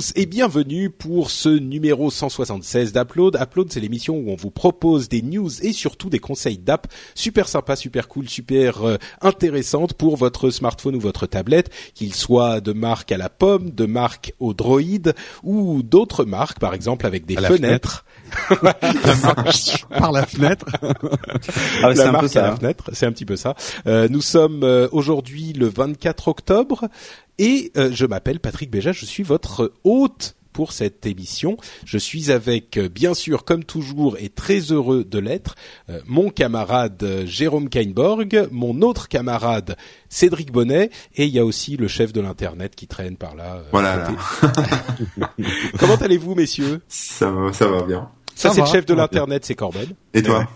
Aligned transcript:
Tous 0.00 0.12
et 0.16 0.24
bienvenue 0.24 0.88
pour 0.88 1.30
ce 1.30 1.50
numéro 1.50 2.10
176 2.10 2.94
d'Upload. 2.94 3.36
Upload, 3.38 3.70
c'est 3.70 3.80
l'émission 3.80 4.16
où 4.16 4.30
on 4.30 4.34
vous 4.34 4.50
propose 4.50 5.10
des 5.10 5.20
news 5.20 5.50
et 5.62 5.74
surtout 5.74 6.08
des 6.08 6.18
conseils 6.18 6.56
d'app 6.56 6.86
super 7.14 7.48
sympas, 7.48 7.76
super 7.76 8.08
cool, 8.08 8.26
super 8.26 8.82
euh, 8.82 8.96
intéressantes 9.20 9.92
pour 9.92 10.16
votre 10.16 10.48
smartphone 10.48 10.94
ou 10.96 11.00
votre 11.00 11.26
tablette, 11.26 11.68
qu'ils 11.92 12.14
soient 12.14 12.62
de 12.62 12.72
marque 12.72 13.12
à 13.12 13.18
la 13.18 13.28
pomme, 13.28 13.72
de 13.72 13.84
marque 13.84 14.32
au 14.40 14.54
droïde 14.54 15.14
ou 15.42 15.82
d'autres 15.82 16.24
marques, 16.24 16.60
par 16.60 16.72
exemple 16.72 17.04
avec 17.04 17.26
des 17.26 17.36
À 17.36 17.42
fenêtres. 17.42 18.06
par 19.90 20.12
la 20.12 20.24
fenêtre. 20.24 20.66
Ah 21.82 21.88
ouais, 21.88 21.96
c'est 21.96 22.04
la 22.04 22.16
un 22.16 22.20
peu 22.20 22.28
ça. 22.28 22.52
hein. 22.52 22.56
fenêtre, 22.56 22.90
c'est 22.94 23.04
un 23.04 23.12
petit 23.12 23.26
peu 23.26 23.36
ça. 23.36 23.54
Euh, 23.86 24.08
nous 24.08 24.22
sommes 24.22 24.62
euh, 24.62 24.88
aujourd'hui 24.92 25.52
le 25.52 25.68
24 25.68 26.28
octobre 26.28 26.88
et 27.40 27.72
euh, 27.76 27.90
je 27.92 28.04
m'appelle 28.06 28.38
Patrick 28.38 28.70
Béja, 28.70 28.92
je 28.92 29.04
suis 29.06 29.22
votre 29.24 29.72
hôte 29.82 30.36
pour 30.52 30.72
cette 30.72 31.06
émission. 31.06 31.56
Je 31.84 31.96
suis 31.96 32.32
avec, 32.32 32.76
euh, 32.76 32.88
bien 32.88 33.14
sûr, 33.14 33.44
comme 33.44 33.62
toujours, 33.64 34.16
et 34.18 34.28
très 34.28 34.58
heureux 34.72 35.04
de 35.04 35.18
l'être, 35.20 35.54
euh, 35.88 36.00
mon 36.06 36.28
camarade 36.28 37.00
euh, 37.04 37.24
Jérôme 37.24 37.68
Kainborg, 37.68 38.48
mon 38.50 38.82
autre 38.82 39.06
camarade 39.08 39.76
Cédric 40.08 40.50
Bonnet, 40.50 40.90
et 41.14 41.24
il 41.24 41.30
y 41.30 41.38
a 41.38 41.44
aussi 41.44 41.76
le 41.76 41.86
chef 41.88 42.12
de 42.12 42.20
l'Internet 42.20 42.74
qui 42.74 42.88
traîne 42.88 43.16
par 43.16 43.36
là. 43.36 43.58
euh, 43.58 43.62
Voilà, 43.70 43.96
là. 43.96 44.10
Comment 45.78 45.94
allez-vous, 45.96 46.34
messieurs? 46.34 46.80
Ça 46.88 47.30
va, 47.30 47.52
ça 47.52 47.68
va 47.68 47.82
bien. 47.82 48.10
Ça, 48.34 48.48
Ça 48.48 48.54
c'est 48.54 48.60
le 48.62 48.66
chef 48.66 48.86
de 48.86 48.94
l'Internet, 48.94 49.44
c'est 49.44 49.54
Corben. 49.54 49.88
Et 50.14 50.22
toi? 50.22 50.48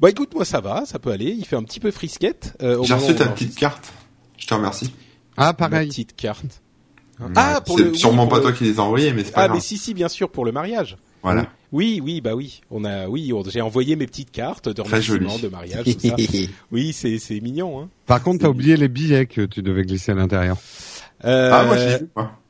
Bah 0.00 0.10
écoute, 0.10 0.34
moi 0.34 0.44
ça 0.44 0.60
va, 0.60 0.84
ça 0.86 0.98
peut 0.98 1.10
aller. 1.10 1.30
Il 1.38 1.44
fait 1.44 1.56
un 1.56 1.62
petit 1.62 1.80
peu 1.80 1.90
frisquette. 1.90 2.56
euh, 2.62 2.82
J'ai 2.82 2.94
reçu 2.94 3.14
ta 3.14 3.28
on 3.28 3.32
petite 3.32 3.56
carte. 3.56 3.92
Je 4.36 4.46
te 4.46 4.54
remercie. 4.54 4.92
Ah, 5.38 5.46
Ma 5.46 5.54
pareil. 5.54 5.88
petite 5.88 6.14
carte. 6.16 6.60
Ah, 7.34 7.60
pour 7.64 7.78
c'est 7.78 7.84
le- 7.84 7.90
oui, 7.92 7.98
sûrement 7.98 8.22
pour 8.24 8.30
pas 8.30 8.36
le- 8.36 8.42
toi 8.42 8.52
qui 8.52 8.64
les 8.64 8.78
as 8.78 8.82
envoyés, 8.82 9.12
mais 9.12 9.24
c'est 9.24 9.32
pas 9.32 9.42
Ah 9.42 9.46
grave. 9.46 9.56
mais 9.56 9.60
si 9.60 9.76
si 9.78 9.92
bien 9.94 10.08
sûr 10.08 10.30
pour 10.30 10.44
le 10.44 10.52
mariage. 10.52 10.96
Voilà. 11.22 11.46
Oui 11.72 12.00
oui 12.02 12.20
bah 12.20 12.34
oui 12.36 12.60
on 12.70 12.84
a 12.84 13.08
oui 13.08 13.32
on- 13.32 13.42
j'ai 13.42 13.60
envoyé 13.60 13.96
mes 13.96 14.06
petites 14.06 14.30
cartes 14.30 14.68
de 14.68 14.72
Très 14.74 14.84
remerciement 14.84 15.30
joli. 15.30 15.42
de 15.42 15.48
mariage 15.48 15.84
tout 15.84 16.08
ça. 16.08 16.14
Oui 16.70 16.92
c'est 16.92 17.18
c'est 17.18 17.40
mignon 17.40 17.80
hein. 17.80 17.88
Par 18.06 18.22
contre, 18.22 18.42
t'as 18.42 18.48
oublié 18.48 18.76
les 18.76 18.86
billets 18.88 19.26
que 19.26 19.42
tu 19.46 19.62
devais 19.62 19.82
glisser 19.82 20.12
à 20.12 20.14
l'intérieur. 20.14 20.56
Euh, 21.24 21.50
Ah, 21.52 21.64
moi, 21.64 21.76
j'ai 21.76 21.98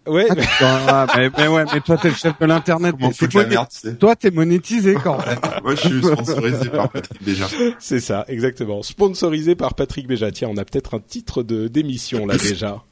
ouais 0.09 0.27
mais- 0.37 0.45
Ah, 0.61 1.07
mais, 1.17 1.31
mais 1.37 1.47
ouais, 1.49 1.65
mais 1.73 1.81
toi, 1.81 1.97
t'es 1.97 2.09
le 2.09 2.15
chef 2.15 2.39
de 2.39 2.47
l'internet. 2.47 2.95
Foutre 3.01 3.15
c'est 3.19 3.25
la 3.27 3.31
toi- 3.31 3.47
merde, 3.47 3.69
tu 3.71 3.79
sais. 3.79 3.95
Toi, 3.97 4.17
t'es 4.17 4.31
monétisé 4.31 4.95
quand 5.03 5.19
même. 5.19 5.39
Moi, 5.63 5.75
je 5.75 5.89
suis 5.89 6.03
sponsorisé 6.03 6.69
par 6.69 6.89
Patrick 6.91 7.23
déjà. 7.25 7.47
c'est 7.79 8.01
ça 8.01 8.25
exactement 8.29 8.83
sponsorisé 8.83 9.55
par 9.55 9.75
Patrick 9.75 10.07
Béja. 10.07 10.31
Tiens 10.33 10.49
on 10.51 10.57
a 10.57 10.65
peut-être 10.65 10.95
un 10.95 11.01
titre 11.01 11.43
de 11.43 11.69
d'émission 11.69 12.27
là 12.27 12.37
déjà. 12.39 12.83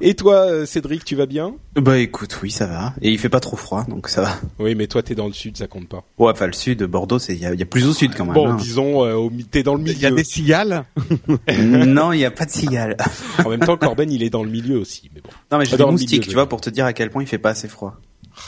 Et 0.00 0.14
toi 0.14 0.34
euh, 0.50 0.66
Cédric 0.66 1.04
tu 1.04 1.14
vas 1.16 1.26
bien? 1.26 1.54
Bah 1.76 1.98
écoute, 1.98 2.38
oui, 2.42 2.50
ça 2.50 2.66
va. 2.66 2.94
Et 3.00 3.10
il 3.10 3.18
fait 3.18 3.28
pas 3.28 3.40
trop 3.40 3.56
froid, 3.56 3.84
donc 3.88 4.08
ça 4.08 4.22
va. 4.22 4.36
Oui 4.58 4.74
mais 4.74 4.86
toi 4.86 5.02
t'es 5.02 5.14
dans 5.14 5.26
le 5.26 5.32
sud 5.32 5.56
ça 5.56 5.66
compte 5.66 5.88
pas. 5.88 6.02
Ouais, 6.18 6.32
enfin 6.32 6.46
le 6.46 6.52
sud, 6.52 6.82
Bordeaux, 6.84 7.18
c'est 7.18 7.34
il 7.34 7.40
y 7.40 7.46
a, 7.46 7.52
il 7.54 7.60
y 7.60 7.62
a 7.62 7.66
plus 7.66 7.86
au 7.86 7.92
sud 7.92 8.12
quand 8.16 8.24
même. 8.24 8.34
Bon 8.34 8.48
hein. 8.50 8.56
disons 8.56 9.04
euh, 9.04 9.14
au 9.14 9.30
t'es 9.50 9.62
dans 9.62 9.74
le 9.74 9.82
Il 9.86 9.98
y 10.00 10.06
a 10.06 10.10
milieu. 10.10 10.16
des 10.22 10.24
cigales? 10.24 10.84
non, 11.58 12.12
il 12.12 12.20
y 12.20 12.24
a 12.24 12.30
pas 12.30 12.44
de 12.46 12.50
cigale. 12.50 12.96
En 13.44 13.50
même 13.50 13.60
temps 13.60 13.76
Corben 13.76 14.10
il 14.10 14.22
est 14.22 14.30
dans 14.30 14.42
le 14.42 14.50
milieu 14.50 14.78
aussi 14.78 15.10
mais 15.14 15.20
bon. 15.20 15.30
Non, 15.52 15.58
mais 15.58 15.64
j'ai 15.64 15.74
Ah, 15.74 15.76
des 15.78 15.84
moustiques, 15.84 16.20
milieu, 16.20 16.28
tu 16.28 16.34
vois, 16.34 16.48
pour 16.48 16.60
te 16.60 16.70
dire 16.70 16.84
à 16.84 16.92
quel 16.92 17.10
point 17.10 17.22
il 17.22 17.26
fait 17.28 17.38
pas 17.38 17.50
assez 17.50 17.68
froid. 17.68 17.96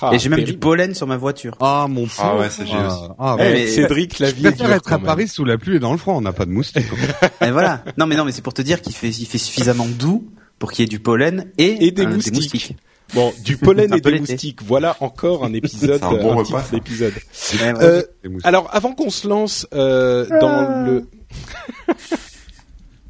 Ah, 0.03 0.11
Et 0.13 0.19
j'ai 0.19 0.29
même 0.29 0.45
du 0.45 0.53
pollen 0.55 0.95
sur 0.95 1.07
ma 1.07 1.17
voiture. 1.17 1.57
Ah, 1.61 1.87
mon 1.89 2.07
Ah 2.19 2.23
pauvre. 2.31 2.41
ouais. 2.41 2.49
Ah, 2.73 3.09
ah, 3.19 3.37
Eh, 3.41 3.67
Cédric 3.69 4.19
la 4.19 4.31
vie 4.31 4.47
est 4.47 4.53
dure 4.53 4.71
être 4.71 4.93
à. 4.93 4.99
Paris 4.99 5.29
sous 5.29 5.47
la 5.47 5.57
pluie 5.57 5.77
et 5.77 5.79
dans 5.79 5.93
le 5.93 5.99
froid. 5.99 6.13
On 6.15 6.21
n'a 6.21 6.33
pas 6.35 6.45
de 6.45 6.51
moustiques. 6.51 6.85
Et 7.41 7.51
voilà. 7.51 7.83
Non, 7.97 8.07
mais 8.07 8.15
non, 8.15 8.27
mais 8.27 8.33
c'est 8.33 8.43
pour 8.43 8.53
te 8.53 8.61
dire 8.61 8.83
qu'il 8.83 8.95
fait, 8.95 9.09
il 9.09 9.25
fait 9.25 9.39
suffisamment 9.39 9.87
doux 9.87 10.29
pour 10.59 10.73
qu'il 10.73 10.83
y 10.83 10.87
ait 10.87 10.89
du 10.89 11.01
pollen 11.01 11.51
et, 11.59 11.87
Et 11.87 11.91
des 11.91 12.05
euh, 12.05 12.11
moustiques. 12.11 12.77
Bon, 13.15 13.33
du 13.45 13.57
pollen 13.57 13.93
et 13.97 14.01
des 14.01 14.19
moustiques. 14.21 14.63
Voilà 14.63 14.97
encore 15.01 15.45
un 15.45 15.53
épisode, 15.55 15.99
C'est 16.01 16.05
un 16.05 16.11
bon 16.13 16.33
un 16.33 16.43
repas, 16.43 16.65
ouais. 16.73 17.75
Euh, 17.81 18.03
alors, 18.45 18.69
avant 18.73 18.93
qu'on 18.95 19.11
se 19.11 19.27
lance 19.29 19.67
euh, 19.73 20.27
dans 20.41 20.85
le 20.85 21.07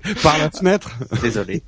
Par 0.22 0.38
la 0.38 0.50
fenêtre. 0.50 0.90
Désolé. 1.22 1.62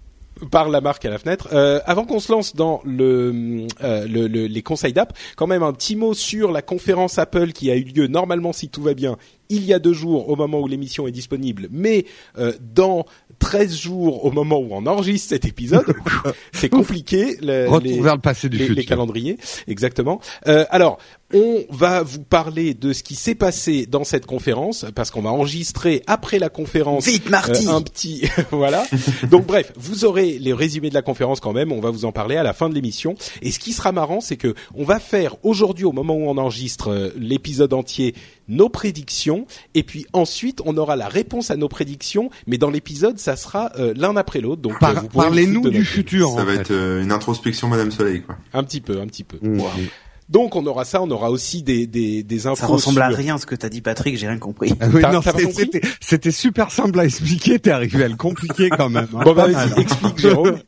par 0.51 0.71
la 0.71 0.81
marque 0.81 1.05
à 1.05 1.11
la 1.11 1.19
fenêtre, 1.19 1.49
euh, 1.53 1.81
avant 1.85 2.07
qu'on 2.07 2.19
se 2.21 2.33
lance 2.33 2.57
dans 2.57 2.81
le, 2.87 3.67
euh, 3.83 4.07
le- 4.09 4.27
le- 4.27 4.47
les 4.47 4.63
conseils 4.63 4.95
d'app, 4.95 5.13
quand 5.37 5.47
même 5.47 5.63
un 5.63 5.75
petit 5.75 5.97
mot 5.97 6.15
sur 6.15 6.51
la 6.51 6.63
conférence 6.63 7.19
Apple 7.19 7.53
qui 7.53 7.71
a 7.71 7.77
eu 7.77 7.83
lieu 7.83 8.07
normalement, 8.07 8.55
si 8.55 8.71
tout 8.71 8.81
va 8.83 8.95
bien, 8.95 9.19
il 9.51 9.65
y 9.67 9.75
a 9.75 9.79
deux 9.79 9.93
jours 9.93 10.31
au 10.31 10.37
moment 10.37 10.61
où 10.61 10.67
l'émission 10.67 11.07
est 11.07 11.11
disponible, 11.13 11.69
mais 11.71 12.07
euh, 12.39 12.55
dans 12.75 13.05
13 13.41 13.77
jours 13.77 14.25
au 14.25 14.31
moment 14.31 14.59
où 14.61 14.69
on 14.71 14.87
enregistre 14.87 15.31
cet 15.31 15.45
épisode, 15.45 15.85
c'est 16.53 16.69
compliqué. 16.69 17.37
le- 17.43 17.67
Retour 17.69 17.91
les- 17.91 18.01
vers 18.01 18.15
le 18.15 18.21
passé 18.21 18.49
du 18.49 18.59
les, 18.59 18.69
les 18.69 18.75
futur. 18.77 18.87
calendriers, 18.89 19.37
exactement. 19.67 20.21
Euh, 20.47 20.65
alors, 20.71 20.99
on 21.33 21.65
va 21.71 22.03
vous 22.03 22.21
parler 22.23 22.75
de 22.75 22.93
ce 22.93 23.03
qui 23.03 23.15
s'est 23.15 23.35
passé 23.35 23.87
dans 23.87 24.05
cette 24.05 24.27
conférence, 24.27 24.87
parce 24.95 25.11
qu'on 25.11 25.23
va 25.23 25.31
enregistrer 25.31 26.03
après 26.07 26.39
la 26.39 26.49
conférence 26.49 27.07
Vite, 27.07 27.31
Marty! 27.31 27.67
euh, 27.69 27.73
un 27.73 27.83
petit, 27.83 28.29
voilà. 28.51 28.85
Donc 29.31 29.47
bref, 29.47 29.73
vous 29.77 30.05
aurez 30.05 30.39
les 30.39 30.53
résumés 30.53 30.89
de 30.89 30.95
la 30.95 31.03
conférence 31.03 31.41
quand 31.41 31.53
même. 31.53 31.73
On 31.73 31.81
va 31.81 31.91
vous 31.91 32.05
en 32.05 32.13
parler 32.13 32.37
à 32.37 32.43
la 32.43 32.53
fin 32.53 32.69
de 32.69 32.75
l'émission. 32.75 33.15
Et 33.43 33.51
ce 33.51 33.59
qui 33.59 33.73
sera 33.73 33.93
marrant, 33.93 34.21
c'est 34.21 34.37
que 34.37 34.55
on 34.75 34.85
va 34.85 34.99
faire 34.99 35.37
aujourd'hui, 35.45 35.85
au 35.85 35.93
moment 35.93 36.15
où 36.15 36.29
on 36.29 36.37
enregistre 36.39 36.89
euh, 36.91 37.11
l'épisode 37.17 37.73
entier, 37.73 38.15
nos 38.49 38.69
prédictions. 38.69 39.47
Et 39.75 39.83
puis 39.83 40.07
ensuite, 40.13 40.61
on 40.65 40.77
aura 40.77 40.97
la 40.97 41.09
réponse 41.09 41.51
à 41.51 41.57
nos 41.57 41.69
prédictions. 41.69 42.31
Mais 42.47 42.59
dans 42.59 42.71
l'épisode, 42.71 43.19
ça 43.19 43.37
sera 43.37 43.71
euh, 43.79 43.95
l'un 43.97 44.17
après 44.17 44.41
l'autre. 44.41 44.63
Donc 44.63 44.79
Par- 44.81 45.09
Parlez-nous 45.09 45.71
du 45.71 45.85
futur. 45.85 46.29
Ça 46.31 46.41
en 46.43 46.45
va 46.45 46.55
fait. 46.55 46.61
être 46.61 46.71
euh, 46.73 47.03
une 47.03 47.13
introspection 47.13 47.69
Madame 47.69 47.91
Soleil, 47.93 48.23
quoi. 48.23 48.37
Un 48.53 48.65
petit 48.65 48.81
peu, 48.81 49.01
un 49.01 49.07
petit 49.07 49.25
peu. 49.25 49.39
Mmh. 49.41 49.63
Donc 50.31 50.55
on 50.57 50.65
aura 50.67 50.85
ça, 50.85 51.03
on 51.03 51.11
aura 51.11 51.31
aussi 51.31 51.63
des 51.63 51.87
des, 51.87 52.23
des 52.23 52.47
infos. 52.47 52.57
Ça 52.57 52.67
ressemble 52.67 53.03
à 53.03 53.09
sur- 53.09 53.19
rien 53.19 53.37
ce 53.37 53.47
que 53.47 53.55
t'as 53.57 53.69
dit, 53.69 53.81
Patrick, 53.81 54.17
j'ai 54.17 54.29
rien 54.29 54.39
compris. 54.39 54.73
Ah 54.81 54.87
oui, 54.93 55.03
non, 55.13 55.21
c'était- 55.23 56.31
super 56.31 56.71
simple 56.71 57.01
à 57.01 57.05
expliquer. 57.05 57.59
T'es 57.59 57.71
arrivé 57.73 58.05
à 58.05 58.09
le 58.09 58.17
compliquer 58.17 58.71
quand 58.71 58.89
même. 58.89 59.09
hein. 59.17 59.23
Bon 59.25 59.35
bah 59.35 59.49
explique 59.77 60.19
Jérôme. 60.19 60.59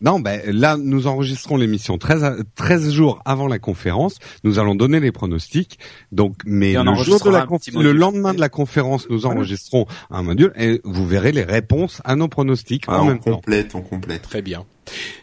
Non, 0.00 0.20
ben 0.20 0.40
là, 0.46 0.76
nous 0.76 1.06
enregistrons 1.08 1.56
l'émission 1.56 1.98
13, 1.98 2.22
à- 2.24 2.36
13 2.54 2.90
jours 2.90 3.20
avant 3.24 3.48
la 3.48 3.58
conférence. 3.58 4.16
Nous 4.44 4.58
allons 4.58 4.74
donner 4.74 5.00
les 5.00 5.10
pronostics. 5.12 5.78
Donc, 6.12 6.36
mais 6.46 6.74
le, 6.74 6.94
jour 7.02 7.20
de 7.20 7.30
la 7.30 7.46
le 7.74 7.92
lendemain 7.92 8.32
de 8.32 8.40
la 8.40 8.48
conférence, 8.48 9.08
nous 9.10 9.26
enregistrons 9.26 9.86
un 10.10 10.22
module 10.22 10.52
et 10.56 10.80
vous 10.84 11.06
verrez 11.06 11.32
les 11.32 11.42
réponses 11.42 12.00
à 12.04 12.14
nos 12.16 12.28
pronostics 12.28 12.84
Ah, 12.86 13.00
en 13.00 13.02
on 13.02 13.08
même 13.08 13.18
temps. 13.18 13.34
complète, 13.36 13.74
on 13.74 13.82
complète. 13.82 14.22
Très 14.22 14.42
bien. 14.42 14.64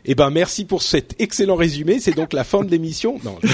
Eh 0.03 0.13
ben 0.13 0.29
merci 0.29 0.63
pour 0.65 0.83
cet 0.83 1.19
excellent 1.19 1.55
résumé. 1.55 1.99
C'est 1.99 2.15
donc 2.15 2.33
la 2.33 2.43
fin 2.43 2.63
de 2.63 2.69
l'émission. 2.69 3.19
Non. 3.23 3.37
je- 3.43 3.47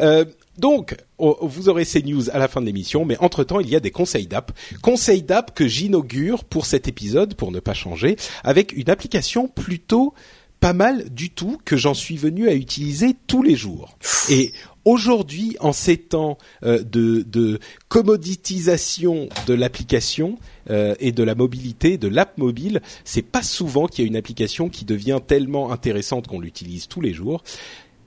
Euh, 0.00 0.24
donc 0.56 0.96
vous 1.18 1.68
aurez 1.68 1.84
ces 1.84 2.02
news 2.02 2.30
à 2.30 2.38
la 2.38 2.48
fin 2.48 2.60
de 2.62 2.66
l'émission, 2.66 3.04
mais 3.04 3.16
entre 3.20 3.44
temps 3.44 3.60
il 3.60 3.68
y 3.68 3.76
a 3.76 3.80
des 3.80 3.90
conseils 3.90 4.26
d'app. 4.26 4.52
Conseils 4.80 5.22
d'app 5.22 5.54
que 5.54 5.66
j'inaugure 5.68 6.44
pour 6.44 6.64
cet 6.64 6.88
épisode 6.88 7.34
pour 7.34 7.50
ne 7.52 7.60
pas 7.60 7.74
changer 7.74 8.16
avec 8.44 8.72
une 8.72 8.88
application 8.88 9.48
plutôt 9.48 10.14
pas 10.60 10.72
mal 10.74 11.08
du 11.10 11.30
tout 11.30 11.58
que 11.64 11.76
j'en 11.76 11.94
suis 11.94 12.16
venu 12.16 12.48
à 12.48 12.54
utiliser 12.54 13.16
tous 13.26 13.42
les 13.42 13.56
jours. 13.56 13.96
Et 14.28 14.52
aujourd'hui, 14.84 15.56
en 15.60 15.72
ces 15.72 15.96
temps 15.96 16.36
euh, 16.62 16.82
de, 16.82 17.58
commoditisation 17.88 19.28
de 19.46 19.54
l'application 19.54 20.38
euh, 20.68 20.94
et 21.00 21.12
de 21.12 21.22
la 21.22 21.34
mobilité, 21.34 21.96
de 21.96 22.08
l'app 22.08 22.36
mobile, 22.38 22.82
c'est 23.04 23.22
pas 23.22 23.42
souvent 23.42 23.86
qu'il 23.86 24.04
y 24.04 24.06
a 24.06 24.08
une 24.08 24.16
application 24.16 24.68
qui 24.68 24.84
devient 24.84 25.20
tellement 25.26 25.72
intéressante 25.72 26.26
qu'on 26.28 26.40
l'utilise 26.40 26.86
tous 26.86 27.00
les 27.00 27.12
jours. 27.12 27.42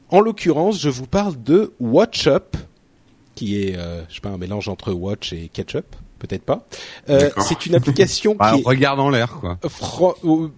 En 0.10 0.20
l'occurrence, 0.20 0.80
je 0.80 0.90
vous 0.90 1.08
parle 1.08 1.42
de 1.42 1.74
WatchUp, 1.80 2.56
qui 3.34 3.64
est, 3.64 3.76
euh, 3.76 4.04
je 4.10 4.16
sais 4.16 4.22
pas, 4.22 4.30
un 4.30 4.38
mélange 4.38 4.70
entre 4.70 4.94
Watch 4.94 5.34
et 5.34 5.50
Ketchup, 5.52 5.96
peut-être 6.28 6.44
pas. 6.44 6.66
Euh, 7.10 7.30
c'est 7.40 7.66
une 7.66 7.76
application 7.76 8.36
Bah, 8.40 8.54
qui 8.54 8.62
est 8.62 8.64
regarde 8.66 9.00
en 9.00 9.10
l'air, 9.10 9.40
quoi. 9.40 9.60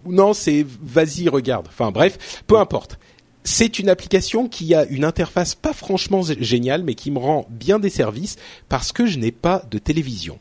Non, 0.06 0.34
c'est 0.34 0.66
vas-y 0.84 1.28
regarde. 1.30 1.68
Enfin 1.68 1.92
bref, 1.92 2.44
peu 2.48 2.58
importe. 2.58 3.00
C'est 3.44 3.78
une 3.78 3.90
application 3.90 4.48
qui 4.48 4.74
a 4.74 4.86
une 4.86 5.04
interface 5.06 5.54
pas 5.54 5.74
franchement 5.74 6.24
géniale, 6.24 6.84
mais 6.84 6.96
qui 6.96 7.12
me 7.12 7.20
rend 7.20 7.46
bien 7.52 7.78
des 7.78 7.92
services 7.92 8.38
parce 8.70 8.92
que 8.92 9.06
je 9.06 9.20
n'ai 9.20 9.32
pas 9.32 9.64
de 9.70 9.78
télévision. 9.78 10.40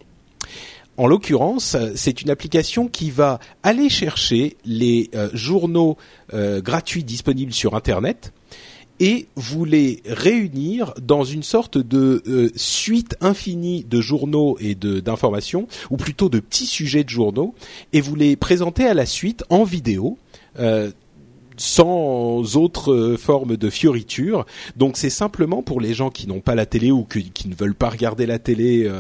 en 0.97 1.06
l'occurrence, 1.06 1.75
euh, 1.75 1.91
c'est 1.97 2.23
une 2.23 2.31
application 2.31 2.87
qui 2.88 3.11
va 3.11 3.41
aller 3.62 3.91
chercher 3.91 4.56
les 4.65 5.11
euh, 5.15 5.29
journaux 5.35 5.99
euh, 6.32 6.61
gratuits 6.62 7.05
disponibles 7.05 7.53
sur 7.53 7.75
Internet 7.75 8.32
et 9.00 9.26
vous 9.37 9.64
les 9.64 10.02
réunir 10.06 10.94
dans 11.00 11.25
une 11.25 11.43
sorte 11.43 11.79
de 11.79 12.23
euh, 12.26 12.50
suite 12.55 13.17
infinie 13.20 13.85
de 13.85 14.00
journaux 14.00 14.56
et 14.61 14.75
d'informations, 14.75 15.67
ou 15.91 15.96
plutôt 15.96 16.29
de 16.29 16.41
petits 16.41 16.67
sujets 16.67 17.05
de 17.05 17.08
journaux, 17.08 17.55
et 17.93 18.00
vous 18.00 18.14
les 18.14 18.37
présenter 18.37 18.87
à 18.87 18.94
la 18.94 19.06
suite 19.06 19.44
en 19.49 19.64
vidéo. 19.64 20.19
euh, 20.58 20.91
sans 21.56 22.56
autre 22.56 22.93
euh, 22.93 23.17
forme 23.17 23.56
de 23.56 23.70
fioriture. 23.70 24.44
Donc 24.76 24.97
c'est 24.97 25.08
simplement 25.08 25.62
pour 25.62 25.81
les 25.81 25.94
gens 25.94 26.11
qui 26.11 26.26
n'ont 26.26 26.40
pas 26.40 26.56
la 26.56 26.67
télé 26.67 26.90
ou 26.90 27.05
qui 27.05 27.49
ne 27.49 27.55
veulent 27.55 27.76
pas 27.76 27.90
regarder 27.90 28.26
la 28.26 28.40
télé, 28.40 28.90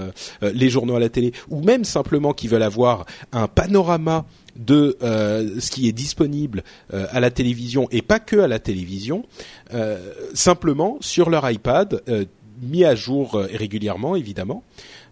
les 0.40 0.70
journaux 0.70 0.94
à 0.94 1.00
la 1.00 1.08
télé, 1.08 1.32
ou 1.48 1.62
même 1.62 1.82
simplement 1.82 2.32
qui 2.32 2.46
veulent 2.46 2.62
avoir 2.62 3.06
un 3.32 3.48
panorama 3.48 4.24
de 4.56 4.96
euh, 5.02 5.60
ce 5.60 5.70
qui 5.70 5.88
est 5.88 5.92
disponible 5.92 6.62
euh, 6.92 7.06
à 7.10 7.20
la 7.20 7.30
télévision 7.30 7.88
et 7.90 8.02
pas 8.02 8.20
que 8.20 8.36
à 8.36 8.48
la 8.48 8.58
télévision, 8.58 9.24
euh, 9.72 9.98
simplement 10.34 10.98
sur 11.00 11.30
leur 11.30 11.48
iPad, 11.50 12.02
euh, 12.08 12.24
mis 12.62 12.84
à 12.84 12.94
jour 12.94 13.34
euh, 13.34 13.48
régulièrement 13.52 14.16
évidemment. 14.16 14.62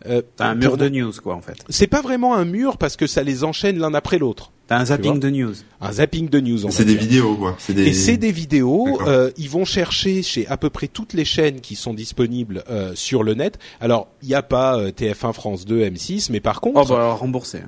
Euh, 0.06 0.22
T'as 0.36 0.46
un 0.48 0.54
mur 0.54 0.76
de 0.76 0.88
news, 0.88 1.12
quoi, 1.22 1.34
en 1.34 1.40
fait. 1.40 1.58
C'est 1.68 1.86
pas 1.86 2.02
vraiment 2.02 2.34
un 2.34 2.44
mur 2.44 2.76
parce 2.76 2.96
que 2.96 3.06
ça 3.06 3.22
les 3.22 3.44
enchaîne 3.44 3.78
l'un 3.78 3.94
après 3.94 4.18
l'autre. 4.18 4.50
T'as 4.66 4.78
un 4.78 4.86
zapping 4.86 5.20
de 5.20 5.30
news. 5.30 5.54
Un 5.80 5.92
zapping 5.92 6.28
de 6.28 6.40
news. 6.40 6.66
on 6.66 6.70
C'est 6.70 6.84
des 6.84 6.96
vidéos, 6.96 7.36
quoi. 7.36 7.56
C'est 7.58 7.74
des... 7.74 7.88
Et 7.88 7.92
c'est 7.92 8.16
des 8.16 8.32
vidéos. 8.32 9.00
Euh, 9.06 9.30
ils 9.36 9.48
vont 9.50 9.64
chercher 9.64 10.22
chez 10.22 10.46
à 10.48 10.56
peu 10.56 10.70
près 10.70 10.88
toutes 10.88 11.12
les 11.12 11.24
chaînes 11.24 11.60
qui 11.60 11.76
sont 11.76 11.94
disponibles 11.94 12.64
euh, 12.70 12.92
sur 12.94 13.22
le 13.22 13.34
net. 13.34 13.58
Alors, 13.80 14.08
il 14.22 14.28
n'y 14.28 14.34
a 14.34 14.42
pas 14.42 14.78
euh, 14.78 14.90
TF1, 14.90 15.32
France 15.32 15.64
2, 15.66 15.84
M6, 15.84 16.28
mais 16.30 16.40
par 16.40 16.60
contre, 16.60 16.80
Oh, 16.82 16.88
bah, 16.88 17.12
remboursé. 17.12 17.60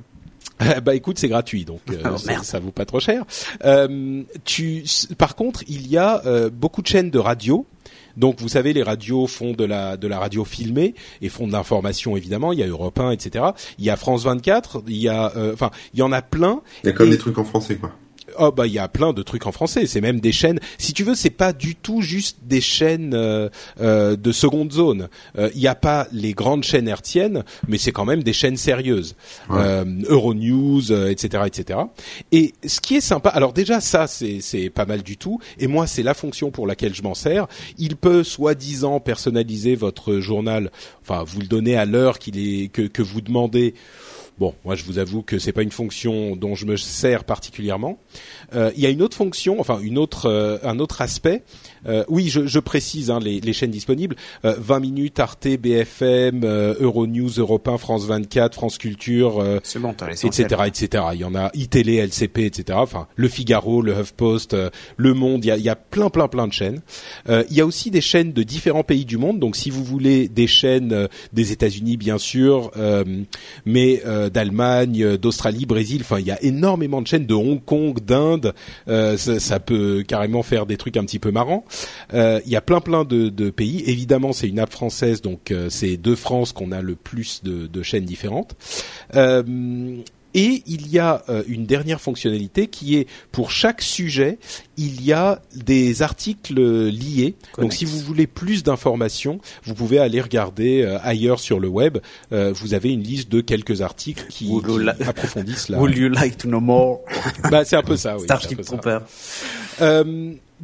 bah 0.85 0.95
écoute, 0.95 1.19
c'est 1.19 1.29
gratuit, 1.29 1.65
donc 1.65 1.81
euh, 1.91 1.97
Oh, 2.13 2.17
ça, 2.19 2.43
ça 2.43 2.59
vaut 2.61 2.71
pas 2.71 2.85
trop 2.85 3.01
cher. 3.01 3.25
Euh, 3.65 4.23
tu, 4.45 4.85
par 5.19 5.35
contre, 5.37 5.63
il 5.69 5.87
y 5.89 5.97
a 5.97 6.23
euh, 6.27 6.51
beaucoup 6.51 6.83
de 6.83 6.87
chaînes 6.87 7.11
de 7.11 7.19
radio. 7.19 7.67
Donc, 8.17 8.41
vous 8.41 8.49
savez, 8.49 8.73
les 8.73 8.85
radios 8.85 9.27
font 9.27 9.55
de 9.55 9.65
la 9.65 9.97
de 9.97 10.07
la 10.07 10.21
radio 10.21 10.45
filmée 10.45 10.95
et 11.21 11.29
font 11.29 11.49
de 11.49 11.53
l'information 11.53 12.17
évidemment. 12.17 12.53
Il 12.53 12.61
y 12.61 12.63
a 12.63 12.67
Europe 12.69 13.01
1, 13.01 13.11
etc. 13.11 13.47
Il 13.79 13.85
y 13.85 13.91
a 13.91 13.97
France 13.97 14.23
24. 14.23 14.85
Il 14.87 14.97
y 14.97 15.09
a, 15.09 15.33
euh, 15.37 15.53
enfin, 15.53 15.71
il 15.95 15.99
y 15.99 16.03
en 16.03 16.13
a 16.13 16.23
plein. 16.23 16.61
Il 16.85 16.87
y 16.87 16.91
a 16.91 16.93
comme 16.93 17.09
Et- 17.09 17.13
des 17.13 17.19
trucs 17.19 17.39
en 17.39 17.45
français, 17.45 17.75
quoi. 17.75 17.91
Oh 18.39 18.53
bah 18.53 18.67
il 18.67 18.73
y 18.73 18.79
a 18.79 18.89
plein 18.89 19.13
de 19.13 19.23
trucs 19.23 19.47
en 19.47 19.53
français. 19.53 19.87
C'est 19.87 20.01
même 20.01 20.21
des 20.21 20.33
chaînes. 20.33 20.61
Si 20.79 20.93
tu 20.93 21.05
veux, 21.05 21.15
c'est 21.15 21.31
pas 21.31 21.53
du 21.53 21.75
tout 21.77 22.03
juste 22.03 22.39
des 22.45 22.61
chaînes 22.61 23.15
euh, 23.15 23.49
euh, 23.81 24.17
de 24.17 24.33
seconde 24.33 24.73
zone. 24.73 25.09
Euh, 25.39 25.51
Il 25.55 25.61
n'y 25.61 25.67
a 25.69 25.75
pas 25.75 26.07
les 26.13 26.33
grandes 26.33 26.65
chaînes 26.65 26.89
hertziennes, 26.89 27.45
mais 27.69 27.79
c'est 27.79 27.93
quand 27.93 28.05
même 28.05 28.23
des 28.23 28.33
chaînes 28.33 28.57
sérieuses. 28.57 29.17
Ouais. 29.49 29.57
Euh, 29.59 29.85
Euronews, 30.09 30.91
euh, 30.91 31.11
etc., 31.11 31.45
etc. 31.47 31.79
Et 32.33 32.55
ce 32.67 32.81
qui 32.81 32.97
est 32.97 33.01
sympa, 33.01 33.31
alors 33.31 33.53
déjà 33.53 33.81
ça 33.81 34.07
c'est 34.07 34.41
c'est 34.41 34.71
pas 34.71 34.87
mal 34.87 35.03
du 35.03 35.17
tout. 35.17 35.39
Et 35.59 35.67
moi 35.67 35.87
c'est 35.87 36.03
la 36.03 36.15
fonction 36.15 36.51
pour 36.51 36.67
laquelle 36.67 36.95
je 36.95 37.03
m'en 37.03 37.15
sers. 37.15 37.47
Il 37.79 37.97
peut 37.97 38.25
soi-disant 38.25 39.01
personnaliser 39.01 39.75
votre 39.75 40.19
journal. 40.21 40.71
Enfin, 41.03 41.25
vous 41.25 41.41
le 41.41 41.47
donnez 41.47 41.77
à 41.77 41.85
l'heure 41.85 42.19
qu'il 42.19 42.39
est 42.39 42.69
que 42.69 42.83
que 42.83 43.03
vous 43.03 43.21
demandez. 43.21 43.75
Bon, 44.39 44.53
moi 44.65 44.75
je 44.75 44.85
vous 44.85 44.99
avoue 44.99 45.23
que 45.23 45.39
c'est 45.39 45.53
pas 45.53 45.63
une 45.63 45.71
fonction 45.71 46.35
dont 46.35 46.57
je 46.57 46.67
me 46.67 46.77
sers 46.77 47.23
particulièrement. 47.23 47.99
Euh, 48.55 48.73
il 48.77 48.83
y 48.83 48.87
a 48.87 48.91
une 48.91 49.01
autre 49.01 49.17
fonction, 49.17 49.61
enfin 49.61 49.79
une 49.79 49.97
autre, 49.97 50.27
euh, 50.27 50.59
un 50.65 50.81
autre 50.81 51.01
aspect. 51.03 51.45
Euh, 51.87 52.05
oui, 52.09 52.29
je, 52.29 52.47
je 52.47 52.59
précise 52.59 53.11
hein, 53.11 53.19
les, 53.21 53.41
les 53.41 53.53
chaînes 53.53 53.71
disponibles. 53.71 54.17
Euh, 54.45 54.55
20 54.59 54.81
minutes, 54.81 55.21
Arte, 55.21 55.49
BFM, 55.49 56.43
euh, 56.45 56.75
Euronews, 56.81 57.31
Europe 57.39 57.69
1, 57.69 57.79
France 57.79 58.07
24, 58.07 58.55
France 58.55 58.79
Culture, 58.79 59.41
euh, 59.41 59.61
bon, 59.77 59.95
etc., 60.11 60.63
etc. 60.67 61.05
Il 61.15 61.21
y 61.21 61.25
en 61.25 61.35
a 61.35 61.51
iTélé, 61.55 61.97
LCP, 61.97 62.39
etc. 62.47 62.79
Enfin, 62.81 63.07
Le 63.17 63.29
Figaro, 63.29 63.83
le 63.83 63.93
HuffPost, 63.93 64.55
euh, 64.55 64.71
Le 64.97 65.15
Monde. 65.15 65.45
Il 65.45 65.49
y 65.49 65.51
a, 65.51 65.57
il 65.57 65.65
y 65.65 65.69
a 65.69 65.77
plein, 65.77 66.11
plein, 66.11 66.29
plein 66.29 66.47
de 66.47 66.53
chaînes. 66.53 66.81
Euh, 67.29 67.45
il 67.51 67.57
y 67.57 67.61
a 67.61 67.67
aussi 67.67 67.91
des 67.91 68.01
chaînes 68.01 68.33
de 68.33 68.43
différents 68.43 68.85
pays 68.85 69.05
du 69.05 69.19
monde. 69.19 69.39
Donc, 69.39 69.57
si 69.57 69.71
vous 69.71 69.85
voulez 69.85 70.29
des 70.29 70.47
chaînes 70.47 70.93
euh, 70.93 71.09
des 71.33 71.53
États-Unis, 71.53 71.97
bien 71.97 72.19
sûr, 72.19 72.71
euh, 72.77 73.05
mais 73.65 74.03
euh, 74.07 74.31
d'Allemagne, 74.31 75.03
euh, 75.03 75.19
d'Australie, 75.19 75.67
Brésil. 75.67 76.03
Enfin, 76.03 76.19
il 76.19 76.27
y 76.27 76.31
a 76.31 76.43
énormément 76.43 77.03
de 77.03 77.07
chaînes 77.07 77.27
de 77.27 77.35
Hong 77.35 77.63
Kong, 77.65 78.01
d'Inde. 78.05 78.55
Euh, 78.89 79.17
ça, 79.17 79.41
ça 79.41 79.61
peut 79.61 80.05
carrément 80.07 80.43
faire 80.43 80.67
des 80.67 80.77
trucs 80.77 80.97
un 80.97 81.05
petit 81.05 81.19
peu 81.19 81.31
marrants. 81.31 81.65
Euh, 82.13 82.41
il 82.47 82.53
y 82.53 82.57
a 82.57 82.61
plein, 82.61 82.81
plein 82.81 83.05
de, 83.05 83.29
de 83.29 83.51
pays. 83.51 83.83
Évidemment, 83.87 84.33
c'est 84.33 84.49
une 84.49 84.59
app 84.59 84.71
française, 84.73 85.21
donc 85.23 85.51
euh, 85.51 85.69
c'est 85.71 85.97
de 85.97 86.15
France 86.15 86.53
qu'on 86.53 86.73
a 86.73 86.81
le 86.83 86.95
plus 86.95 87.43
de, 87.45 87.67
de 87.67 87.83
chaînes 87.83 88.05
différentes. 88.05 88.57
Euh, 89.15 89.43
et 90.37 90.65
il 90.67 90.89
y 90.91 90.99
a 90.99 91.23
euh, 91.29 91.45
une 91.47 91.65
dernière 91.65 92.01
fonctionnalité 92.01 92.67
qui 92.67 92.97
est 92.97 93.07
pour 93.31 93.53
chaque 93.53 93.81
sujet, 93.81 94.39
il 94.77 95.01
y 95.05 95.13
a 95.13 95.41
des 95.55 96.03
articles 96.03 96.59
euh, 96.59 96.91
liés. 96.91 97.37
Donc 97.57 97.73
si 97.73 97.85
vous 97.85 98.01
voulez 98.01 98.27
plus 98.27 98.65
d'informations, 98.65 99.39
vous 99.63 99.75
pouvez 99.75 100.01
aller 100.01 100.21
regarder 100.21 100.83
euh, 100.83 100.99
ailleurs 101.05 101.39
sur 101.39 101.61
le 101.61 101.69
web. 101.69 101.99
Euh, 102.33 102.53
vous 102.53 102.75
avez 102.75 102.93
une 102.93 103.05
liste 103.05 103.31
de 103.31 103.41
quelques 103.43 103.81
articles 103.81 104.27
qui, 104.29 104.51
la- 104.81 104.97
approfondissent 105.07 105.69
la. 105.69 105.79
Would 105.79 105.97
you 105.97 106.09
like 106.09 106.37
to 106.39 106.49
know 106.49 106.59
more? 106.61 107.03
Bah 107.49 107.65
c'est 107.65 107.77
un 107.77 107.83
peu 107.85 107.97
ça, 107.97 108.17
oui. 108.17 108.25
Starship. 108.25 108.61
Trooper. 108.63 108.99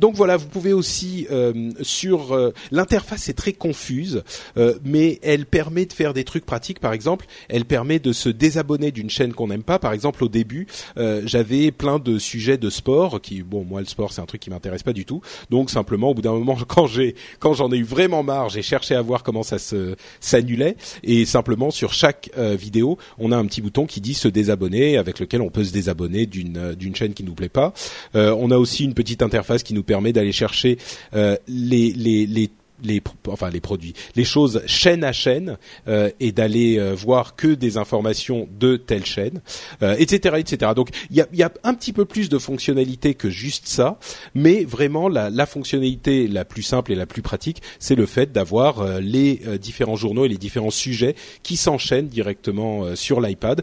Donc 0.00 0.14
voilà, 0.14 0.38
vous 0.38 0.48
pouvez 0.48 0.72
aussi 0.72 1.26
euh, 1.30 1.70
sur 1.82 2.32
euh, 2.32 2.54
l'interface 2.70 3.28
est 3.28 3.34
très 3.34 3.52
confuse, 3.52 4.22
euh, 4.56 4.78
mais 4.82 5.18
elle 5.22 5.44
permet 5.44 5.84
de 5.84 5.92
faire 5.92 6.14
des 6.14 6.24
trucs 6.24 6.46
pratiques. 6.46 6.80
Par 6.80 6.94
exemple, 6.94 7.26
elle 7.50 7.66
permet 7.66 7.98
de 7.98 8.12
se 8.12 8.30
désabonner 8.30 8.92
d'une 8.92 9.10
chaîne 9.10 9.34
qu'on 9.34 9.48
n'aime 9.48 9.62
pas. 9.62 9.78
Par 9.78 9.92
exemple, 9.92 10.24
au 10.24 10.28
début, 10.28 10.66
euh, 10.96 11.20
j'avais 11.26 11.70
plein 11.70 11.98
de 11.98 12.18
sujets 12.18 12.56
de 12.56 12.70
sport 12.70 13.20
qui, 13.20 13.42
bon, 13.42 13.62
moi 13.62 13.80
le 13.80 13.86
sport 13.86 14.12
c'est 14.14 14.22
un 14.22 14.26
truc 14.26 14.40
qui 14.40 14.48
m'intéresse 14.48 14.82
pas 14.82 14.94
du 14.94 15.04
tout. 15.04 15.20
Donc 15.50 15.68
simplement, 15.68 16.10
au 16.10 16.14
bout 16.14 16.22
d'un 16.22 16.32
moment, 16.32 16.56
quand 16.68 16.86
j'ai, 16.86 17.14
quand 17.38 17.52
j'en 17.52 17.70
ai 17.70 17.76
eu 17.76 17.82
vraiment 17.82 18.22
marre, 18.22 18.48
j'ai 18.48 18.62
cherché 18.62 18.94
à 18.94 19.02
voir 19.02 19.22
comment 19.22 19.42
ça 19.42 19.58
se 19.58 19.96
s'annulait 20.18 20.76
et 21.02 21.26
simplement 21.26 21.70
sur 21.70 21.92
chaque 21.92 22.30
euh, 22.38 22.56
vidéo, 22.56 22.96
on 23.18 23.32
a 23.32 23.36
un 23.36 23.44
petit 23.44 23.60
bouton 23.60 23.84
qui 23.84 24.00
dit 24.00 24.14
se 24.14 24.28
désabonner, 24.28 24.96
avec 24.96 25.18
lequel 25.18 25.42
on 25.42 25.50
peut 25.50 25.64
se 25.64 25.72
désabonner 25.72 26.24
d'une 26.24 26.56
euh, 26.56 26.74
d'une 26.74 26.96
chaîne 26.96 27.12
qui 27.12 27.22
nous 27.22 27.34
plaît 27.34 27.50
pas. 27.50 27.74
On 28.14 28.50
a 28.50 28.56
aussi 28.56 28.84
une 28.84 28.94
petite 28.94 29.22
interface 29.22 29.62
qui 29.62 29.74
nous 29.74 29.82
permet 29.90 30.12
d'aller 30.12 30.30
chercher 30.30 30.78
euh, 31.14 31.36
les, 31.48 31.90
les, 31.96 32.24
les 32.24 32.48
les 32.82 33.02
enfin 33.28 33.50
les 33.50 33.60
produits, 33.60 33.94
les 34.16 34.24
choses 34.24 34.62
chaîne 34.66 35.04
à 35.04 35.12
chaîne 35.12 35.56
euh, 35.88 36.10
et 36.20 36.32
d'aller 36.32 36.78
euh, 36.78 36.94
voir 36.94 37.36
que 37.36 37.48
des 37.48 37.76
informations 37.76 38.48
de 38.58 38.76
telle 38.76 39.04
chaîne, 39.04 39.40
euh, 39.82 39.94
etc., 39.98 40.36
etc. 40.38 40.72
Donc 40.74 40.90
il 41.10 41.16
y 41.16 41.20
a, 41.20 41.26
y 41.32 41.42
a 41.42 41.52
un 41.64 41.74
petit 41.74 41.92
peu 41.92 42.04
plus 42.04 42.28
de 42.28 42.38
fonctionnalités 42.38 43.14
que 43.14 43.30
juste 43.30 43.66
ça, 43.66 43.98
mais 44.34 44.64
vraiment 44.64 45.08
la, 45.08 45.30
la 45.30 45.46
fonctionnalité 45.46 46.28
la 46.28 46.44
plus 46.44 46.62
simple 46.62 46.92
et 46.92 46.94
la 46.94 47.06
plus 47.06 47.22
pratique, 47.22 47.62
c'est 47.78 47.94
le 47.94 48.06
fait 48.06 48.32
d'avoir 48.32 48.80
euh, 48.80 49.00
les 49.00 49.40
euh, 49.46 49.58
différents 49.58 49.96
journaux 49.96 50.24
et 50.24 50.28
les 50.28 50.38
différents 50.38 50.70
sujets 50.70 51.14
qui 51.42 51.56
s'enchaînent 51.56 52.08
directement 52.08 52.84
euh, 52.84 52.94
sur 52.96 53.20
l'iPad. 53.20 53.62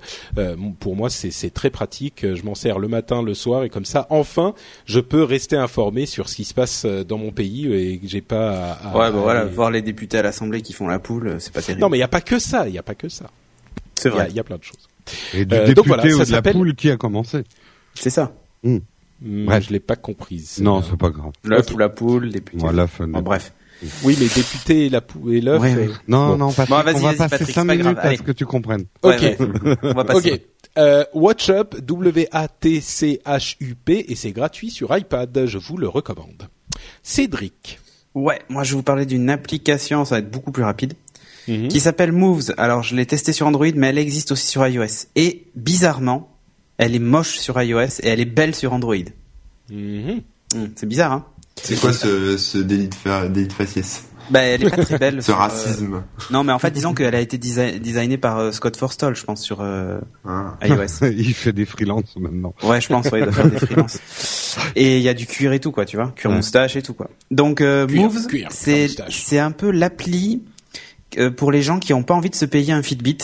Pour 0.80 0.96
moi, 0.96 1.10
c'est 1.10 1.50
très 1.54 1.70
pratique. 1.70 2.26
Je 2.36 2.44
m'en 2.44 2.56
sers 2.56 2.80
le 2.80 2.88
matin, 2.88 3.22
le 3.22 3.34
soir, 3.34 3.64
et 3.64 3.70
comme 3.70 3.86
ça, 3.86 4.08
enfin, 4.10 4.54
je 4.86 5.00
peux 5.00 5.24
rester 5.24 5.56
informé 5.56 6.06
sur 6.06 6.30
ce 6.30 6.36
qui 6.36 6.44
se 6.46 6.54
passe 6.54 6.86
dans 6.86 7.18
mon 7.18 7.32
pays 7.32 7.66
et 7.74 8.00
j'ai 8.04 8.22
pas 8.22 8.52
à, 8.52 8.72
à- 9.07 9.07
bah 9.12 9.20
voilà, 9.22 9.42
aller- 9.42 9.50
voir 9.52 9.72
les 9.72 9.82
députés 9.82 10.18
à 10.18 10.22
l'Assemblée 10.22 10.62
qui 10.62 10.74
font 10.74 10.88
la 10.88 11.00
poule, 11.00 11.28
euh, 11.28 11.40
c'est 11.40 11.54
pas 11.54 11.62
terrible. 11.62 11.82
Non, 11.82 11.90
mais 11.90 11.98
il 11.98 12.02
y 12.02 12.04
a 12.04 12.08
pas 12.08 12.22
que 12.22 12.40
ça. 12.40 12.68
Il 12.68 12.74
y 12.76 12.78
a 12.78 12.84
pas 12.84 12.96
que 12.96 13.10
ça. 13.10 13.30
c'est 13.96 14.10
vrai. 14.10 14.28
il 14.30 14.36
y, 14.36 14.40
a 14.40 14.44
plein 14.44 14.58
de 14.58 14.64
choses. 14.64 14.88
Et 15.34 15.46
du 15.46 15.54
Euh, 15.56 15.60
député 15.60 15.74
donc 15.76 15.88
voilà, 15.88 16.04
ça 16.04 16.10
ou 16.10 16.26
de 16.26 16.32
la 16.32 16.42
poule 16.42 16.76
qui 16.76 16.90
a 16.92 16.98
commencé. 16.98 17.44
C'est 17.96 18.10
ça. 18.10 18.34
Hmm, 18.64 18.78
Bref. 19.22 19.66
Je 19.68 19.74
l'ai 19.74 19.80
pas 19.80 19.96
comprise. 19.96 20.60
Non, 20.62 20.84
c'est 20.84 20.98
pas 20.98 21.10
grave. 21.10 21.32
L'œuf 21.44 21.72
ou 21.74 21.78
la 21.78 21.90
poule, 21.90 22.30
député. 22.30 22.58
Voilà, 22.60 22.88
bref. 23.22 23.54
Oui, 24.04 24.18
mais 24.20 24.28
député 24.28 24.88
et 24.88 24.90
la 24.90 25.02
pou- 25.02 25.32
et 25.32 25.40
l'œuf. 25.40 25.62
Ouais, 25.62 25.74
euh, 25.74 25.88
ouais. 25.88 25.94
Non, 26.08 26.30
Bon. 26.30 26.38
non, 26.38 26.52
Patrick, 26.52 26.70
Bon, 26.70 26.76
on 26.76 27.00
va 27.00 27.14
passer 27.14 27.18
Patrick, 27.30 27.48
5 27.48 27.62
c'est 27.62 27.68
pas 27.68 27.76
grave, 27.78 27.94
minutes 27.94 28.00
à 28.06 28.16
ce 28.18 28.22
que 28.24 28.32
tu 28.32 28.46
comprennes. 28.48 28.86
Ok. 29.04 29.14
Ouais, 29.22 29.38
ouais. 29.40 29.76
On 29.84 29.94
va 29.94 30.04
passer. 30.04 30.34
Ok. 30.34 30.42
Euh, 30.80 31.04
Watch 31.14 31.50
Up, 31.50 31.76
W-A-T-C-H-U-P, 32.78 34.06
et 34.12 34.16
c'est 34.16 34.32
gratuit 34.32 34.70
sur 34.72 34.96
iPad. 34.98 35.46
Je 35.46 35.58
vous 35.58 35.78
le 35.78 35.88
recommande. 35.88 36.48
Cédric. 37.04 37.80
Ouais, 38.18 38.42
moi 38.50 38.64
je 38.64 38.72
vais 38.72 38.78
vous 38.78 38.84
parler 38.84 39.06
d'une 39.06 39.30
application, 39.30 40.04
ça 40.06 40.16
va 40.16 40.20
être 40.20 40.32
beaucoup 40.32 40.52
plus 40.52 40.64
rapide, 40.64 40.94
Mhm. 41.48 41.68
qui 41.70 41.80
s'appelle 41.80 42.12
Moves. 42.12 42.54
Alors 42.58 42.82
je 42.84 42.96
l'ai 42.96 43.06
testée 43.06 43.32
sur 43.32 43.46
Android, 43.48 43.68
mais 43.76 43.88
elle 43.88 43.98
existe 44.00 44.32
aussi 44.32 44.48
sur 44.48 44.68
iOS. 44.68 45.06
Et 45.16 45.44
bizarrement, 45.56 46.30
elle 46.78 46.96
est 46.96 47.00
moche 47.00 47.38
sur 47.38 47.62
iOS 47.62 48.02
et 48.02 48.08
elle 48.10 48.20
est 48.20 48.26
belle 48.26 48.56
sur 48.56 48.74
Android. 48.74 48.96
Mhm. 49.70 50.22
Hum, 50.56 50.70
c'est 50.76 50.86
bizarre, 50.88 51.12
hein? 51.12 51.26
C'est 51.62 51.80
quoi 51.80 51.92
ce, 51.94 52.38
ce 52.38 52.58
délit 52.58 52.88
de, 52.88 52.96
fa... 52.96 53.28
délit 53.28 53.48
de 53.48 53.54
faciès? 53.54 54.04
Bah 54.30 54.42
elle 54.42 54.64
est 54.64 54.70
pas 54.70 54.84
très 54.84 54.98
belle. 54.98 55.16
Ce 55.22 55.28
sur, 55.28 55.36
euh, 55.36 55.38
racisme 55.40 56.04
Non, 56.32 56.44
mais 56.44 56.52
en 56.54 56.60
fait, 56.60 56.72
disons 56.72 56.94
qu'elle 56.94 57.16
a 57.16 57.20
été 57.22 57.38
desi- 57.38 57.80
designée 57.80 58.18
par 58.18 58.38
euh, 58.40 58.52
Scott 58.52 58.76
Forstall, 58.78 59.16
je 59.16 59.24
pense, 59.24 59.42
sur 59.42 59.60
euh, 59.62 60.00
Ah. 60.28 60.56
iOS. 60.64 61.06
Il 61.18 61.34
fait 61.34 61.54
des 61.54 61.66
freelances 61.66 62.16
maintenant. 62.18 62.54
Ouais, 62.64 62.82
je 62.82 62.88
pense, 62.88 63.06
ouais, 63.08 63.20
il 63.20 63.24
doit 63.24 63.34
faire 63.34 63.50
des 63.50 63.60
freelances. 63.60 64.00
Et 64.76 64.98
il 64.98 65.04
y 65.04 65.10
a 65.10 65.14
du 65.14 65.26
cuir 65.28 65.54
et 65.54 65.60
tout, 65.60 65.72
quoi, 65.72 65.86
tu 65.86 65.98
vois, 65.98 66.12
cuir 66.16 66.32
Ouais. 66.32 66.38
moustache 66.38 66.76
et 66.76 66.82
tout, 66.82 66.94
quoi. 66.94 67.10
Donc, 67.32 67.62
euh, 67.62 67.86
Cuir, 67.88 68.02
Moves, 68.04 68.28
cuir, 68.28 68.48
c'est 68.52 68.88
c'est 69.10 69.40
un 69.40 69.52
peu 69.52 69.70
l'appli 69.72 70.42
euh, 71.18 71.30
pour 71.32 71.52
les 71.52 71.62
gens 71.62 71.80
qui 71.80 71.94
ont 71.94 72.04
pas 72.04 72.14
envie 72.16 72.30
de 72.30 72.36
se 72.36 72.46
payer 72.46 72.74
un 72.74 72.82
Fitbit 72.84 73.18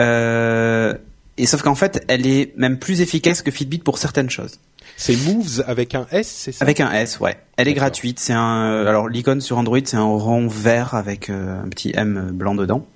Euh, 0.00 0.94
et 1.36 1.46
sauf 1.46 1.62
qu'en 1.62 1.74
fait, 1.74 2.04
elle 2.08 2.26
est 2.26 2.52
même 2.56 2.78
plus 2.78 3.00
efficace 3.00 3.42
que 3.42 3.50
Fitbit 3.50 3.78
pour 3.78 3.98
certaines 3.98 4.30
choses. 4.30 4.58
C'est 4.96 5.16
Moves 5.26 5.64
avec 5.66 5.94
un 5.94 6.06
S, 6.12 6.28
c'est 6.28 6.52
ça? 6.52 6.64
Avec 6.64 6.80
un 6.80 6.92
S, 6.92 7.18
ouais. 7.20 7.36
Elle 7.56 7.68
est 7.68 7.74
gratuite. 7.74 8.20
C'est 8.20 8.32
un. 8.32 8.64
euh, 8.66 8.86
Alors 8.86 9.08
l'icône 9.08 9.40
sur 9.40 9.58
Android, 9.58 9.78
c'est 9.84 9.96
un 9.96 10.02
rond 10.04 10.46
vert 10.48 10.94
avec 10.94 11.30
euh, 11.30 11.62
un 11.62 11.68
petit 11.68 11.92
M 11.94 12.30
blanc 12.32 12.54
dedans. 12.54 12.86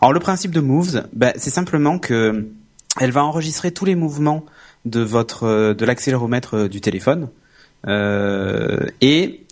Alors 0.00 0.12
le 0.12 0.20
principe 0.20 0.50
de 0.52 0.60
Moves, 0.60 1.06
bah, 1.12 1.32
c'est 1.36 1.50
simplement 1.50 1.98
que 1.98 2.46
elle 3.00 3.10
va 3.12 3.24
enregistrer 3.24 3.70
tous 3.72 3.84
les 3.84 3.94
mouvements 3.94 4.44
de 4.84 5.00
votre 5.00 5.44
euh, 5.44 5.74
de 5.74 5.84
l'accéléromètre 5.84 6.68
du 6.68 6.80
téléphone 6.80 7.28
euh, 7.86 8.86
et 9.00 9.42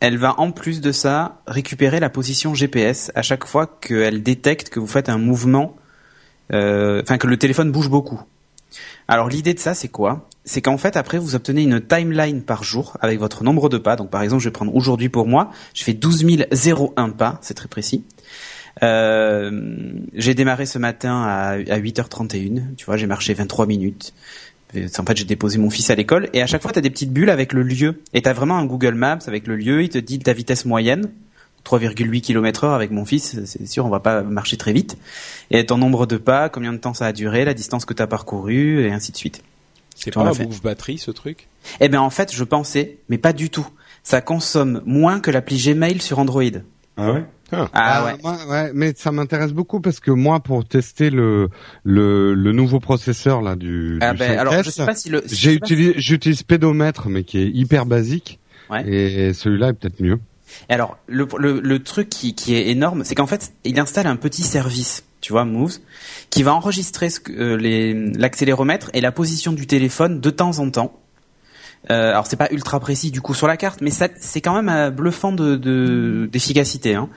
elle 0.00 0.18
va 0.18 0.38
en 0.38 0.50
plus 0.50 0.80
de 0.80 0.92
ça 0.92 1.40
récupérer 1.46 1.98
la 2.00 2.10
position 2.10 2.54
GPS 2.54 3.10
à 3.14 3.22
chaque 3.22 3.46
fois 3.46 3.66
qu'elle 3.80 4.22
détecte 4.22 4.68
que 4.68 4.78
vous 4.80 4.86
faites 4.86 5.08
un 5.08 5.16
mouvement, 5.18 5.74
euh, 6.52 7.00
enfin 7.02 7.16
que 7.16 7.26
le 7.26 7.38
téléphone 7.38 7.72
bouge 7.72 7.88
beaucoup. 7.88 8.20
Alors 9.08 9.28
l'idée 9.28 9.54
de 9.54 9.58
ça, 9.58 9.74
c'est 9.74 9.88
quoi? 9.88 10.28
C'est 10.44 10.60
qu'en 10.60 10.76
fait, 10.76 10.96
après, 10.96 11.18
vous 11.18 11.34
obtenez 11.34 11.62
une 11.62 11.80
timeline 11.80 12.42
par 12.42 12.64
jour 12.64 12.96
avec 13.00 13.18
votre 13.18 13.44
nombre 13.44 13.68
de 13.68 13.78
pas. 13.78 13.96
Donc 13.96 14.10
par 14.10 14.22
exemple, 14.22 14.42
je 14.42 14.48
vais 14.48 14.52
prendre 14.52 14.74
aujourd'hui 14.74 15.08
pour 15.08 15.26
moi, 15.26 15.50
je 15.74 15.84
fais 15.84 15.94
12 15.94 16.26
001 16.96 17.10
pas, 17.10 17.38
c'est 17.42 17.54
très 17.54 17.68
précis. 17.68 18.04
Euh, 18.82 19.92
j'ai 20.14 20.34
démarré 20.34 20.66
ce 20.66 20.78
matin 20.78 21.22
à, 21.22 21.50
à 21.52 21.78
8h31, 21.78 22.74
tu 22.76 22.84
vois, 22.86 22.96
j'ai 22.96 23.06
marché 23.06 23.32
23 23.32 23.66
minutes. 23.66 24.12
En 24.98 25.04
fait, 25.04 25.16
j'ai 25.16 25.24
déposé 25.24 25.58
mon 25.58 25.70
fils 25.70 25.90
à 25.90 25.94
l'école 25.94 26.28
et 26.32 26.42
à 26.42 26.46
chaque 26.46 26.62
fois, 26.62 26.72
tu 26.72 26.78
as 26.78 26.82
des 26.82 26.90
petites 26.90 27.12
bulles 27.12 27.30
avec 27.30 27.52
le 27.52 27.62
lieu. 27.62 28.02
Et 28.12 28.22
tu 28.22 28.28
as 28.28 28.32
vraiment 28.32 28.56
un 28.56 28.64
Google 28.64 28.94
Maps 28.94 29.20
avec 29.26 29.46
le 29.46 29.56
lieu, 29.56 29.82
il 29.82 29.88
te 29.88 29.98
dit 29.98 30.18
ta 30.18 30.32
vitesse 30.32 30.64
moyenne. 30.64 31.10
3,8 31.64 32.20
km 32.20 32.64
heure 32.64 32.74
avec 32.74 32.90
mon 32.90 33.04
fils, 33.04 33.38
c'est 33.44 33.66
sûr, 33.66 33.86
on 33.86 33.90
va 33.90 34.00
pas 34.00 34.22
marcher 34.22 34.56
très 34.56 34.72
vite. 34.72 34.96
Et 35.50 35.64
ton 35.66 35.78
nombre 35.78 36.06
de 36.06 36.16
pas, 36.16 36.48
combien 36.48 36.72
de 36.72 36.78
temps 36.78 36.94
ça 36.94 37.06
a 37.06 37.12
duré, 37.12 37.44
la 37.44 37.54
distance 37.54 37.84
que 37.84 37.94
tu 37.94 38.02
as 38.02 38.06
parcourue, 38.06 38.84
et 38.84 38.92
ainsi 38.92 39.12
de 39.12 39.16
suite. 39.16 39.42
C'est 39.94 40.12
pas 40.12 40.34
fait. 40.34 40.44
Move 40.44 40.60
Battery, 40.62 40.98
ce 40.98 41.10
truc? 41.10 41.48
Eh 41.80 41.88
bien, 41.88 42.00
en 42.02 42.10
fait, 42.10 42.34
je 42.34 42.44
pensais, 42.44 42.98
mais 43.08 43.16
pas 43.18 43.32
du 43.32 43.48
tout. 43.50 43.66
Ça 44.02 44.20
consomme 44.20 44.82
moins 44.84 45.20
que 45.20 45.30
l'appli 45.30 45.56
Gmail 45.56 46.00
sur 46.00 46.18
Android. 46.18 46.42
Ah 46.96 47.12
ouais? 47.12 47.24
Ah, 47.72 48.04
ouais. 48.04 48.12
moi, 48.22 48.36
ouais, 48.48 48.70
mais 48.74 48.92
ça 48.96 49.12
m'intéresse 49.12 49.52
beaucoup 49.52 49.80
parce 49.80 50.00
que 50.00 50.10
moi, 50.10 50.40
pour 50.40 50.66
tester 50.66 51.10
le 51.10 51.48
le, 51.84 52.34
le 52.34 52.52
nouveau 52.52 52.80
processeur 52.80 53.42
là 53.42 53.54
du, 53.54 53.98
Ah 54.00 54.12
du 54.12 54.18
ben, 54.18 54.32
5S, 54.32 54.38
alors, 54.38 54.62
je 54.62 54.70
sais 54.70 54.84
pas 54.86 54.94
si 54.94 55.08
le. 55.08 55.20
pas 55.20 55.28
si- 55.28 55.92
j'utilise 55.96 56.42
Pédomètre, 56.42 57.08
mais 57.08 57.22
qui 57.22 57.38
est 57.38 57.48
hyper 57.48 57.86
basique. 57.86 58.40
Ouais. 58.70 58.86
Et 58.88 59.32
celui-là 59.34 59.68
est 59.68 59.72
peut-être 59.74 60.00
mieux. 60.00 60.18
Alors, 60.68 60.96
le, 61.06 61.78
truc 61.78 62.08
qui, 62.08 62.54
est 62.54 62.68
énorme, 62.68 63.04
c'est 63.04 63.14
qu'en 63.14 63.26
fait, 63.26 63.52
il 63.64 63.78
installe 63.78 64.06
un 64.06 64.16
petit 64.16 64.42
service, 64.42 65.04
tu 65.20 65.32
vois, 65.32 65.44
Moves, 65.44 65.78
qui 66.30 66.42
va 66.42 66.54
enregistrer 66.54 67.08
euh, 67.30 68.12
l'accéléromètre 68.16 68.90
et 68.94 69.00
la 69.00 69.12
position 69.12 69.52
du 69.52 69.66
téléphone 69.66 70.20
de 70.20 70.30
temps 70.30 70.58
en 70.58 70.70
temps. 70.70 71.00
Euh, 71.90 72.10
alors 72.12 72.26
c'est 72.26 72.36
pas 72.36 72.48
ultra 72.50 72.80
précis 72.80 73.10
du 73.10 73.20
coup 73.20 73.34
sur 73.34 73.46
la 73.46 73.58
carte, 73.58 73.82
mais 73.82 73.90
c'est 73.90 74.40
quand 74.40 74.54
même 74.54 74.70
euh, 74.70 74.90
bluffant 74.90 75.32
de 75.32 75.56
de- 75.56 76.26
d'efficacité. 76.32 76.94
hein. 76.94 77.10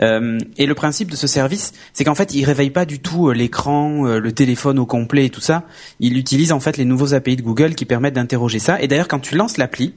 Euh, 0.00 0.38
et 0.58 0.66
le 0.66 0.74
principe 0.76 1.10
de 1.10 1.16
ce 1.16 1.26
service, 1.26 1.72
c'est 1.92 2.04
qu'en 2.04 2.14
fait 2.14 2.32
il 2.32 2.44
réveille 2.44 2.70
pas 2.70 2.84
du 2.84 3.00
tout 3.00 3.28
euh, 3.28 3.32
l'écran, 3.34 4.04
le 4.04 4.32
téléphone 4.32 4.78
au 4.78 4.86
complet 4.86 5.26
et 5.26 5.30
tout 5.30 5.40
ça. 5.40 5.64
Il 5.98 6.16
utilise 6.16 6.52
en 6.52 6.60
fait 6.60 6.76
les 6.76 6.84
nouveaux 6.84 7.14
API 7.14 7.34
de 7.34 7.42
Google 7.42 7.74
qui 7.74 7.84
permettent 7.84 8.14
d'interroger 8.14 8.60
ça. 8.60 8.80
Et 8.80 8.86
d'ailleurs 8.86 9.08
quand 9.08 9.18
tu 9.18 9.34
lances 9.34 9.56
l'appli, 9.56 9.94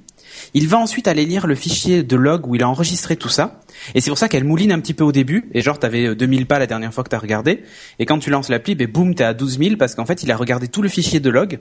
il 0.54 0.68
va 0.68 0.78
ensuite 0.78 1.08
aller 1.08 1.26
lire 1.26 1.48
le 1.48 1.56
fichier 1.56 2.04
de 2.04 2.16
log 2.16 2.48
où 2.48 2.56
il 2.56 2.64
a 2.64 2.70
enregistré 2.70 3.16
tout 3.16 3.30
ça. 3.30 3.62
Et 3.94 4.02
c'est 4.02 4.10
pour 4.10 4.18
ça 4.18 4.28
qu'elle 4.30 4.44
mouline 4.44 4.72
un 4.72 4.80
petit 4.80 4.94
peu 4.94 5.04
au 5.04 5.12
début. 5.12 5.50
Et 5.54 5.62
genre, 5.62 5.78
t'avais 5.80 6.08
euh, 6.08 6.16
2000 6.16 6.46
pas 6.48 6.60
la 6.60 6.68
dernière 6.68 6.94
fois 6.94 7.04
que 7.04 7.10
t'as 7.10 7.20
regardé. 7.20 7.64
Et 8.00 8.06
quand 8.06 8.20
tu 8.20 8.30
lances 8.30 8.50
l'appli, 8.50 8.76
ben 8.76 8.88
boum, 8.88 9.16
t'es 9.16 9.24
à 9.24 9.34
12 9.34 9.60
000 9.60 9.76
parce 9.78 9.96
qu'en 9.96 10.06
fait, 10.06 10.24
il 10.24 10.32
a 10.32 10.38
regardé 10.38 10.68
tout 10.68 10.82
le 10.82 10.90
fichier 10.90 11.20
de 11.20 11.30
log. 11.30 11.60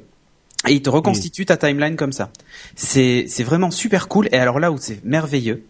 Et 0.67 0.73
il 0.73 0.83
te 0.83 0.89
reconstitue 0.91 1.45
ta 1.45 1.57
timeline 1.59 1.97
comme 1.97 2.13
ça. 2.13 2.31
C'est, 2.75 3.27
c'est 3.29 3.43
vraiment 3.45 3.71
super 3.71 4.09
cool. 4.09 4.29
Et 4.33 4.39
alors 4.39 4.59
là 4.61 4.73
où 4.73 4.79
c'est 4.79 5.05
merveilleux, 5.05 5.65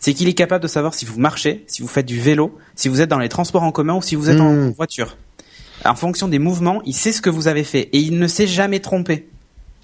c'est 0.00 0.14
qu'il 0.14 0.28
est 0.28 0.34
capable 0.34 0.62
de 0.62 0.68
savoir 0.68 0.94
si 0.94 1.04
vous 1.04 1.18
marchez, 1.18 1.64
si 1.66 1.82
vous 1.82 1.88
faites 1.88 2.06
du 2.06 2.18
vélo, 2.20 2.56
si 2.74 2.88
vous 2.88 3.00
êtes 3.00 3.10
dans 3.10 3.18
les 3.18 3.28
transports 3.28 3.62
en 3.62 3.72
commun 3.72 3.94
ou 3.96 4.02
si 4.02 4.14
vous 4.14 4.30
êtes 4.30 4.40
en 4.40 4.52
Mm. 4.52 4.70
voiture. 4.70 5.16
En 5.84 5.94
fonction 5.94 6.28
des 6.28 6.38
mouvements, 6.38 6.82
il 6.86 6.94
sait 6.94 7.12
ce 7.12 7.20
que 7.20 7.30
vous 7.30 7.46
avez 7.46 7.62
fait. 7.64 7.88
Et 7.92 7.98
il 7.98 8.18
ne 8.18 8.26
s'est 8.26 8.46
jamais 8.46 8.80
trompé. 8.80 9.28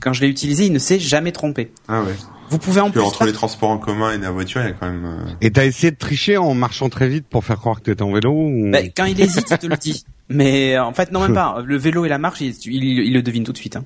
Quand 0.00 0.12
je 0.12 0.22
l'ai 0.22 0.28
utilisé, 0.28 0.66
il 0.66 0.72
ne 0.72 0.78
s'est 0.78 0.98
jamais 0.98 1.30
trompé. 1.32 1.70
Ah 1.88 2.02
ouais. 2.02 2.14
Vous 2.50 2.58
pouvez 2.58 2.80
en 2.80 2.90
plus 2.90 3.00
entre 3.00 3.24
les 3.24 3.32
transports 3.32 3.70
en 3.70 3.78
commun 3.78 4.12
et 4.12 4.18
la 4.18 4.30
voiture, 4.30 4.60
il 4.62 4.66
y 4.66 4.70
a 4.70 4.72
quand 4.72 4.86
même... 4.86 5.04
euh, 5.04 5.32
Et 5.40 5.50
t'as 5.50 5.64
essayé 5.64 5.90
de 5.90 5.96
tricher 5.96 6.36
en 6.36 6.54
marchant 6.54 6.88
très 6.88 7.08
vite 7.08 7.26
pour 7.28 7.44
faire 7.44 7.58
croire 7.58 7.76
que 7.76 7.82
t'étais 7.82 8.02
en 8.02 8.12
vélo 8.12 8.32
ou... 8.32 8.70
Ben, 8.70 8.90
quand 8.96 9.04
il 9.06 9.20
hésite, 9.20 9.46
il 9.50 9.58
te 9.58 9.66
le 9.66 9.76
dit. 9.76 10.04
Mais 10.28 10.76
euh, 10.76 10.84
en 10.84 10.92
fait, 10.92 11.10
non, 11.12 11.20
même 11.20 11.34
pas. 11.34 11.62
Le 11.64 11.76
vélo 11.76 12.04
et 12.04 12.08
la 12.08 12.18
marche, 12.18 12.40
il, 12.40 12.54
il, 12.66 12.84
il 12.84 13.12
le 13.12 13.22
devine 13.22 13.44
tout 13.44 13.52
de 13.52 13.58
suite. 13.58 13.76
Hein. 13.76 13.84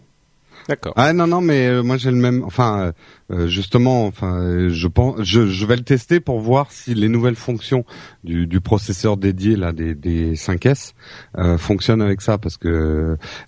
D'accord. 0.68 0.92
Ah 0.96 1.14
non 1.14 1.26
non 1.26 1.40
mais 1.40 1.66
euh, 1.66 1.82
moi 1.82 1.96
j'ai 1.96 2.10
le 2.10 2.18
même 2.18 2.42
enfin 2.44 2.78
euh, 2.78 2.92
euh, 3.30 3.47
justement 3.47 4.06
enfin 4.06 4.68
je 4.70 4.87
pense 4.88 5.16
je, 5.23 5.47
je 5.47 5.66
vais 5.66 5.76
le 5.76 5.82
tester 5.82 6.18
pour 6.20 6.40
voir 6.40 6.73
si 6.73 6.94
les 6.94 7.08
nouvelles 7.08 7.35
fonctions 7.37 7.85
du, 8.25 8.47
du 8.47 8.61
processeur 8.61 9.16
dédié 9.16 9.54
là 9.56 9.73
des, 9.73 9.94
des 9.94 10.35
5S 10.35 10.92
euh, 11.37 11.58
fonctionnent 11.58 12.00
avec 12.02 12.20
ça 12.23 12.38
parce 12.38 12.56
que 12.56 12.68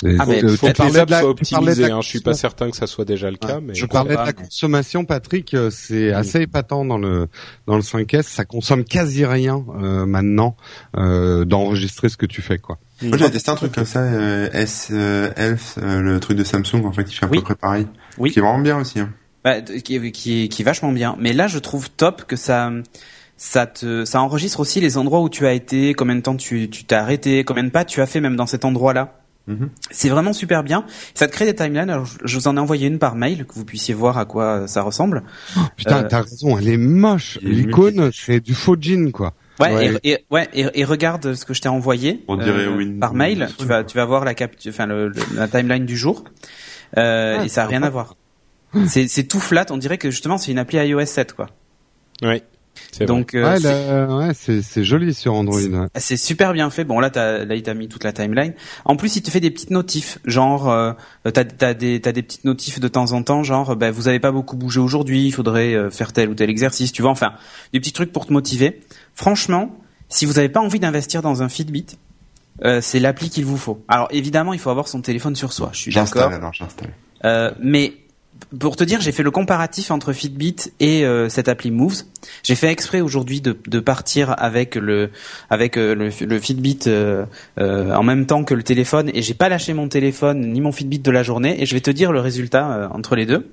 euh, 0.04 0.16
Ah, 0.18 0.26
mais 0.26 0.44
euh, 0.44 0.56
Faut 0.56 0.66
tu 0.66 0.72
que 0.72 0.76
parlais 0.76 0.92
les 0.92 0.98
apps 0.98 1.06
de 1.06 1.12
la- 1.12 1.20
de 1.22 1.80
la 1.88 1.96
Hein. 1.96 2.00
Je 2.02 2.08
suis 2.08 2.20
pas 2.20 2.34
certain 2.34 2.70
que 2.70 2.76
ça 2.76 2.86
soit 2.86 3.04
déjà 3.04 3.30
le 3.30 3.36
cas, 3.36 3.56
Ouais. 3.56 3.60
mais 3.68 3.74
je 3.74 3.86
parlais 3.86 4.10
de 4.16 4.20
la 4.20 4.32
consommation, 4.32 5.04
Patrick. 5.04 5.54
euh, 5.54 5.70
C'est 5.70 6.12
assez 6.12 6.42
épatant 6.42 6.84
dans 6.84 6.98
le 6.98 7.28
dans 7.66 7.76
le 7.76 7.82
5S. 7.82 8.22
Ça 8.22 8.44
consomme 8.44 8.84
quasi 8.84 9.24
rien 9.24 9.64
euh, 9.80 10.04
maintenant 10.06 10.56
euh, 10.96 11.44
d'enregistrer 11.44 12.08
ce 12.08 12.16
que 12.16 12.26
tu 12.26 12.42
fais, 12.42 12.58
quoi. 12.58 12.78
Moi, 13.02 13.16
j'avais 13.16 13.30
testé 13.30 13.50
un 13.50 13.54
truc 13.54 13.72
comme 13.72 13.86
ça, 13.86 14.00
euh, 14.00 14.50
S 14.52 14.88
euh, 14.92 15.30
Elf, 15.36 15.78
euh, 15.82 16.00
le 16.02 16.20
truc 16.20 16.36
de 16.36 16.44
Samsung, 16.44 16.84
en 16.84 16.92
fait, 16.92 17.04
qui 17.04 17.14
fait 17.14 17.24
à 17.24 17.28
Oui. 17.30 17.38
peu 17.38 17.44
près 17.44 17.54
pareil. 17.54 17.86
Oui. 18.18 18.30
Qui 18.30 18.40
est 18.40 18.42
vraiment 18.42 18.58
bien 18.58 18.78
aussi. 18.78 19.00
Hein. 19.00 19.10
Bah, 19.44 19.60
qui, 19.62 19.96
est- 19.96 20.10
qui, 20.10 20.44
est- 20.44 20.48
qui 20.48 20.62
est 20.62 20.64
vachement 20.64 20.92
bien. 20.92 21.16
Mais 21.18 21.32
là, 21.32 21.46
je 21.46 21.58
trouve 21.58 21.90
top 21.90 22.24
que 22.24 22.36
ça, 22.36 22.70
ça 23.36 23.66
te, 23.66 24.04
ça 24.04 24.20
enregistre 24.20 24.60
aussi 24.60 24.80
les 24.80 24.98
endroits 24.98 25.20
où 25.20 25.28
tu 25.30 25.46
as 25.46 25.52
été, 25.54 25.94
combien 25.94 26.16
de 26.16 26.20
temps 26.20 26.36
tu, 26.36 26.68
tu 26.68 26.84
t'es 26.84 26.94
arrêté, 26.94 27.42
combien 27.44 27.64
de 27.64 27.70
pas 27.70 27.84
tu 27.86 28.00
as 28.02 28.06
fait 28.06 28.20
même 28.20 28.36
dans 28.36 28.46
cet 28.46 28.64
endroit-là. 28.66 29.16
Mhm. 29.46 29.70
C'est 29.90 30.10
vraiment 30.10 30.34
super 30.34 30.62
bien. 30.62 30.84
Ça 31.14 31.26
te 31.26 31.32
crée 31.32 31.46
des 31.46 31.54
timelines. 31.54 31.88
Alors, 31.90 32.04
je- 32.24 32.36
vous 32.36 32.46
en 32.48 32.56
ai 32.56 32.60
envoyé 32.60 32.86
une 32.86 32.98
par 32.98 33.14
mail 33.16 33.46
que 33.46 33.54
vous 33.54 33.64
puissiez 33.64 33.94
voir 33.94 34.18
à 34.18 34.26
quoi 34.26 34.68
ça 34.68 34.82
ressemble. 34.82 35.22
Putain, 35.76 36.04
Euh, 36.04 36.08
t'as 36.08 36.20
raison. 36.20 36.58
Elle 36.58 36.68
est 36.68 36.76
moche. 36.76 37.38
L'icône, 37.42 38.10
c'est 38.12 38.40
du 38.40 38.54
faux 38.54 38.76
jean, 38.78 39.10
quoi. 39.10 39.32
Ouais, 39.58 39.72
Ouais. 39.74 39.98
Et, 40.04 40.10
et- 40.12 40.24
ouais, 40.30 40.48
et, 40.52 40.66
et 40.74 40.84
regarde 40.84 41.34
ce 41.34 41.44
que 41.46 41.54
je 41.54 41.62
t'ai 41.62 41.68
envoyé 41.68 42.22
On 42.28 42.36
dirait 42.36 42.64
euh, 42.66 42.76
Win- 42.76 42.98
par 43.00 43.14
mail. 43.14 43.48
Tu 43.58 43.64
vas, 43.64 43.78
Phone, 43.78 43.86
tu 43.86 43.96
vas 43.96 44.04
voir 44.04 44.24
la 44.26 44.34
cap, 44.34 44.52
enfin 44.68 44.86
le, 44.86 45.08
le- 45.08 45.14
la 45.34 45.48
timeline 45.48 45.84
du 45.86 45.96
jour. 45.96 46.24
Euh, 46.98 47.36
Ah, 47.40 47.44
et 47.44 47.48
ça 47.48 47.62
a 47.62 47.64
c'est 47.64 47.70
rien 47.70 47.82
à 47.82 47.90
voir. 47.90 48.16
C'est, 48.86 49.08
c'est 49.08 49.24
tout 49.24 49.40
flat. 49.40 49.66
On 49.70 49.76
dirait 49.76 49.98
que 49.98 50.10
justement 50.10 50.38
c'est 50.38 50.52
une 50.52 50.58
appli 50.58 50.78
iOS 50.78 51.04
7 51.06 51.32
quoi. 51.34 51.48
oui. 52.22 52.42
C'est 52.92 52.98
vrai. 53.04 53.06
Donc 53.06 53.34
euh, 53.34 53.44
ouais, 53.44 53.60
c'est- 53.60 53.88
là, 53.88 54.16
ouais, 54.16 54.32
c'est 54.32 54.62
c'est 54.62 54.84
joli 54.84 55.12
sur 55.12 55.34
Android. 55.34 55.58
ouais. 55.60 55.86
c'est 55.96 56.16
super 56.16 56.52
bien 56.52 56.70
fait. 56.70 56.84
Bon 56.84 56.98
là, 56.98 57.10
t'as, 57.10 57.44
là 57.44 57.54
il 57.56 57.62
t'a 57.62 57.74
mis 57.74 57.88
toute 57.88 58.04
la 58.04 58.12
timeline. 58.12 58.54
En 58.84 58.96
plus, 58.96 59.16
il 59.16 59.22
te 59.22 59.30
fait 59.30 59.40
des 59.40 59.50
petites 59.50 59.70
notifs, 59.70 60.18
genre 60.24 60.70
euh, 60.70 60.92
t'as, 61.24 61.44
t'as 61.44 61.74
des 61.74 62.00
t'as 62.00 62.12
des 62.12 62.22
petites 62.22 62.44
notifs 62.44 62.80
de 62.80 62.88
temps 62.88 63.12
en 63.12 63.22
temps, 63.22 63.42
genre 63.42 63.76
ben 63.76 63.90
vous 63.90 64.08
avez 64.08 64.18
pas 64.20 64.30
beaucoup 64.32 64.56
bougé 64.56 64.80
aujourd'hui, 64.80 65.26
il 65.26 65.32
faudrait 65.32 65.74
euh, 65.74 65.90
faire 65.90 66.12
tel 66.12 66.30
ou 66.30 66.34
tel 66.34 66.48
exercice, 66.48 66.90
tu 66.92 67.02
vois. 67.02 67.10
Enfin, 67.10 67.32
des 67.72 67.80
petits 67.80 67.92
trucs 67.92 68.12
pour 68.12 68.24
te 68.26 68.32
motiver. 68.32 68.80
Franchement, 69.14 69.76
si 70.08 70.24
vous 70.24 70.38
avez 70.38 70.48
pas 70.48 70.60
envie 70.60 70.80
d'investir 70.80 71.22
dans 71.22 71.42
un 71.42 71.48
Fitbit, 71.48 71.86
euh, 72.64 72.80
c'est 72.80 73.00
l'appli 73.00 73.30
qu'il 73.30 73.44
vous 73.44 73.58
faut. 73.58 73.84
Alors 73.88 74.08
évidemment, 74.10 74.52
il 74.54 74.58
faut 74.60 74.70
avoir 74.70 74.88
son 74.88 75.02
téléphone 75.02 75.36
sur 75.36 75.52
soi. 75.52 75.70
Je 75.72 75.78
suis 75.80 75.90
d'accord. 76.14 76.30
Euh, 77.24 77.50
mais 77.60 77.94
pour 78.58 78.76
te 78.76 78.84
dire, 78.84 79.00
j'ai 79.00 79.12
fait 79.12 79.22
le 79.22 79.30
comparatif 79.30 79.90
entre 79.90 80.12
Fitbit 80.12 80.56
et 80.80 81.04
euh, 81.04 81.28
cette 81.28 81.48
appli 81.48 81.70
Moves. 81.70 82.02
J'ai 82.42 82.54
fait 82.54 82.68
exprès 82.68 83.00
aujourd'hui 83.00 83.40
de, 83.40 83.56
de 83.66 83.80
partir 83.80 84.34
avec 84.38 84.74
le 84.74 85.10
avec 85.50 85.76
euh, 85.76 85.94
le, 85.94 86.10
le 86.26 86.40
Fitbit 86.40 86.80
euh, 86.86 87.24
euh, 87.58 87.94
en 87.94 88.02
même 88.02 88.26
temps 88.26 88.44
que 88.44 88.54
le 88.54 88.62
téléphone 88.62 89.10
et 89.14 89.22
j'ai 89.22 89.34
pas 89.34 89.48
lâché 89.48 89.72
mon 89.74 89.88
téléphone 89.88 90.40
ni 90.52 90.60
mon 90.60 90.72
Fitbit 90.72 90.98
de 90.98 91.10
la 91.10 91.22
journée 91.22 91.62
et 91.62 91.66
je 91.66 91.74
vais 91.74 91.80
te 91.80 91.90
dire 91.90 92.12
le 92.12 92.20
résultat 92.20 92.70
euh, 92.72 92.88
entre 92.90 93.16
les 93.16 93.26
deux. 93.26 93.52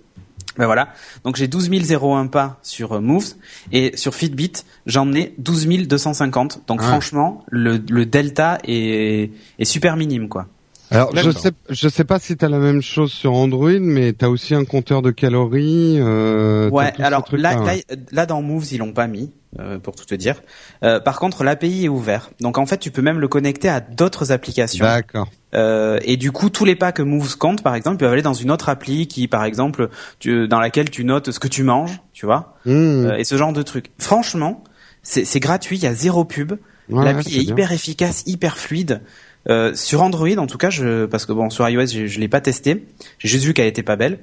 Ben 0.58 0.65
voilà. 0.65 0.89
Donc 1.24 1.36
j'ai 1.36 1.48
12 1.48 1.70
001 1.70 2.27
pas 2.27 2.60
sur 2.63 3.00
Moves 3.00 3.36
et 3.72 3.96
sur 3.96 4.15
Fitbit 4.15 4.53
j'en 4.88 5.13
ai 5.13 5.34
12 5.38 5.67
250. 5.88 6.62
Donc 6.67 6.79
Ah. 6.82 6.88
franchement 6.88 7.46
le, 7.50 7.79
le 7.89 8.06
delta 8.06 8.58
est, 8.63 9.32
est 9.60 9.65
super 9.65 9.96
minime 9.98 10.29
quoi. 10.29 10.48
Alors, 10.89 11.13
je 11.15 11.32
sais, 11.32 11.51
je 11.70 11.89
sais 11.89 12.03
pas 12.06 12.17
si 12.20 12.38
t'as 12.38 12.48
la 12.48 12.60
même 12.60 12.82
chose 12.82 13.12
sur 13.12 13.34
Android, 13.34 13.77
mais 13.79 14.13
t'as 14.13 14.27
aussi 14.29 14.56
un 14.56 14.63
compteur 14.63 15.01
de 15.01 15.12
calories. 15.12 15.98
Euh, 16.00 16.70
Ouais, 16.70 16.94
alors 17.00 17.25
là, 17.34 17.60
ouais. 17.62 17.84
là, 17.89 17.96
là, 18.12 18.25
dans 18.25 18.41
Moves 18.41 18.67
ils 18.72 18.77
l'ont 18.77 18.94
pas 18.94 19.08
mis 19.08 19.32
euh, 19.60 19.79
pour 19.79 19.96
tout 19.96 20.06
te 20.06 20.15
dire. 20.15 20.41
Euh, 20.84 21.00
par 21.00 21.20
contre 21.20 21.44
l'API 21.44 21.86
est 21.86 21.89
ouvert, 21.89 22.29
donc 22.41 22.58
en 22.58 22.65
fait 22.65 22.77
tu 22.77 22.91
peux 22.91 23.01
même 23.01 23.20
le 23.20 23.27
connecter 23.27 23.67
à 23.70 23.79
d'autres 23.82 24.32
applications. 24.32 24.86
D'accord. 24.86 25.27
Euh, 25.56 26.00
et 26.03 26.17
du 26.17 26.32
coup 26.32 26.50
tous 26.50 26.65
les 26.65 26.75
pas 26.75 26.91
que 26.91 27.01
Moves 27.01 27.38
compte 27.38 27.63
par 27.63 27.75
exemple 27.75 27.98
peuvent 27.98 28.12
aller 28.12 28.22
dans 28.22 28.34
une 28.34 28.51
autre 28.51 28.70
appli 28.70 29.08
qui 29.08 29.27
par 29.27 29.44
exemple 29.46 29.89
tu, 30.20 30.48
dans 30.48 30.60
laquelle 30.60 30.89
tu 30.89 31.03
notes 31.06 31.32
ce 31.32 31.39
que 31.39 31.48
tu 31.48 31.63
manges, 31.63 32.00
tu 32.13 32.25
vois, 32.25 32.56
Mmh. 32.65 32.72
euh, 32.72 33.17
et 33.17 33.24
ce 33.24 33.36
genre 33.38 33.53
de 33.53 33.62
trucs. 33.63 33.91
Franchement 33.98 34.63
c'est 35.03 35.25
c'est 35.25 35.39
gratuit, 35.39 35.77
il 35.77 35.84
y 35.84 35.88
a 35.88 35.94
zéro 35.94 36.24
pub. 36.25 36.53
Ouais, 36.89 37.03
L'appli 37.03 37.38
est 37.39 37.44
hyper 37.44 37.74
efficace, 37.74 38.24
hyper 38.27 38.58
fluide. 38.58 39.01
Euh, 39.50 39.74
sur 39.75 40.01
Android, 40.01 40.30
en 40.38 40.48
tout 40.48 40.58
cas, 40.58 40.70
je, 40.70 41.06
parce 41.06 41.25
que 41.25 41.32
bon, 41.34 41.50
sur 41.50 41.68
iOS, 41.70 41.86
je, 41.88 42.06
je 42.08 42.20
l'ai 42.20 42.27
pas 42.27 42.42
testé. 42.42 42.86
J'ai 43.20 43.27
juste 43.30 43.46
vu 43.46 43.54
qu'elle 43.54 43.68
était 43.68 43.84
pas 43.84 43.96
belle. 43.96 44.20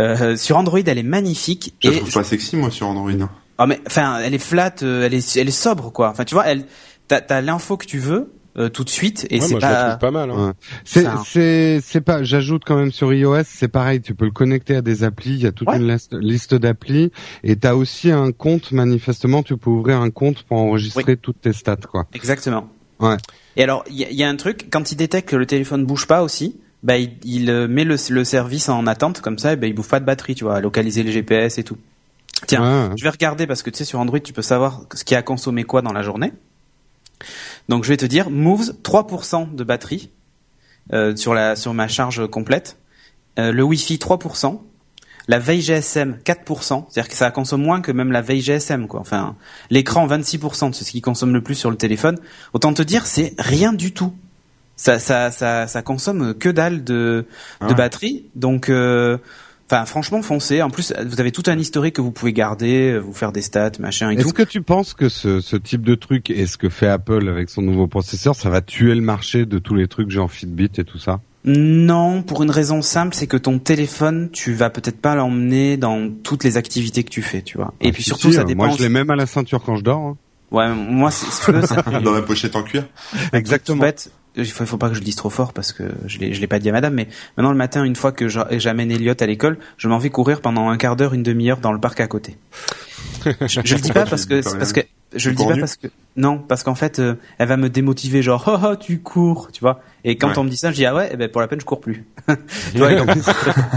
Euh, 0.00 0.36
sur 0.36 0.56
Android, 0.58 0.80
elle 0.84 0.98
est 0.98 1.02
magnifique. 1.02 1.74
Je 1.82 1.88
et 1.88 1.92
la 1.92 1.98
trouve 2.00 2.12
pas 2.12 2.24
sexy, 2.24 2.56
moi, 2.56 2.70
sur 2.70 2.86
Android. 2.88 3.10
hein. 3.10 3.30
Ah 3.58 3.66
mais 3.66 3.80
enfin, 3.86 4.18
elle 4.22 4.34
est 4.34 4.38
flat, 4.38 4.74
euh, 4.82 5.06
elle 5.06 5.14
est, 5.14 5.36
elle 5.38 5.48
est 5.48 5.50
sobre 5.50 5.90
quoi. 5.90 6.10
Enfin, 6.10 6.24
tu 6.26 6.34
vois, 6.34 6.44
elle, 6.46 6.66
t'as, 7.08 7.22
t'as 7.22 7.40
l'info 7.40 7.78
que 7.78 7.86
tu 7.86 7.98
veux 7.98 8.30
euh, 8.58 8.68
tout 8.68 8.84
de 8.84 8.90
suite 8.90 9.26
et 9.30 9.36
Ouais, 9.40 9.40
c'est 9.46 9.50
moi 9.52 9.60
je 9.60 9.66
la 9.66 9.72
pas. 9.72 9.88
trouve 9.88 9.98
pas 10.00 10.10
mal. 10.10 10.30
Hein. 10.30 10.46
Ouais. 10.48 10.52
C'est 10.84 11.06
c'est 11.24 11.80
c'est 11.82 12.00
pas. 12.02 12.22
J'ajoute 12.22 12.64
quand 12.66 12.76
même 12.76 12.92
sur 12.92 13.14
iOS, 13.14 13.44
c'est 13.46 13.68
pareil. 13.68 14.02
Tu 14.02 14.14
peux 14.14 14.26
le 14.26 14.30
connecter 14.30 14.76
à 14.76 14.82
des 14.82 15.04
applis. 15.04 15.30
Il 15.30 15.40
y 15.42 15.46
a 15.46 15.52
toute 15.52 15.68
Ouais. 15.70 15.78
une 15.78 15.90
liste, 15.90 16.12
liste 16.20 16.54
d'applis 16.54 17.10
et 17.44 17.56
t'as 17.56 17.72
aussi 17.72 18.10
un 18.10 18.30
compte. 18.30 18.72
Manifestement, 18.72 19.42
tu 19.42 19.56
peux 19.56 19.70
ouvrir 19.70 20.02
un 20.02 20.10
compte 20.10 20.42
pour 20.42 20.58
enregistrer 20.58 21.16
toutes 21.16 21.40
tes 21.40 21.54
stats, 21.54 21.76
quoi. 21.90 22.04
Exactement. 22.12 22.68
Ouais. 23.00 23.16
Et 23.56 23.62
alors, 23.62 23.84
il 23.88 23.96
y, 23.96 24.04
a- 24.04 24.10
il 24.10 24.16
y 24.16 24.22
a 24.24 24.28
un 24.28 24.36
truc 24.36 24.68
quand 24.70 24.90
il 24.92 24.96
détecte 24.96 25.28
que 25.28 25.36
le 25.36 25.46
téléphone 25.46 25.84
bouge 25.84 26.06
pas 26.06 26.22
aussi. 26.22 26.56
Bah, 26.82 26.96
il, 26.98 27.12
il, 27.24 27.50
euh, 27.50 27.66
met 27.68 27.84
le, 27.84 27.96
le 28.10 28.24
service 28.24 28.68
en 28.68 28.86
attente 28.86 29.20
comme 29.20 29.38
ça, 29.38 29.54
et 29.54 29.56
ben 29.56 29.66
il 29.66 29.74
bouffe 29.74 29.88
pas 29.88 29.98
de 30.00 30.04
batterie, 30.04 30.34
tu 30.34 30.44
vois, 30.44 30.60
localiser 30.60 31.02
les 31.02 31.10
GPS 31.12 31.58
et 31.58 31.64
tout. 31.64 31.76
Tiens, 32.46 32.88
Ouais. 32.90 32.94
Je 32.96 33.02
vais 33.02 33.10
regarder 33.10 33.46
parce 33.46 33.62
que 33.62 33.70
tu 33.70 33.78
sais 33.78 33.84
sur 33.84 33.98
Android 33.98 34.20
tu 34.20 34.32
peux 34.34 34.42
savoir 34.42 34.82
ce 34.94 35.02
qui 35.04 35.14
a 35.14 35.22
consommé 35.22 35.64
quoi 35.64 35.80
dans 35.82 35.92
la 35.92 36.02
journée. 36.02 36.32
Donc 37.68 37.84
je 37.84 37.88
vais 37.88 37.96
te 37.96 38.04
dire 38.06 38.30
Moves 38.30 38.74
3% 38.82 39.54
de 39.54 39.64
batterie 39.64 40.10
euh, 40.92 41.16
sur 41.16 41.32
la 41.34 41.56
sur 41.56 41.72
ma 41.74 41.88
charge 41.88 42.26
complète, 42.28 42.76
Euh, 43.38 43.52
le 43.52 43.62
Wi-Fi 43.62 43.96
3%, 43.96 44.60
la 45.28 45.38
veille 45.38 45.60
GSM 45.60 46.18
4%, 46.24 46.84
c'est-à-dire 46.88 47.08
que 47.10 47.16
ça 47.16 47.30
consomme 47.30 47.62
moins 47.62 47.80
que 47.80 47.90
même 47.92 48.12
la 48.12 48.22
veille 48.22 48.40
GSM 48.40 48.86
quoi. 48.86 49.00
Enfin 49.00 49.34
l'écran 49.70 50.06
26%, 50.06 50.72
c'est 50.72 50.84
ce 50.84 50.90
qui 50.90 51.00
consomme 51.00 51.32
le 51.32 51.40
plus 51.42 51.54
sur 51.56 51.70
le 51.70 51.76
téléphone. 51.76 52.16
Autant 52.52 52.72
te 52.72 52.82
dire 52.82 53.06
c'est 53.06 53.34
rien 53.38 53.72
du 53.72 53.92
tout. 53.92 54.12
Ça 54.76 54.98
ça 54.98 55.30
ça 55.30 55.66
ça 55.66 55.82
consomme 55.82 56.34
que 56.34 56.48
dalle 56.48 56.84
de 56.84 57.24
de 57.60 57.66
Ah. 57.68 57.74
batterie. 57.74 58.26
Donc 58.34 58.68
euh, 58.68 59.18
Enfin, 59.68 59.84
franchement, 59.84 60.22
foncez. 60.22 60.62
En 60.62 60.70
plus, 60.70 60.92
vous 61.04 61.20
avez 61.20 61.32
tout 61.32 61.42
un 61.48 61.58
historique 61.58 61.96
que 61.96 62.00
vous 62.00 62.12
pouvez 62.12 62.32
garder, 62.32 63.00
vous 63.00 63.12
faire 63.12 63.32
des 63.32 63.42
stats, 63.42 63.72
machin 63.80 64.10
Est-ce 64.10 64.32
que 64.32 64.44
tu 64.44 64.62
penses 64.62 64.94
que 64.94 65.08
ce, 65.08 65.40
ce 65.40 65.56
type 65.56 65.82
de 65.82 65.96
truc 65.96 66.30
et 66.30 66.46
ce 66.46 66.56
que 66.56 66.68
fait 66.68 66.86
Apple 66.86 67.28
avec 67.28 67.50
son 67.50 67.62
nouveau 67.62 67.88
processeur, 67.88 68.36
ça 68.36 68.48
va 68.48 68.60
tuer 68.60 68.94
le 68.94 69.00
marché 69.00 69.44
de 69.44 69.58
tous 69.58 69.74
les 69.74 69.88
trucs 69.88 70.08
genre 70.08 70.30
Fitbit 70.30 70.70
et 70.78 70.84
tout 70.84 70.98
ça? 70.98 71.20
Non, 71.46 72.22
pour 72.22 72.42
une 72.42 72.50
raison 72.50 72.82
simple, 72.82 73.14
c'est 73.14 73.28
que 73.28 73.36
ton 73.36 73.58
téléphone, 73.60 74.30
tu 74.32 74.52
vas 74.52 74.68
peut-être 74.68 75.00
pas 75.00 75.14
l'emmener 75.14 75.76
dans 75.76 76.10
toutes 76.10 76.42
les 76.42 76.56
activités 76.56 77.04
que 77.04 77.10
tu 77.10 77.22
fais, 77.22 77.40
tu 77.42 77.56
vois. 77.56 77.72
Et 77.80 77.88
Ah, 77.88 77.92
puis 77.92 78.02
si, 78.02 78.08
surtout, 78.10 78.28
si, 78.30 78.34
ça 78.34 78.40
euh, 78.40 78.44
dépend. 78.44 78.66
Moi, 78.66 78.74
je 78.76 78.82
l'ai 78.82 78.88
même 78.88 79.10
à 79.10 79.16
la 79.16 79.26
ceinture 79.26 79.62
quand 79.62 79.76
je 79.76 79.84
dors. 79.84 80.00
hein. 80.00 80.16
Ouais, 80.50 80.68
moi, 80.74 81.10
c'est 81.10 81.26
tu 81.44 81.52
veux, 81.52 81.64
ça 81.66 81.82
fait 81.82 82.00
Dans 82.02 82.12
la 82.12 82.22
pochette 82.22 82.54
en 82.56 82.62
cuir. 82.62 82.84
tout 83.64 83.76
bête. 83.76 84.10
Il 84.38 84.44
faut, 84.44 84.66
faut 84.66 84.76
pas 84.76 84.88
que 84.88 84.94
je 84.94 85.00
le 85.00 85.04
dise 85.04 85.16
trop 85.16 85.30
fort 85.30 85.52
parce 85.54 85.72
que 85.72 85.84
je 86.06 86.18
l'ai, 86.18 86.34
je 86.34 86.40
l'ai 86.42 86.46
pas 86.46 86.58
dit 86.58 86.68
à 86.68 86.72
madame, 86.72 86.92
mais 86.92 87.08
maintenant 87.38 87.52
le 87.52 87.56
matin, 87.56 87.84
une 87.84 87.96
fois 87.96 88.12
que 88.12 88.28
j'a- 88.28 88.46
j'amène 88.58 88.90
Elliot 88.90 89.14
à 89.18 89.24
l'école, 89.26 89.56
je 89.78 89.88
m'en 89.88 89.96
vais 89.98 90.10
courir 90.10 90.42
pendant 90.42 90.68
un 90.68 90.76
quart 90.76 90.94
d'heure, 90.94 91.14
une 91.14 91.22
demi-heure 91.22 91.56
dans 91.58 91.72
le 91.72 91.80
parc 91.80 92.00
à 92.00 92.06
côté. 92.06 92.36
Je, 93.46 93.60
je 93.64 93.74
le 93.74 93.80
dis 93.80 93.92
pas 93.92 94.06
parce 94.06 94.26
que, 94.26 94.42
parce 94.58 94.72
que, 94.72 94.80
je 95.14 95.30
le 95.30 95.36
dis 95.36 95.44
pas 95.46 95.56
parce 95.56 95.76
que, 95.76 95.86
non, 96.16 96.38
parce 96.38 96.62
qu'en 96.62 96.74
fait, 96.74 96.98
euh, 96.98 97.14
elle 97.38 97.48
va 97.48 97.56
me 97.56 97.68
démotiver 97.68 98.22
genre, 98.22 98.44
oh, 98.48 98.66
oh, 98.72 98.76
tu 98.76 99.00
cours, 99.00 99.50
tu 99.52 99.60
vois. 99.60 99.80
Et 100.04 100.16
quand 100.16 100.28
Ouais. 100.28 100.38
on 100.38 100.44
me 100.44 100.48
dit 100.50 100.56
ça, 100.56 100.70
je 100.70 100.76
dis, 100.76 100.86
ah 100.86 100.94
ouais, 100.94 101.10
eh 101.12 101.16
ben, 101.16 101.28
pour 101.28 101.40
la 101.40 101.48
peine, 101.48 101.60
je 101.60 101.64
cours 101.64 101.80
plus. 101.80 102.04
tu 102.72 102.78
vois, 102.78 102.94
donc, 102.94 103.08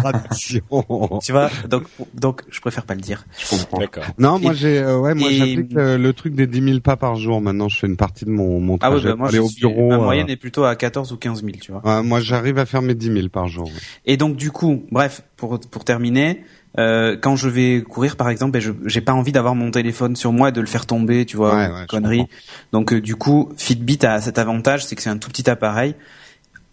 Tradition. 0.04 0.62
tu 1.24 1.32
vois, 1.32 1.50
donc, 1.68 1.84
donc, 2.14 2.42
je 2.50 2.60
préfère 2.62 2.86
pas 2.86 2.96
le 2.96 3.02
dire. 3.02 3.26
Je 3.38 3.50
comprends. 3.50 3.80
D'accord. 3.80 4.04
Non, 4.18 4.40
moi 4.40 4.54
j'ai, 4.54 4.80
euh, 4.80 4.98
ouais, 5.00 5.14
moi 5.14 5.30
et- 5.32 5.36
j'applique 5.38 5.74
le, 5.74 5.98
le 5.98 6.14
truc 6.14 6.34
des 6.36 6.48
10 6.48 6.62
000 6.64 6.80
pas 6.80 6.98
par 6.98 7.16
jour. 7.16 7.42
Maintenant, 7.42 7.68
je 7.70 7.78
fais 7.80 7.88
une 7.88 7.98
partie 7.98 8.26
de 8.26 8.30
mon 8.32 8.60
mon 8.60 8.78
Ah 8.82 8.90
ouais, 8.90 8.96
trajet 8.98 9.10
bah, 9.10 9.16
moi, 9.16 9.28
pour 9.28 9.28
aller 9.30 9.38
je 9.38 9.42
au 9.42 9.50
suis, 9.50 9.62
bureau. 9.62 9.90
ma 9.90 9.96
euh, 9.96 10.00
moyenne 10.04 10.30
est 10.30 10.36
plutôt 10.38 10.64
à 10.64 10.76
14 10.76 11.12
ou 11.12 11.18
15 11.18 11.44
000, 11.44 11.58
tu 11.62 11.72
vois. 11.72 11.82
ouais, 11.86 12.04
moi, 12.04 12.20
j'arrive 12.20 12.58
à 12.60 12.66
faire 12.66 12.82
mes 12.82 12.96
10 12.96 13.12
000 13.14 13.28
par 13.30 13.48
jour. 13.48 13.66
ouais. 13.66 13.74
Et 14.06 14.18
donc 14.18 14.36
du 14.36 14.52
coup, 14.52 14.84
bref, 14.92 15.24
pour 15.36 15.60
pour 15.60 15.84
terminer, 15.84 16.44
euh, 16.78 17.18
quand 17.20 17.36
je 17.36 17.50
vais 17.50 17.82
courir 17.82 18.16
par 18.16 18.30
exemple, 18.30 18.52
ben, 18.52 18.62
je 18.62 18.72
j'ai 18.86 19.02
pas 19.02 19.14
envie 19.14 19.32
d'avoir 19.32 19.56
mon 19.56 19.72
téléphone 19.72 20.16
sur 20.16 20.32
moi 20.32 20.50
et 20.50 20.52
de 20.52 20.62
le 20.62 20.68
faire 20.68 20.86
tomber, 20.86 21.26
tu 21.26 21.36
vois, 21.38 21.56
Ouais, 21.56 21.68
ouais, 21.68 21.88
connerie. 21.88 22.26
Donc 22.72 22.94
euh, 22.94 23.02
du 23.02 23.16
coup, 23.16 23.50
Fitbit 23.58 24.00
a 24.06 24.22
cet 24.22 24.38
avantage, 24.38 24.86
c'est 24.86 24.96
que 24.96 25.02
c'est 25.02 25.10
un 25.10 25.18
tout 25.18 25.30
petit 25.30 25.50
appareil. 25.50 25.96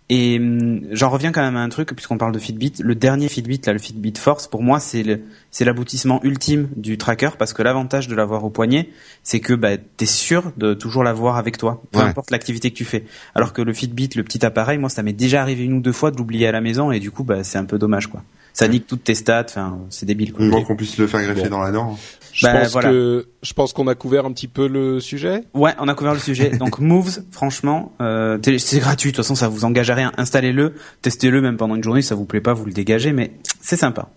Et 0.08 0.38
hum, 0.38 0.82
j'en 0.92 1.10
reviens 1.10 1.32
quand 1.32 1.40
même 1.42 1.56
à 1.56 1.60
un 1.62 1.68
truc 1.68 1.92
puisqu'on 1.92 2.16
parle 2.18 2.30
de 2.30 2.38
Fitbit. 2.38 2.74
Le 2.78 2.94
dernier 2.94 3.28
Fitbit, 3.28 3.60
là, 3.66 3.72
le 3.72 3.80
Fitbit 3.80 4.12
Force, 4.16 4.46
pour 4.46 4.62
moi, 4.62 4.78
c'est 4.78 5.02
le 5.02 5.22
c'est 5.50 5.64
l'aboutissement 5.64 6.20
ultime 6.22 6.68
du 6.76 6.96
tracker 6.96 7.30
parce 7.36 7.52
que 7.52 7.62
l'avantage 7.62 8.06
de 8.06 8.14
l'avoir 8.14 8.44
au 8.44 8.50
poignet, 8.50 8.90
c'est 9.24 9.40
que 9.40 9.52
bah, 9.54 9.76
t'es 9.96 10.06
sûr 10.06 10.52
de 10.58 10.74
toujours 10.74 11.02
l'avoir 11.02 11.38
avec 11.38 11.58
toi, 11.58 11.82
peu 11.90 11.98
Ouais. 11.98 12.04
importe 12.04 12.30
l'activité 12.30 12.70
que 12.70 12.76
tu 12.76 12.84
fais. 12.84 13.04
Alors 13.34 13.52
que 13.52 13.62
le 13.62 13.72
Fitbit, 13.72 14.10
le 14.14 14.22
petit 14.22 14.46
appareil, 14.46 14.78
moi, 14.78 14.90
ça 14.90 15.02
m'est 15.02 15.12
déjà 15.12 15.42
arrivé 15.42 15.64
une 15.64 15.72
ou 15.72 15.80
deux 15.80 15.90
fois 15.92 16.12
de 16.12 16.18
l'oublier 16.18 16.46
à 16.46 16.52
la 16.52 16.60
maison 16.60 16.92
et 16.92 17.00
du 17.00 17.10
coup, 17.10 17.24
bah, 17.24 17.42
c'est 17.42 17.58
un 17.58 17.64
peu 17.64 17.78
dommage, 17.78 18.06
quoi. 18.06 18.22
Ça 18.58 18.68
nique 18.68 18.86
toutes 18.86 19.04
tes 19.04 19.14
stats, 19.14 19.44
enfin, 19.50 19.78
c'est 19.90 20.06
débile, 20.06 20.32
quoi. 20.32 20.42
Moins 20.46 20.62
qu'on 20.64 20.76
puisse 20.76 20.96
le 20.96 21.06
faire 21.06 21.22
greffer 21.22 21.42
Bon. 21.42 21.56
dans 21.58 21.60
la 21.62 21.72
dent. 21.72 21.98
Je 22.32 22.46
Bah, 22.46 22.60
pense 22.60 22.72
voilà. 22.72 22.88
que 22.88 23.28
je 23.42 23.52
pense 23.52 23.74
qu'on 23.74 23.86
a 23.86 23.94
couvert 23.94 24.24
un 24.24 24.32
petit 24.32 24.48
peu 24.48 24.66
le 24.66 24.98
sujet. 24.98 25.42
Ouais, 25.52 25.72
on 25.78 25.88
a 25.88 25.94
couvert 25.94 26.14
le 26.14 26.20
sujet. 26.20 26.48
Donc 26.56 26.78
Moves, 26.80 27.22
franchement, 27.32 27.92
euh, 28.00 28.38
c'est 28.58 28.78
gratuit. 28.78 29.10
De 29.10 29.16
toute 29.16 29.24
façon, 29.24 29.34
ça 29.34 29.48
vous 29.48 29.66
engage 29.66 29.90
à 29.90 29.94
rien. 29.94 30.10
Installez-le, 30.16 30.72
testez-le 31.02 31.42
même 31.42 31.58
pendant 31.58 31.74
une 31.74 31.84
journée. 31.84 32.00
Si 32.00 32.08
ça 32.08 32.14
vous 32.14 32.24
plaît 32.24 32.40
pas, 32.40 32.54
vous 32.54 32.64
le 32.64 32.72
dégagez, 32.72 33.12
mais 33.12 33.32
c'est 33.60 33.76
sympa. 33.76 34.08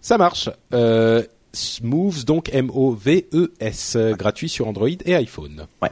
Ça 0.00 0.18
marche. 0.18 0.50
Euh, 0.74 1.22
Moves 1.82 2.24
donc 2.24 2.50
M 2.52 2.70
O 2.74 2.90
V 2.92 3.28
E 3.32 3.52
S 3.60 3.94
euh, 3.96 4.14
gratuit 4.14 4.48
sur 4.48 4.66
Android 4.66 4.88
et 5.04 5.14
iPhone. 5.14 5.66
Ouais. 5.80 5.90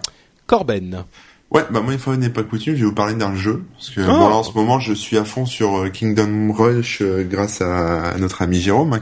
Corben. 0.48 1.04
Ouais, 1.52 1.62
bah 1.70 1.80
moi 1.80 1.92
une 1.92 1.98
fois 2.00 2.16
n'est 2.16 2.28
pas 2.28 2.42
coutume, 2.42 2.74
je 2.74 2.80
vais 2.80 2.86
vous 2.86 2.92
parler 2.92 3.14
d'un 3.14 3.34
jeu 3.36 3.62
parce 3.76 3.90
que 3.90 4.00
Oh. 4.00 4.06
bon 4.06 4.28
là 4.28 4.34
en 4.34 4.42
ce 4.42 4.52
moment 4.52 4.80
je 4.80 4.92
suis 4.92 5.16
à 5.16 5.24
fond 5.24 5.46
sur 5.46 5.78
euh, 5.78 5.88
Kingdom 5.90 6.52
Rush 6.52 6.98
euh, 7.02 7.22
grâce 7.22 7.62
à, 7.62 8.10
à 8.10 8.18
notre 8.18 8.42
ami 8.42 8.60
Jérôme 8.60 8.92
hein, 8.92 8.98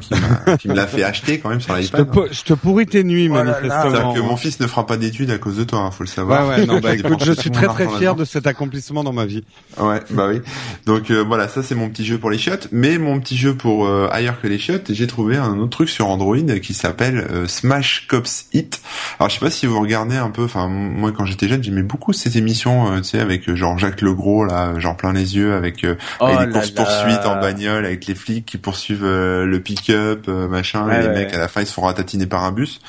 qui, 0.58 0.68
me 0.68 0.74
l'a 0.74 0.86
fait 0.86 1.02
acheter 1.04 1.38
quand 1.38 1.48
même 1.48 1.62
sur 1.62 1.74
Je 1.74 1.80
l'iPad. 1.80 2.10
po- 2.12 2.26
je 2.30 2.42
te 2.42 2.52
pourris 2.52 2.84
tes 2.86 3.02
nuits, 3.02 3.28
Oh 3.30 3.32
manifestement. 3.34 3.70
C'est-à-dire 3.90 4.12
que 4.14 4.20
mon 4.20 4.36
fils 4.36 4.60
ne 4.60 4.66
fera 4.66 4.86
pas 4.86 4.98
d'études 4.98 5.30
à 5.30 5.38
cause 5.38 5.56
de 5.56 5.64
toi, 5.64 5.78
hein, 5.80 5.90
faut 5.90 6.02
le 6.04 6.08
savoir. 6.08 6.46
Ouais, 6.46 6.56
ouais, 6.56 6.66
non, 6.66 6.80
bah 6.80 6.94
écoute, 6.94 7.24
je 7.24 7.32
suis 7.32 7.50
très 7.50 7.66
très 7.66 7.88
fier 7.88 8.14
de 8.14 8.26
cet 8.26 8.46
accomplissement 8.46 9.02
dans 9.04 9.14
ma 9.14 9.24
vie. 9.24 9.42
Ouais, 9.80 10.00
bah 10.10 10.28
oui. 10.28 10.42
Donc 10.84 11.10
euh, 11.10 11.24
voilà, 11.26 11.48
ça 11.48 11.62
c'est 11.62 11.74
mon 11.74 11.88
petit 11.88 12.04
jeu 12.04 12.18
pour 12.18 12.30
les 12.30 12.36
chiottes. 12.38 12.68
Mais 12.72 12.98
mon 12.98 13.20
petit 13.20 13.38
jeu 13.38 13.54
pour 13.54 13.86
euh, 13.86 14.06
ailleurs 14.12 14.38
que 14.42 14.48
les 14.48 14.58
chiottes, 14.58 14.92
j'ai 14.92 15.06
trouvé 15.06 15.38
un 15.38 15.56
autre 15.58 15.70
truc 15.70 15.88
sur 15.88 16.08
Android 16.08 16.36
qui 16.62 16.74
s'appelle 16.74 17.26
euh, 17.30 17.46
Smash 17.48 18.06
Cops 18.06 18.48
Hit. 18.52 18.82
Alors 19.18 19.30
je 19.30 19.34
sais 19.36 19.40
pas 19.40 19.50
si 19.50 19.64
vous 19.66 19.80
regardez 19.80 20.16
un 20.16 20.28
peu. 20.30 20.44
Enfin 20.44 20.68
moi 20.68 21.10
quand 21.10 21.24
j'étais 21.24 21.48
jeune, 21.48 21.64
j'aimais 21.64 21.82
beaucoup 21.82 22.12
ces 22.12 22.33
émissions, 22.36 22.92
euh, 22.92 22.98
tu 22.98 23.10
sais, 23.10 23.20
avec 23.20 23.48
euh, 23.48 23.56
genre 23.56 23.78
Jacques 23.78 24.00
Legros 24.00 24.44
là, 24.44 24.78
genre 24.78 24.96
plein 24.96 25.12
les 25.12 25.36
yeux, 25.36 25.54
avec 25.54 25.84
euh, 25.84 25.96
Oh 26.20 26.26
avec 26.26 26.48
les 26.48 26.52
courses 26.52 26.70
poursuites 26.70 27.24
en 27.26 27.40
bagnole, 27.40 27.84
avec 27.86 28.06
les 28.06 28.14
flics 28.14 28.46
qui 28.46 28.58
poursuivent 28.58 29.04
euh, 29.04 29.44
le 29.44 29.60
pick-up, 29.60 30.26
euh, 30.28 30.48
machin. 30.48 30.86
Ouais, 30.86 30.96
et 30.96 31.00
les 31.02 31.06
ouais, 31.08 31.14
mecs 31.14 31.28
ouais. 31.30 31.36
à 31.36 31.38
la 31.38 31.48
fin 31.48 31.60
ils 31.60 31.66
se 31.66 31.72
font 31.72 31.82
ratatiner 31.82 32.26
par 32.26 32.44
un 32.44 32.52
bus. 32.52 32.80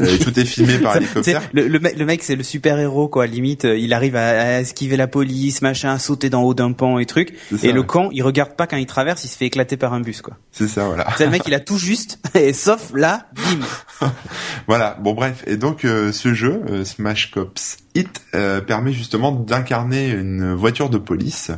Euh, 0.00 0.14
et 0.14 0.18
tout 0.18 0.38
est 0.38 0.44
filmé 0.44 0.78
par 0.78 0.96
hélicoptère. 0.96 1.42
le, 1.52 1.68
le, 1.68 1.78
mec, 1.78 1.98
le 1.98 2.04
mec, 2.04 2.22
c'est 2.22 2.36
le 2.36 2.42
super 2.42 2.78
héros, 2.78 3.08
quoi. 3.08 3.26
Limite, 3.26 3.64
euh, 3.64 3.76
il 3.76 3.92
arrive 3.92 4.16
à, 4.16 4.28
à 4.28 4.60
esquiver 4.60 4.96
la 4.96 5.06
police, 5.06 5.62
machin, 5.62 5.92
à 5.92 5.98
sauter 5.98 6.30
d'en 6.30 6.42
haut 6.42 6.54
d'un 6.54 6.72
pont 6.72 6.98
et 6.98 7.06
truc. 7.06 7.34
Ça, 7.50 7.66
Et 7.66 7.72
le 7.72 7.82
con, 7.82 8.10
il 8.12 8.22
regarde 8.22 8.54
pas 8.56 8.66
quand 8.66 8.76
il 8.76 8.86
traverse, 8.86 9.24
il 9.24 9.28
se 9.28 9.36
fait 9.36 9.46
éclater 9.46 9.76
par 9.76 9.92
un 9.92 10.00
bus, 10.00 10.22
quoi. 10.22 10.36
C'est 10.52 10.68
ça, 10.68 10.84
voilà. 10.84 11.06
C'est 11.16 11.24
le 11.24 11.30
mec, 11.30 11.42
il 11.46 11.54
a 11.54 11.60
tout 11.60 11.78
juste, 11.78 12.18
et 12.34 12.52
sauf 12.52 12.92
là, 12.94 13.26
bim. 13.34 14.08
Voilà, 14.66 14.96
bon 15.00 15.14
bref, 15.14 15.44
et 15.46 15.56
donc 15.56 15.84
euh, 15.84 16.12
ce 16.12 16.34
jeu, 16.34 16.62
euh, 16.70 16.84
Smash 16.84 17.30
Cops 17.30 17.78
Hit, 17.96 18.20
euh, 18.34 18.60
permet 18.60 18.92
justement 18.92 19.32
d'incarner 19.32 20.10
une 20.10 20.52
voiture 20.52 20.90
de 20.90 20.98
police 20.98 21.50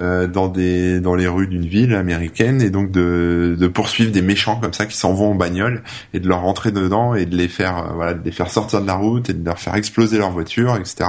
euh, 0.00 0.26
dans 0.26 0.48
des 0.48 1.00
dans 1.00 1.14
les 1.14 1.28
rues 1.28 1.46
d'une 1.46 1.66
ville 1.66 1.94
américaine 1.94 2.60
et 2.60 2.70
donc 2.70 2.90
de, 2.90 3.56
de 3.58 3.68
poursuivre 3.68 4.10
des 4.10 4.22
méchants 4.22 4.56
comme 4.56 4.72
ça 4.72 4.86
qui 4.86 4.96
s'en 4.96 5.12
vont 5.12 5.30
en 5.30 5.34
bagnole 5.34 5.82
et 6.12 6.20
de 6.20 6.28
leur 6.28 6.40
rentrer 6.40 6.72
dedans 6.72 7.14
et 7.14 7.24
de 7.24 7.36
les 7.36 7.48
faire 7.48 7.78
euh, 7.78 7.92
voilà 7.94 8.14
de 8.14 8.24
les 8.24 8.32
faire 8.32 8.50
sortir 8.50 8.80
de 8.82 8.86
la 8.86 8.94
route 8.94 9.30
et 9.30 9.32
de 9.32 9.44
leur 9.44 9.58
faire 9.58 9.74
exploser 9.74 10.18
leur 10.18 10.30
voiture, 10.30 10.76
etc. 10.76 11.08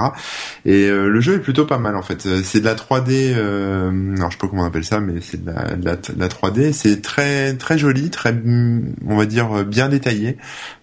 Et 0.64 0.86
euh, 0.86 1.08
le 1.08 1.20
jeu 1.20 1.34
est 1.34 1.40
plutôt 1.40 1.66
pas 1.66 1.78
mal 1.78 1.96
en 1.96 2.02
fait. 2.02 2.26
Euh, 2.26 2.40
C'est 2.44 2.60
de 2.60 2.64
la 2.64 2.74
3D, 2.74 3.34
euh, 3.36 4.14
alors 4.16 4.30
je 4.30 4.36
sais 4.36 4.40
pas 4.40 4.48
comment 4.48 4.62
on 4.62 4.66
appelle 4.66 4.84
ça, 4.84 5.00
mais 5.00 5.20
c'est 5.20 5.44
de 5.44 5.50
la, 5.50 5.74
de 5.74 5.84
la, 5.84 5.96
de 5.96 6.18
la 6.18 6.28
3D. 6.28 6.72
C'est 6.72 7.02
très 7.02 7.54
très 7.54 7.78
joli, 7.78 8.10
très 8.10 8.34
on 9.06 9.16
va 9.16 9.26
dire 9.26 9.64
bien 9.64 9.88
détaillé. 9.88 10.36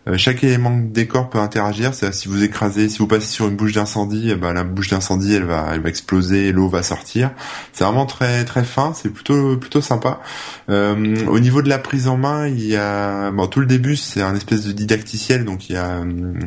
Euh, 0.09 0.17
chaque 0.17 0.43
élément 0.43 0.75
de 0.75 0.87
décor 0.87 1.29
peut 1.29 1.39
interagir. 1.39 1.93
Si 1.93 2.27
vous 2.27 2.43
écrasez, 2.43 2.89
si 2.89 2.99
vous 2.99 3.07
passez 3.07 3.27
sur 3.27 3.47
une 3.47 3.55
bouche 3.55 3.73
d'incendie, 3.73 4.29
eh 4.31 4.35
ben 4.35 4.53
la 4.53 4.63
bouche 4.63 4.89
d'incendie 4.89 5.35
elle 5.35 5.43
va 5.43 5.69
elle 5.73 5.81
va 5.81 5.89
exploser, 5.89 6.51
l'eau 6.51 6.67
va 6.67 6.83
sortir. 6.83 7.31
C'est 7.73 7.83
vraiment 7.83 8.05
très 8.05 8.45
très 8.45 8.63
fin. 8.63 8.93
C'est 8.93 9.09
plutôt 9.09 9.57
plutôt 9.57 9.81
sympa. 9.81 10.21
Euh, 10.69 11.25
au 11.27 11.39
niveau 11.39 11.61
de 11.61 11.69
la 11.69 11.77
prise 11.77 12.07
en 12.07 12.17
main, 12.17 12.47
il 12.47 12.65
y 12.65 12.75
a 12.75 13.31
bon 13.31 13.47
tout 13.47 13.59
le 13.59 13.65
début 13.65 13.95
c'est 13.95 14.21
un 14.21 14.35
espèce 14.35 14.65
de 14.65 14.71
didacticiel, 14.71 15.45
donc 15.45 15.69
il 15.69 15.73
y 15.73 15.77
a 15.77 15.99
hum, 15.99 16.39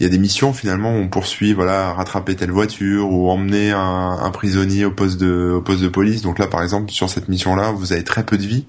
il 0.00 0.04
y 0.04 0.06
a 0.06 0.08
des 0.08 0.18
missions 0.18 0.54
finalement 0.54 0.92
où 0.94 0.96
on 0.96 1.08
poursuit 1.08 1.52
voilà 1.52 1.92
rattraper 1.92 2.34
telle 2.34 2.50
voiture 2.50 3.12
ou 3.12 3.28
emmener 3.28 3.70
un, 3.70 4.18
un 4.22 4.30
prisonnier 4.30 4.86
au 4.86 4.90
poste 4.90 5.20
de 5.20 5.52
au 5.56 5.60
poste 5.60 5.82
de 5.82 5.88
police. 5.88 6.22
Donc 6.22 6.38
là 6.38 6.46
par 6.46 6.62
exemple 6.62 6.90
sur 6.90 7.10
cette 7.10 7.28
mission 7.28 7.54
là 7.54 7.70
vous 7.70 7.92
avez 7.92 8.02
très 8.02 8.24
peu 8.24 8.38
de 8.38 8.46
vie 8.46 8.64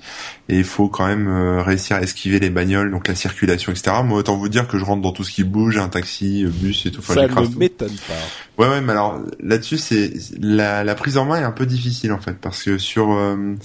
et 0.50 0.58
il 0.58 0.66
faut 0.66 0.90
quand 0.90 1.08
même 1.08 1.30
euh, 1.30 1.64
réussir 1.64 1.96
à 1.96 2.02
esquiver 2.02 2.40
les 2.40 2.50
bagnoles 2.50 2.92
donc 2.92 3.08
la 3.08 3.16
circulation 3.16 3.72
etc. 3.72 3.96
Moi 4.04 4.20
autant 4.20 4.36
vous 4.36 4.50
dire 4.50 4.68
que 4.68 4.78
je 4.78 4.84
rentre 4.84 5.02
dans 5.02 5.14
tout 5.14 5.24
ce 5.24 5.32
qui 5.32 5.46
bouge 5.46 5.78
un 5.78 5.88
taxi, 5.88 6.44
euh, 6.44 6.50
bus 6.50 6.86
et 6.86 6.92
tout. 6.92 7.00
Enfin, 7.00 7.14
Ça 7.14 7.28
ne 7.28 7.56
m'étonne 7.56 7.96
pas. 8.08 8.14
Ouais, 8.62 8.68
ouais, 8.68 8.82
mais 8.82 8.92
alors 8.92 9.20
là-dessus, 9.42 9.78
c'est 9.78 10.14
la, 10.40 10.84
la 10.84 10.94
prise 10.94 11.18
en 11.18 11.26
main 11.26 11.40
est 11.40 11.44
un 11.44 11.52
peu 11.52 11.66
difficile 11.66 12.12
en 12.12 12.20
fait, 12.20 12.34
parce 12.34 12.62
que 12.62 12.78
sur 12.78 13.12
euh, 13.12 13.56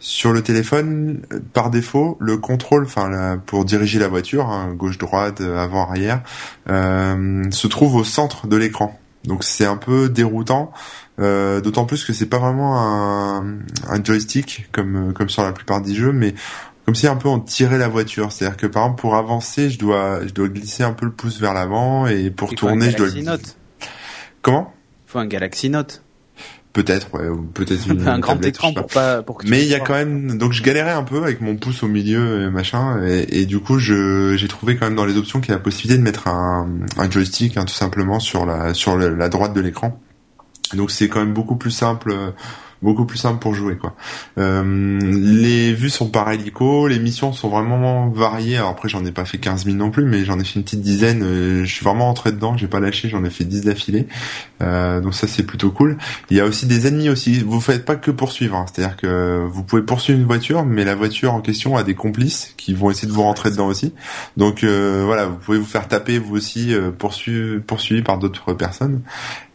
sur 0.00 0.32
le 0.32 0.42
téléphone, 0.42 1.20
par 1.52 1.70
défaut, 1.70 2.16
le 2.20 2.38
contrôle, 2.38 2.84
enfin 2.84 3.40
pour 3.44 3.64
diriger 3.66 3.98
la 3.98 4.08
voiture, 4.08 4.48
hein, 4.48 4.72
gauche, 4.74 4.98
droite, 4.98 5.42
avant, 5.42 5.88
arrière, 5.88 6.22
euh, 6.70 7.44
se 7.50 7.66
trouve 7.68 7.94
au 7.96 8.04
centre 8.04 8.46
de 8.46 8.56
l'écran. 8.56 8.98
Donc 9.24 9.44
c'est 9.44 9.66
un 9.66 9.76
peu 9.76 10.08
déroutant, 10.08 10.72
euh, 11.20 11.60
d'autant 11.60 11.84
plus 11.84 12.04
que 12.04 12.14
c'est 12.14 12.26
pas 12.26 12.38
vraiment 12.38 12.80
un, 12.80 13.58
un 13.88 14.02
joystick 14.02 14.68
comme 14.72 15.12
comme 15.12 15.28
sur 15.28 15.42
la 15.42 15.52
plupart 15.52 15.82
des 15.82 15.94
jeux, 15.94 16.12
mais 16.12 16.34
comme 16.86 16.94
si 16.94 17.06
un 17.06 17.16
peu 17.16 17.28
on 17.28 17.38
tirait 17.38 17.76
la 17.76 17.88
voiture. 17.88 18.32
C'est-à-dire 18.32 18.56
que 18.56 18.66
par 18.66 18.84
exemple 18.84 19.02
pour 19.02 19.16
avancer, 19.16 19.68
je 19.68 19.78
dois 19.78 20.26
je 20.26 20.32
dois 20.32 20.48
glisser 20.48 20.82
un 20.82 20.94
peu 20.94 21.04
le 21.04 21.12
pouce 21.12 21.38
vers 21.38 21.52
l'avant 21.52 22.06
et 22.06 22.30
pour 22.30 22.54
tourner, 22.54 22.90
je 22.90 22.96
dois. 22.96 23.08
Galaxy 23.08 23.26
Note. 23.26 23.56
Comment? 24.40 24.72
Faut 25.06 25.18
un 25.18 25.26
Galaxy 25.26 25.68
Note. 25.68 26.02
Peut-être, 26.72 27.12
ouais, 27.14 27.28
ou 27.28 27.42
peut-être 27.42 27.88
une, 27.88 28.00
un 28.08 28.18
grand 28.20 28.34
tablette, 28.34 28.54
écran 28.54 28.72
pas. 28.72 28.82
pour 28.82 28.90
pas 28.92 29.22
pour 29.22 29.38
que 29.38 29.44
tu 29.44 29.50
Mais 29.50 29.62
il 29.64 29.68
y 29.68 29.74
a 29.74 29.80
quand 29.80 29.94
même 29.94 30.38
donc 30.38 30.52
je 30.52 30.62
galérais 30.62 30.92
un 30.92 31.02
peu 31.02 31.16
avec 31.22 31.40
mon 31.40 31.56
pouce 31.56 31.82
au 31.82 31.88
milieu 31.88 32.42
et 32.46 32.50
machin 32.50 33.02
et, 33.04 33.40
et 33.40 33.46
du 33.46 33.58
coup 33.58 33.78
je 33.80 34.36
j'ai 34.36 34.46
trouvé 34.48 34.76
quand 34.76 34.86
même 34.86 34.94
dans 34.94 35.04
les 35.04 35.16
options 35.16 35.40
qu'il 35.40 35.50
y 35.50 35.54
a 35.54 35.56
la 35.56 35.62
possibilité 35.64 35.98
de 35.98 36.04
mettre 36.04 36.28
un, 36.28 36.68
un 36.96 37.10
joystick 37.10 37.56
hein, 37.56 37.64
tout 37.64 37.74
simplement 37.74 38.20
sur 38.20 38.46
la 38.46 38.72
sur 38.72 38.96
le- 38.96 39.16
la 39.16 39.28
droite 39.28 39.52
de 39.52 39.60
l'écran. 39.60 40.00
Donc 40.74 40.92
c'est 40.92 41.08
quand 41.08 41.18
même 41.18 41.34
beaucoup 41.34 41.56
plus 41.56 41.72
simple 41.72 42.14
beaucoup 42.82 43.04
plus 43.04 43.18
simple 43.18 43.40
pour 43.40 43.52
jouer 43.52 43.76
quoi. 43.76 43.94
Euh, 44.38 44.98
les 45.00 45.74
vues 45.74 45.90
sont 45.90 46.08
par 46.08 46.30
hélico, 46.30 46.86
les 46.88 46.98
missions 46.98 47.32
sont 47.32 47.48
vraiment 47.48 48.08
variées. 48.08 48.56
Alors 48.58 48.70
après 48.70 48.88
j'en 48.88 49.04
ai 49.04 49.10
pas 49.12 49.24
fait 49.24 49.38
15 49.38 49.64
000 49.64 49.76
non 49.76 49.90
plus 49.90 50.04
mais 50.04 50.24
j'en 50.24 50.38
ai 50.38 50.44
fait 50.44 50.54
une 50.60 50.64
petite 50.64 50.80
dizaine, 50.82 51.22
Euh, 51.22 51.64
je 51.64 51.74
suis 51.74 51.84
vraiment 51.84 52.08
entré 52.08 52.30
dedans, 52.32 52.56
j'ai 52.56 52.68
pas 52.68 52.80
lâché, 52.80 53.08
j'en 53.08 53.24
ai 53.24 53.30
fait 53.30 53.44
10 53.44 53.62
d'affilée. 53.62 54.06
Euh, 54.62 55.00
donc 55.00 55.14
ça 55.14 55.26
c'est 55.26 55.42
plutôt 55.42 55.70
cool. 55.70 55.96
Il 56.30 56.36
y 56.36 56.40
a 56.40 56.44
aussi 56.44 56.66
des 56.66 56.86
ennemis 56.86 57.08
aussi. 57.08 57.42
Vous 57.42 57.60
faites 57.60 57.84
pas 57.84 57.96
que 57.96 58.10
poursuivre, 58.10 58.56
hein. 58.56 58.66
c'est-à-dire 58.72 58.96
que 58.96 59.44
vous 59.50 59.62
pouvez 59.62 59.82
poursuivre 59.82 60.18
une 60.18 60.26
voiture, 60.26 60.64
mais 60.64 60.84
la 60.84 60.94
voiture 60.94 61.32
en 61.32 61.40
question 61.40 61.76
a 61.76 61.82
des 61.82 61.94
complices 61.94 62.54
qui 62.56 62.74
vont 62.74 62.90
essayer 62.90 63.08
de 63.08 63.12
vous 63.12 63.22
rentrer 63.22 63.50
dedans 63.50 63.66
aussi. 63.66 63.92
Donc 64.36 64.64
euh, 64.64 65.02
voilà, 65.04 65.26
vous 65.26 65.36
pouvez 65.36 65.58
vous 65.58 65.64
faire 65.64 65.88
taper 65.88 66.18
vous 66.18 66.36
aussi 66.36 66.74
euh, 66.74 66.90
poursuivi, 66.90 68.02
par 68.02 68.18
d'autres 68.18 68.52
personnes. 68.52 69.02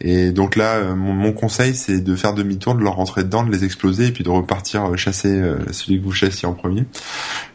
Et 0.00 0.30
donc 0.30 0.56
là, 0.56 0.74
euh, 0.74 0.94
mon, 0.94 1.12
mon 1.12 1.32
conseil 1.32 1.74
c'est 1.74 2.00
de 2.00 2.16
faire 2.16 2.34
demi-tour, 2.34 2.74
de 2.74 2.82
leur 2.82 2.96
rentrer 2.96 3.24
dedans, 3.24 3.44
de 3.44 3.50
les 3.50 3.64
exploser 3.64 4.06
et 4.06 4.12
puis 4.12 4.24
de 4.24 4.30
repartir 4.30 4.96
chasser 4.96 5.42
celui 5.70 6.00
que 6.00 6.04
vous 6.04 6.12
chassiez 6.12 6.48
en 6.48 6.52
premier. 6.52 6.84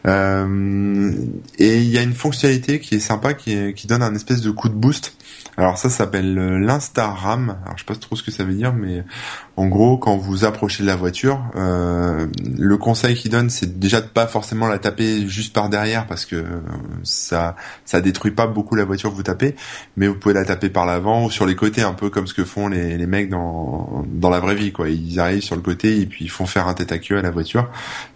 Euh, 0.06 1.12
et 1.58 1.78
il 1.78 1.88
y 1.88 1.98
a 1.98 2.02
une 2.02 2.14
fonctionnalité 2.14 2.80
qui 2.80 2.96
est 2.96 3.00
sympa, 3.00 3.34
qui, 3.34 3.72
qui 3.74 3.86
donne 3.86 4.02
un 4.02 4.14
espèce 4.14 4.40
de 4.40 4.50
coup 4.50 4.68
de 4.68 4.74
boost. 4.74 5.16
Alors 5.56 5.76
ça 5.76 5.90
s'appelle 5.90 6.38
euh, 6.38 6.58
l'Insta-RAM. 6.58 7.56
Alors 7.64 7.76
je 7.76 7.82
sais 7.82 7.86
pas 7.86 7.94
trop 7.94 8.16
ce 8.16 8.22
que 8.22 8.30
ça 8.30 8.42
veut 8.42 8.54
dire, 8.54 8.72
mais 8.72 9.04
en 9.56 9.66
gros, 9.66 9.98
quand 9.98 10.16
vous 10.16 10.46
approchez 10.46 10.82
de 10.82 10.88
la 10.88 10.96
voiture, 10.96 11.44
euh, 11.56 12.26
le 12.58 12.76
conseil 12.78 13.14
qu'il 13.14 13.30
donne, 13.30 13.50
c'est 13.50 13.78
déjà 13.78 14.00
de 14.00 14.06
pas 14.06 14.26
forcément 14.26 14.66
la 14.66 14.78
taper 14.78 15.26
juste 15.28 15.52
par 15.52 15.68
derrière, 15.68 16.06
parce 16.06 16.24
que 16.24 16.36
euh, 16.36 16.60
ça 17.02 17.54
ça 17.84 18.00
détruit 18.00 18.30
pas 18.30 18.46
beaucoup 18.46 18.76
la 18.76 18.84
voiture 18.84 19.10
que 19.10 19.16
vous 19.16 19.22
tapez, 19.22 19.54
mais 19.96 20.08
vous 20.08 20.14
pouvez 20.14 20.34
la 20.34 20.46
taper 20.46 20.70
par 20.70 20.86
l'avant 20.86 21.26
ou 21.26 21.30
sur 21.30 21.44
les 21.44 21.54
côtés, 21.54 21.82
un 21.82 21.92
peu 21.92 22.08
comme 22.08 22.26
ce 22.26 22.34
que 22.34 22.44
font 22.44 22.68
les, 22.68 22.96
les 22.96 23.06
mecs 23.06 23.28
dans 23.28 24.04
dans 24.06 24.30
la 24.30 24.40
vraie 24.40 24.54
vie, 24.54 24.72
quoi. 24.72 24.88
Ils 24.88 25.20
arrivent 25.20 25.42
sur 25.42 25.56
le 25.56 25.62
côté 25.62 26.00
et 26.00 26.06
puis 26.06 26.24
ils 26.24 26.30
font 26.30 26.46
faire 26.46 26.66
un 26.66 26.74
tête 26.74 26.92
à 26.92 26.98
queue 26.98 27.18
à 27.18 27.22
la 27.22 27.30
voiture. 27.30 27.68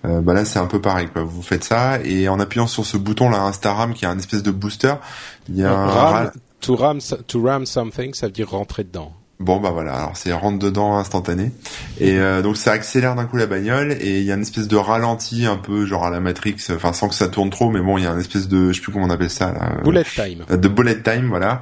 Euh, 0.07 0.22
bah 0.22 0.33
là, 0.33 0.46
c'est 0.46 0.59
un 0.59 0.66
peu 0.66 0.81
pareil, 0.81 1.09
quoi. 1.12 1.22
Vous 1.22 1.42
faites 1.42 1.64
ça 1.64 1.76
et 2.05 2.29
en 2.29 2.41
appuyant 2.41 2.67
sur 2.67 2.87
ce 2.87 2.97
bouton 2.97 3.31
là, 3.31 3.41
Insta-RAM, 3.43 3.95
qui 3.95 4.05
est 4.05 4.09
un 4.09 4.19
espèce 4.19 4.43
de 4.43 4.51
booster, 4.51 4.95
il 5.49 5.57
y 5.57 5.65
a 5.65 5.73
un 5.73 5.87
Ram, 5.87 6.31
to 6.61 6.77
ram, 6.77 6.99
to 7.27 7.43
ram 7.43 7.67
something, 7.67 8.15
ça 8.15 8.27
veut 8.27 8.33
dire 8.33 8.51
rentrer 8.51 8.85
dedans. 8.85 9.12
Bon 9.39 9.61
bah 9.61 9.69
voilà, 9.71 9.93
alors 9.93 10.17
c'est 10.17 10.33
rentre 10.33 10.59
dedans 10.59 10.97
instantané 10.97 11.51
et 12.01 12.19
euh, 12.19 12.41
donc 12.41 12.57
ça 12.57 12.73
accélère 12.73 13.15
d'un 13.15 13.27
coup 13.27 13.37
la 13.37 13.45
bagnole 13.45 13.93
et 14.01 14.21
il 14.21 14.25
y 14.25 14.33
a 14.33 14.35
une 14.35 14.41
espèce 14.41 14.67
de 14.67 14.77
ralenti 14.77 15.45
un 15.45 15.59
peu 15.59 15.85
genre 15.85 16.07
à 16.07 16.11
la 16.11 16.21
Matrix, 16.21 16.57
enfin 16.71 16.95
sans 16.95 17.11
que 17.11 17.15
ça 17.15 17.29
tourne 17.29 17.51
trop, 17.51 17.69
mais 17.69 17.81
bon 17.81 17.99
il 17.99 18.05
y 18.05 18.07
a 18.07 18.12
une 18.12 18.19
espèce 18.19 18.49
de, 18.49 18.69
je 18.73 18.77
sais 18.77 18.81
plus 18.81 18.93
comment 18.93 19.05
on 19.05 19.11
appelle 19.11 19.29
ça, 19.29 19.53
là, 19.53 19.73
euh, 19.79 19.83
Bullet 19.83 20.05
time. 20.05 20.45
de 20.49 20.69
bullet 20.69 21.03
time 21.03 21.29
voilà, 21.29 21.61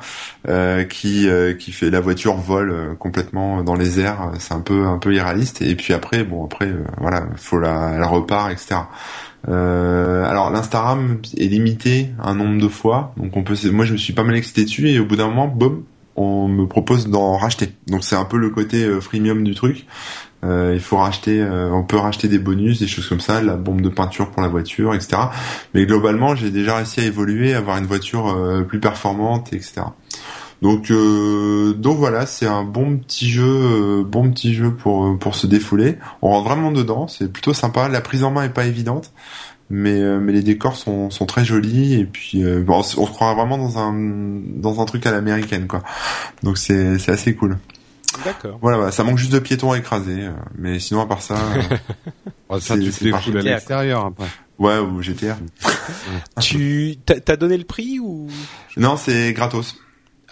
euh, 0.48 0.84
qui 0.84 1.28
euh, 1.28 1.54
qui 1.54 1.72
fait 1.72 1.90
la 1.90 1.98
voiture 1.98 2.36
vole 2.36 2.94
complètement 3.00 3.64
dans 3.64 3.74
les 3.74 3.98
airs, 3.98 4.30
c'est 4.38 4.54
un 4.54 4.60
peu 4.60 4.86
un 4.86 4.98
peu 4.98 5.12
irréaliste 5.12 5.60
et 5.60 5.74
puis 5.74 5.94
après 5.94 6.22
bon 6.22 6.44
après 6.44 6.72
voilà 7.00 7.26
faut 7.34 7.58
la 7.58 7.94
elle 7.96 8.04
repart 8.04 8.52
etc. 8.52 8.82
Euh, 9.48 10.24
alors 10.24 10.50
l'Instagram 10.50 11.18
est 11.36 11.46
limité 11.46 12.10
un 12.22 12.34
nombre 12.34 12.60
de 12.60 12.68
fois, 12.68 13.12
donc 13.16 13.36
on 13.36 13.42
peut. 13.42 13.54
Moi, 13.70 13.84
je 13.84 13.92
me 13.92 13.98
suis 13.98 14.12
pas 14.12 14.24
mal 14.24 14.36
excité 14.36 14.64
dessus 14.64 14.90
et 14.90 14.98
au 14.98 15.04
bout 15.04 15.16
d'un 15.16 15.28
moment, 15.28 15.48
boum, 15.48 15.84
on 16.16 16.48
me 16.48 16.66
propose 16.66 17.08
d'en 17.08 17.36
racheter. 17.36 17.72
Donc 17.86 18.04
c'est 18.04 18.16
un 18.16 18.24
peu 18.24 18.36
le 18.36 18.50
côté 18.50 18.84
euh, 18.84 19.00
freemium 19.00 19.44
du 19.44 19.54
truc. 19.54 19.86
Euh, 20.44 20.72
il 20.74 20.80
faut 20.80 20.98
racheter, 20.98 21.42
on 21.42 21.84
peut 21.84 21.96
racheter 21.96 22.28
des 22.28 22.38
bonus, 22.38 22.78
des 22.78 22.86
choses 22.86 23.08
comme 23.08 23.20
ça, 23.20 23.40
la 23.40 23.56
bombe 23.56 23.80
de 23.80 23.88
peinture 23.88 24.30
pour 24.30 24.42
la 24.42 24.48
voiture, 24.48 24.94
etc. 24.94 25.16
Mais 25.72 25.86
globalement, 25.86 26.34
j'ai 26.34 26.50
déjà 26.50 26.76
réussi 26.76 27.00
à 27.00 27.04
évoluer, 27.04 27.54
à 27.54 27.58
avoir 27.58 27.78
une 27.78 27.86
voiture 27.86 28.36
plus 28.68 28.78
performante, 28.78 29.54
etc. 29.54 29.84
Donc, 30.64 30.90
euh, 30.90 31.74
donc 31.74 31.98
voilà, 31.98 32.24
c'est 32.24 32.46
un 32.46 32.64
bon 32.64 32.96
petit 32.96 33.28
jeu, 33.28 33.44
euh, 33.44 34.02
bon 34.02 34.30
petit 34.30 34.54
jeu 34.54 34.72
pour 34.72 35.18
pour 35.18 35.34
se 35.34 35.46
défouler. 35.46 35.98
On 36.22 36.30
rentre 36.30 36.48
vraiment 36.48 36.72
dedans, 36.72 37.06
c'est 37.06 37.30
plutôt 37.30 37.52
sympa. 37.52 37.88
La 37.90 38.00
prise 38.00 38.24
en 38.24 38.30
main 38.30 38.44
est 38.44 38.48
pas 38.54 38.64
évidente, 38.64 39.12
mais 39.68 40.00
euh, 40.00 40.18
mais 40.20 40.32
les 40.32 40.42
décors 40.42 40.76
sont 40.76 41.10
sont 41.10 41.26
très 41.26 41.44
jolis 41.44 41.92
et 42.00 42.06
puis 42.06 42.42
euh, 42.42 42.62
bon, 42.62 42.78
on 42.78 42.82
se 42.82 42.96
croit 42.96 43.34
vraiment 43.34 43.58
dans 43.58 43.78
un 43.78 43.92
dans 44.56 44.80
un 44.80 44.86
truc 44.86 45.04
à 45.04 45.10
l'américaine 45.12 45.66
quoi. 45.66 45.82
Donc 46.42 46.56
c'est 46.56 46.98
c'est 46.98 47.12
assez 47.12 47.34
cool. 47.34 47.58
D'accord. 48.24 48.58
Voilà, 48.62 48.90
ça 48.90 49.04
manque 49.04 49.18
juste 49.18 49.32
de 49.32 49.40
piétons 49.40 49.72
à 49.72 49.76
écraser, 49.78 50.22
euh, 50.22 50.30
mais 50.56 50.78
sinon 50.78 51.02
à 51.02 51.06
part 51.06 51.20
ça, 51.20 51.34
euh, 51.34 51.76
Oh, 52.48 52.58
ça, 52.60 52.74
C'est- 52.74 52.80
tu 52.80 52.90
te 52.90 53.04
défoules 53.04 53.36
à 53.38 53.42
l'extérieur 53.42 54.06
après. 54.06 54.26
ouais 54.58 54.78
ou 54.78 55.02
GTR. 55.02 55.34
Tu 56.40 56.96
t'as 57.04 57.20
t'as 57.20 57.36
donné 57.36 57.56
le 57.58 57.64
prix 57.64 57.98
ou? 58.00 58.28
Non, 58.76 58.96
c'est 58.96 59.32
gratos. 59.34 59.76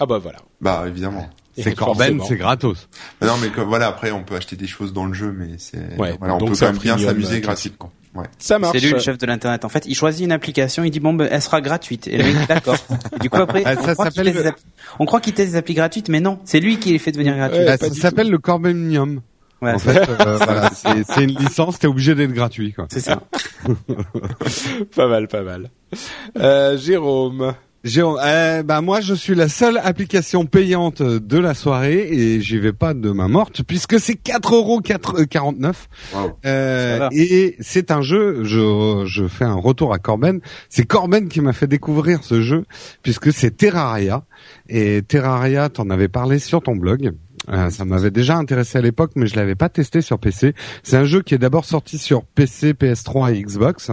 Ah 0.03 0.07
bah 0.07 0.19
voilà. 0.19 0.38
Bah 0.61 0.85
évidemment. 0.88 1.29
C'est 1.57 1.75
Corben, 1.75 2.21
c'est 2.27 2.37
gratos. 2.37 2.88
Bah 3.21 3.27
non, 3.29 3.35
mais 3.41 3.49
comme- 3.51 3.69
voilà, 3.69 3.87
après 3.87 4.11
on 4.11 4.25
peut 4.25 4.35
acheter 4.35 4.57
des 4.57 4.67
choses 4.67 4.93
dans 4.93 5.05
le 5.05 5.12
jeu, 5.15 5.33
mais 5.37 5.51
c'est 5.59 5.97
Ouais, 5.99 6.17
voilà, 6.19 6.35
on 6.35 6.38
donc 6.38 6.51
peut 6.51 6.57
quand 6.59 6.67
même 6.73 6.79
bien 6.79 6.99
s'amuser 6.99 7.37
euh, 7.37 7.41
gratuitement. 7.41 7.93
Ouais. 8.15 8.25
Ça 8.38 8.59
marche. 8.59 8.73
C'est 8.79 8.85
lui 8.85 8.93
le 8.93 8.99
chef 8.99 9.17
de 9.17 9.27
l'internet. 9.27 9.65
En 9.65 9.69
fait, 9.69 9.85
il 9.87 9.95
choisit 9.95 10.25
une 10.25 10.33
application, 10.33 10.83
il 10.83 10.91
dit 10.91 10.99
bon, 11.01 11.15
ben, 11.15 11.29
elle 11.31 11.41
sera 11.41 11.61
gratuite. 11.61 12.09
Et 12.09 12.19
le 12.19 12.25
mec, 12.25 12.49
d'accord. 12.49 12.77
Du 13.21 13.31
coup 13.31 13.37
après, 13.41 13.62
Ah, 13.65 13.75
on, 13.79 13.85
ça 13.85 13.95
croit 13.95 14.07
qu'il 14.11 14.15
s'appelle 14.17 14.33
teste 14.33 14.43
des 14.45 14.49
app- 14.49 14.59
on 14.99 15.07
croit 15.07 15.21
qu'il 15.21 15.33
teste 15.35 15.53
des 15.53 15.57
applis 15.57 15.75
gratuites, 15.75 16.09
mais 16.09 16.21
non, 16.21 16.38
c'est 16.45 16.59
lui 16.61 16.79
qui 16.79 16.91
les 16.93 16.99
fait 16.99 17.12
devenir 17.12 17.37
gratuites. 17.37 17.61
Ouais, 17.61 17.67
Bah, 17.67 17.77
ça 17.79 17.95
s'appelle 17.95 18.29
le 18.31 18.38
Corbenium. 18.38 19.21
Ouais, 19.62 19.73
en 19.75 19.79
fait, 19.79 19.97
euh, 20.09 20.37
voilà, 20.45 20.71
c'est 20.75 21.23
une 21.23 21.38
licence, 21.38 21.79
t'es 21.79 21.87
obligé 21.87 22.15
d'être 22.17 22.33
gratuit. 22.33 22.73
Quoi. 22.73 22.87
c'est 22.91 23.01
ça. 23.01 23.23
pas 24.97 25.07
mal, 25.09 25.29
pas 25.29 25.43
mal. 25.43 25.71
Euh, 26.38 26.77
Jérôme. 26.77 27.55
Jérôme, 27.85 28.21
euh, 28.23 28.62
bah 28.62 28.81
moi 28.81 29.01
je 29.01 29.12
suis 29.12 29.35
la 29.35 29.49
seule 29.49 29.81
application 29.83 30.47
payante 30.47 31.03
de 31.03 31.38
la 31.38 31.53
soirée 31.53 32.07
et 32.12 32.40
j'y 32.40 32.59
vais 32.59 32.73
pas 32.73 32.95
de 32.95 33.11
main 33.11 33.27
morte 33.27 33.64
puisque 33.64 33.99
c'est 33.99 34.14
4 34.14 34.55
euros 34.55 34.81
49. 34.81 35.88
Wow. 36.14 36.38
Euh, 36.45 36.97
va. 37.01 37.09
et 37.11 37.57
c'est 37.59 37.90
un 37.90 38.01
jeu, 38.01 38.45
je, 38.45 39.03
je 39.07 39.27
fais 39.27 39.45
un 39.45 39.57
retour 39.57 39.92
à 39.92 39.99
Corben. 39.99 40.40
C'est 40.68 40.85
Corben 40.85 41.29
qui 41.29 41.40
m'a 41.40 41.53
fait 41.53 41.66
découvrir 41.66 42.23
ce 42.23 42.40
jeu 42.40 42.66
puisque 43.03 43.33
c'est 43.33 43.57
Terraria 43.57 44.25
et 44.68 45.03
Terraria, 45.03 45.68
t'en 45.68 45.90
avais 45.90 46.09
parlé 46.09 46.38
sur 46.38 46.62
ton 46.62 46.77
blog. 46.77 47.12
Euh, 47.48 47.70
ça 47.70 47.85
m'avait 47.85 48.11
déjà 48.11 48.37
intéressé 48.37 48.78
à 48.78 48.81
l'époque, 48.81 49.12
mais 49.16 49.26
je 49.26 49.37
l'avais 49.37 49.55
pas 49.55 49.68
testé 49.68 50.00
sur 50.00 50.18
PC. 50.18 50.55
C'est 50.83 50.96
un 50.96 51.05
jeu 51.05 51.22
qui 51.22 51.35
est 51.35 51.38
d'abord 51.38 51.64
sorti 51.64 51.98
sur 51.98 52.24
PC, 52.24 52.72
PS3 52.72 53.35
et 53.35 53.42
Xbox. 53.42 53.90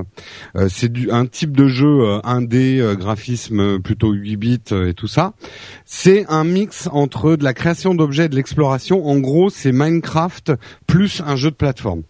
Euh, 0.55 0.67
c'est 0.69 0.91
du, 0.91 1.12
un 1.12 1.25
type 1.25 1.55
de 1.55 1.67
jeu 1.67 2.01
euh, 2.01 2.19
1D, 2.21 2.79
euh, 2.79 2.95
graphisme 2.95 3.79
plutôt 3.79 4.12
8 4.12 4.35
bits 4.38 4.59
euh, 4.71 4.89
et 4.89 4.93
tout 4.93 5.07
ça. 5.07 5.33
C'est 5.85 6.25
un 6.29 6.43
mix 6.43 6.88
entre 6.91 7.35
de 7.35 7.43
la 7.43 7.53
création 7.53 7.95
d'objets 7.95 8.25
et 8.25 8.29
de 8.29 8.35
l'exploration. 8.35 9.07
En 9.07 9.17
gros, 9.19 9.49
c'est 9.49 9.71
Minecraft 9.71 10.53
plus 10.85 11.21
un 11.25 11.35
jeu 11.35 11.49
de 11.49 11.55
plateforme. 11.55 12.03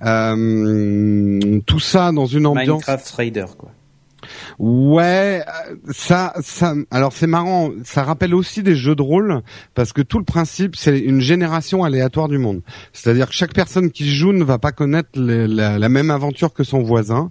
Tout 0.00 1.80
ça 1.80 2.12
dans 2.12 2.26
une 2.26 2.46
ambiance. 2.46 2.86
Minecraft 2.86 3.10
Raider, 3.10 3.46
quoi. 3.58 3.70
Ouais, 4.58 5.42
euh, 5.46 5.74
ça, 5.90 6.32
ça. 6.40 6.74
Alors 6.90 7.12
c'est 7.12 7.26
marrant. 7.26 7.70
Ça 7.84 8.02
rappelle 8.02 8.34
aussi 8.34 8.62
des 8.62 8.74
jeux 8.76 8.94
de 8.94 9.02
rôle 9.02 9.42
parce 9.74 9.92
que 9.92 10.02
tout 10.02 10.18
le 10.18 10.24
principe 10.24 10.76
c'est 10.76 10.98
une 10.98 11.20
génération 11.20 11.84
aléatoire 11.84 12.28
du 12.28 12.38
monde. 12.38 12.62
C'est-à-dire 12.92 13.28
que 13.28 13.34
chaque 13.34 13.54
personne 13.54 13.90
qui 13.90 14.10
joue 14.12 14.32
ne 14.32 14.44
va 14.44 14.58
pas 14.58 14.72
connaître 14.72 15.10
les- 15.14 15.46
la, 15.48 15.78
la 15.78 15.88
même 15.88 16.10
aventure 16.10 16.52
que 16.52 16.64
son 16.64 16.82
voisin. 16.82 17.30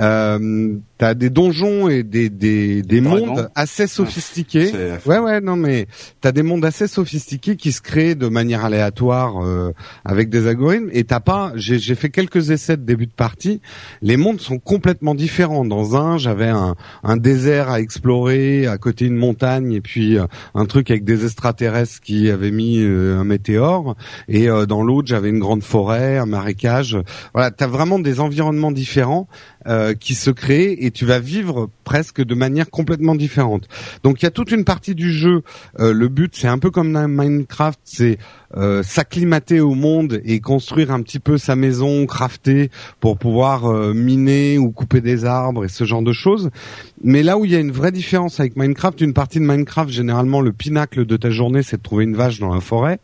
Euh, 0.00 0.74
t'as 1.02 1.14
des 1.14 1.30
donjons 1.30 1.88
et 1.88 2.04
des 2.04 2.30
des, 2.30 2.82
des 2.82 3.00
mondes 3.00 3.50
assez 3.56 3.88
sophistiqués. 3.88 4.70
Ouais 5.04 5.18
ouais 5.18 5.40
non 5.40 5.56
mais 5.56 5.88
t'as 6.20 6.30
des 6.30 6.44
mondes 6.44 6.64
assez 6.64 6.86
sophistiqués 6.86 7.56
qui 7.56 7.72
se 7.72 7.80
créent 7.80 8.14
de 8.14 8.28
manière 8.28 8.64
aléatoire 8.64 9.44
euh, 9.44 9.72
avec 10.04 10.30
des 10.30 10.46
algorithmes 10.46 10.90
et 10.92 11.02
t'as 11.02 11.18
pas. 11.18 11.50
J'ai 11.56 11.80
j'ai 11.80 11.96
fait 11.96 12.10
quelques 12.10 12.50
essais 12.50 12.76
de 12.76 12.82
début 12.82 13.06
de 13.06 13.12
partie. 13.12 13.60
Les 14.00 14.16
mondes 14.16 14.40
sont 14.40 14.60
complètement 14.60 15.16
différents. 15.16 15.64
Dans 15.64 15.96
un 15.96 16.18
j'avais 16.18 16.50
un 16.50 16.76
un 17.02 17.16
désert 17.16 17.68
à 17.68 17.80
explorer 17.80 18.68
à 18.68 18.78
côté 18.78 19.06
d'une 19.06 19.16
montagne 19.16 19.72
et 19.72 19.80
puis 19.80 20.16
euh, 20.18 20.26
un 20.54 20.66
truc 20.66 20.88
avec 20.92 21.02
des 21.02 21.24
extraterrestres 21.24 22.00
qui 22.00 22.30
avaient 22.30 22.52
mis 22.52 22.78
euh, 22.78 23.18
un 23.18 23.24
météore 23.24 23.96
et 24.28 24.46
dans 24.68 24.84
l'autre 24.84 25.08
j'avais 25.08 25.30
une 25.30 25.40
grande 25.40 25.64
forêt, 25.64 26.18
un 26.18 26.26
marécage. 26.26 26.96
Voilà, 27.34 27.50
t'as 27.50 27.66
vraiment 27.66 27.98
des 27.98 28.20
environnements 28.20 28.70
différents 28.70 29.26
euh, 29.66 29.94
qui 29.94 30.14
se 30.14 30.30
créent 30.30 30.76
et 30.84 30.90
tu 30.90 31.04
vas 31.04 31.18
vivre 31.18 31.70
presque 31.84 32.22
de 32.22 32.34
manière 32.34 32.70
complètement 32.70 33.14
différente. 33.14 33.68
Donc 34.02 34.22
il 34.22 34.24
y 34.24 34.28
a 34.28 34.30
toute 34.30 34.50
une 34.50 34.64
partie 34.64 34.94
du 34.94 35.12
jeu. 35.12 35.42
Euh, 35.78 35.92
le 35.92 36.08
but, 36.08 36.34
c'est 36.34 36.48
un 36.48 36.58
peu 36.58 36.70
comme 36.70 36.92
dans 36.92 37.08
Minecraft, 37.08 37.78
c'est 37.84 38.18
euh, 38.56 38.82
s'acclimater 38.82 39.60
au 39.60 39.74
monde 39.74 40.20
et 40.24 40.40
construire 40.40 40.90
un 40.90 41.00
petit 41.00 41.18
peu 41.18 41.38
sa 41.38 41.56
maison, 41.56 42.04
crafter 42.06 42.70
pour 43.00 43.16
pouvoir 43.16 43.66
euh, 43.66 43.94
miner 43.94 44.58
ou 44.58 44.70
couper 44.70 45.00
des 45.00 45.24
arbres 45.24 45.64
et 45.64 45.68
ce 45.68 45.84
genre 45.84 46.02
de 46.02 46.12
choses. 46.12 46.50
Mais 47.02 47.22
là 47.22 47.38
où 47.38 47.44
il 47.44 47.50
y 47.50 47.56
a 47.56 47.58
une 47.58 47.72
vraie 47.72 47.92
différence 47.92 48.40
avec 48.40 48.56
Minecraft, 48.56 49.00
une 49.00 49.14
partie 49.14 49.40
de 49.40 49.44
Minecraft, 49.44 49.90
généralement 49.90 50.40
le 50.40 50.52
pinacle 50.52 51.06
de 51.06 51.16
ta 51.16 51.30
journée, 51.30 51.62
c'est 51.62 51.78
de 51.78 51.82
trouver 51.82 52.04
une 52.04 52.14
vache 52.14 52.38
dans 52.38 52.54
la 52.54 52.60
forêt. 52.60 53.00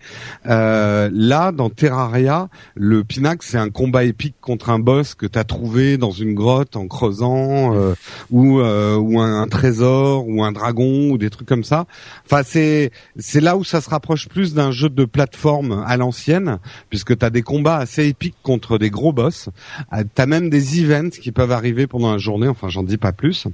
Euh, 0.46 1.08
là, 1.12 1.50
dans 1.50 1.70
Terraria, 1.70 2.48
le 2.74 3.02
pinacle, 3.02 3.44
c'est 3.48 3.58
un 3.58 3.70
combat 3.70 4.04
épique 4.04 4.36
contre 4.40 4.70
un 4.70 4.78
boss 4.78 5.14
que 5.14 5.26
tu 5.26 5.38
as 5.38 5.44
trouvé 5.44 5.96
dans 5.96 6.10
une 6.10 6.34
grotte 6.34 6.76
en 6.76 6.86
creusant, 6.86 7.74
euh, 7.74 7.94
ou, 8.30 8.60
ou 8.60 9.20
un, 9.20 9.42
un, 9.42 9.48
trésor, 9.48 10.28
ou 10.28 10.44
un 10.44 10.52
dragon, 10.52 11.10
ou 11.10 11.18
des 11.18 11.30
trucs 11.30 11.48
comme 11.48 11.64
ça. 11.64 11.86
Enfin, 12.26 12.42
c'est 12.44 12.90
c'est 13.16 13.40
là 13.40 13.56
où 13.56 13.64
ça 13.64 13.80
se 13.80 13.88
rapproche 13.88 14.28
plus 14.28 14.54
d'un 14.54 14.70
jeu 14.70 14.88
de 14.88 15.04
plateforme 15.04 15.37
forme 15.38 15.84
à 15.86 15.96
l'ancienne, 15.96 16.58
puisque 16.90 17.16
tu 17.16 17.24
as 17.24 17.30
des 17.30 17.42
combats 17.42 17.76
assez 17.76 18.06
épiques 18.06 18.36
contre 18.42 18.76
des 18.78 18.90
gros 18.90 19.12
boss. 19.12 19.48
Euh, 19.92 20.02
tu 20.14 20.20
as 20.20 20.26
même 20.26 20.50
des 20.50 20.80
events 20.82 21.10
qui 21.10 21.32
peuvent 21.32 21.52
arriver 21.52 21.86
pendant 21.86 22.12
la 22.12 22.18
journée, 22.18 22.48
enfin 22.48 22.68
j'en 22.68 22.82
dis 22.82 22.98
pas 22.98 23.12
plus. 23.12 23.46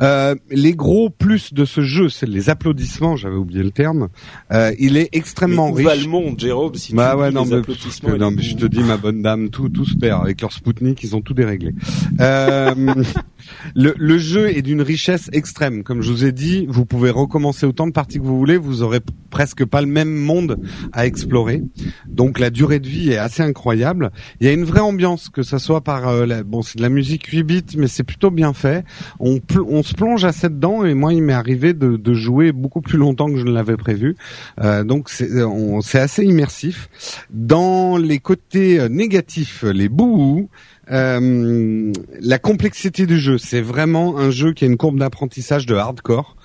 Euh, 0.00 0.34
les 0.50 0.72
gros 0.72 1.10
plus 1.10 1.52
de 1.52 1.64
ce 1.64 1.82
jeu, 1.82 2.08
c'est 2.08 2.26
les 2.26 2.48
applaudissements. 2.48 3.16
J'avais 3.16 3.36
oublié 3.36 3.62
le 3.62 3.70
terme. 3.70 4.08
Euh, 4.52 4.72
il 4.78 4.96
est 4.96 5.10
extrêmement 5.12 5.66
mais 5.66 5.72
où 5.72 5.74
riche. 5.74 5.86
Va 5.86 5.96
le 5.96 6.08
monde, 6.08 6.40
Jérôme, 6.40 6.74
si 6.74 6.94
bah 6.94 7.12
tu 7.12 7.20
ouais, 7.20 7.30
non, 7.30 7.44
les 7.44 7.50
mais, 7.50 7.56
applaudissements. 7.56 8.16
non, 8.16 8.30
mais 8.30 8.42
je 8.42 8.56
te 8.56 8.66
dis, 8.66 8.80
ma 8.80 8.96
bonne 8.96 9.20
dame, 9.22 9.50
tout, 9.50 9.68
tout 9.68 9.84
se 9.84 9.96
perd 9.96 10.22
avec 10.22 10.40
leur 10.40 10.52
Spoutnik. 10.52 11.02
Ils 11.02 11.14
ont 11.16 11.20
tout 11.20 11.34
déréglé. 11.34 11.74
Euh, 12.20 12.74
le, 13.74 13.94
le, 13.98 14.18
jeu 14.18 14.48
est 14.48 14.62
d'une 14.62 14.82
richesse 14.82 15.28
extrême. 15.32 15.82
Comme 15.82 16.02
je 16.02 16.10
vous 16.10 16.24
ai 16.24 16.32
dit, 16.32 16.66
vous 16.68 16.84
pouvez 16.84 17.10
recommencer 17.10 17.66
autant 17.66 17.86
de 17.86 17.92
parties 17.92 18.18
que 18.18 18.24
vous 18.24 18.38
voulez. 18.38 18.56
Vous 18.56 18.82
aurez 18.82 19.00
presque 19.30 19.64
pas 19.64 19.80
le 19.80 19.86
même 19.86 20.12
monde 20.12 20.58
à 20.92 21.06
explorer. 21.06 21.62
Donc 22.06 22.38
la 22.38 22.50
durée 22.50 22.80
de 22.80 22.88
vie 22.88 23.10
est 23.10 23.16
assez 23.16 23.42
incroyable. 23.42 24.10
Il 24.40 24.46
y 24.46 24.50
a 24.50 24.52
une 24.52 24.64
vraie 24.64 24.80
ambiance, 24.80 25.28
que 25.28 25.42
ça 25.42 25.58
soit 25.58 25.82
par 25.82 26.08
euh, 26.08 26.42
bon, 26.44 26.62
c'est 26.62 26.78
de 26.78 26.82
la 26.82 26.88
musique 26.88 27.26
8 27.26 27.42
bits, 27.42 27.64
mais 27.76 27.86
c'est 27.86 28.02
plutôt 28.02 28.30
bien 28.30 28.52
fait. 28.52 28.84
On, 29.20 29.40
on 29.68 29.82
se 29.82 29.94
plonge 29.94 30.24
assez 30.24 30.48
dedans 30.48 30.84
et 30.84 30.94
moi, 30.94 31.14
il 31.14 31.22
m'est 31.22 31.32
arrivé 31.32 31.72
de, 31.72 31.96
de, 31.96 32.14
jouer 32.14 32.52
beaucoup 32.52 32.80
plus 32.80 32.98
longtemps 32.98 33.30
que 33.30 33.36
je 33.36 33.44
ne 33.44 33.52
l'avais 33.52 33.76
prévu. 33.76 34.16
Euh, 34.60 34.84
donc 34.84 35.08
c'est 35.08 35.98
assez 35.98 36.24
immersif. 36.24 36.88
Dans 37.30 37.96
les 37.96 38.18
côtés 38.18 38.80
euh, 38.80 38.88
négatifs, 38.88 39.62
les 39.62 39.88
bouts, 39.88 40.48
euh, 40.90 41.92
la 42.20 42.38
complexité 42.38 43.06
du 43.06 43.18
jeu, 43.18 43.38
c'est 43.38 43.60
vraiment 43.60 44.18
un 44.18 44.30
jeu 44.30 44.52
qui 44.52 44.64
a 44.64 44.66
une 44.66 44.76
courbe 44.76 44.98
d'apprentissage 44.98 45.66
de 45.66 45.74
hardcore. 45.74 46.36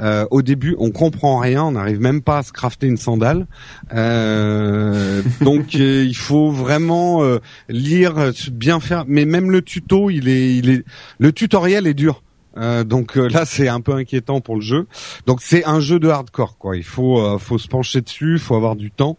Euh, 0.00 0.26
au 0.30 0.42
début, 0.42 0.74
on 0.78 0.90
comprend 0.90 1.38
rien, 1.38 1.64
on 1.64 1.72
n'arrive 1.72 2.00
même 2.00 2.22
pas 2.22 2.38
à 2.38 2.42
se 2.42 2.52
crafter 2.52 2.86
une 2.86 2.96
sandale. 2.96 3.46
Euh, 3.94 5.22
donc, 5.40 5.74
euh, 5.74 6.04
il 6.04 6.16
faut 6.16 6.50
vraiment 6.50 7.22
lire, 7.68 8.32
bien 8.50 8.80
faire. 8.80 9.04
Mais 9.06 9.24
même 9.24 9.50
le 9.50 9.62
tuto, 9.62 10.10
il 10.10 10.28
est, 10.28 10.56
il 10.56 10.70
est, 10.70 10.84
le 11.18 11.32
tutoriel 11.32 11.86
est 11.86 11.94
dur. 11.94 12.22
Euh, 12.56 12.84
donc 12.84 13.16
euh, 13.16 13.28
là, 13.28 13.44
c'est 13.44 13.68
un 13.68 13.80
peu 13.80 13.94
inquiétant 13.94 14.40
pour 14.40 14.56
le 14.56 14.60
jeu. 14.60 14.86
Donc 15.26 15.40
c'est 15.42 15.64
un 15.64 15.80
jeu 15.80 15.98
de 15.98 16.08
hardcore, 16.08 16.58
quoi. 16.58 16.76
Il 16.76 16.84
faut, 16.84 17.20
euh, 17.20 17.38
faut 17.38 17.58
se 17.58 17.68
pencher 17.68 18.00
dessus, 18.00 18.38
faut 18.38 18.54
avoir 18.54 18.76
du 18.76 18.90
temps. 18.90 19.16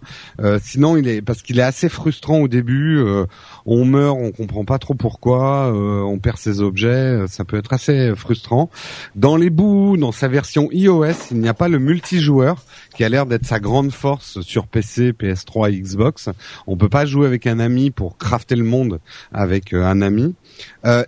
sinon, 0.62 0.98
il 0.98 1.08
est 1.08 1.22
parce 1.22 1.41
qu'il 1.41 1.60
est 1.60 1.63
assez 1.63 1.89
frustrant 1.89 2.39
au 2.39 2.48
début. 2.48 3.04
on 3.65 3.86
meurt, 3.86 4.17
on 4.19 4.32
comprend 4.32 4.65
pas 4.65 4.78
trop 4.78 4.93
pourquoi. 4.93 5.72
on 5.74 6.19
perd 6.19 6.38
ses 6.38 6.62
objets, 6.62 7.26
ça 7.28 7.46
peut 7.46 7.58
être 7.58 7.74
assez 7.74 8.15
frustrant. 8.15 8.69
Dans 9.15 9.36
les 9.36 9.50
bouts, 9.50 9.98
dans 9.98 10.12
sa 10.12 10.28
version 10.28 10.69
iOS, 10.72 11.32
il 11.32 11.39
n'y 11.39 11.48
a 11.48 11.54
pas 11.54 11.67
le 11.67 11.80
multijoueur 11.80 12.63
qui 12.96 13.04
a 13.04 13.10
l'air 13.10 13.26
d'être 13.26 13.46
sa 13.46 13.60
grande 13.60 13.91
force 13.91 14.41
sur 14.41 14.67
PC, 14.67 15.12
PS3 15.12 15.72
et 15.72 15.80
Xbox. 15.80 16.30
On 16.67 16.78
peut 16.78 16.89
pas 16.89 17.06
jouer 17.06 17.28
avec 17.28 17.48
un 17.48 17.60
ami 17.60 17.91
pour 17.91 18.17
crafter 18.17 18.56
le 18.56 18.63
monde 18.63 19.00
avec 19.34 19.74
un 19.74 20.02
ami. 20.02 20.36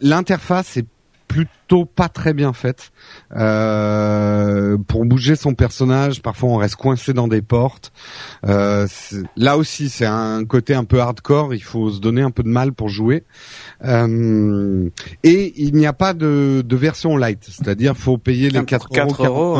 L'interface 0.01 0.77
est 0.77 0.87
plutôt 1.35 1.83
pas 1.83 2.07
très 2.07 2.33
bien 2.33 2.53
faite. 2.53 2.91
Euh, 3.35 4.77
pour 4.87 5.03
bouger 5.03 5.35
son 5.35 5.53
personnage, 5.53 6.21
parfois 6.21 6.49
on 6.49 6.55
reste 6.55 6.77
coincé 6.77 7.11
dans 7.11 7.27
des 7.27 7.41
portes. 7.41 7.91
Euh, 8.45 8.87
là 9.35 9.57
aussi, 9.57 9.89
c'est 9.89 10.05
un 10.05 10.45
côté 10.45 10.73
un 10.73 10.85
peu 10.85 11.01
hardcore. 11.01 11.53
Il 11.53 11.63
faut 11.63 11.91
se 11.91 11.99
donner 11.99 12.21
un 12.21 12.31
peu 12.31 12.43
de 12.43 12.47
mal 12.47 12.71
pour 12.71 12.87
jouer. 12.87 13.25
Euh, 13.83 14.89
et 15.23 15.53
il 15.57 15.75
n'y 15.75 15.85
a 15.85 15.93
pas 15.93 16.13
de, 16.13 16.63
de 16.65 16.75
version 16.77 17.17
light, 17.17 17.43
c'est-à-dire 17.43 17.97
faut 17.97 18.17
payer 18.17 18.49
les 18.49 18.63
4, 18.63 18.87
4 18.87 19.25
euros. 19.25 19.57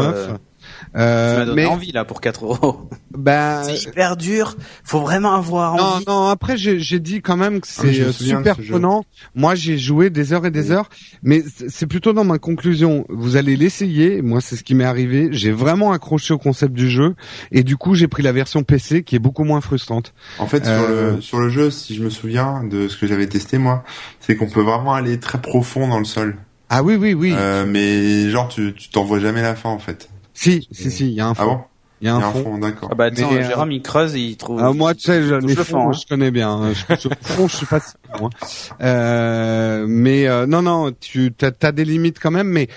Euh, 0.96 1.42
tu 1.42 1.50
m'as 1.50 1.56
mais... 1.56 1.66
envie 1.66 1.92
là 1.92 2.06
pour 2.06 2.22
4 2.22 2.46
euros. 2.46 2.90
Ben... 3.18 3.64
C'est 3.64 3.90
hyper 3.90 4.18
dur. 4.18 4.58
Faut 4.84 5.00
vraiment 5.00 5.36
avoir 5.36 5.78
non, 5.78 5.84
envie. 5.84 6.06
Non, 6.06 6.28
après 6.28 6.58
j'ai 6.58 7.00
dit 7.00 7.22
quand 7.22 7.38
même 7.38 7.62
que 7.62 7.68
ah, 7.70 7.82
c'est 7.82 8.02
euh, 8.02 8.12
super 8.12 8.58
prenant. 8.58 9.06
Moi 9.36 9.56
j'ai 9.56 9.78
joué 9.78 10.10
des 10.10 10.34
heures 10.34 10.46
et 10.46 10.52
des 10.52 10.72
heures, 10.72 10.90
mais 11.24 11.42
c'est 11.70 11.88
plutôt 11.88 12.12
dans 12.12 12.26
ma 12.26 12.40
conclusion. 12.40 13.06
Vous 13.08 13.38
allez 13.38 13.56
l'essayer. 13.56 14.22
Moi 14.22 14.42
c'est 14.42 14.58
ce 14.58 14.64
qui 14.64 14.76
m'est 14.76 14.84
arrivé. 14.84 15.30
J'ai 15.32 15.54
vraiment 15.54 15.94
accroché 15.94 16.34
au 16.34 16.38
concept 16.38 16.74
du 16.74 16.90
jeu 16.90 17.16
et 17.54 17.64
du 17.64 17.78
coup 17.78 17.96
j'ai 17.96 18.10
pris 18.10 18.22
la 18.22 18.34
version 18.34 18.64
PC 18.64 19.04
qui 19.04 19.16
est 19.16 19.20
beaucoup 19.20 19.46
moins 19.46 19.62
frustrante. 19.62 20.14
En 20.38 20.48
fait 20.48 20.66
sur 20.66 20.74
euh... 20.74 21.16
le 21.16 21.22
sur 21.22 21.40
le 21.40 21.48
jeu, 21.48 21.72
si 21.72 21.96
je 21.96 22.04
me 22.04 22.10
souviens 22.10 22.66
de 22.66 22.90
ce 22.90 22.98
que 22.98 23.08
j'avais 23.08 23.28
testé 23.28 23.58
moi, 23.58 23.86
c'est 24.20 24.36
qu'on 24.36 24.50
peut 24.50 24.62
vraiment 24.62 24.94
aller 24.94 25.22
très 25.22 25.40
profond 25.40 25.88
dans 25.88 26.00
le 26.00 26.06
sol. 26.06 26.36
Ah 26.70 26.84
oui 26.84 26.96
oui 26.96 27.14
oui. 27.14 27.34
Euh, 27.34 27.66
mais 27.66 28.30
genre 28.30 28.50
tu 28.50 28.74
tu 28.74 28.90
t'en 28.90 29.06
vois 29.06 29.20
jamais 29.20 29.42
la 29.42 29.56
fin 29.56 29.70
en 29.70 29.80
fait. 29.80 30.10
Si, 30.36 30.68
si, 30.72 30.92
si, 30.92 31.08
il 31.08 31.14
y 31.14 31.22
a 31.22 31.28
un 31.28 31.34
fond. 31.34 31.44
Ah 31.44 31.56
bon 31.56 31.64
il 32.02 32.08
y 32.08 32.10
a 32.10 32.16
un, 32.16 32.32
fond. 32.32 32.58
d'accord. 32.58 32.90
Ah 32.92 32.96
bah 32.96 33.06
attends, 33.06 33.32
Mais, 33.32 33.44
Jérôme 33.44 33.72
il 33.72 33.82
creuse 33.82 34.16
et 34.16 34.20
il 34.20 34.38
trouve. 34.38 34.60
Ah, 34.62 34.74
moi 34.74 34.94
tu 34.94 35.02
sais, 35.04 35.24
je, 35.24 35.36
les 35.36 35.56
fonds, 35.56 35.90
hein. 35.90 35.94
je 35.94 36.06
connais 36.06 36.30
bien. 36.30 36.52
Hein. 36.52 36.74
Je, 36.74 36.96
je, 36.96 37.10
fond, 37.22 37.48
je 37.48 37.56
suis 37.56 37.66
pas 37.66 37.80
si 37.80 37.94
bon. 38.20 38.28
Hein. 38.28 38.30
Euh, 38.82 39.86
mais 39.88 40.28
euh, 40.28 40.46
non, 40.46 40.62
non, 40.62 40.92
tu 40.92 41.34
as, 41.42 41.52
as, 41.62 41.72
des 41.72 41.86
limites 41.86 42.20
quand 42.20 42.32
même. 42.32 42.50
Mais 42.50 42.68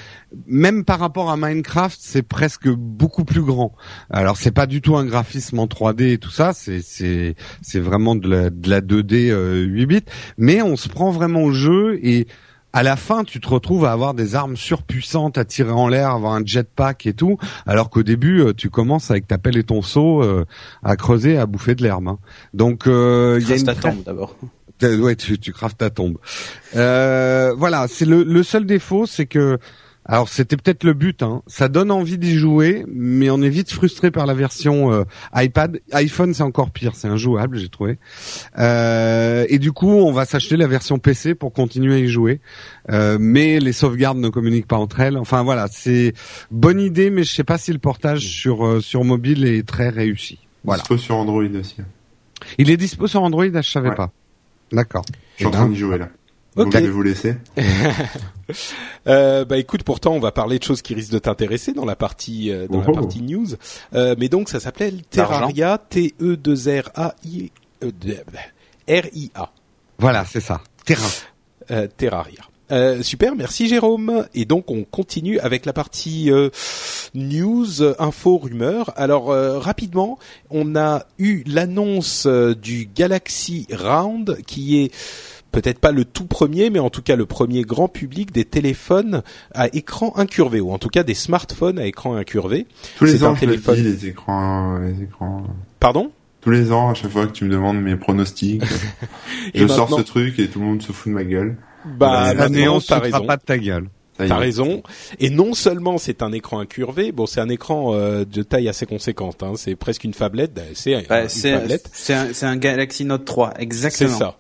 même 0.47 0.85
par 0.85 1.01
rapport 1.01 1.31
à 1.31 1.37
Minecraft, 1.37 1.99
c'est 2.01 2.23
presque 2.23 2.69
beaucoup 2.69 3.25
plus 3.25 3.43
grand. 3.43 3.75
Alors 4.09 4.37
c'est 4.37 4.53
pas 4.53 4.67
du 4.67 4.81
tout 4.81 4.97
un 4.97 5.05
graphisme 5.05 5.59
en 5.59 5.67
3D 5.67 6.13
et 6.13 6.19
tout 6.19 6.31
ça. 6.31 6.53
C'est 6.53 6.81
c'est 6.81 7.35
c'est 7.61 7.81
vraiment 7.81 8.15
de 8.15 8.29
la, 8.29 8.51
de 8.51 8.71
la 8.71 8.81
2D 8.81 9.31
euh, 9.31 9.65
8 9.65 9.87
bits. 9.87 10.05
Mais 10.37 10.63
on 10.63 10.77
se 10.77 10.89
prend 10.89 11.11
vraiment 11.11 11.43
au 11.43 11.51
jeu 11.51 11.99
et 12.03 12.29
à 12.73 12.83
la 12.83 12.97
fin, 12.97 13.25
tu 13.25 13.41
te 13.41 13.49
retrouves 13.49 13.85
à 13.85 13.93
avoir 13.93 14.15
des 14.15 14.35
armes 14.35 14.57
surpuissantes 14.57 15.39
à 15.39 15.45
tirer 15.45 15.71
en 15.71 15.89
l'air, 15.89 16.11
avoir 16.11 16.35
un 16.35 16.45
jetpack 16.45 17.07
et 17.07 17.15
tout, 17.15 17.39
alors 17.67 17.91
qu'au 17.91 18.03
début, 18.03 18.41
euh, 18.41 18.53
tu 18.53 18.71
commences 18.71 19.11
avec 19.11 19.27
ta 19.27 19.39
pelle 19.39 19.57
et 19.57 19.65
ton 19.65 19.83
seau 19.83 20.23
euh, 20.23 20.45
à 20.83 20.97
creuser, 20.97 21.39
à 21.39 21.47
bouffer 21.47 21.75
de 21.75 21.83
l'herbe. 21.83 22.09
Hein. 22.09 22.19
Donc, 22.55 22.87
euh, 22.87 23.39
il 23.41 23.49
y 23.49 23.53
a 23.53 23.57
une 23.57 23.65
ta 23.65 23.75
tombe 23.75 24.03
d'abord. 24.05 24.37
Ouais, 24.83 25.17
tu, 25.17 25.39
tu 25.39 25.53
craves 25.53 25.75
ta 25.75 25.91
tombe. 25.91 26.19
Euh, 26.77 27.53
voilà, 27.57 27.87
c'est 27.89 28.05
le, 28.05 28.23
le 28.23 28.43
seul 28.45 28.65
défaut, 28.65 29.07
c'est 29.07 29.27
que 29.27 29.59
alors 30.11 30.31
c'était 30.31 30.57
peut-être 30.57 30.85
le 30.85 30.95
but, 30.95 31.23
hein. 31.23 31.43
ça 31.47 31.69
donne 31.69 31.91
envie 31.91 32.17
d'y 32.17 32.35
jouer, 32.39 32.87
mais 32.89 33.29
on 33.29 33.43
est 33.43 33.51
vite 33.51 33.71
frustré 33.71 34.11
par 34.11 34.25
la 34.25 34.33
version 34.33 34.91
euh, 34.91 35.05
iPad. 35.35 35.81
iPhone 35.93 36.33
c'est 36.33 36.43
encore 36.43 36.71
pire, 36.71 36.93
c'est 36.95 37.09
injouable 37.09 37.59
j'ai 37.59 37.69
trouvé. 37.69 37.99
Euh, 38.59 39.45
et 39.51 39.59
du 39.59 39.73
coup 39.73 39.91
on 39.91 40.11
va 40.11 40.25
s'acheter 40.25 40.57
la 40.57 40.67
version 40.67 40.99
PC 40.99 41.35
pour 41.35 41.53
continuer 41.53 41.97
à 41.97 41.99
y 41.99 42.09
jouer, 42.09 42.41
euh, 42.91 43.19
mais 43.21 43.61
les 43.61 43.73
sauvegardes 43.73 44.17
ne 44.17 44.31
communiquent 44.31 44.67
pas 44.67 44.79
entre 44.79 45.01
elles. 45.01 45.19
Enfin 45.19 45.43
voilà, 45.43 45.67
c'est 45.71 46.15
bonne 46.51 46.81
idée, 46.81 47.11
mais 47.11 47.23
je 47.23 47.35
sais 47.35 47.45
pas 47.45 47.59
si 47.59 47.71
le 47.75 47.79
portage 47.79 48.27
sur 48.27 48.67
euh, 48.67 48.81
sur 48.81 49.05
mobile 49.05 49.45
est 49.45 49.69
très 49.69 49.91
réussi. 49.91 50.39
Voilà. 50.65 50.81
Dispo 50.81 50.97
sur 50.97 51.17
Android 51.17 51.45
aussi. 51.45 51.77
Il 52.57 52.71
est 52.71 52.79
dispo 52.79 53.07
sur 53.07 53.23
Android, 53.23 53.45
je 53.45 53.61
savais 53.61 53.95
pas. 53.95 54.11
D'accord. 54.73 55.05
Je 55.35 55.45
suis 55.45 55.47
en 55.47 55.51
train 55.51 55.69
d'y 55.69 55.77
jouer 55.77 55.99
là. 55.99 56.09
Ok. 56.57 56.75
Vous 56.77 56.93
vous 56.93 57.03
laisser? 57.03 57.37
euh, 59.07 59.45
bah 59.45 59.59
écoute, 59.59 59.83
pourtant 59.85 60.13
on 60.13 60.21
va 60.21 60.33
parler 60.33 60.59
de 60.59 60.65
choses 60.65 60.83
qui 60.83 60.95
risquent 60.95 61.13
de 61.13 61.19
t'intéresser 61.19 61.73
dans 61.73 61.85
la 61.85 61.97
partie 61.97 62.51
euh, 62.51 62.67
dans 62.69 62.81
la 62.81 62.93
partie 62.93 63.23
news. 63.23 63.47
Euh, 63.95 64.15
mais 64.19 64.29
donc 64.29 64.49
ça 64.49 64.59
s'appelle 64.59 65.03
Terraria, 65.03 65.79
T 65.79 66.15
E 66.21 66.37
2 66.37 66.81
R 66.81 66.91
A 66.95 67.15
I 67.25 67.51
R 68.89 69.07
I 69.15 69.31
A. 69.35 69.53
Voilà, 69.99 70.25
c'est 70.25 70.41
ça. 70.41 70.61
Terra. 70.85 71.07
Euh, 71.71 71.87
Terraria. 71.97 72.43
Euh, 72.71 73.03
super, 73.03 73.35
merci 73.35 73.67
Jérôme. 73.67 74.27
Et 74.35 74.45
donc 74.45 74.71
on 74.71 74.85
continue 74.85 75.39
avec 75.41 75.65
la 75.67 75.73
partie 75.73 76.31
euh, 76.31 76.51
news, 77.15 77.83
info, 77.99 78.39
rumeurs. 78.39 78.93
Alors 78.97 79.31
euh, 79.31 79.59
rapidement, 79.59 80.19
on 80.51 80.77
a 80.77 81.07
eu 81.19 81.45
l'annonce 81.47 82.27
euh, 82.27 82.55
du 82.55 82.89
Galaxy 82.95 83.67
Round 83.73 84.39
qui 84.47 84.83
est 84.83 84.95
peut-être 85.53 85.79
pas 85.79 85.93
le 85.93 86.05
tout 86.05 86.27
premier, 86.27 86.71
mais 86.71 86.79
en 86.79 86.91
tout 86.91 87.03
cas 87.03 87.17
le 87.17 87.27
premier 87.27 87.63
grand 87.63 87.89
public 87.89 88.33
des 88.33 88.45
téléphones 88.45 89.23
à 89.55 89.69
écran 89.75 90.13
incurvé, 90.17 90.61
ou 90.61 90.73
en 90.73 90.79
tout 90.79 90.89
cas 90.89 91.03
des 91.03 91.15
smartphones 91.15 91.79
à 91.79 91.87
écran 91.87 92.17
incurvé. 92.17 92.67
Tous 92.99 93.05
les 93.05 93.19
C'est 93.19 93.25
un 93.25 93.29
ans, 93.31 93.35
je 93.41 93.47
le 93.47 93.57
dis, 93.57 93.83
les 93.83 94.07
écrans, 94.07 94.79
les 94.79 95.03
écrans. 95.03 95.45
Pardon? 95.81 96.11
Tous 96.41 96.51
les 96.51 96.71
ans, 96.73 96.91
à 96.91 96.95
chaque 96.95 97.11
fois 97.11 97.27
que 97.27 97.33
tu 97.33 97.45
me 97.45 97.51
demandes 97.51 97.81
mes 97.81 97.97
pronostics, 97.97 98.63
Et 99.55 99.61
je 99.61 99.67
sors 99.67 99.89
ce 99.95 100.03
truc 100.03 100.39
et 100.39 100.49
tout 100.49 100.61
le 100.61 100.67
monde 100.67 100.83
se 100.83 100.93
fout 100.93 101.11
de 101.11 101.15
ma 101.15 101.25
gueule. 101.25 101.57
Bah, 101.85 102.23
année, 102.23 102.61
maintenant, 102.65 102.81
t'as 102.81 102.99
raison. 103.01 103.27
pas 103.27 103.37
de 103.37 103.43
ta 103.43 103.59
gueule. 103.59 103.89
T'as 104.19 104.37
raison. 104.37 104.83
Et 105.21 105.31
non 105.31 105.55
seulement 105.55 105.97
c'est 105.97 106.23
un 106.23 106.33
écran 106.33 106.59
incurvé, 106.59 107.13
bon 107.13 107.27
c'est 107.27 107.41
un 107.41 107.49
écran 107.49 107.95
euh, 107.95 108.25
de 108.25 108.43
taille 108.43 108.69
assez 108.69 108.85
conséquente, 108.85 109.45
hein, 109.45 109.53
c'est 109.57 109.77
presque 109.77 110.03
une 110.03 110.13
phablette, 110.13 110.53
ben, 110.55 110.65
c'est 110.75 110.95
un- 110.95 111.03
Ouais, 111.09 111.23
une 111.23 111.29
c'est 111.29 111.53
phablette, 111.53 111.89
c'est 111.93 112.15
un, 112.15 112.27
c'est 112.33 112.47
un 112.47 112.57
Galaxy 112.57 113.05
Note 113.05 113.25
3, 113.25 113.53
c'est 113.57 113.63
exactement. 113.63 114.19
ça. 114.19 114.37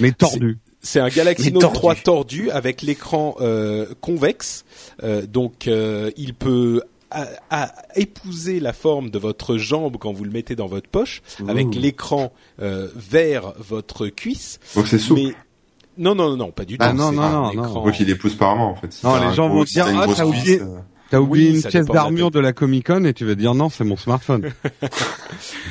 Mais 0.00 0.12
tordu. 0.12 0.58
C'est 0.80 1.00
un 1.00 1.08
Galaxy 1.08 1.50
Note 1.52 1.62
tordu. 1.62 1.78
3 1.78 1.94
tordu 1.96 2.50
avec 2.50 2.82
l'écran 2.82 3.34
euh, 3.40 3.86
convexe, 4.00 4.64
Euh, 5.02 5.26
donc 5.26 5.66
euh, 5.68 6.10
il 6.16 6.32
peut 6.34 6.82
à, 7.10 7.26
à 7.50 7.72
épouser 7.96 8.60
la 8.60 8.72
forme 8.72 9.10
de 9.10 9.18
votre 9.18 9.56
jambe 9.58 9.96
quand 9.98 10.12
vous 10.12 10.24
le 10.24 10.30
mettez 10.30 10.54
dans 10.56 10.66
votre 10.66 10.88
poche, 10.88 11.22
avec 11.48 11.74
l'écran 11.74 12.32
euh, 12.60 12.88
vers 12.94 13.52
votre 13.58 14.06
cuisse. 14.08 14.58
Donc 14.74 14.86
c'est 14.88 14.98
souple. 14.98 15.20
Mais 15.22 15.34
non, 15.98 16.14
non, 16.14 16.36
non, 16.36 16.50
pas 16.50 16.64
du 16.64 16.76
tout. 16.78 16.84
Ah, 16.86 16.92
non, 16.92 17.10
non, 17.12 17.22
un 17.22 17.52
non. 17.54 17.80
Moi 17.82 17.92
qui 17.92 18.04
l'épouse 18.04 18.34
pas 18.34 18.46
vraiment, 18.50 18.70
en 18.70 18.74
fait. 18.76 18.92
Si 18.92 19.04
Non, 19.06 19.16
les 19.28 19.34
gens 19.34 19.48
gros- 19.48 19.58
vont 19.58 19.64
dire, 19.64 19.86
ah, 19.88 20.06
t'as 20.06 20.06
cuisse, 20.06 20.20
oublié. 20.20 20.60
T'as 21.10 21.20
oublié 21.20 21.50
Oui, 21.50 21.56
une 21.56 21.62
pièce 21.62 21.86
d'armure 21.86 22.30
de 22.30 22.40
la 22.40 22.52
Comic 22.52 22.86
Con 22.86 23.04
et 23.04 23.14
tu 23.14 23.24
vas 23.24 23.34
dire 23.34 23.54
non, 23.54 23.68
c'est 23.68 23.84
mon 23.84 23.96
smartphone. 23.96 24.50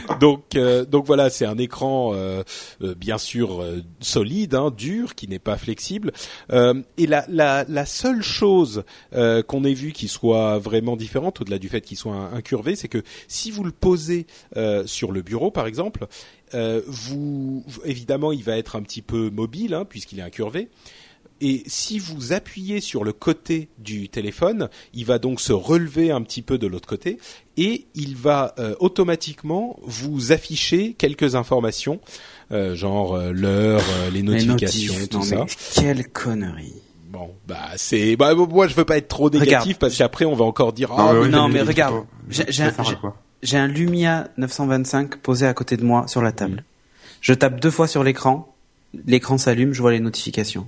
Donc, 0.20 0.56
euh, 0.56 0.86
donc 0.86 1.06
voilà, 1.06 1.30
c'est 1.30 1.46
un 1.46 1.58
écran 1.58 2.12
euh, 2.14 2.44
euh, 2.82 2.96
bien 2.96 3.18
sûr 3.18 3.62
euh, 3.62 3.82
solide, 4.00 4.56
hein, 4.56 4.72
dur, 4.76 5.16
qui 5.16 5.28
n'est 5.28 5.40
pas 5.40 5.58
flexible. 5.58 6.12
Euh, 6.52 6.82
et 6.98 7.08
la, 7.08 7.26
la, 7.28 7.66
la 7.68 7.86
seule 7.86 8.22
chose 8.22 8.84
euh, 9.14 9.42
qu'on 9.44 9.64
ait 9.64 9.74
vu 9.74 9.92
qui 9.92 10.08
soit 10.08 10.60
vraiment 10.60 10.96
différente, 10.96 11.42
au-delà 11.42 11.58
du 11.58 11.70
fait 11.70 11.82
qu'il 11.82 11.98
soit 11.98 12.16
incurvé, 12.34 12.76
c'est 12.76 12.88
que 12.88 13.04
si 13.28 13.52
vous 13.52 13.64
le 13.64 13.72
posez 13.72 14.28
euh, 14.58 14.86
sur 14.86 15.12
le 15.12 15.22
bureau, 15.22 15.52
par 15.52 15.68
exemple, 15.68 16.08
euh, 16.54 16.82
vous 16.88 17.64
évidemment, 17.84 18.32
il 18.32 18.44
va 18.44 18.58
être 18.58 18.76
un 18.76 18.82
petit 18.84 19.02
peu 19.02 19.30
mobile 19.30 19.74
hein, 19.74 19.86
puisqu'il 19.86 20.20
est 20.20 20.24
incurvé. 20.24 20.70
Et 21.42 21.64
si 21.68 22.00
vous 22.00 22.32
appuyez 22.32 22.80
sur 22.80 23.04
le 23.04 23.12
côté 23.12 23.68
du 23.78 24.08
téléphone, 24.08 24.70
il 24.94 25.06
va 25.06 25.20
donc 25.20 25.42
se 25.42 25.52
relever 25.52 26.10
un 26.12 26.22
petit 26.22 26.42
peu 26.42 26.58
de 26.58 26.66
l'autre 26.66 26.88
côté 26.88 27.18
et 27.58 27.86
il 27.94 28.16
va 28.16 28.56
euh, 28.58 28.74
automatiquement 28.80 29.78
vous 29.84 30.32
afficher 30.32 30.94
quelques 30.98 31.36
informations, 31.36 32.00
euh, 32.52 32.74
genre 32.76 33.16
euh, 33.16 33.32
l'heure, 33.34 33.82
euh, 33.98 34.10
les 34.12 34.22
Les 34.22 34.24
notifications, 34.24 34.94
notifs, 34.94 35.10
tout 35.10 35.18
non, 35.18 35.24
ça. 35.24 35.36
mais 35.36 35.46
quelle 35.74 36.08
connerie. 36.10 36.74
Bon, 37.10 37.32
bah 37.48 37.60
c'est, 37.78 38.16
bah 38.16 38.34
moi 38.36 38.68
je 38.68 38.76
veux 38.76 38.84
pas 38.86 38.98
être 38.98 39.08
trop 39.08 39.30
négatif 39.30 39.56
Regarde. 39.58 39.78
parce 39.80 39.98
qu'après 39.98 40.26
on 40.26 40.36
va 40.36 40.46
encore 40.46 40.74
dire 40.74 40.90
Non, 40.90 40.96
ah 40.98 41.14
mais 41.14 41.20
oui, 41.20 41.30
non, 41.30 41.48
mais 41.50 41.62
regarde, 41.62 41.96
un- 41.96 43.14
J'ai 43.44 43.58
un 43.58 43.68
Lumia 43.68 44.30
925 44.38 45.18
posé 45.18 45.46
à 45.46 45.54
côté 45.54 45.78
de 45.78 45.84
moi 45.84 46.08
sur 46.08 46.22
la 46.22 46.32
table. 46.32 46.64
Je 47.22 47.34
tape 47.34 47.60
deux 47.60 47.72
fois 47.72 47.88
sur 47.88 48.04
l'écran, 48.04 48.54
l'écran 49.06 49.38
s'allume, 49.38 49.74
je 49.74 49.82
vois 49.82 49.92
les 49.92 50.00
notifications. 50.00 50.68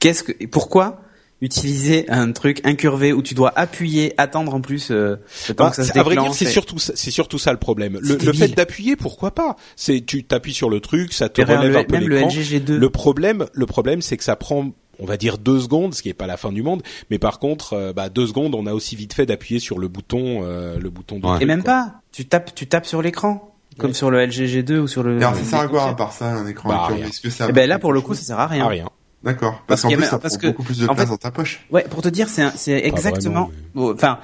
Qu'est-ce 0.00 0.22
que, 0.22 0.46
pourquoi 0.46 1.00
utiliser 1.40 2.10
un 2.10 2.32
truc 2.32 2.60
incurvé 2.64 3.12
où 3.12 3.22
tu 3.22 3.34
dois 3.34 3.52
appuyer, 3.54 4.12
attendre 4.18 4.54
en 4.54 4.60
plus 4.60 4.90
euh, 4.90 5.16
le 5.48 5.54
temps 5.54 5.64
Bah, 5.64 5.70
que 5.70 5.76
ça 5.76 5.84
se 5.84 5.92
c'est- 5.92 5.98
à 5.98 6.02
vrai 6.02 6.16
dire, 6.16 6.34
c'est 6.34 6.46
et- 6.46 6.48
surtout 6.48 6.78
ça- 6.80 6.94
c'est 6.96 7.12
surtout 7.12 7.38
ça 7.38 7.52
le 7.52 7.58
problème. 7.58 7.96
Le, 8.02 8.18
C'est 8.18 8.24
le 8.26 8.32
fait 8.32 8.48
d'appuyer, 8.48 8.96
pourquoi 8.96 9.30
pas? 9.30 9.54
C'est 9.76 10.04
tu 10.04 10.24
t'appuies 10.24 10.52
sur 10.52 10.68
le 10.68 10.80
truc, 10.80 11.12
ça 11.12 11.28
te 11.28 11.40
relève 11.40 11.70
le- 11.72 11.76
un 11.78 11.84
peu 11.84 11.92
même 11.92 12.08
le 12.08 12.16
l'écran. 12.16 12.28
LG 12.28 12.42
G2. 12.42 12.76
Le 12.76 12.90
problème, 12.90 13.46
le 13.52 13.66
problème, 13.66 14.02
c'est 14.02 14.16
que 14.16 14.24
ça 14.24 14.34
prend, 14.34 14.72
on 14.98 15.06
va 15.06 15.16
dire 15.16 15.38
deux 15.38 15.60
secondes, 15.60 15.94
ce 15.94 16.02
qui 16.02 16.08
est 16.08 16.14
pas 16.14 16.26
la 16.26 16.36
fin 16.36 16.50
du 16.50 16.64
monde. 16.64 16.82
Mais 17.10 17.20
par 17.20 17.38
contre, 17.38 17.74
euh, 17.74 17.92
bah, 17.92 18.08
deux 18.08 18.26
secondes, 18.26 18.56
on 18.56 18.66
a 18.66 18.72
aussi 18.74 18.96
vite 18.96 19.14
fait 19.14 19.26
d'appuyer 19.26 19.60
sur 19.60 19.78
le 19.78 19.86
bouton, 19.86 20.40
euh, 20.42 20.76
le 20.80 20.90
bouton. 20.90 21.20
de 21.20 21.24
Ouais. 21.26 21.34
Et 21.34 21.36
truc, 21.36 21.46
même 21.46 21.62
quoi. 21.62 21.72
pas. 21.72 21.94
Tu 22.10 22.24
tapes, 22.26 22.52
tu 22.52 22.66
tapes 22.66 22.86
sur 22.86 23.00
l'écran, 23.00 23.54
comme 23.78 23.94
sur 23.94 24.10
le 24.10 24.18
LG 24.26 24.46
G2 24.48 24.78
ou 24.80 24.88
sur 24.88 25.04
le. 25.04 25.20
Et 25.20 25.24
alors, 25.24 25.36
ça 25.36 25.44
sert 25.44 25.60
à 25.60 25.68
quoi 25.68 25.84
à 25.88 25.94
part 25.94 26.12
ça, 26.12 26.32
un 26.32 26.48
écran 26.48 26.68
Bah, 26.68 26.82
incurvé? 26.86 27.02
Est-ce 27.08 27.20
que 27.20 27.30
ça 27.30 27.46
Eh 27.48 27.52
ben 27.52 27.68
là, 27.68 27.78
pour 27.78 27.92
le 27.92 28.00
coup, 28.00 28.14
ça 28.14 28.22
sert 28.22 28.40
à 28.40 28.48
rien. 28.48 28.64
Ah, 28.64 28.68
rien. 28.68 28.88
D'accord. 29.24 29.64
Parce 29.66 29.82
Parce 29.82 29.82
qu'en 29.82 29.88
qu'il 29.88 29.98
y 29.98 29.98
a 29.98 30.02
plus, 30.02 30.10
ça 30.10 30.18
parce 30.20 30.34
prend 30.36 30.42
que, 30.42 30.46
beaucoup 30.48 30.62
plus 30.62 30.78
de 30.78 30.84
en 30.86 30.94
place 30.94 31.06
fait- 31.06 31.10
dans 31.10 31.16
ta 31.16 31.30
poche. 31.32 31.66
Ouais, 31.72 31.84
pour 31.90 32.02
te 32.02 32.08
dire, 32.08 32.28
c'est 32.28 32.72
exactement. 32.72 33.50
Enfin, 33.74 34.18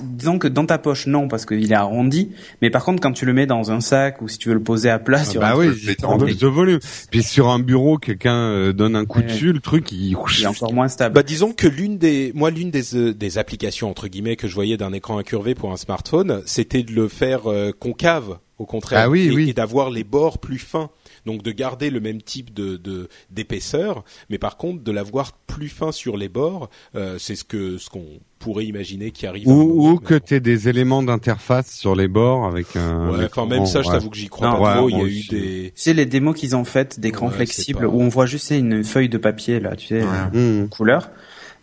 disons 0.00 0.38
que 0.38 0.48
dans 0.48 0.66
ta 0.66 0.78
poche, 0.78 1.06
non, 1.06 1.28
parce 1.28 1.46
qu'il 1.46 1.70
est 1.70 1.74
arrondi. 1.76 2.32
Mais 2.60 2.68
par 2.70 2.84
contre, 2.84 3.00
quand 3.00 3.12
tu 3.12 3.24
le 3.24 3.32
mets 3.34 3.46
dans 3.46 3.70
un 3.70 3.80
sac 3.80 4.20
ou 4.20 4.26
si 4.28 4.38
tu 4.38 4.48
veux 4.48 4.54
le 4.54 4.62
poser 4.62 4.90
à 4.90 4.98
plat 4.98 5.24
sur 5.24 5.40
bah 5.40 5.52
un 5.52 5.56
oui, 5.58 5.68
truc, 5.80 5.96
t'en 5.98 6.18
plus 6.18 6.38
de 6.38 6.46
volume. 6.48 6.80
Puis 7.10 7.22
sur 7.22 7.50
un 7.50 7.60
bureau, 7.60 7.98
quelqu'un 7.98 8.34
euh, 8.34 8.72
donne 8.72 8.96
un 8.96 9.04
coup 9.04 9.20
Ouais. 9.20 9.26
dessus, 9.26 9.52
le 9.52 9.60
truc 9.60 9.92
il. 9.92 10.16
il 10.38 10.42
est 10.42 10.46
encore 10.46 10.72
moins 10.72 10.88
stable. 10.88 11.14
Bah 11.14 11.22
disons 11.22 11.52
que 11.52 11.68
l'une 11.68 11.98
des 11.98 12.32
moi 12.34 12.50
l'une 12.50 12.70
des 12.70 12.96
euh, 12.96 13.14
des 13.14 13.38
applications 13.38 13.90
entre 13.90 14.08
guillemets 14.08 14.36
que 14.36 14.48
je 14.48 14.54
voyais 14.54 14.76
d'un 14.76 14.92
écran 14.92 15.18
incurvé 15.18 15.54
pour 15.54 15.70
un 15.72 15.76
smartphone, 15.76 16.42
c'était 16.46 16.82
de 16.82 16.92
le 16.92 17.06
faire 17.08 17.50
euh, 17.50 17.70
concave 17.78 18.38
au 18.58 18.66
contraire 18.66 19.02
Ah 19.04 19.10
oui, 19.10 19.26
et, 19.28 19.30
oui. 19.30 19.50
et 19.50 19.52
d'avoir 19.52 19.90
les 19.90 20.04
bords 20.04 20.38
plus 20.38 20.58
fins. 20.58 20.90
Donc 21.26 21.42
de 21.42 21.52
garder 21.52 21.90
le 21.90 22.00
même 22.00 22.20
type 22.20 22.52
de 22.52 22.76
de- 22.76 23.08
d'épaisseur, 23.30 24.04
mais 24.30 24.38
par 24.38 24.56
contre 24.56 24.82
de 24.82 24.92
l'avoir 24.92 25.32
plus 25.32 25.68
fin 25.68 25.92
sur 25.92 26.16
les 26.16 26.28
bords, 26.28 26.68
euh, 26.96 27.16
c'est 27.18 27.36
ce 27.36 27.44
que 27.44 27.78
ce 27.78 27.88
qu'on 27.90 28.04
pourrait 28.38 28.64
imaginer 28.66 29.12
qui 29.12 29.26
arrive. 29.26 29.46
Ou, 29.46 29.52
moment, 29.54 29.90
ou 29.92 29.98
que 29.98 30.14
bon. 30.14 30.20
t'aies 30.24 30.40
des 30.40 30.68
éléments 30.68 31.02
d'interface 31.02 31.70
sur 31.72 31.94
les 31.94 32.08
bords 32.08 32.44
avec 32.46 32.74
un. 32.76 33.10
Ouais, 33.10 33.24
enfin 33.26 33.46
même 33.46 33.66
ça, 33.66 33.82
je 33.82 33.88
ouais. 33.88 33.94
t'avoue 33.94 34.10
que 34.10 34.16
j'y 34.16 34.28
crois 34.28 34.48
Non, 34.48 34.54
pas 34.60 34.62
ouais, 34.62 34.76
trop. 34.78 34.88
Il 34.90 34.98
y 34.98 35.00
a 35.00 35.04
eu 35.04 35.22
des 35.30 35.72
Tu 35.76 35.82
sais, 35.82 35.94
les 35.94 36.06
démos 36.06 36.34
qu'ils 36.36 36.56
ont 36.56 36.64
faites 36.64 36.98
d'écran 36.98 37.28
Ouais, 37.28 37.34
flexible 37.34 37.78
c'est 37.82 37.86
pas- 37.86 37.92
où 37.92 38.00
on 38.02 38.08
voit 38.08 38.26
juste 38.26 38.46
c'est 38.48 38.58
une 38.58 38.82
feuille 38.82 39.08
de 39.08 39.18
papier, 39.18 39.60
là, 39.60 39.76
tu 39.76 39.86
sais, 39.88 40.02
Ouais. 40.02 40.08
euh, 40.34 40.62
Mmh. 40.64 40.68
couleur. 40.70 41.10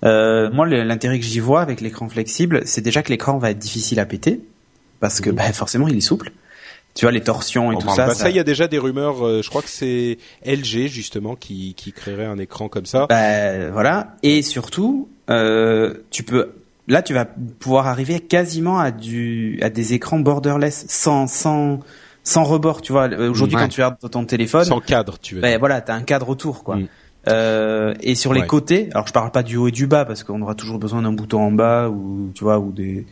Euh, 0.05 0.49
moi, 0.51 0.65
l'intérêt 0.65 1.19
que 1.19 1.25
j'y 1.25 1.39
vois 1.41 1.61
avec 1.61 1.81
l'écran 1.81 2.07
flexible, 2.07 2.61
c'est 2.65 2.79
déjà 2.81 3.03
que 3.03 3.09
l'écran 3.09 3.37
va 3.37 3.51
être 3.51 3.59
difficile 3.59 3.99
à 3.99 4.05
péter 4.05 4.39
parce 5.01 5.19
que, 5.19 5.29
bah, 5.29 5.51
forcément, 5.51 5.89
il 5.89 5.97
est 5.97 6.01
souple. 6.01 6.31
Tu 6.95 7.05
vois, 7.05 7.11
les 7.11 7.21
torsions 7.21 7.71
et 7.71 7.75
On 7.75 7.79
tout 7.79 7.89
ça. 7.89 8.07
Bah, 8.07 8.13
ça- 8.13 8.23
ça, 8.23 8.29
il 8.29 8.35
y 8.35 8.39
a 8.39 8.43
déjà 8.43 8.67
des 8.67 8.77
rumeurs. 8.79 9.25
euh, 9.25 9.41
je 9.41 9.49
crois 9.49 9.61
que 9.61 9.69
c'est 9.69 10.17
LG 10.45 10.87
justement 10.87 11.35
qui 11.35 11.73
qui 11.75 11.93
créerait 11.93 12.25
un 12.25 12.37
écran 12.39 12.67
comme 12.67 12.85
ça. 12.85 13.05
Bah, 13.07 13.69
voilà. 13.69 14.15
Et 14.23 14.41
surtout, 14.41 15.07
euh, 15.29 15.93
tu 16.09 16.23
peux, 16.23 16.51
là, 16.87 17.01
tu 17.01 17.13
vas 17.13 17.25
pouvoir 17.25 17.87
arriver 17.87 18.19
quasiment 18.19 18.79
à 18.79 18.91
du, 18.91 19.59
à 19.61 19.69
des 19.69 19.93
écrans 19.93 20.19
borderless, 20.19 20.85
sans, 20.89 21.27
sans, 21.27 21.79
sans 22.23 22.43
rebord. 22.43 22.81
Tu 22.81 22.91
vois, 22.91 23.07
Euh, 23.09 23.29
aujourd'hui, 23.29 23.55
Ouais. 23.55 23.61
quand 23.63 23.69
tu 23.69 23.81
regardes 23.81 24.11
ton 24.11 24.25
téléphone, 24.25 24.65
Sans 24.65 24.81
cadre, 24.81 25.17
tu 25.19 25.35
veux. 25.35 25.41
dire. 25.41 25.59
voilà, 25.59 25.79
t'as 25.81 25.93
un 25.93 26.01
cadre 26.01 26.27
autour, 26.29 26.63
quoi. 26.63 26.77
Mm. 26.77 26.87
Euh, 27.27 27.93
et 28.01 28.15
sur 28.15 28.33
les 28.33 28.41
Ouais. 28.41 28.47
côtés, 28.47 28.87
alors 28.93 29.05
je 29.05 29.11
parle 29.13 29.29
pas 29.31 29.43
du 29.43 29.57
haut 29.57 29.67
et 29.67 29.71
du 29.71 29.87
bas 29.87 30.05
parce 30.05 30.23
qu'on 30.23 30.41
aura 30.41 30.55
toujours 30.55 30.79
besoin 30.79 31.01
d'un 31.01 31.11
bouton 31.11 31.41
en 31.41 31.51
bas 31.51 31.89
ou 31.89 32.31
tu 32.33 32.45
vois 32.45 32.59
ou 32.59 32.71
des 32.71 33.05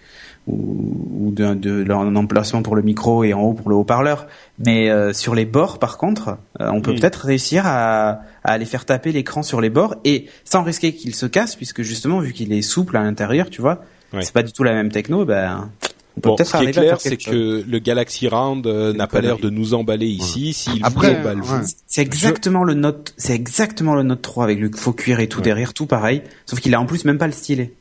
ou, 0.47 1.31
d'un 1.31 1.55
de, 1.55 1.83
d'un 1.83 2.15
emplacement 2.15 2.61
pour 2.63 2.75
le 2.75 2.81
micro 2.81 3.23
et 3.23 3.33
en 3.33 3.41
haut 3.41 3.53
pour 3.53 3.69
le 3.69 3.75
haut-parleur. 3.75 4.27
Mais 4.65 4.89
euh, 4.89 5.13
sur 5.13 5.35
les 5.35 5.45
bords, 5.45 5.77
par 5.79 5.97
contre, 5.97 6.37
euh, 6.61 6.69
on 6.71 6.81
peut 6.81 6.93
Mm. 6.93 6.99
peut-être 6.99 7.25
réussir 7.25 7.63
à, 7.65 8.09
à 8.43 8.51
aller 8.51 8.65
faire 8.65 8.85
taper 8.85 9.11
l'écran 9.11 9.43
sur 9.43 9.61
les 9.61 9.69
bords 9.69 9.95
et 10.05 10.27
sans 10.45 10.63
risquer 10.63 10.93
qu'il 10.93 11.13
se 11.13 11.25
casse, 11.25 11.55
puisque 11.55 11.81
justement 11.81 12.19
vu 12.19 12.33
qu'il 12.33 12.51
est 12.53 12.61
souple 12.61 12.97
à 12.97 13.03
l'intérieur, 13.03 13.49
tu 13.49 13.61
vois, 13.61 13.81
Ouais. 14.13 14.21
c'est 14.23 14.33
pas 14.33 14.43
du 14.43 14.53
tout 14.53 14.63
la 14.63 14.73
même 14.73 14.89
techno. 14.91 15.25
Ben 15.25 15.69
on 16.15 16.19
peut 16.21 16.29
Bon, 16.29 16.35
peut-être 16.35 16.49
ce 16.49 16.57
qui 16.57 16.69
est 16.69 16.71
clair, 16.71 16.99
c'est 16.99 17.17
que 17.17 17.63
le 17.67 17.79
Galaxy 17.79 18.27
Round 18.27 18.65
euh, 18.65 18.91
n'a 18.93 19.05
pas 19.05 19.21
l'air 19.21 19.37
de 19.37 19.49
nous 19.51 19.75
emballer 19.75 20.07
ici. 20.07 20.53
S'il 20.53 20.83
Après, 20.83 21.21
vous 21.21 21.27
ouais. 21.27 21.59
C'est 21.85 22.01
exactement 22.01 22.63
le 22.63 22.73
Note, 22.73 23.13
c'est 23.17 23.35
exactement 23.35 23.93
le 23.93 24.01
Note 24.03 24.21
3 24.23 24.45
avec 24.45 24.59
le 24.59 24.71
faux 24.73 24.93
cuir 24.93 25.19
et 25.19 25.27
tout 25.27 25.39
Ouais. 25.39 25.43
derrière, 25.43 25.73
tout 25.75 25.85
pareil. 25.85 26.23
Sauf 26.47 26.59
qu'il 26.59 26.73
a 26.73 26.81
en 26.81 26.85
plus 26.87 27.05
même 27.05 27.19
pas 27.19 27.27
le 27.27 27.33
stylet. 27.33 27.73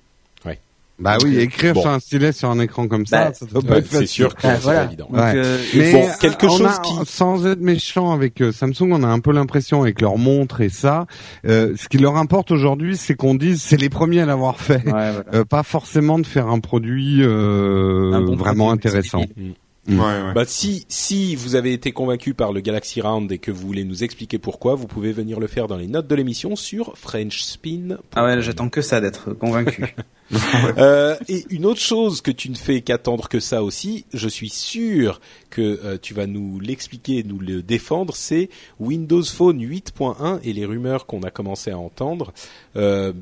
Bah 0.99 1.19
oui, 1.23 1.39
écrire 1.39 1.75
Bon. 1.75 1.83
sur 1.83 1.91
un 1.91 2.01
stylet 2.01 2.33
sur 2.33 2.49
un 2.51 2.59
écran 2.59 2.89
comme 2.89 3.05
ça, 3.05 3.27
Bah, 3.27 3.35
ça 3.35 3.45
doit 3.45 3.61
pas 3.61 3.69
Ouais, 3.75 3.79
être 3.81 3.87
c'est 3.87 3.93
facile. 3.99 4.09
sûr 4.09 4.35
que 4.35 4.41
Ah, 4.45 4.55
c'est 4.55 4.63
voilà. 4.63 4.79
pas 4.81 4.85
évident. 4.87 5.09
Donc, 5.11 5.17
Ouais. 5.21 5.33
euh, 5.37 5.59
Mais 5.75 5.93
Bon, 5.93 6.09
quelque 6.21 6.47
on 6.47 6.57
chose 6.57 6.67
a- 6.67 6.81
qui- 6.83 6.95
sans 7.13 7.47
être 7.47 7.61
méchant 7.61 8.13
avec 8.13 8.41
euh, 8.41 8.51
Samsung, 8.51 8.93
on 8.93 9.03
a 9.03 9.07
un 9.09 9.21
peu 9.21 9.33
l'impression 9.33 9.83
avec 9.83 10.01
leur 10.01 10.17
montre 10.17 10.63
et 10.63 10.71
ça, 10.71 11.07
euh, 11.47 11.75
ce 11.77 11.89
qui 11.89 11.99
leur 11.99 12.17
importe 12.17 12.51
aujourd'hui, 12.51 12.97
c'est 12.97 13.15
qu'on 13.15 13.35
dise 13.35 13.61
c'est 13.61 13.77
les 13.77 13.91
premiers 13.91 14.21
à 14.23 14.27
l'avoir 14.27 14.59
fait, 14.59 14.77
ouais, 14.87 14.91
voilà. 14.91 15.25
Euh, 15.35 15.45
pas 15.45 15.63
forcément 15.63 16.19
de 16.19 16.27
faire 16.27 16.47
un 16.49 16.61
produit 16.61 17.19
euh, 17.23 18.13
Un 18.15 18.23
bon 18.23 18.37
vraiment 18.37 18.69
produit, 18.69 18.89
intéressant. 18.89 19.21
c'est- 19.37 19.43
Mm. 19.43 19.53
Ouais, 19.89 19.99
ouais. 20.01 20.35
Bah 20.35 20.43
si 20.47 20.85
si 20.89 21.37
vous 21.37 21.55
avez 21.55 21.73
été 21.73 21.93
convaincu 21.93 22.35
par 22.35 22.53
le 22.53 22.61
Galaxy 22.61 23.01
Round 23.01 23.31
et 23.31 23.39
que 23.39 23.53
vous 23.53 23.65
voulez 23.69 23.85
nous 23.85 24.03
expliquer 24.03 24.37
pourquoi, 24.39 24.75
vous 24.75 24.89
pouvez 24.89 25.13
venir 25.13 25.39
le 25.39 25.47
faire 25.47 25.69
dans 25.69 25.77
les 25.77 25.87
notes 25.87 26.09
de 26.09 26.15
l'émission 26.17 26.57
sur 26.57 26.95
FrenchSpin. 26.97 27.99
Ah 28.17 28.25
ouais, 28.25 28.43
j'attends 28.43 28.69
que 28.69 28.81
ça 28.83 29.01
d'être 29.01 29.33
convaincu. 29.33 29.85
Euh, 30.79 31.17
et 31.29 31.47
une 31.51 31.65
autre 31.65 31.81
chose 31.81 32.21
que 32.21 32.31
tu 32.31 32.51
ne 32.51 32.57
fais 32.57 32.81
qu'attendre 32.81 33.29
que 33.29 33.41
ça 33.41 33.63
aussi, 33.63 34.05
je 34.13 34.29
suis 34.29 34.51
sûr 34.51 35.21
que 35.49 35.63
euh, 35.63 35.97
tu 36.01 36.13
vas 36.13 36.27
nous 36.27 36.61
l'expliquer, 36.61 37.23
nous 37.23 37.39
le 37.39 37.63
défendre, 37.63 38.15
c'est 38.15 38.51
Windows 38.79 39.23
Phone 39.23 39.61
8.1 39.63 40.41
et 40.43 40.53
les 40.53 40.67
rumeurs 40.67 41.07
qu'on 41.07 41.23
a 41.23 41.31
commencé 41.31 41.71
à 41.71 41.79
entendre. 41.79 42.33
Euh, 42.77 43.13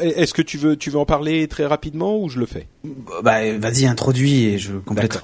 Est-ce 0.00 0.34
que 0.34 0.42
tu 0.42 0.58
veux, 0.58 0.76
tu 0.76 0.90
veux 0.90 0.98
en 0.98 1.06
parler 1.06 1.48
très 1.48 1.66
rapidement 1.66 2.20
ou 2.20 2.28
je 2.28 2.38
le 2.38 2.46
fais? 2.46 2.68
Bah, 3.22 3.56
vas-y, 3.58 3.86
introduis 3.86 4.44
et 4.44 4.58
je 4.58 4.74
complète. 4.74 5.20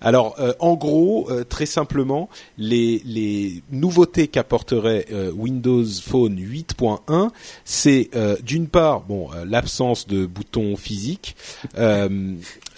Alors, 0.00 0.36
euh, 0.38 0.52
en 0.60 0.74
gros, 0.74 1.28
euh, 1.30 1.44
très 1.44 1.66
simplement, 1.66 2.28
les, 2.56 3.02
les 3.04 3.62
nouveautés 3.70 4.28
qu'apporterait 4.28 5.06
euh, 5.12 5.30
Windows 5.32 5.84
Phone 5.84 6.38
8.1, 6.38 7.30
c'est 7.64 8.10
d'une 8.42 8.68
part, 8.68 9.02
bon, 9.02 9.28
l'absence 9.46 10.06
de 10.06 10.26
boutons 10.26 10.76
physiques, 10.76 11.36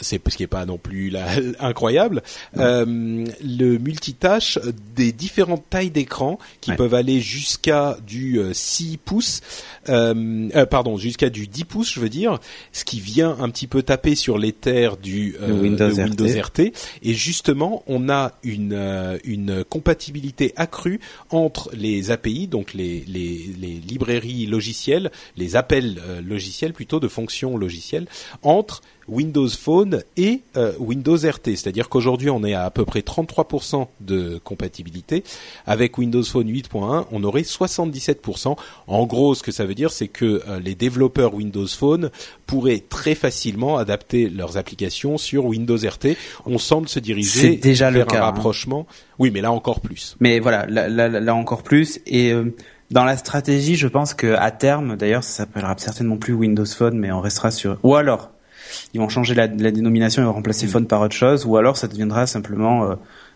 c'est 0.01 0.21
ce 0.29 0.37
qui 0.37 0.43
est 0.43 0.49
pas 0.49 0.67
non 0.67 0.79
plus 0.79 1.11
là, 1.11 1.27
incroyable. 1.61 2.23
Euh, 2.57 2.85
le 3.45 3.79
multitâche 3.79 4.59
des 4.97 5.13
différentes 5.13 5.65
tailles 5.69 5.91
d'écran 5.91 6.39
qui 6.61 6.73
peuvent 6.73 6.95
aller 6.95 7.21
jusqu'à 7.21 7.97
du 8.07 8.41
6 8.53 8.99
pouces, 8.99 9.41
euh, 9.89 10.67
pardon, 10.67 10.97
jusqu'à 10.97 11.31
du 11.31 11.47
10 11.47 11.65
pouces, 11.65 11.93
je 11.93 12.01
veux 12.01 12.09
dire, 12.09 12.39
ce 12.73 12.85
qui 12.85 13.01
vient 13.01 13.37
un 13.41 13.51
petit 13.51 13.67
peu 13.67 13.83
taper 13.83 14.15
sur 14.15 14.39
les 14.39 14.53
terres 14.53 14.97
du 14.97 15.37
Windows, 15.41 15.91
Windows 15.91 16.27
RT. 16.27 16.70
Et 17.03 17.15
justement, 17.15 17.83
on 17.87 18.09
a 18.09 18.33
une, 18.43 18.73
euh, 18.73 19.65
compatibilité 19.69 20.53
accrue 20.57 21.01
entre 21.31 21.71
les 21.75 22.11
API, 22.11 22.47
donc 22.47 22.75
les 22.75 23.05
librairies 23.87 24.47
logicielles, 24.47 25.11
les 25.37 25.57
appels 25.57 26.01
euh, 26.05 26.21
logiciels 26.21 26.73
plutôt 26.73 27.01
de 27.01 27.09
fonctions 27.09 27.57
logicielles, 27.57 28.07
entre 28.43 28.83
Windows 29.11 29.49
Phone 29.49 30.03
et 30.17 30.41
euh, 30.57 30.73
Windows 30.79 31.17
RT. 31.17 31.57
C'est-à-dire 31.57 31.89
qu'aujourd'hui, 31.89 32.31
on 32.31 32.45
est 32.45 32.55
à 32.55 32.65
à 32.65 32.71
peu 32.71 32.85
près 32.85 33.01
33% 33.01 33.89
de 34.01 34.41
compatibilité. 34.45 35.25
Avec 35.67 35.99
Windows 35.99 36.23
Phone 36.23 36.49
8.1, 36.49 37.07
on 37.11 37.25
aurait 37.25 37.43
77%. 37.43 38.57
En 38.87 39.07
gros, 39.07 39.35
ce 39.35 39.43
que 39.43 39.51
ça 39.51 39.65
veut 39.65 39.75
dire, 39.75 39.91
c'est 39.91 40.09
que 40.09 40.43
les 40.63 40.75
développeurs 40.75 41.35
Windows 41.35 41.67
Phone 41.67 42.11
pourraient 42.47 42.83
très 42.89 43.15
facilement 43.15 43.77
adapter 43.77 44.29
leurs 44.29 44.57
applications 44.57 45.19
sur 45.19 45.47
Windows 45.47 45.77
RT. 45.77 46.17
On 46.47 46.59
semble 46.59 46.89
se 46.89 46.99
diriger 46.99 47.57
déjà 47.57 47.91
vers 47.91 48.07
le 48.07 48.11
cas, 48.11 48.19
un 48.19 48.21
hein. 48.21 48.25
rapprochement. 48.27 48.87
Oui, 49.19 49.31
mais 49.33 49.41
là 49.41 49.53
encore 49.53 49.81
plus. 49.81 50.17
Mais 50.21 50.41
voilà, 50.41 50.67
là, 50.67 50.89
là, 50.89 51.09
là 51.09 51.35
encore 51.35 51.63
plus. 51.63 52.01
Et 52.07 52.33
euh, 52.33 52.55
dans 52.91 53.05
la 53.05 53.17
stratégie, 53.17 53.77
je 53.77 53.87
pense 53.87 54.15
que 54.15 54.35
à 54.35 54.51
terme, 54.51 54.97
d'ailleurs, 54.97 55.25
ça 55.25 55.45
s'appellera 55.45 55.75
certainement 55.79 56.17
plus 56.17 56.33
Windows 56.33 56.67
Phone, 56.67 56.99
mais 56.99 57.13
on 57.13 57.21
restera 57.21 57.51
sur. 57.51 57.79
Ou 57.83 57.95
alors, 57.95 58.31
ils 58.95 59.01
vont 59.01 59.09
changer 59.09 59.35
la, 59.35 59.47
la 59.47 59.71
dénomination, 59.71 60.23
ils 60.23 60.27
vont 60.27 60.33
remplacer 60.33 60.67
Mm. 60.67 60.71
Phone 60.71 60.87
par 60.87 61.01
autre 61.01 61.15
chose, 61.15 61.45
ou 61.47 61.57
alors 61.57 61.77
ça 61.77 61.89
deviendra 61.89 62.27
simplement 62.27 62.85
euh, 62.85 62.95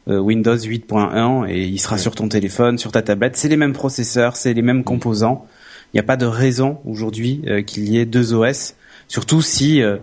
euh, 0.09 0.18
Windows 0.18 0.57
8.1 0.57 1.49
et 1.49 1.64
il 1.64 1.78
sera 1.78 1.97
sur 1.99 2.14
ton 2.14 2.28
téléphone, 2.28 2.76
sur 2.78 2.93
ta 2.93 3.03
tablette. 3.03 3.37
C'est 3.37 3.49
les 3.49 3.57
mêmes 3.57 3.72
processeurs, 3.72 4.37
c'est 4.37 4.53
les 4.55 4.62
mêmes 4.62 4.78
Mm. 4.80 4.85
composants. 4.85 5.47
Il 5.93 5.97
n'y 5.97 6.01
a 6.01 6.05
pas 6.05 6.16
de 6.16 6.26
raison 6.26 6.78
aujourd'hui 6.85 7.43
euh, 7.47 7.62
qu'il 7.62 7.89
y 7.89 7.99
ait 7.99 8.05
deux 8.07 8.35
OS, 8.35 8.74
surtout 9.09 9.41
si 9.43 9.80
euh, 9.82 9.97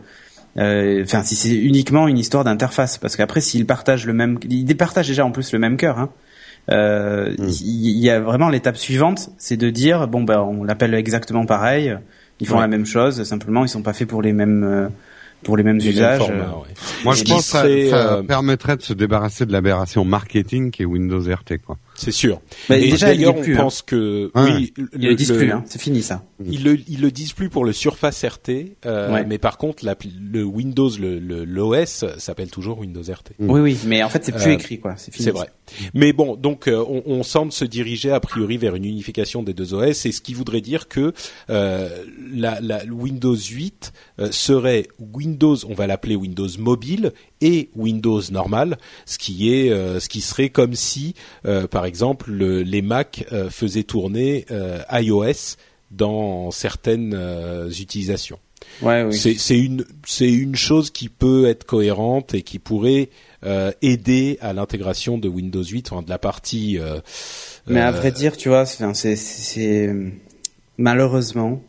euh, 0.58 1.04
enfin 1.04 1.22
si 1.24 1.36
c'est 1.36 1.54
uniquement 1.56 2.08
une 2.08 2.18
histoire 2.18 2.44
d'interface 2.44 2.98
parce 2.98 3.16
qu'après 3.16 3.40
s'ils 3.42 3.66
partagent 3.66 4.06
le 4.06 4.12
même 4.14 4.38
ils 4.50 4.76
partagent 4.76 5.08
déjà 5.08 5.26
en 5.26 5.32
plus 5.32 5.54
le 5.54 5.60
même 5.60 5.78
cœur 5.78 5.98
hein. 5.98 6.10
Euh, 6.70 7.32
Mm. 7.40 7.48
il 7.64 7.98
y, 7.98 8.10
a 8.10 8.20
vraiment 8.20 8.50
l'étape 8.50 8.78
suivante 8.78 9.32
c'est 9.38 9.58
de 9.58 9.70
dire 9.70 10.08
bon 10.08 10.24
ben 10.24 10.40
on 10.42 10.64
l'appelle 10.64 10.94
exactement 10.94 11.46
pareil 11.46 11.98
ils 12.40 12.48
font 12.48 12.56
Ouais. 12.56 12.62
la 12.62 12.68
même 12.68 12.86
chose 12.86 13.24
simplement 13.24 13.64
ils 13.66 13.70
sont 13.70 13.82
pas 13.82 13.94
faits 13.94 14.08
pour 14.10 14.22
les 14.22 14.32
mêmes 14.34 14.64
euh, 14.64 14.88
pour 15.44 15.58
les 15.58 15.64
mêmes 15.64 15.78
même 15.78 15.88
usages 15.88 16.20
format, 16.20 16.36
euh, 16.36 16.62
ouais. 16.62 16.74
Moi, 17.04 17.16
je 17.16 17.24
pense 17.24 17.52
que 17.52 17.90
ça, 17.90 18.06
euh, 18.14 18.24
permettrait 18.24 18.78
de 18.78 18.82
se 18.82 18.94
débarrasser 18.94 19.46
de 19.46 19.52
l'aberration 19.52 20.06
marketing 20.06 20.72
qui 20.72 20.84
est 20.84 20.86
Windows 20.86 21.20
RT, 21.22 21.58
quoi. 21.66 21.78
C'est 21.96 22.12
sûr. 22.12 22.42
Bah, 22.70 22.78
et 22.78 22.90
déjà, 22.92 23.08
d'ailleurs, 23.08 23.36
on 23.38 23.42
plus, 23.42 23.56
hein. 23.56 23.62
pense 23.64 23.82
que 23.82 24.32
Ouais. 24.34 24.42
oui, 24.54 24.74
ils 24.98 25.08
le 25.10 25.16
disent 25.16 25.32
plus 25.32 25.52
hein. 25.52 25.64
c'est 25.68 25.80
fini 25.82 26.02
ça 26.02 26.24
Ils 26.44 26.64
le, 26.64 26.78
ils 26.88 27.02
le 27.02 27.12
disent 27.12 27.34
plus 27.34 27.50
pour 27.50 27.64
le 27.66 27.74
Surface 27.74 28.24
RT, 28.26 28.50
euh, 28.86 29.14
Ouais. 29.14 29.26
mais 29.26 29.38
par 29.38 29.58
contre, 29.58 29.86
l'appli- 29.86 30.14
le 30.32 30.44
Windows, 30.44 30.90
le 31.00 31.20
le- 31.20 31.46
l'OS 31.46 32.06
s'appelle 32.18 32.50
toujours 32.50 32.80
Windows 32.80 33.02
RT. 33.02 33.34
Mm. 33.40 33.50
oui 33.52 33.62
oui 33.62 33.78
mais 33.86 34.02
en 34.04 34.10
fait 34.10 34.24
c'est 34.26 34.32
plus 34.32 34.48
Euh, 34.48 34.54
écrit 34.54 34.80
quoi 34.80 34.96
c'est 34.98 35.12
fini 35.14 35.26
C'est 35.26 35.32
vrai. 35.32 35.50
Mais 35.94 36.12
bon, 36.14 36.36
donc 36.36 36.68
euh, 36.68 36.84
on, 36.88 37.04
on 37.06 37.24
semble 37.24 37.52
se 37.52 37.66
diriger 37.66 38.12
a 38.12 38.20
priori 38.20 38.58
vers 38.58 38.76
une 38.76 38.86
unification 38.86 39.44
des 39.44 39.54
deux 39.54 39.74
OS, 39.74 40.06
et 40.06 40.12
ce 40.12 40.22
qui 40.22 40.34
voudrait 40.34 40.62
dire 40.62 40.88
que 40.88 41.14
euh, 41.50 41.90
la, 42.34 42.60
la 42.62 42.82
Windows 42.90 43.36
8 43.36 43.94
euh, 43.94 44.11
serait 44.30 44.88
Windows, 45.00 45.56
on 45.68 45.74
va 45.74 45.88
l'appeler 45.88 46.16
Windows 46.18 46.50
mobile 46.60 47.14
et 47.40 47.70
Windows 47.76 48.22
normal, 48.30 48.78
ce 49.06 49.18
qui 49.18 49.54
est, 49.54 49.72
euh, 49.72 50.00
ce 50.02 50.10
qui 50.10 50.22
serait 50.22 50.50
comme 50.50 50.76
si, 50.76 51.16
euh, 51.46 51.66
par 51.66 51.86
exemple, 51.86 52.30
le- 52.30 52.62
les 52.62 52.82
Mac 52.82 53.26
euh, 53.32 53.50
faisaient 53.50 53.84
tourner 53.84 54.46
euh, 54.52 54.82
iOS 54.92 55.56
dans 55.90 56.52
certaines 56.52 57.14
euh, 57.16 57.70
utilisations. 57.72 58.38
ouais 58.82 59.04
oui 59.04 59.14
C'est 59.14 59.58
une 59.58 59.86
c'est 60.06 60.32
une 60.32 60.56
chose 60.56 60.90
qui 60.92 61.10
peut 61.10 61.48
être 61.48 61.64
cohérente 61.66 62.34
et 62.34 62.42
qui 62.44 62.60
pourrait 62.60 63.10
euh, 63.44 63.72
aider 63.82 64.38
à 64.42 64.54
l'intégration 64.54 65.18
de 65.18 65.28
Windows 65.28 65.64
8, 65.64 65.92
enfin, 65.92 66.04
de 66.04 66.10
la 66.10 66.20
partie. 66.20 66.78
euh, 66.78 67.00
Mais 67.68 67.80
à 67.80 67.90
euh, 67.90 67.92
vrai 68.00 68.12
dire, 68.12 68.38
tu 68.38 68.50
vois, 68.50 68.66
c'est- 68.68 69.90
malheureusement, 70.78 71.62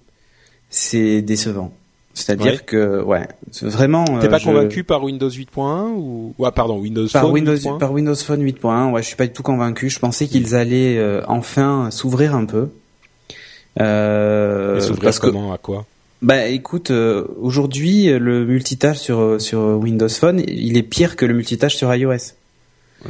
c'est 0.70 1.22
décevant. 1.22 1.72
C'est-à-dire 2.14 2.52
Ouais. 2.52 2.58
que, 2.66 3.02
ouais, 3.02 3.26
c'est 3.50 3.66
vraiment. 3.68 4.04
T'es 4.04 4.26
euh, 4.26 4.30
pas 4.30 4.38
je- 4.38 4.44
convaincu 4.44 4.84
par 4.84 5.02
Windows 5.02 5.30
8.1 5.30 5.92
ou 5.96 6.34
ouais, 6.38 6.50
pardon 6.54 6.78
Windows 6.78 7.06
par 7.12 7.22
Phone 7.22 7.32
Windows 7.32 7.54
8.1? 7.56 7.78
par 7.78 7.92
Windows 7.92 8.14
Phone 8.14 8.42
8.1 8.42 8.90
ouais 8.92 9.02
je 9.02 9.06
suis 9.06 9.16
pas 9.16 9.26
du 9.26 9.32
tout 9.32 9.42
convaincu 9.42 9.88
je 9.88 9.98
pensais 9.98 10.26
qu'ils 10.26 10.54
allaient 10.54 10.98
euh, 10.98 11.22
enfin 11.26 11.90
s'ouvrir 11.90 12.34
un 12.34 12.44
peu 12.44 12.68
euh, 13.80 14.80
s'ouvrir 14.80 15.10
que 15.18 15.18
comment 15.26 15.52
à 15.52 15.58
quoi? 15.58 15.86
Bah 16.20 16.46
écoute 16.46 16.90
euh, 16.90 17.24
aujourd'hui 17.40 18.06
le 18.10 18.44
multitâche 18.44 18.98
sur 18.98 19.40
sur 19.40 19.58
Windows 19.60 20.08
Phone 20.08 20.42
il 20.46 20.76
est 20.76 20.82
pire 20.82 21.16
que 21.16 21.24
le 21.24 21.34
multitâche 21.34 21.76
sur 21.76 21.92
iOS 21.94 22.18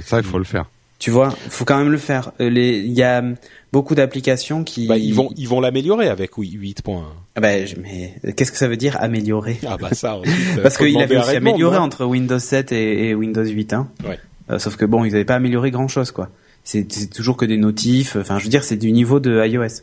Ça, 0.04 0.18
il 0.18 0.22
faut 0.24 0.38
le 0.38 0.44
faire. 0.44 0.66
Tu 1.02 1.10
vois 1.10 1.30
faut 1.48 1.64
quand 1.64 1.76
même 1.78 1.90
le 1.90 1.98
faire 1.98 2.30
Euh, 2.40 2.48
les 2.48 2.78
il 2.78 2.92
y 2.92 3.02
a 3.02 3.24
beaucoup 3.72 3.96
d'applications 3.96 4.62
qui 4.62 4.86
Bah, 4.86 4.96
ils 4.96 5.12
vont 5.14 5.30
ils 5.36 5.48
vont 5.48 5.60
l'améliorer 5.60 6.06
avec 6.08 6.38
oui, 6.38 6.56
8.1. 6.56 7.02
Ah 7.34 7.40
bah, 7.40 7.48
mais 7.82 8.14
qu'est-ce 8.36 8.52
que 8.52 8.58
ça 8.58 8.68
veut 8.68 8.76
dire 8.76 8.96
améliorer? 9.00 9.58
Ah 9.66 9.76
bah 9.80 9.88
ça. 9.94 10.16
ensuite, 10.18 10.32
euh, 10.58 10.62
Parce 10.62 10.76
qu'il 10.78 10.96
avait 11.02 11.16
aussi 11.16 11.34
amélioré 11.36 11.78
entre 11.78 12.04
Windows 12.04 12.38
7 12.38 12.70
et, 12.70 13.08
et 13.08 13.14
Windows 13.16 13.44
8. 13.44 13.72
Hein. 13.72 13.88
Ouais. 14.06 14.18
Euh, 14.50 14.58
sauf 14.60 14.76
que 14.76 14.84
bon, 14.84 15.04
ils 15.04 15.10
n'avaient 15.12 15.24
pas 15.24 15.34
amélioré 15.34 15.70
grand 15.72 15.88
chose, 15.88 16.12
quoi. 16.12 16.28
C'est 16.62 16.86
toujours 17.10 17.36
que 17.36 17.46
des 17.46 17.56
notifs. 17.56 18.14
Enfin, 18.14 18.38
je 18.38 18.44
veux 18.44 18.50
dire, 18.50 18.62
c'est 18.62 18.76
du 18.76 18.92
niveau 18.92 19.18
de 19.18 19.44
iOS. 19.44 19.82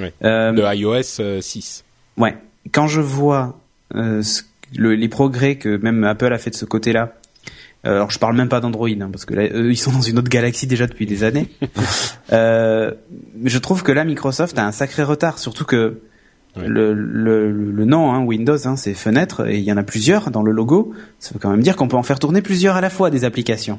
Ouais. 0.00 0.12
Euh, 0.24 0.50
de 0.52 0.62
iOS 0.74 1.20
euh, 1.20 1.40
6. 1.40 1.84
ouais. 2.16 2.34
Quand 2.72 2.88
je 2.88 3.00
vois 3.00 3.56
ce- 3.94 4.42
le- 4.74 4.96
les 4.96 5.08
progrès 5.08 5.54
que 5.54 5.76
même 5.76 6.02
Apple 6.02 6.32
a 6.32 6.38
fait 6.38 6.50
de 6.50 6.56
ce 6.56 6.64
côté-là. 6.64 7.14
Euh, 7.84 7.96
Alors 7.96 8.10
je 8.10 8.18
parle 8.18 8.36
même 8.36 8.48
pas 8.48 8.60
d'Android 8.60 8.88
hein, 8.88 9.08
parce 9.10 9.24
que 9.24 9.34
là 9.34 9.48
eux 9.52 9.70
ils 9.70 9.76
sont 9.76 9.92
dans 9.92 10.00
une 10.00 10.18
autre 10.18 10.28
galaxie 10.28 10.66
déjà 10.66 10.86
depuis 10.86 11.06
des 11.06 11.24
années. 11.24 11.48
euh, 12.32 12.92
mais 13.36 13.50
je 13.50 13.58
trouve 13.58 13.82
que 13.82 13.92
là 13.92 14.04
Microsoft 14.04 14.58
a 14.58 14.66
un 14.66 14.72
sacré 14.72 15.02
retard, 15.02 15.38
surtout 15.38 15.64
que 15.64 16.00
le, 16.64 16.94
le, 16.94 17.50
le 17.50 17.84
nom 17.84 18.12
hein, 18.12 18.20
Windows 18.20 18.56
hein, 18.66 18.76
c'est 18.76 18.94
fenêtre 18.94 19.46
et 19.46 19.58
il 19.58 19.64
y 19.64 19.72
en 19.72 19.76
a 19.76 19.82
plusieurs 19.82 20.30
dans 20.30 20.42
le 20.42 20.52
logo. 20.52 20.94
Ça 21.18 21.32
veut 21.34 21.40
quand 21.40 21.50
même 21.50 21.62
dire 21.62 21.76
qu'on 21.76 21.88
peut 21.88 21.96
en 21.96 22.02
faire 22.02 22.18
tourner 22.18 22.42
plusieurs 22.42 22.76
à 22.76 22.80
la 22.80 22.90
fois 22.90 23.10
des 23.10 23.24
applications. 23.24 23.78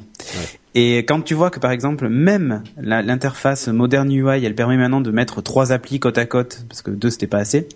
Et 0.74 0.98
quand 0.98 1.22
tu 1.22 1.34
vois 1.34 1.50
que 1.50 1.58
par 1.58 1.70
exemple 1.70 2.08
même 2.08 2.62
l'interface 2.80 3.68
moderne 3.68 4.12
UI 4.12 4.44
elle 4.44 4.54
permet 4.54 4.76
maintenant 4.76 5.00
de 5.00 5.10
mettre 5.10 5.42
trois 5.42 5.72
applis 5.72 5.98
côte 5.98 6.18
à 6.18 6.26
côte 6.26 6.64
parce 6.68 6.82
que 6.82 6.90
deux 6.90 7.10
c'était 7.10 7.26
pas 7.26 7.38
assez. 7.38 7.68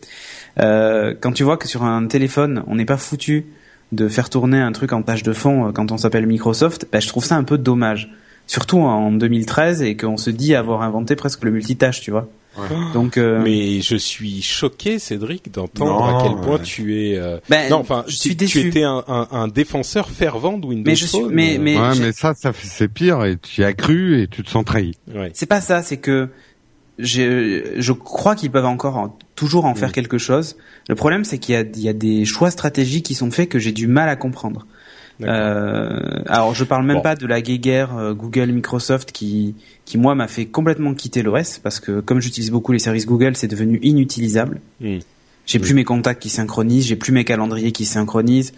Euh, 0.61 1.15
quand 1.19 1.33
tu 1.33 1.43
vois 1.43 1.57
que 1.57 1.67
sur 1.67 1.83
un 1.83 2.07
téléphone 2.07 2.63
on 2.67 2.77
n'est 2.77 2.85
pas 2.85 2.97
foutu 2.97 3.47
de 3.93 4.09
faire 4.09 4.29
tourner 4.31 4.59
un 4.59 4.73
truc 4.73 4.93
en 4.93 5.03
tâche 5.03 5.23
de 5.23 5.33
fond 5.33 5.69
euh, 5.69 5.73
quand 5.73 5.93
on 5.93 5.99
s'appelle 5.99 6.27
Microsoft, 6.27 6.87
bah, 6.91 7.01
je 7.01 7.09
trouve 7.09 7.25
ça 7.25 7.37
un 7.37 7.45
peu 7.45 7.59
dommage. 7.59 8.11
Surtout 8.49 8.79
en 8.81 9.13
2013 9.13 9.83
et 9.83 9.97
qu'on 9.97 10.17
se 10.17 10.29
dit 10.31 10.55
avoir 10.55 10.83
inventé 10.83 11.15
presque 11.15 11.45
le 11.45 11.53
multitâche, 11.53 12.01
tu 12.01 12.11
vois. 12.11 12.29
Donc, 12.93 13.17
euh, 13.17 13.41
Mais 13.43 13.81
je 13.81 13.97
suis 13.97 14.43
choqué, 14.43 14.99
Cédric, 14.99 15.51
d'entendre 15.53 16.05
à 16.05 16.23
quel 16.23 16.37
point 16.41 16.57
ouais. 16.57 16.63
tu 16.63 17.01
es. 17.01 17.17
euh, 17.19 17.39
ben, 17.49 17.71
non, 17.71 17.77
enfin, 17.79 18.05
je 18.09 18.13
tu- 18.15 18.19
suis 18.19 18.31
tu 18.31 18.37
déçu. 18.37 18.69
étais 18.69 18.83
un, 18.83 19.03
un, 19.09 19.29
un 19.31 19.49
défenseur 19.49 20.11
fervent 20.11 20.59
de 20.59 20.67
Windows 20.67 20.91
Mais 20.91 20.97
je 20.97 21.07
suis- 21.07 21.21
Phone. 21.21 21.33
mais- 21.33 21.57
mais- 21.59 21.79
ouais, 21.79 21.99
mais 22.01 22.13
ça, 22.13 22.35
ça 22.35 22.53
fait- 22.53 22.67
c'est 22.67 22.89
pire 22.89 23.25
et 23.25 23.37
tu 23.39 23.63
y 23.63 23.65
as 23.65 23.73
cru 23.73 24.21
et 24.21 24.27
tu 24.29 24.43
te 24.43 24.51
sens 24.51 24.65
trahi. 24.67 24.93
ouais. 25.15 25.31
C'est 25.35 25.47
pas 25.47 25.61
ça, 25.63 25.83
c'est 25.83 25.97
que 25.99 26.29
je, 26.99 27.75
je 27.79 27.93
crois 27.93 28.35
qu'ils 28.37 28.51
peuvent 28.51 28.67
encore 28.67 28.97
en- 28.97 29.17
toujours 29.35 29.65
en 29.65 29.75
faire 29.75 29.93
quelque 29.93 30.19
chose. 30.19 30.57
Le 30.89 30.95
problème, 30.95 31.25
c'est 31.25 31.39
qu'il 31.39 31.55
y 31.55 31.59
a, 31.59 31.63
il 31.63 31.81
y 31.81 31.89
a 31.89 31.93
des 31.93 32.25
choix 32.25 32.51
stratégiques 32.51 33.05
qui 33.07 33.15
sont 33.15 33.31
faits 33.31 33.49
que 33.49 33.59
j'ai 33.59 33.73
du 33.73 33.87
mal 33.87 34.09
à 34.09 34.17
comprendre. 34.17 34.67
Euh, 35.23 36.01
alors, 36.27 36.55
je 36.55 36.65
parle 36.65 36.85
même 36.85 36.97
Bon. 36.97 37.03
pas 37.03 37.15
de 37.15 37.27
la 37.27 37.41
guéguerre 37.41 37.97
euh, 37.97 38.15
Google 38.15 38.51
Microsoft 38.51 39.13
qui, 39.13 39.55
qui 39.85 39.97
moi 39.99 40.15
m'a 40.15 40.27
fait 40.27 40.47
complètement 40.47 40.95
quitter 40.95 41.23
l'OS 41.23 41.59
parce 41.59 41.79
que 41.81 42.01
comme 42.01 42.21
j'utilise 42.21 42.51
beaucoup 42.51 42.73
les 42.73 42.79
services 42.81 43.07
Google, 43.07 43.37
c'est 43.37 43.47
devenu 43.49 43.79
inutilisable. 43.83 44.61
Hmm. 44.81 44.99
J'ai 45.45 45.59
plus 45.59 45.75
mes 45.75 45.85
contacts 45.85 46.23
qui 46.23 46.29
synchronisent, 46.29 46.87
j'ai 46.87 46.97
plus 46.97 47.13
mes 47.13 47.25
calendriers 47.25 47.73
qui 47.73 47.85
synchronisent. 47.85 48.53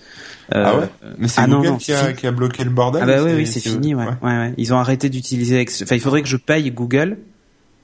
Euh, 0.55 0.64
Ah 0.66 0.78
ouais? 0.78 0.87
Mais 1.18 1.28
c'est 1.28 1.41
ah 1.41 1.47
Google 1.47 1.66
non, 1.68 1.76
qui, 1.78 1.93
a, 1.93 2.12
qui 2.12 2.26
a 2.26 2.30
bloqué 2.32 2.62
le 2.62 2.70
bordel 2.70 3.03
ah 3.03 3.07
bah 3.07 3.22
ou 3.22 3.26
oui, 3.26 3.32
oui, 3.37 3.47
c'est 3.47 3.61
fini, 3.61 3.95
ouais. 3.95 4.05
ouais. 4.05 4.14
ouais. 4.22 4.53
Ils 4.59 4.72
ont 4.74 4.76
arrêté 4.78 5.09
d'utiliser. 5.09 5.64
Enfin, 5.82 5.95
il 5.97 6.01
faudrait 6.01 6.20
que 6.22 6.28
je 6.28 6.37
paye 6.37 6.70
Google 6.70 7.16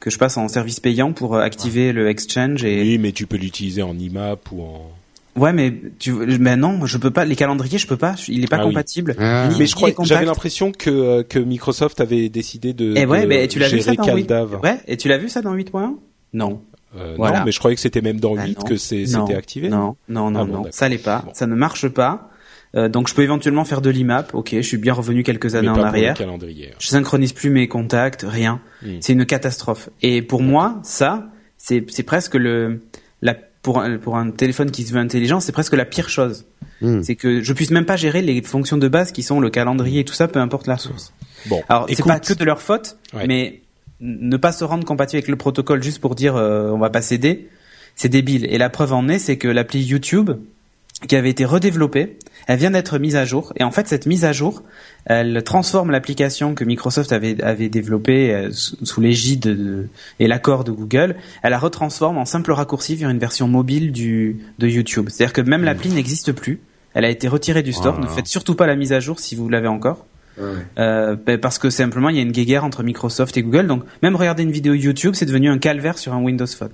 que 0.01 0.11
je 0.11 0.18
passe 0.18 0.36
en 0.36 0.48
service 0.48 0.80
payant 0.80 1.12
pour 1.12 1.34
euh, 1.36 1.40
activer 1.42 1.92
le 1.92 2.09
exchange 2.09 2.64
et. 2.64 2.80
Oui, 2.82 2.98
mais 2.98 3.12
tu 3.12 3.26
peux 3.26 3.36
l'utiliser 3.36 3.82
en 3.82 3.96
IMAP 3.96 4.51
ou 4.53 4.62
en. 4.62 4.90
Ouais, 5.36 5.53
mais 5.53 5.72
tu, 6.01 6.12
mais 6.12 6.57
non, 6.57 6.84
je 6.86 6.98
peux 6.98 7.12
pas. 7.12 7.24
Les 7.24 7.36
calendriers, 7.36 7.78
je 7.78 7.86
peux 7.86 7.96
pas. 7.96 8.16
Il 8.26 8.42
est 8.42 8.48
pas 8.48 8.57
Ah 8.57 8.64
oui. 8.66 8.70
compatible. 8.72 9.14
Ah. 9.18 9.48
Mais 9.59 9.66
je 9.66 9.74
crois, 9.76 9.90
j'avais 10.03 10.26
l'impression 10.26 10.72
que 10.72 10.90
euh, 10.90 11.22
que 11.22 11.38
Microsoft 11.38 12.01
avait 12.01 12.28
décidé 12.28 12.72
de, 12.72 12.96
Et 12.96 13.07
ouais, 13.07 13.22
de 13.22 13.26
mais 13.28 13.46
tu 13.46 13.59
l'as 13.61 13.68
vu 13.68 13.80
ça 13.80 13.92
dans 13.94 14.05
8 14.05 14.26
CalDAV. 14.26 14.61
Ouais, 14.62 14.78
et 14.88 14.96
tu 14.96 15.07
l'as 15.09 15.18
vu 15.18 15.28
ça 15.28 15.40
dans 15.40 15.55
8.1 15.55 15.94
Non. 16.32 16.61
Euh, 16.96 17.14
Voilà. 17.16 17.38
Non, 17.40 17.44
mais 17.44 17.53
je 17.53 17.59
croyais 17.61 17.76
que 17.76 17.80
c'était 17.80 18.01
même 18.01 18.18
dans 18.18 18.34
Ah 18.36 18.44
8 18.46 18.59
non. 18.59 18.64
que 18.64 18.76
c'était 18.76 19.34
activé. 19.36 19.68
Non, 19.68 19.94
non, 20.09 20.30
non, 20.32 20.40
Ah 20.40 20.44
bon, 20.44 20.53
non. 20.64 20.64
Ça 20.72 20.88
l'est 20.88 20.98
pas. 20.98 21.22
Bon. 21.24 21.30
Ça 21.34 21.46
ne 21.46 21.55
marche 21.55 21.86
pas. 21.88 22.29
Euh, 22.76 22.88
donc 22.88 23.08
je 23.08 23.14
peux 23.14 23.22
éventuellement 23.22 23.64
faire 23.64 23.80
de 23.80 23.90
l'IMAP. 23.90 24.32
Ok, 24.34 24.50
je 24.52 24.60
suis 24.60 24.76
bien 24.76 24.92
revenu 24.92 25.22
quelques 25.24 25.46
mais 25.46 25.56
années 25.56 25.66
pas 25.66 25.72
en 25.72 25.74
pour 25.76 25.82
le 25.84 25.88
arrière. 25.88 26.14
calendrier. 26.14 26.70
Je 26.78 26.86
synchronise 26.86 27.32
plus 27.32 27.50
mes 27.50 27.66
contacts, 27.68 28.24
rien. 28.28 28.60
Hmm. 28.82 28.96
C'est 29.00 29.12
une 29.14 29.26
catastrophe. 29.26 29.88
Et 30.02 30.22
pour 30.22 30.42
moi, 30.42 30.78
ça, 30.84 31.28
c'est 31.58 31.84
c'est 31.88 32.04
presque 32.04 32.34
le 32.36 32.80
la 33.22 33.34
pour 33.62 33.80
un, 33.80 33.98
pour 33.98 34.16
un 34.16 34.30
téléphone 34.30 34.70
qui 34.70 34.84
se 34.84 34.92
veut 34.92 35.00
intelligent, 35.00 35.40
c'est 35.40 35.52
presque 35.52 35.74
la 35.74 35.84
pire 35.84 36.08
chose. 36.08 36.46
Hmm. 36.80 37.02
C'est 37.02 37.16
que 37.16 37.42
je 37.42 37.52
puisse 37.52 37.72
même 37.72 37.84
pas 37.84 37.96
gérer 37.96 38.22
les 38.22 38.40
fonctions 38.42 38.78
de 38.78 38.88
base 38.88 39.12
qui 39.12 39.22
sont 39.22 39.40
le 39.40 39.50
calendrier 39.50 40.00
et 40.00 40.04
tout 40.04 40.14
ça, 40.14 40.28
peu 40.28 40.38
importe 40.38 40.66
la 40.66 40.78
source. 40.78 41.12
Bon, 41.46 41.60
Alors 41.68 41.86
c'est 41.88 42.04
pas 42.04 42.20
que 42.20 42.32
de 42.34 42.44
leur 42.44 42.62
faute, 42.62 42.96
Ouais. 43.12 43.26
mais 43.26 43.60
ne 44.00 44.36
pas 44.38 44.52
se 44.52 44.64
rendre 44.64 44.84
compatible 44.86 45.18
avec 45.18 45.28
le 45.28 45.36
protocole 45.36 45.82
juste 45.82 45.98
pour 45.98 46.14
dire 46.14 46.36
euh, 46.36 46.70
on 46.70 46.78
va 46.78 46.88
pas 46.88 47.02
céder, 47.02 47.48
c'est 47.96 48.08
débile. 48.08 48.46
Et 48.48 48.56
la 48.56 48.70
preuve 48.70 48.92
en 48.94 49.08
est, 49.08 49.18
c'est 49.18 49.36
que 49.36 49.48
l'appli 49.48 49.82
YouTube 49.82 50.30
qui 51.06 51.16
avait 51.16 51.28
été 51.30 51.44
redéveloppée, 51.44 52.16
elle 52.51 52.59
vient 52.59 52.72
d'être 52.72 52.98
mise 52.98 53.14
à 53.14 53.24
jour. 53.24 53.53
Et 53.57 53.62
en 53.62 53.70
fait, 53.70 53.86
cette 53.86 54.07
mise 54.07 54.24
à 54.24 54.32
jour, 54.32 54.64
elle 55.05 55.40
transforme 55.44 55.92
l'application 55.92 56.57
que 56.57 56.64
Microsoft 56.64 57.12
avait, 57.12 57.40
avait 57.44 57.68
développée 57.68 58.34
euh, 58.34 58.51
sous, 58.51 59.01
l'égide 59.01 59.38
de- 59.38 59.86
et 60.18 60.26
l'accord 60.26 60.64
de 60.64 60.72
Google. 60.72 61.14
Elle 61.44 61.53
la 61.53 61.61
retransforme 61.61 62.18
en 62.18 62.24
simple 62.24 62.51
raccourci 62.51 62.96
vers 62.96 63.09
une 63.09 63.20
version 63.20 63.46
mobile 63.46 63.92
du, 63.92 64.38
de 64.59 64.66
YouTube. 64.66 65.11
C'est-à-dire 65.11 65.32
que 65.32 65.42
même 65.42 65.62
l'appli 65.62 65.90
n'existe 65.90 66.32
plus. 66.32 66.59
Elle 66.92 67.05
a 67.05 67.09
été 67.09 67.28
retirée 67.28 67.62
du 67.62 67.72
store. 67.72 67.94
Oh 67.98 68.03
ne 68.03 68.09
faites 68.09 68.26
surtout 68.26 68.57
pas 68.57 68.66
la 68.66 68.74
mise 68.74 68.92
à 68.92 68.98
jour 68.98 69.20
si 69.20 69.36
vous 69.36 69.48
l'avez 69.48 69.68
encore. 69.68 70.07
Euh, 70.78 71.14
ben, 71.24 71.38
parce 71.38 71.59
que 71.61 71.70
simplement 71.70 72.09
il 72.09 72.16
y 72.16 72.18
a 72.18 72.22
une 72.22 72.32
guéguerre 72.32 72.64
entre 72.64 72.82
Microsoft 72.82 73.36
et 73.36 73.42
Google. 73.44 73.68
Donc 73.68 73.84
même 74.03 74.16
regarder 74.16 74.42
une 74.42 74.51
vidéo 74.51 74.74
YouTube, 74.74 75.12
c'est 75.14 75.26
devenu 75.26 75.51
un 75.51 75.59
calvaire 75.59 75.98
sur 75.98 76.14
un 76.14 76.20
Windows 76.20 76.46
Phone. 76.48 76.70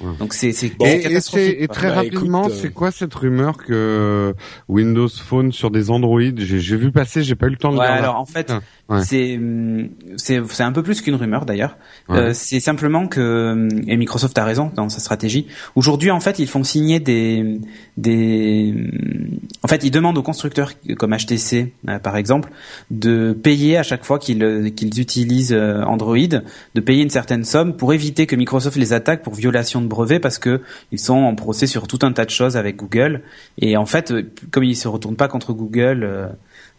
Ouais. 0.00 0.16
Donc 0.18 0.32
c'est 0.34 0.52
c'est 0.52 0.72
et, 0.80 1.12
et, 1.12 1.62
et 1.62 1.68
très 1.68 1.88
Bah, 1.88 1.94
rapidement, 1.96 2.42
écoute, 2.42 2.52
euh, 2.52 2.58
c'est 2.60 2.72
quoi 2.72 2.90
cette 2.90 3.14
rumeur 3.14 3.56
que 3.56 4.34
Windows 4.68 5.08
Phone 5.08 5.52
sur 5.52 5.70
des 5.70 5.90
Android 5.90 6.20
J'ai 6.36 6.60
j'ai 6.60 6.76
vu 6.76 6.92
passer, 6.92 7.22
j'ai 7.22 7.34
pas 7.34 7.46
eu 7.46 7.50
le 7.50 7.56
temps 7.56 7.72
de 7.72 7.78
Ouais, 7.78 7.86
alors 7.86 8.16
en 8.16 8.26
fait, 8.26 8.50
Ah, 8.50 8.60
ouais. 8.88 9.02
c'est 9.02 10.62
un 10.62 10.72
peu 10.72 10.82
plus 10.82 11.02
qu'une 11.02 11.14
rumeur 11.14 11.44
d'ailleurs. 11.44 11.76
Ouais. 12.08 12.18
Euh, 12.18 12.32
c'est 12.32 12.60
simplement 12.60 13.06
que 13.06 13.52
hum, 13.52 13.68
et 13.86 13.96
Microsoft 13.96 14.36
a 14.38 14.44
raison 14.44 14.70
dans 14.74 14.88
sa 14.88 15.00
stratégie. 15.00 15.46
Aujourd'hui, 15.74 16.10
en 16.10 16.20
fait, 16.20 16.38
ils 16.38 16.48
font 16.48 16.64
signer 16.64 17.00
des 17.00 17.60
des 17.96 18.72
hum, 18.74 19.38
en 19.62 19.68
fait, 19.68 19.84
ils 19.84 19.90
demandent 19.90 20.18
aux 20.18 20.22
constructeurs 20.22 20.72
comme 20.96 21.14
HTC 21.14 21.72
euh, 21.88 21.98
par 21.98 22.16
exemple 22.16 22.50
de 22.90 23.32
payer 23.32 23.76
à 23.76 23.82
chaque 23.82 24.04
fois 24.04 24.18
qu'ils 24.18 24.42
euh, 24.42 24.70
qu'ils 24.70 25.00
utilisent 25.00 25.54
Android, 25.54 26.16
de 26.16 26.80
payer 26.80 27.02
une 27.02 27.10
certaine 27.10 27.44
somme 27.44 27.76
pour 27.76 27.92
éviter 27.92 28.26
que 28.26 28.36
Microsoft 28.36 28.76
les 28.76 28.92
attaque 28.92 29.22
pour 29.22 29.34
violation 29.34 29.80
de 29.80 29.86
brevet 29.86 30.18
parce 30.18 30.38
que 30.38 30.60
ils 30.92 30.98
sont 30.98 31.14
en 31.14 31.34
procès 31.34 31.66
sur 31.66 31.86
tout 31.86 31.98
un 32.02 32.12
tas 32.12 32.24
de 32.24 32.30
choses 32.30 32.56
avec 32.56 32.76
Google 32.76 33.22
et 33.58 33.76
en 33.76 33.86
fait, 33.86 34.12
comme 34.50 34.64
ils 34.64 34.76
se 34.76 34.88
retournent 34.88 35.16
pas 35.16 35.28
contre 35.28 35.52
Google 35.52 36.30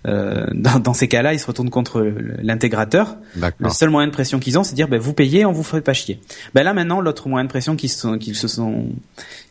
euh, 0.07 0.45
dans, 0.53 0.79
dans 0.79 0.93
ces 0.93 1.07
cas-là, 1.07 1.33
ils 1.33 1.39
se 1.39 1.45
retournent 1.45 1.69
contre 1.69 2.01
l'intégrateur. 2.41 3.17
Le 3.59 3.69
seul 3.69 3.89
moyen 3.89 4.07
de 4.07 4.13
pression 4.13 4.39
qu'ils 4.39 4.57
ont, 4.57 4.63
c'est 4.63 4.71
de 4.71 4.75
dire 4.77 4.87
ben, 4.87 4.99
vous 4.99 5.13
payez, 5.13 5.45
on 5.45 5.51
vous 5.51 5.63
fait 5.63 5.81
pas 5.81 5.93
chier. 5.93 6.19
Ben 6.53 6.63
là 6.63 6.73
maintenant, 6.73 7.01
l'autre 7.01 7.27
moyen 7.27 7.43
de 7.43 7.49
pression 7.49 7.75
qu'ils 7.75 7.89
se 7.89 7.99
sont 7.99 8.17
qu'ils 8.17 8.35
se 8.35 8.47
sont 8.47 8.89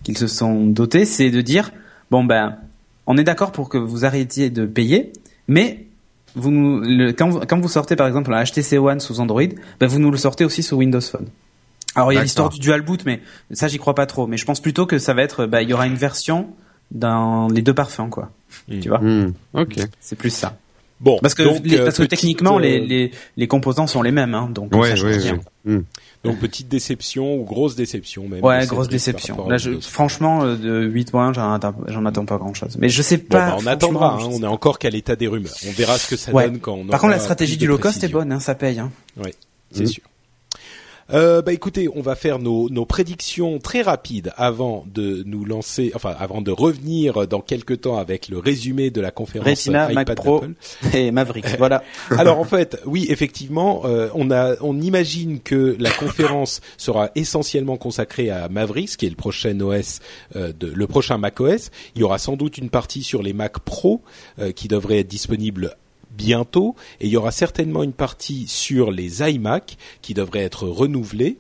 qu'ils 0.05 0.17
se 0.17 0.27
sont 0.27 0.67
dotés, 0.67 1.05
c'est 1.05 1.31
de 1.31 1.41
dire 1.41 1.71
bon 2.11 2.25
ben 2.25 2.57
on 3.07 3.17
est 3.17 3.25
d'accord 3.25 3.53
pour 3.53 3.69
que 3.69 3.79
vous 3.79 4.05
arrêtiez 4.05 4.51
de 4.51 4.67
payer, 4.67 5.13
mais 5.49 5.87
vous 6.35 6.51
nous, 6.51 6.81
le, 6.81 7.13
quand, 7.13 7.29
vous, 7.29 7.41
quand 7.41 7.61
vous 7.61 7.69
sortez 7.69 7.97
par 7.97 8.07
exemple 8.07 8.33
un 8.33 8.43
HTC 8.43 8.79
One 8.79 9.01
sous 9.01 9.21
Android, 9.21 9.43
ben 9.81 9.87
vous 9.87 9.99
nous 9.99 10.11
le 10.11 10.19
sortez 10.19 10.45
aussi 10.45 10.63
sur 10.63 10.79
Windows 10.79 11.01
Phone. 11.01 11.27
Alors 11.95 12.13
il 12.13 12.17
y 12.17 12.19
a 12.19 12.23
l'histoire 12.23 12.49
du 12.49 12.59
dual 12.59 12.83
boot, 12.83 13.05
mais 13.05 13.21
ça 13.51 13.69
j'y 13.69 13.79
crois 13.79 13.95
pas 13.95 14.07
trop. 14.07 14.27
Mais 14.27 14.37
je 14.37 14.45
pense 14.45 14.61
plutôt 14.61 14.87
que 14.87 14.99
ça 14.99 15.15
va 15.15 15.23
être, 15.23 15.47
ben, 15.47 15.61
il 15.61 15.69
y 15.69 15.75
aura 15.75 15.87
une 15.87 15.95
version 15.95 16.49
dans 16.91 17.49
les 17.49 17.61
deux 17.61 17.75
parfums 17.75 18.09
quoi. 18.11 18.31
Mm. 18.69 18.81
Tu 18.81 18.89
vois, 18.89 18.99
Hmm, 18.99 19.33
Ok. 19.55 19.77
c'est 20.01 20.17
plus 20.17 20.31
ça. 20.31 20.57
Bon, 21.01 21.17
Parce 21.23 21.35
que, 21.35 21.45
donc, 21.45 21.61
les- 21.65 21.77
euh, 21.79 21.85
parce 21.85 21.97
que 21.99 22.03
petite, 22.03 22.11
techniquement, 22.19 22.57
euh, 22.57 22.61
les, 22.61 22.85
les, 22.85 23.13
les 23.37 23.47
composants 23.47 23.87
sont 23.87 24.03
les 24.03 24.11
mêmes, 24.11 24.35
hein, 24.35 24.51
donc 24.53 24.75
Ouais, 24.75 24.91
ça 24.91 24.97
change 24.97 25.05
ouais, 25.17 25.31
ouais. 25.31 25.39
Hmm. 25.65 25.83
donc 26.25 26.39
petite 26.41 26.67
déception 26.69 27.37
ou 27.37 27.45
grosse 27.45 27.77
déception 27.77 28.27
même. 28.27 28.43
Ouais, 28.45 28.67
grosse 28.67 28.89
déception. 28.89 29.49
Là, 29.49 29.59
je, 29.59 29.79
franchement, 29.79 30.43
euh, 30.43 30.57
de 30.57 30.89
8.1, 30.89 31.35
j'en 31.35 31.53
attends, 31.53 31.75
j'en 31.87 32.05
attends 32.05 32.25
pas 32.25 32.37
grand 32.39 32.53
chose. 32.53 32.77
Mais 32.81 32.89
je 32.89 33.01
sais 33.03 33.19
Bon, 33.19 33.27
pas. 33.29 33.51
bah, 33.51 33.57
on 33.61 33.67
attendra. 33.69 34.15
hein, 34.21 34.29
on 34.29 34.43
est 34.43 34.47
encore 34.47 34.81
qu'à 34.81 34.91
l'état 34.91 35.15
des 35.15 35.29
rumeurs. 35.29 35.55
On 35.69 35.71
verra 35.71 35.97
ce 35.99 36.09
que 36.11 36.17
ça 36.17 36.33
Ouais. 36.33 36.47
donne 36.51 36.59
quand 36.59 36.73
on. 36.75 36.85
Par 36.87 37.01
contre, 37.01 37.13
la 37.13 37.21
stratégie 37.21 37.57
du 37.59 37.69
low 37.69 37.79
cost 37.79 38.03
est 38.03 38.09
bonne, 38.09 38.33
hein, 38.33 38.41
ça 38.41 38.57
paye. 38.57 38.81
Hein. 38.81 38.91
C'est 39.71 39.85
Mm. 39.85 39.87
sûr. 39.87 40.03
Euh, 41.13 41.41
bah 41.41 41.53
écoutez, 41.53 41.89
on 41.95 42.03
va 42.03 42.15
faire 42.15 42.39
nos, 42.39 42.69
nos 42.69 42.85
prédictions 42.85 43.59
très 43.59 43.81
rapides 43.81 44.33
avant 44.37 44.85
de 44.93 45.23
nous 45.25 45.45
lancer, 45.45 45.91
enfin 45.95 46.15
avant 46.19 46.43
de 46.43 46.51
revenir 46.51 47.27
dans 47.27 47.41
quelques 47.41 47.83
temps 47.83 47.97
avec 47.97 48.29
le 48.29 48.39
résumé 48.39 48.91
de 48.91 49.01
la 49.01 49.11
conférence 49.11 49.49
Retina, 49.49 49.91
iPad 49.91 50.09
Mac 50.09 50.17
Pro 50.17 50.45
et 50.93 51.11
Maverick. 51.11 51.47
voilà. 51.59 51.83
Alors 52.11 52.39
en 52.39 52.45
fait, 52.45 52.79
oui, 52.85 53.07
effectivement, 53.09 53.83
euh, 53.85 54.09
on 54.15 54.31
a, 54.31 54.57
on 54.61 54.81
imagine 54.81 55.41
que 55.41 55.77
la 55.79 55.91
conférence 55.91 56.61
sera 56.77 57.11
essentiellement 57.15 57.77
consacrée 57.77 58.31
à 58.31 58.49
Maverick, 58.49 58.97
qui 58.97 59.07
est 59.07 59.11
le 59.11 59.17
prochain 59.17 59.59
OS, 59.61 60.01
euh, 60.37 60.53
de, 60.53 60.67
le 60.67 60.87
prochain 60.87 61.17
Mac 61.17 61.41
OS. 61.41 61.71
Il 61.95 62.01
y 62.01 62.05
aura 62.05 62.19
sans 62.19 62.37
doute 62.37 62.59
une 62.59 62.71
partie 62.71 63.03
sur 63.03 63.23
les 63.23 63.33
Mac 63.33 63.59
Pro 63.61 64.03
euh, 64.39 64.53
qui 64.53 64.69
devrait 64.69 64.99
être 64.99 65.09
disponible 65.09 65.75
bientôt, 66.19 66.75
et 67.01 67.07
il 67.07 67.13
y 67.13 67.17
aura 67.17 67.31
certainement 67.31 67.83
une 67.85 67.93
partie 67.95 68.47
sur 68.49 68.91
les 68.91 69.23
iMac 69.23 69.77
qui 70.03 70.13
devrait 70.13 70.41
être 70.41 70.67
renouvelée. 70.67 71.39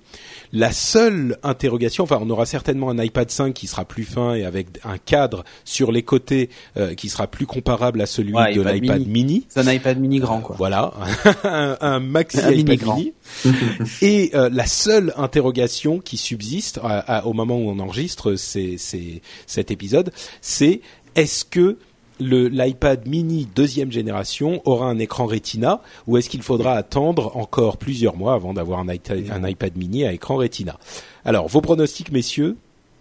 La 0.52 0.72
seule 0.72 1.36
interrogation, 1.42 2.04
enfin, 2.04 2.18
on 2.22 2.30
aura 2.30 2.46
certainement 2.46 2.88
un 2.88 2.98
iPad 3.02 3.30
5 3.30 3.52
qui 3.52 3.66
sera 3.66 3.84
plus 3.84 4.04
fin 4.04 4.32
et 4.34 4.44
avec 4.46 4.68
un 4.84 4.96
cadre 4.96 5.44
sur 5.66 5.92
les 5.92 6.02
côtés 6.02 6.48
euh, 6.78 6.94
qui 6.94 7.08
sera 7.10 7.26
plus 7.26 7.44
comparable 7.44 8.00
à 8.00 8.06
celui 8.06 8.32
Ouais, 8.32 8.54
de 8.54 8.60
iPad 8.62 8.74
l'iPad 8.74 8.98
mini. 9.00 9.10
mini. 9.12 9.46
C'est 9.50 9.60
un 9.60 9.70
iPad 9.72 9.98
mini 10.00 10.20
grand, 10.20 10.40
quoi. 10.40 10.56
Voilà, 10.56 10.94
un, 11.44 11.76
un 11.82 12.00
maxi 12.00 12.38
Un 12.40 12.50
mini 12.52 12.60
iPad 12.62 12.78
grand. 12.78 12.96
mini. 12.96 13.12
Et 14.00 14.30
euh, 14.34 14.48
la 14.52 14.66
seule 14.66 15.12
interrogation 15.16 15.98
qui 15.98 16.16
subsiste 16.16 16.78
à- 16.82 17.18
à- 17.18 17.26
au 17.26 17.32
moment 17.34 17.56
où 17.58 17.68
on 17.68 17.78
enregistre 17.80 18.36
ces- 18.36 18.78
ces- 18.78 19.20
cet 19.46 19.70
épisode, 19.70 20.12
c'est 20.40 20.80
est-ce 21.14 21.44
que 21.44 21.76
l'iPad 22.20 23.06
mini 23.06 23.48
deuxième 23.54 23.92
génération 23.92 24.60
aura 24.64 24.86
un 24.86 24.98
écran 24.98 25.26
Retina 25.26 25.80
ou 26.06 26.16
est-ce 26.16 26.28
qu'il 26.28 26.42
faudra 26.42 26.72
attendre 26.74 27.36
encore 27.36 27.76
plusieurs 27.76 28.16
mois 28.16 28.34
avant 28.34 28.54
d'avoir 28.54 28.80
un, 28.80 28.86
iPad- 28.92 29.30
un 29.32 29.46
iPad 29.48 29.76
mini 29.76 30.04
à 30.04 30.12
écran 30.12 30.36
Retina? 30.36 30.76
Alors, 31.24 31.48
vos 31.48 31.60
pronostics, 31.60 32.12
messieurs? 32.12 32.56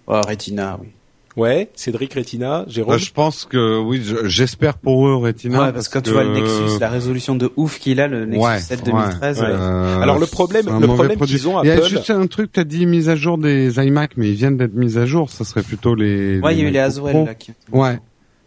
Oh, 0.07 0.21
Retina, 0.27 0.77
oui. 0.81 0.87
Ouais, 1.35 1.69
Cédric 1.75 2.15
Retina, 2.15 2.65
Jérôme? 2.67 2.93
Bah, 2.95 2.97
je 2.97 3.11
pense 3.11 3.45
que 3.45 3.79
oui, 3.79 4.01
je- 4.03 4.25
j'espère 4.27 4.75
pour 4.79 5.07
eux 5.07 5.17
Retina. 5.17 5.65
ouais, 5.67 5.71
parce 5.71 5.87
que 5.87 5.93
quand 5.93 6.01
tu 6.01 6.09
vois 6.09 6.23
le 6.23 6.33
Nexus, 6.33 6.79
la 6.79 6.89
résolution 6.89 7.35
de 7.35 7.51
ouf 7.57 7.77
qu'il 7.77 8.01
a, 8.01 8.07
le 8.07 8.25
Nexus 8.25 8.43
Ouais, 8.43 8.59
7 8.59 8.79
ouais, 8.79 8.85
2013. 8.85 9.41
ouais. 9.41 9.45
euh, 9.47 10.01
Alors, 10.01 10.17
le 10.17 10.25
problème- 10.25 10.65
le 10.65 10.87
problème 10.87 11.19
qu'ils 11.19 11.47
ont, 11.47 11.61
Il 11.61 11.67
y 11.67 11.71
a 11.71 11.75
Apple- 11.75 11.85
juste 11.89 12.09
un 12.09 12.25
truc, 12.25 12.51
t'as 12.53 12.63
dit 12.63 12.87
mise 12.87 13.07
à 13.07 13.15
jour 13.15 13.37
des 13.37 13.77
iMac, 13.79 14.13
mais 14.17 14.29
ils 14.29 14.33
viennent 14.35 14.57
d'être 14.57 14.73
mis 14.73 14.97
à 14.97 15.05
jour. 15.05 15.29
Ça 15.29 15.43
serait 15.43 15.61
plutôt 15.61 15.93
les. 15.93 16.39
Ouais, 16.39 16.55
il 16.55 16.59
y 16.59 16.65
a 16.65 16.69
eu 16.69 16.71
les 16.71 16.79
Haswell, 16.79 17.25
là, 17.25 17.35
qui... 17.35 17.51
Ouais, 17.71 17.99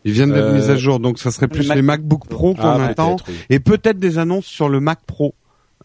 ils 0.05 0.13
viennent 0.13 0.33
d'être 0.33 0.45
Euh, 0.45 0.59
mis 0.65 0.71
à 0.71 0.77
jour, 0.77 0.99
donc 1.01 1.19
ça 1.19 1.31
serait 1.31 1.49
plus 1.49 1.69
les 1.69 1.75
les, 1.77 1.83
MacBook 1.83 2.27
Pro 2.29 2.55
qu'on 2.55 2.63
Ah, 2.63 2.85
attend, 2.87 3.17
oui. 3.29 3.35
et 3.51 3.61
peut-être 3.61 3.99
des 3.99 4.19
annonces 4.19 4.47
sur 4.47 4.69
le 4.69 4.81
Mac 4.81 5.01
Pro. 5.07 5.35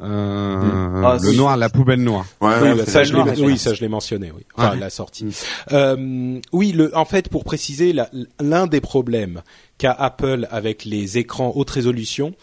Euh, 0.02 1.02
Ah, 1.06 1.18
le 1.22 1.32
si. 1.32 1.38
noir, 1.38 1.56
la 1.56 1.70
poubelle 1.70 2.02
noire. 2.04 2.26
Ouais, 2.42 2.50
Oui, 2.62 2.70
ouais, 2.70 2.76
bah, 2.76 2.86
ça, 2.86 3.04
je 3.04 3.16
oui, 3.42 3.58
ça 3.58 3.74
je 3.74 3.80
l'ai 3.82 3.88
mentionné, 3.88 4.32
oui. 4.36 4.44
Enfin, 4.58 4.72
Ouais. 4.72 4.80
la 4.80 4.90
sortie. 4.90 5.28
Euh, 5.72 6.40
oui, 6.52 6.74
le, 6.74 6.96
en 6.98 7.06
fait, 7.06 7.30
pour 7.30 7.44
préciser, 7.46 7.96
l'un 8.42 8.68
des 8.68 8.82
problèmes 8.82 9.42
qu'a 9.78 9.94
Apple 9.94 10.48
avec 10.52 10.84
les 10.86 11.18
écrans 11.18 11.54
haute 11.56 11.70
résolution, 11.70 12.34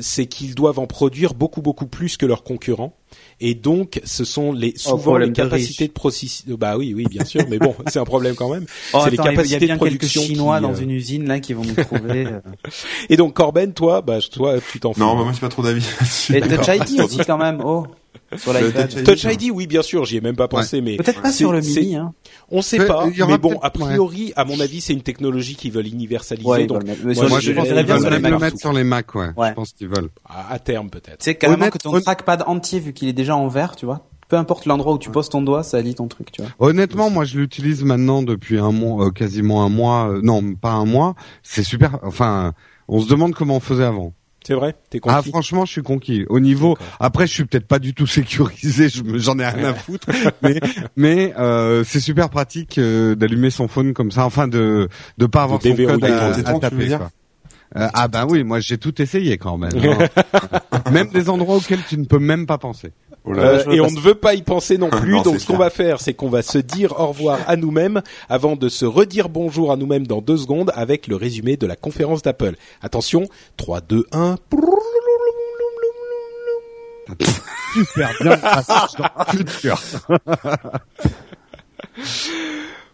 c'est 0.00 0.26
qu'ils 0.26 0.54
doivent 0.54 0.78
en 0.78 0.86
produire 0.86 1.32
beaucoup 1.34 1.62
beaucoup 1.62 1.86
plus 1.86 2.16
que 2.18 2.26
leurs 2.26 2.42
concurrents, 2.42 2.94
et 3.40 3.54
donc 3.54 4.00
ce 4.04 4.24
sont 4.24 4.52
les 4.52 4.76
souvent 4.76 4.98
problème 4.98 5.28
les 5.28 5.32
de 5.32 5.42
capacités 5.42 5.86
de 5.88 5.92
processus. 5.92 6.44
Bah 6.46 6.76
oui, 6.76 6.92
oui, 6.94 7.04
bien 7.08 7.24
sûr, 7.24 7.42
mais 7.48 7.58
bon, 7.58 7.74
c'est 7.86 7.98
un 7.98 8.04
problème 8.04 8.34
quand 8.34 8.50
même. 8.50 8.66
Oh, 8.92 9.00
c'est 9.04 9.10
les 9.10 9.16
il 9.16 9.18
y 9.18 9.20
a 9.20 9.30
capacités 9.30 9.60
de 9.60 9.64
bien 9.66 9.78
quelques 9.78 9.78
production 9.78 10.22
Chinois 10.22 10.56
qui, 10.56 10.62
dans 10.62 10.74
euh, 10.74 10.82
une 10.82 10.90
usine, 10.90 11.28
là, 11.28 11.40
qui 11.40 11.52
vont 11.52 11.62
nous 11.64 11.74
trouver. 11.74 12.26
euh. 12.26 12.40
Et 13.08 13.16
donc 13.16 13.34
Corben, 13.34 13.72
toi, 13.72 14.02
bah 14.02 14.18
toi, 14.32 14.56
tu 14.72 14.80
t'en 14.80 14.92
fous. 14.92 15.00
Non, 15.00 15.16
bah, 15.16 15.24
moi 15.24 15.32
j'ai 15.32 15.40
pas 15.40 15.48
trop 15.48 15.62
d'avis. 15.62 15.86
Et 16.34 16.40
Touch 16.40 16.68
ID 16.68 17.00
aussi, 17.00 17.18
quand 17.26 17.38
même, 17.38 17.62
oh. 17.64 17.86
Sur 18.36 18.52
Le 18.52 18.60
l'iPad. 18.66 18.88
Touch 18.90 18.98
ID. 19.00 19.04
Touch 19.06 19.24
ID, 19.24 19.50
oui, 19.52 19.66
bien 19.66 19.80
sûr, 19.82 20.04
j'y 20.04 20.18
ai 20.18 20.20
même 20.20 20.36
pas 20.36 20.48
pensé, 20.48 20.80
mais 20.82 20.96
Peut-être 20.96 21.22
pas 21.22 21.30
c'est- 21.30 21.38
sur 21.38 21.52
le 21.52 21.62
c'est- 21.62 21.80
mini, 21.80 21.96
hein. 21.96 22.12
On 22.50 22.60
sait 22.62 22.84
pas, 22.86 23.06
y 23.08 23.22
mais 23.26 23.38
bon, 23.38 23.58
a 23.62 23.70
priori, 23.70 24.32
à 24.36 24.44
mon 24.44 24.58
avis, 24.60 24.80
c'est 24.82 24.92
une 24.92 25.00
technologie 25.02 25.54
qu'ils 25.56 25.72
veulent 25.72 25.86
universaliser. 25.86 26.46
Ouais, 26.46 26.64
ils 26.64 26.66
donc, 26.66 26.84
veulent 26.84 27.14
moi, 27.14 27.38
je 27.40 27.50
je 27.50 27.52
pense 27.52 27.64
bien 27.68 27.84
qu'ils 27.84 27.94
veulent 27.94 28.22
le 28.22 28.38
mettre 28.38 28.58
sur 28.58 28.72
les 28.72 28.84
Mac, 28.84 29.14
ouais. 29.14 29.28
Ouais. 29.36 29.48
Je 29.50 29.54
pense 29.54 29.72
qu'ils 29.72 29.88
veulent. 29.88 30.10
à, 30.28 30.52
à 30.52 30.58
terme 30.58 30.90
peut-être. 30.90 31.18
Tu 31.18 31.24
sais, 31.24 31.34
carrément 31.36 31.62
Honnête- 31.62 31.72
que 31.72 31.78
ton 31.78 31.98
trackpad 32.00 32.44
entier, 32.46 32.80
vu 32.80 32.92
qu'il 32.92 33.08
est 33.08 33.12
déjà 33.14 33.34
en 33.36 33.48
vert, 33.48 33.76
tu 33.76 33.86
vois. 33.86 34.06
peu 34.28 34.36
importe 34.36 34.66
l'endroit 34.66 34.92
où 34.92 34.98
tu 34.98 35.08
poses 35.08 35.30
ton 35.30 35.40
doigt, 35.40 35.62
ça 35.62 35.80
lit 35.80 35.94
ton 35.94 36.06
truc, 36.06 36.30
tu 36.30 36.42
vois. 36.42 36.50
Honnêtement, 36.58 37.08
moi, 37.08 37.24
je 37.24 37.38
l'utilise 37.38 37.82
maintenant 37.82 38.22
depuis 38.22 38.58
un 38.58 38.72
mois, 38.72 39.06
euh, 39.06 39.10
quasiment 39.10 39.64
un 39.64 39.70
mois. 39.70 40.10
euh, 40.10 40.20
non, 40.22 40.52
pas 40.54 40.72
un 40.72 40.84
mois. 40.84 41.14
C'est 41.42 41.62
super. 41.62 41.98
Enfin, 42.02 42.52
on 42.88 43.00
se 43.00 43.08
demande 43.08 43.32
comment 43.34 43.56
on 43.56 43.60
faisait 43.60 43.84
avant. 43.84 44.12
C'est 44.46 44.54
vrai 44.54 44.74
T'es 44.88 45.00
Ah, 45.06 45.16
conquis 45.16 45.28
franchement, 45.30 45.64
je 45.66 45.72
suis 45.72 45.82
conquis. 45.82 46.24
Au 46.28 46.40
niveau, 46.40 46.76
après, 47.00 47.26
je 47.26 47.32
suis 47.34 47.44
peut-être 47.44 47.66
pas 47.66 47.78
du 47.78 47.92
tout 47.92 48.06
sécurisé. 48.18 48.88
je 48.88 49.02
J'en 49.18 49.38
ai 49.38 49.46
rien 49.46 49.70
à 49.70 49.74
foutre. 49.74 50.08
mais, 50.42 50.60
mais 50.96 51.34
euh, 51.38 51.84
c'est 51.84 52.00
super 52.00 52.30
pratique 52.30 52.78
euh, 52.78 53.14
d'allumer 53.14 53.50
son 53.50 53.68
phone 53.68 53.92
comme 53.92 54.10
ça. 54.10 54.24
Enfin, 54.24 54.48
de 54.48 54.88
de 55.18 55.26
pas 55.26 55.42
avoir 55.42 55.60
son 55.60 55.68
déverrouiller 55.68 56.00
code 56.00 56.10
à, 56.10 56.26
à 56.26 56.30
veux 56.30 56.60
taper. 56.60 56.88
quoi. 56.96 57.10
Euh, 57.76 57.86
ah 57.92 58.08
ben 58.08 58.26
oui, 58.26 58.44
moi 58.44 58.60
j'ai 58.60 58.78
tout 58.78 59.02
essayé 59.02 59.36
quand 59.36 59.58
même. 59.58 59.72
hein. 59.76 60.08
même 60.90 61.08
des 61.10 61.28
endroits 61.28 61.56
auxquels 61.56 61.82
tu 61.86 61.98
ne 61.98 62.06
peux 62.06 62.18
même 62.18 62.46
pas 62.46 62.56
penser. 62.56 62.92
Oh 63.28 63.32
là 63.34 63.42
Euh, 63.42 63.70
et 63.72 63.80
on 63.80 63.90
ne 63.90 64.00
veut 64.00 64.14
pas 64.14 64.34
y 64.34 64.42
penser 64.42 64.78
non 64.78 64.88
plus. 64.90 65.12
Non, 65.12 65.22
donc 65.22 65.38
ce 65.40 65.46
qu'on 65.46 65.56
va 65.58 65.68
faire, 65.70 66.00
c'est 66.00 66.14
qu'on 66.14 66.30
va 66.30 66.40
se 66.42 66.58
dire 66.58 66.98
au 66.98 67.08
revoir 67.08 67.38
à 67.46 67.56
nous-mêmes 67.56 68.00
avant 68.28 68.56
de 68.56 68.68
se 68.68 68.84
redire 68.86 69.28
bonjour 69.28 69.70
à 69.72 69.76
nous-mêmes 69.76 70.06
dans 70.06 70.20
deux 70.22 70.36
secondes 70.38 70.72
avec 70.74 71.06
le 71.08 71.16
résumé 71.16 71.56
de 71.56 71.66
la 71.66 71.76
conférence 71.76 72.22
d'Apple. 72.22 72.54
Attention, 72.80 73.24
3, 73.58 73.80
2, 73.82 74.06
1. 74.12 74.36
Super 77.74 78.10
bien 78.20 78.36
passage 78.38 78.90
dans 78.98 79.08
le 79.32 79.38
futur. 79.38 79.78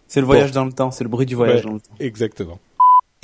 C'est 0.06 0.20
le 0.20 0.26
voyage 0.26 0.52
dans 0.52 0.64
le 0.64 0.72
temps, 0.72 0.90
c'est 0.90 1.04
le 1.04 1.10
bruit 1.10 1.26
du 1.26 1.34
voyage 1.34 1.60
Ouais. 1.64 1.66
dans 1.66 1.72
le 1.74 1.80
temps. 1.80 1.94
Exactement. 2.00 2.58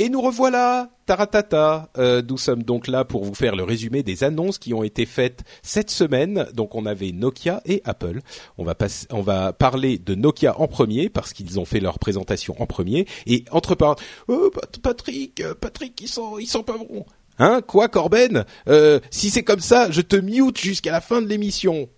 Et 0.02 0.08
nous 0.08 0.22
revoilà, 0.22 0.88
taratata. 1.04 1.90
Euh, 1.98 2.22
nous 2.26 2.38
sommes 2.38 2.62
donc 2.62 2.88
là 2.88 3.04
pour 3.04 3.22
vous 3.22 3.34
faire 3.34 3.54
le 3.54 3.64
résumé 3.64 4.02
des 4.02 4.24
annonces 4.24 4.56
qui 4.58 4.72
ont 4.72 4.82
été 4.82 5.04
faites 5.04 5.44
cette 5.62 5.90
semaine. 5.90 6.46
Donc 6.54 6.74
on 6.74 6.86
avait 6.86 7.12
Nokia 7.12 7.60
et 7.66 7.82
Apple. 7.84 8.20
On 8.56 8.64
va 8.64 8.74
passer, 8.74 9.06
on 9.10 9.20
va 9.20 9.52
parler 9.52 9.98
de 9.98 10.14
Nokia 10.14 10.58
en 10.58 10.68
premier 10.68 11.10
parce 11.10 11.34
qu'ils 11.34 11.60
ont 11.60 11.66
fait 11.66 11.80
leur 11.80 11.98
présentation 11.98 12.54
en 12.62 12.64
premier. 12.64 13.06
Et 13.26 13.44
entre 13.50 13.74
parenthèses, 13.74 14.06
oh, 14.28 14.50
Pat- 14.54 14.78
Patrick, 14.78 15.38
euh, 15.42 15.54
Patrick, 15.54 16.00
ils 16.00 16.08
sont, 16.08 16.38
ils 16.38 16.46
sont 16.46 16.62
pas 16.62 16.78
bons. 16.78 17.04
Hein, 17.38 17.60
quoi, 17.66 17.88
Corben? 17.88 18.46
Euh, 18.68 19.00
Si 19.10 19.28
c'est 19.28 19.42
comme 19.44 19.60
ça, 19.60 19.90
je 19.90 20.00
te 20.00 20.16
mute 20.16 20.58
jusqu'à 20.58 20.92
la 20.92 21.02
fin 21.02 21.20
de 21.20 21.26
l'émission. 21.26 21.90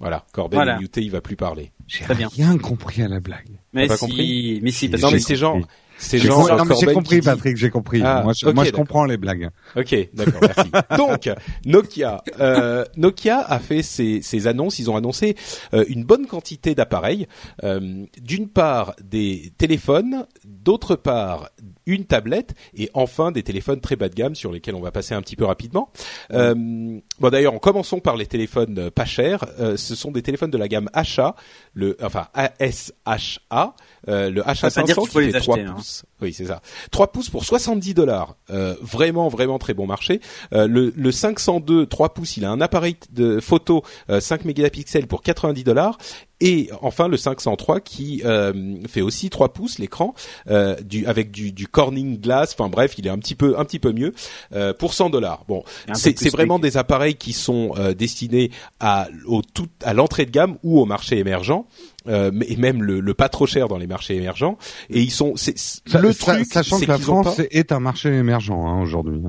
Voilà, 0.00 0.24
Corben 0.32 0.56
Voilà. 0.58 0.76
est 0.76 0.80
muté, 0.80 1.00
il 1.02 1.10
va 1.10 1.20
plus 1.20 1.36
parler. 1.36 1.72
J'ai 1.88 2.04
Très 2.04 2.14
bien. 2.14 2.28
rien 2.28 2.56
compris 2.58 3.02
à 3.02 3.08
la 3.08 3.18
blague. 3.20 3.48
Mais 3.72 3.86
pas 3.86 3.96
si, 3.96 4.00
compris 4.00 4.60
mais 4.62 4.70
si, 4.70 4.88
parce 4.88 5.02
Non 5.02 5.10
que 5.10 5.14
mais 5.28 5.36
genre, 5.36 5.52
compris. 5.54 5.68
C'est 5.98 6.18
J'ai 6.18 6.28
genre 6.28 6.38
compris, 6.48 6.56
non, 6.56 6.64
mais 6.64 6.74
j'ai 6.80 6.94
compris, 6.94 7.20
dit- 7.20 7.24
Patrick, 7.26 7.56
j'ai 7.56 7.70
compris. 7.70 8.00
Ah, 8.04 8.22
moi, 8.24 8.32
je, 8.32 8.48
moi, 8.48 8.64
comprends 8.70 9.04
les 9.04 9.16
blagues. 9.16 9.50
Ok, 9.76 9.94
d'accord, 10.14 10.40
merci. 10.40 10.70
Donc, 10.96 11.30
Nokia, 11.66 12.22
euh, 12.40 12.84
Nokia 12.96 13.40
a 13.40 13.58
fait 13.58 13.82
ses, 13.82 14.22
ses 14.22 14.46
annonces. 14.46 14.78
Ils 14.78 14.90
ont 14.90 14.96
annoncé 14.96 15.36
euh, 15.74 15.84
une 15.88 16.04
bonne 16.04 16.26
quantité 16.26 16.74
d'appareils. 16.74 17.26
Euh, 17.64 18.04
D'une 18.22 18.48
part, 18.48 18.94
des 19.02 19.52
téléphones, 19.58 20.26
d'autre 20.44 20.94
part, 20.96 21.50
une 21.88 22.04
tablette, 22.04 22.54
et 22.76 22.90
enfin 22.94 23.32
des 23.32 23.42
téléphones 23.42 23.80
très 23.80 23.96
bas 23.96 24.08
de 24.08 24.14
gamme 24.14 24.34
sur 24.34 24.52
lesquels 24.52 24.74
on 24.74 24.80
va 24.80 24.92
passer 24.92 25.14
un 25.14 25.22
petit 25.22 25.36
peu 25.36 25.44
rapidement. 25.44 25.90
Euh, 26.32 26.54
bon, 26.54 27.30
d'ailleurs, 27.30 27.54
en 27.54 27.58
commençons 27.58 27.98
par 28.00 28.16
les 28.16 28.26
téléphones 28.26 28.78
euh, 28.78 28.90
pas 28.90 29.04
chers. 29.04 29.44
Euh, 29.58 29.76
ce 29.76 29.94
sont 29.94 30.12
des 30.12 30.22
téléphones 30.22 30.50
de 30.50 30.58
la 30.58 30.68
gamme 30.68 30.88
HA, 30.94 31.34
le 31.74 31.96
enfin 32.02 32.28
ASHA, 32.34 33.74
euh, 34.08 34.30
le 34.30 34.42
Ça 34.54 34.68
veut 34.68 34.74
pas 34.74 34.82
dire 34.82 34.96
HA500 34.96 35.00
qu'il 35.00 35.10
faut 35.10 35.20
qui 35.20 35.32
fait 35.32 35.40
3 35.40 35.56
acheter, 35.56 35.68
hein. 35.68 35.74
pouces. 35.74 36.04
Oui, 36.20 36.32
c'est 36.32 36.46
ça. 36.46 36.60
3 36.90 37.12
pouces 37.12 37.30
pour 37.30 37.44
70 37.44 37.94
dollars. 37.94 38.36
Vraiment, 38.48 39.28
vraiment 39.28 39.58
très 39.58 39.74
bon 39.74 39.86
marché. 39.86 40.20
Le, 40.52 40.92
le 40.94 41.12
502 41.12 41.86
3 41.86 42.14
pouces, 42.14 42.36
il 42.36 42.44
a 42.44 42.50
un 42.50 42.60
appareil 42.60 42.96
de 43.10 43.40
photo 43.40 43.82
euh, 44.10 44.20
5 44.20 44.44
mégapixels 44.44 45.06
pour 45.06 45.22
90 45.22 45.64
dollars. 45.64 45.98
Et 46.40 46.70
enfin 46.82 47.08
le 47.08 47.16
503 47.16 47.80
qui 47.80 48.22
euh, 48.24 48.52
fait 48.88 49.00
aussi 49.00 49.28
3 49.28 49.52
pouces 49.52 49.78
l'écran 49.80 50.14
euh, 50.48 50.76
du 50.80 51.04
avec 51.06 51.32
du, 51.32 51.50
du 51.50 51.66
Corning 51.66 52.20
Glass. 52.20 52.54
Enfin 52.56 52.68
bref, 52.68 52.94
il 52.96 53.06
est 53.06 53.10
un 53.10 53.18
petit 53.18 53.34
peu 53.34 53.58
un 53.58 53.64
petit 53.64 53.80
peu 53.80 53.92
mieux 53.92 54.14
euh, 54.54 54.72
pour 54.72 54.94
100 54.94 55.10
dollars. 55.10 55.44
Bon, 55.48 55.64
c'est 55.94 56.10
vraiment 56.36 56.58
des 56.60 56.76
appareils 56.76 57.16
qui 57.16 57.32
sont 57.32 57.72
euh, 57.76 57.92
destinés 57.92 58.50
à 58.78 59.08
au 59.26 59.42
tout 59.42 59.66
à 59.82 59.94
l'entrée 59.94 60.26
de 60.26 60.30
gamme 60.30 60.58
ou 60.62 60.78
au 60.80 60.84
marché 60.84 61.18
émergent. 61.18 61.64
Euh, 62.06 62.30
mais- 62.32 62.46
et 62.48 62.56
même 62.56 62.82
le, 62.84 63.00
le 63.00 63.14
pas 63.14 63.28
trop 63.28 63.46
cher 63.46 63.66
dans 63.68 63.76
les 63.76 63.88
marchés 63.88 64.14
émergents 64.14 64.56
et 64.88 65.02
ils 65.02 65.10
sont 65.10 65.34
c'est 65.36 65.58
c'est- 65.58 65.82
Ça- 65.90 66.00
le 66.00 66.12
sa- 66.12 66.34
truc 66.36 66.46
sachant 66.46 66.78
c'est 66.78 66.86
que 66.86 66.90
la 66.92 66.96
qu'ils 66.98 67.10
ont 67.10 67.22
France 67.24 67.36
pas- 67.36 67.42
est 67.50 67.72
un 67.72 67.80
marché 67.80 68.08
émergent 68.10 68.52
hein, 68.52 68.80
aujourd'hui. 68.80 69.20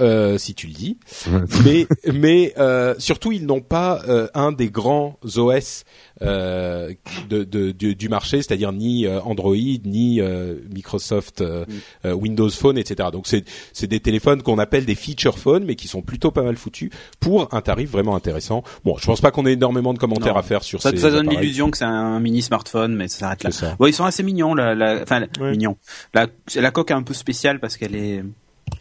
Euh, 0.00 0.38
si 0.38 0.54
tu 0.54 0.66
le 0.66 0.72
dis. 0.72 0.98
mais 1.64 1.86
mais 2.12 2.54
euh, 2.58 2.94
surtout 2.98 3.32
ils 3.32 3.44
n'ont 3.46 3.60
pas 3.60 4.00
euh, 4.08 4.28
un 4.34 4.52
des 4.52 4.70
grands 4.70 5.18
OS 5.36 5.84
euh, 6.22 6.92
de, 7.28 7.44
de- 7.44 7.70
du, 7.72 7.94
du 7.94 8.08
marché, 8.08 8.38
c'est-à-dire 8.42 8.72
ni 8.72 9.06
euh, 9.06 9.20
Android 9.22 9.54
ni 9.56 10.20
euh, 10.20 10.56
Microsoft 10.74 11.40
euh, 11.40 11.64
euh, 12.04 12.12
Windows 12.12 12.50
Phone, 12.50 12.78
etc. 12.78 13.08
Donc 13.12 13.26
c'est 13.26 13.44
c'est 13.72 13.86
des 13.86 14.00
téléphones 14.00 14.42
qu'on 14.42 14.58
appelle 14.58 14.84
des 14.84 14.94
feature 14.94 15.38
phones, 15.38 15.64
mais 15.64 15.74
qui 15.76 15.88
sont 15.88 16.02
plutôt 16.02 16.30
pas 16.30 16.42
mal 16.42 16.56
foutus 16.56 16.90
pour 17.20 17.54
un 17.54 17.60
tarif 17.60 17.90
vraiment 17.90 18.16
intéressant. 18.16 18.62
Bon, 18.84 18.96
je 18.98 19.06
pense 19.06 19.20
pas 19.20 19.30
qu'on 19.30 19.46
ait 19.46 19.52
énormément 19.52 19.94
de 19.94 19.98
commentaires 19.98 20.34
Non. 20.34 20.40
à 20.40 20.42
faire 20.42 20.62
sur 20.62 20.82
ça, 20.82 20.90
ces 20.90 20.96
ça 20.98 21.10
donne 21.10 21.28
l'illusion 21.28 21.70
que 21.70 21.76
c'est 21.78 21.84
un 21.84 22.18
mini 22.20 22.42
smartphone, 22.42 22.94
mais 22.96 23.08
ça 23.08 23.18
s'arrête 23.18 23.44
là. 23.44 23.50
Ça. 23.50 23.76
Bon, 23.78 23.86
ils 23.86 23.92
sont 23.94 24.04
assez 24.04 24.22
mignons, 24.22 24.54
la, 24.54 24.74
la, 24.74 25.02
enfin, 25.02 25.26
Ouais. 25.40 25.52
mignons. 25.52 25.76
La, 26.14 26.26
la 26.56 26.70
coque 26.70 26.90
est 26.90 26.94
un 26.94 27.02
peu 27.02 27.14
spéciale 27.14 27.60
parce 27.60 27.76
qu'elle 27.76 27.94
est, 27.94 28.24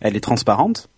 elle 0.01 0.15
est 0.15 0.22
transparente. 0.22 0.89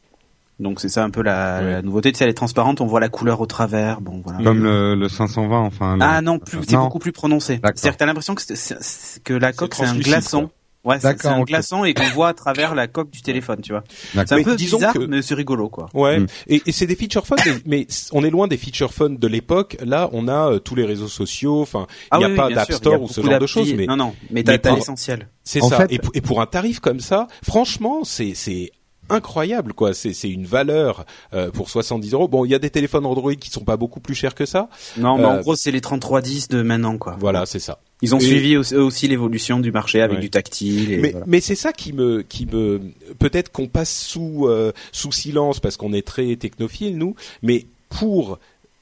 Donc 0.59 0.79
c'est 0.81 0.89
ça 0.89 1.03
un 1.03 1.09
peu 1.09 1.21
la, 1.21 1.61
la 1.61 1.81
nouveauté. 1.81 2.11
Tu 2.11 2.17
sais, 2.17 2.25
elle 2.25 2.29
est 2.29 2.33
transparente, 2.33 2.81
on 2.81 2.85
voit 2.85 2.99
la 2.99 3.09
couleur 3.09 3.39
au 3.41 3.45
travers. 3.45 4.01
Bon, 4.01 4.21
voilà. 4.23 4.43
Comme 4.43 4.61
le, 4.63 4.95
le 4.95 5.07
520, 5.09 5.57
enfin. 5.59 5.95
le- 5.95 6.01
Ah 6.03 6.21
non, 6.21 6.37
plus, 6.39 6.59
c'est 6.67 6.75
beaucoup 6.75 6.99
plus 6.99 7.11
prononcé. 7.13 7.57
D'accord. 7.57 7.71
C'est-à-dire 7.75 7.93
que 7.95 7.99
t'as 7.99 8.05
l'impression 8.05 8.35
que, 8.35 8.41
c'est- 8.41 8.55
c'est- 8.55 8.77
c'est- 8.81 9.23
que 9.23 9.33
la 9.33 9.53
coque 9.53 9.73
c'est 9.75 9.85
un 9.85 9.95
glaçon. 9.97 10.49
Ouais, 10.85 10.97
c'est 10.99 11.25
un 11.25 11.43
glaçon 11.43 11.83
et 11.83 11.93
qu'on 11.93 12.07
voit 12.09 12.29
à 12.29 12.33
travers 12.33 12.73
la 12.73 12.87
coque 12.87 13.11
du 13.11 13.21
téléphone, 13.21 13.59
tu 13.61 13.73
vois. 13.73 13.83
D'accord. 14.15 14.29
C'est 14.29 14.35
un 14.39 14.43
peu 14.43 14.55
disons 14.55 14.77
bizarre, 14.77 14.93
que- 14.93 14.99
mais 14.99 15.21
c'est 15.21 15.35
rigolo, 15.35 15.67
quoi. 15.67 15.87
Ouais, 15.93 16.19
Mm. 16.21 16.27
et, 16.47 16.61
et 16.67 16.71
c'est 16.71 16.87
des 16.87 16.95
feature 16.95 17.27
phones, 17.27 17.37
mais, 17.65 17.85
on 18.13 18.23
est 18.23 18.29
loin 18.29 18.47
des 18.47 18.55
feature 18.55 18.93
phones 18.93 19.17
de 19.17 19.27
l'époque. 19.27 19.75
Là, 19.85 20.09
on 20.13 20.29
a 20.29 20.53
euh, 20.53 20.59
tous 20.59 20.75
les 20.75 20.85
réseaux 20.85 21.09
sociaux. 21.09 21.61
Enfin, 21.61 21.85
il 22.13 22.19
n'y 22.19 22.23
a 22.23 22.27
Ah 22.27 22.29
oui, 22.31 22.35
pas 22.37 22.47
oui, 22.47 22.53
d'App 22.55 22.71
Store 22.71 23.01
ou 23.01 23.09
ce 23.09 23.21
genre 23.21 23.39
de 23.39 23.45
choses, 23.45 23.73
mais 23.73 23.87
non, 23.87 23.97
non, 23.97 24.15
mais 24.31 24.41
t'as 24.43 24.73
l'essentiel. 24.73 25.27
c'est 25.43 25.59
ça. 25.61 25.77
fait- 25.87 25.93
Et, 25.93 25.99
pour, 25.99 26.11
et 26.15 26.21
pour 26.21 26.41
un 26.41 26.45
tarif 26.45 26.79
comme 26.79 27.01
ça, 27.01 27.27
franchement, 27.43 28.03
c'est 28.05 28.33
c'est 28.33 28.71
incroyable 29.09 29.73
quoi. 29.73 29.93
C'est 29.93 30.13
c'est 30.13 30.29
une 30.29 30.45
valeur 30.45 31.05
euh, 31.33 31.51
pour 31.51 31.69
70 31.69 32.13
euros. 32.13 32.27
Bon, 32.27 32.45
il 32.45 32.51
y 32.51 32.55
a 32.55 32.59
des 32.59 32.69
téléphones 32.69 33.05
Android 33.05 33.33
qui 33.35 33.49
sont 33.49 33.63
pas 33.63 33.77
beaucoup 33.77 33.99
plus 33.99 34.15
chers 34.15 34.35
que 34.35 34.45
ça. 34.45 34.69
Non, 34.97 35.17
mais 35.17 35.23
Euh, 35.23 35.27
en 35.27 35.39
gros, 35.41 35.55
c'est 35.55 35.71
les 35.71 35.81
3310 35.81 36.47
de 36.49 36.61
maintenant, 36.61 36.97
quoi. 36.97 37.15
Voilà, 37.19 37.45
c'est 37.45 37.59
ça. 37.59 37.79
Ils 38.01 38.15
ont 38.15 38.19
Et- 38.19 38.23
suivi 38.25 38.55
aussi, 38.57 38.75
eux 38.75 38.83
aussi 38.83 39.07
l'évolution 39.07 39.59
du 39.59 39.71
marché 39.71 40.01
avec 40.01 40.15
Ouais. 40.17 40.21
du 40.21 40.29
tactile. 40.29 40.91
Et 40.93 40.97
mais 40.97 41.11
voilà. 41.11 41.25
mais 41.27 41.41
c'est 41.41 41.55
ça 41.55 41.73
qui 41.73 41.91
me 41.93 42.21
qui 42.21 42.45
me 42.45 42.79
peut-être 43.19 43.51
qu'on 43.51 43.67
passe 43.67 43.93
sous 43.93 44.47
euh, 44.47 44.71
sous 44.91 45.11
silence 45.11 45.59
parce 45.59 45.75
qu'on 45.77 45.91
est 45.93 46.05
très 46.07 46.35
technophile 46.37 46.97
nous, 46.97 47.15
mais 47.41 47.65
pour 47.89 48.39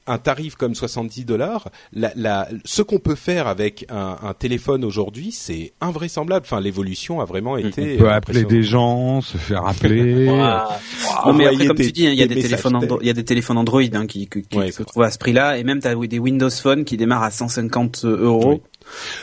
un 0.08 0.18
tarif 0.18 0.54
comme 0.56 0.74
70 0.74 1.24
dollars, 1.24 1.68
la, 1.92 2.10
la, 2.16 2.48
ce 2.64 2.82
qu'on 2.82 2.98
peut 2.98 3.14
faire 3.14 3.46
avec 3.46 3.86
un, 3.88 4.16
un 4.22 4.34
téléphone 4.34 4.84
aujourd'hui, 4.84 5.30
c'est 5.32 5.72
invraisemblable. 5.80 6.44
Enfin, 6.46 6.60
l'évolution 6.60 7.20
a 7.20 7.24
vraiment 7.24 7.56
été. 7.56 7.94
On 7.96 7.98
peut 7.98 8.10
appeler 8.10 8.40
impressionnante. 8.40 8.50
des 8.50 8.62
gens, 8.62 9.20
se 9.20 9.36
faire 9.36 9.66
appeler. 9.66 10.26
non, 11.26 11.32
mais 11.34 11.46
après, 11.46 11.66
comme 11.66 11.76
des- 11.76 11.86
tu 11.86 11.92
dis, 11.92 12.06
hein, 12.06 12.12
il 12.12 12.18
y 12.18 12.22
a 12.22 12.26
des 12.26 12.40
téléphones 12.40 12.72
textes. 12.80 12.90
Andro- 12.92 12.98
il 13.02 13.06
y 13.06 13.10
a 13.10 13.14
des 13.14 13.24
téléphones 13.24 13.58
Android 13.58 13.82
hein, 13.92 14.06
qui, 14.06 14.26
qui, 14.28 14.42
qui 14.42 14.58
Ouais, 14.58 14.70
se 14.72 14.82
trouvent 14.82 15.02
à 15.02 15.10
ce 15.10 15.18
prix-là, 15.18 15.58
et 15.58 15.64
même 15.64 15.80
t'as 15.80 15.94
des 15.94 16.18
Windows 16.18 16.50
Phone 16.50 16.84
qui 16.84 16.96
démarrent 16.96 17.22
à 17.24 17.30
150 17.30 18.04
euros. 18.04 18.52
Oui. 18.54 18.60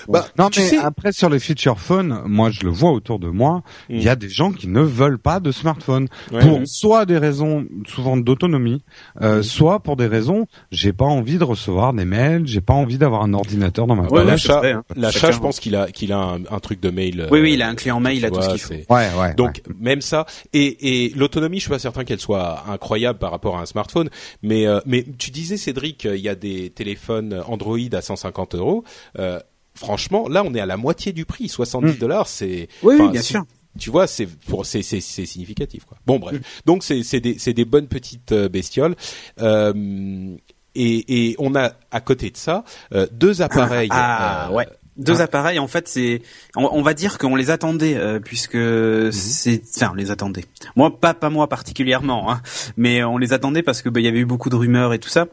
Bah, 0.08 0.26
Non 0.38 0.50
tu 0.50 0.60
mais 0.62 0.68
sais- 0.68 0.78
après 0.78 1.12
sur 1.12 1.30
les 1.30 1.40
feature 1.40 1.80
phones, 1.80 2.22
moi 2.26 2.50
je 2.50 2.64
le 2.64 2.70
vois 2.70 2.92
autour 2.92 3.20
de 3.20 3.28
moi, 3.30 3.64
il 3.90 4.02
y 4.02 4.10
a 4.10 4.16
des 4.16 4.30
gens 4.30 4.52
qui 4.52 4.68
ne 4.68 4.82
veulent 4.82 5.20
pas 5.20 5.40
de 5.40 5.52
smartphone 5.52 6.08
Ouais, 6.32 6.40
pour 6.42 6.60
ouais. 6.60 6.66
soit 6.66 7.06
des 7.06 7.18
raisons 7.18 7.66
souvent 7.88 8.18
d'autonomie, 8.18 8.84
euh, 9.22 9.42
soit 9.42 9.80
pour 9.80 9.96
des 9.96 10.08
raisons 10.08 10.48
j'ai 10.72 10.94
pas 10.94 11.06
envie 11.06 11.38
de 11.38 11.44
recevoir 11.44 11.94
des 11.94 12.06
mails, 12.06 12.46
j'ai 12.48 12.62
pas 12.62 12.74
envie 12.74 12.98
d'avoir 12.98 13.24
un 13.24 13.34
ordinateur 13.34 13.88
dans 13.88 13.96
ma 13.96 14.08
Ouais, 14.08 14.24
l'achat, 14.24 14.62
hein. 14.64 14.84
l'achat, 14.96 15.32
je 15.32 15.40
pense 15.40 15.60
qu'il 15.60 15.76
a 15.76 15.92
qu'il 15.92 16.12
a 16.14 16.18
un, 16.20 16.40
un 16.50 16.60
truc 16.60 16.80
de 16.80 16.90
mail. 16.90 17.22
euh, 17.22 17.28
Oui, 17.32 17.40
oui, 17.42 17.54
il 17.54 17.62
a 17.62 17.68
un 17.70 17.76
client 17.76 18.00
mail, 18.00 18.18
il 18.18 18.26
a 18.26 18.32
tout 18.32 18.42
ce 18.42 18.50
qu'il 18.50 18.60
faut. 18.60 18.74
Ouais, 18.94 19.10
ouais. 19.20 19.34
Donc 19.36 19.62
même 19.80 20.02
ça 20.02 20.26
et, 20.54 21.06
et 21.06 21.10
l'autonomie, 21.16 21.58
je 21.58 21.62
suis 21.64 21.70
pas 21.72 21.80
certain 21.80 22.04
qu'elle 22.04 22.20
soit 22.20 22.64
incroyable 22.70 23.20
par 23.20 23.32
rapport 23.32 23.58
à 23.58 23.62
un 23.62 23.66
smartphone, 23.66 24.10
mais 24.44 24.68
euh, 24.68 24.80
mais 24.86 25.06
tu 25.18 25.32
disais 25.32 25.58
Cédric, 25.58 26.06
euh, 26.06 26.16
il 26.16 26.22
y 26.24 26.30
a 26.30 26.36
des 26.36 26.70
téléphones 26.70 27.42
Android 27.48 27.78
à 27.94 28.02
150 28.02 28.56
euros. 28.56 28.84
Euh, 29.20 29.40
franchement, 29.76 30.28
là, 30.30 30.44
on 30.46 30.54
est 30.56 30.60
à 30.60 30.66
la 30.66 30.78
moitié 30.78 31.14
du 31.14 31.26
prix, 31.26 31.48
70 31.50 31.94
Mm. 31.94 31.98
dollars, 31.98 32.28
c'est 32.28 32.68
Oui, 32.84 32.98
bien 33.10 33.22
sûr. 33.22 33.44
Tu 33.78 33.90
vois, 33.90 34.08
c'est 34.08 34.26
pour 34.26 34.66
c'est 34.66 34.82
c'est 34.84 35.02
c'est 35.02 35.26
significatif 35.26 35.84
quoi. 35.84 35.98
Bon 36.08 36.18
bref, 36.18 36.40
donc 36.66 36.82
c'est 36.82 37.04
c'est 37.04 37.20
des 37.20 37.36
c'est 37.38 37.52
des 37.54 37.66
bonnes 37.66 37.88
petites 37.88 38.32
euh, 38.32 38.48
bestioles. 38.48 38.96
Euh, 39.42 40.36
et, 40.76 41.30
et 41.32 41.36
on 41.40 41.56
a 41.56 41.74
à 41.92 42.02
côté 42.02 42.30
de 42.30 42.38
ça 42.38 42.64
euh, 42.94 43.06
deux 43.12 43.42
appareils. 43.42 43.90
Ah, 43.92 44.48
euh, 44.50 44.54
ouais. 44.54 44.68
Deux 44.98 45.20
ah. 45.20 45.24
appareils, 45.26 45.60
en 45.60 45.68
fait, 45.68 45.90
c'est, 45.90 46.22
on, 46.56 46.70
on 46.72 46.82
va 46.82 46.94
dire 46.94 47.18
qu'on 47.18 47.36
les 47.36 47.50
attendait, 47.52 47.96
euh, 47.98 48.20
puisque 48.22 48.56
Mhm. 48.56 49.12
c'est, 49.12 49.62
enfin, 49.76 49.90
on 49.92 49.96
les 49.96 50.10
attendait. 50.10 50.46
Moi, 50.78 50.98
pas, 50.98 51.14
pas 51.14 51.30
moi 51.30 51.50
particulièrement, 51.50 52.32
hein, 52.32 52.42
mais 52.78 53.04
on 53.04 53.18
les 53.18 53.34
attendait 53.34 53.62
parce 53.62 53.82
que 53.82 53.90
bah, 53.90 54.00
il 54.00 54.06
y 54.06 54.08
avait 54.08 54.20
eu 54.20 54.26
beaucoup 54.26 54.50
de 54.50 54.56
rumeurs 54.56 54.94
et 54.94 55.00
tout 55.00 55.10
ça. 55.10 55.26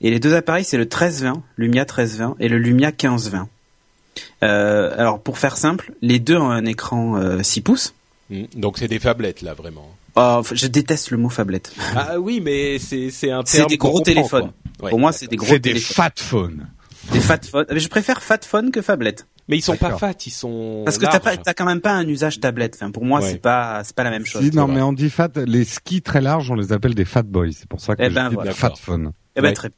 Et 0.00 0.10
les 0.10 0.18
deux 0.18 0.34
appareils, 0.34 0.64
c'est 0.64 0.78
le 0.78 0.84
1320, 0.84 1.42
Lumia 1.58 1.82
1320 1.82 2.36
et 2.40 2.48
le 2.48 2.56
Lumia 2.58 2.88
1520. 2.88 3.48
Euh, 4.42 4.94
alors 4.98 5.20
pour 5.20 5.38
faire 5.38 5.56
simple, 5.56 5.92
les 6.02 6.18
deux 6.18 6.36
ont 6.36 6.50
un 6.50 6.64
écran 6.64 7.16
euh, 7.16 7.42
6 7.42 7.60
pouces. 7.62 7.94
Mm. 8.30 8.42
Donc 8.56 8.78
c'est 8.78 8.88
des 8.88 8.98
phablettes 8.98 9.42
là 9.42 9.54
vraiment. 9.54 9.88
Oh, 10.14 10.42
je 10.52 10.66
déteste 10.66 11.10
le 11.10 11.16
mot 11.16 11.28
phablette. 11.30 11.72
Ah 11.96 12.20
oui, 12.20 12.40
mais 12.42 12.78
c'est 12.78 13.10
c'est 13.10 13.30
un 13.30 13.42
C'est 13.46 13.58
terme 13.58 13.68
des 13.70 13.78
qu'on 13.78 13.88
gros 13.90 14.00
téléphones. 14.00 14.52
Ouais, 14.82 14.90
pour 14.90 14.98
moi, 14.98 15.12
c'est 15.12 15.26
des 15.26 15.36
gros 15.36 15.46
C'est 15.48 15.58
des 15.58 15.70
téléphones. 15.70 15.94
fat 15.94 16.12
phones. 16.16 16.66
Des 17.12 17.20
fat 17.20 17.38
phones. 17.50 17.66
Mais 17.70 17.80
je 17.80 17.88
préfère 17.88 18.22
fat 18.22 18.38
phone 18.42 18.70
que 18.70 18.82
phablette. 18.82 19.26
Mais 19.48 19.56
ils 19.58 19.62
sont 19.62 19.76
pas 19.76 19.96
fat, 19.98 20.12
ils 20.24 20.30
sont 20.30 20.82
Parce 20.84 20.98
que 20.98 21.04
t'as 21.04 21.18
pas, 21.18 21.36
t'as 21.36 21.52
quand 21.52 21.64
même 21.64 21.80
pas 21.80 21.92
un 21.92 22.06
usage 22.06 22.38
tablette. 22.40 22.76
Enfin, 22.76 22.90
pour 22.92 23.04
moi, 23.04 23.20
Ouais. 23.20 23.30
c'est 23.32 23.38
pas, 23.42 23.82
c'est 23.84 23.94
pas 23.96 24.04
la 24.04 24.10
même 24.10 24.24
chose. 24.24 24.42
Si, 24.42 24.50
non, 24.54 24.68
mais 24.68 24.80
on 24.82 24.92
dit 24.92 25.10
fat, 25.10 25.30
les 25.46 25.64
skis 25.64 26.00
très 26.00 26.20
larges, 26.20 26.50
on 26.50 26.54
les 26.54 26.72
appelle 26.72 26.94
des 26.94 27.04
fat 27.04 27.22
boys. 27.24 27.48
C'est 27.52 27.68
pour 27.68 27.80
ça 27.80 27.96
que 27.96 28.02
Eh 28.02 28.08
je 28.10 28.14
ben, 28.14 28.28
dis 28.28 28.34
voilà. 28.36 28.52
fat 28.52 28.74
phone. 28.80 29.12
Eh 29.34 29.40
ben 29.40 29.48
Ouais. 29.48 29.54
très. 29.54 29.70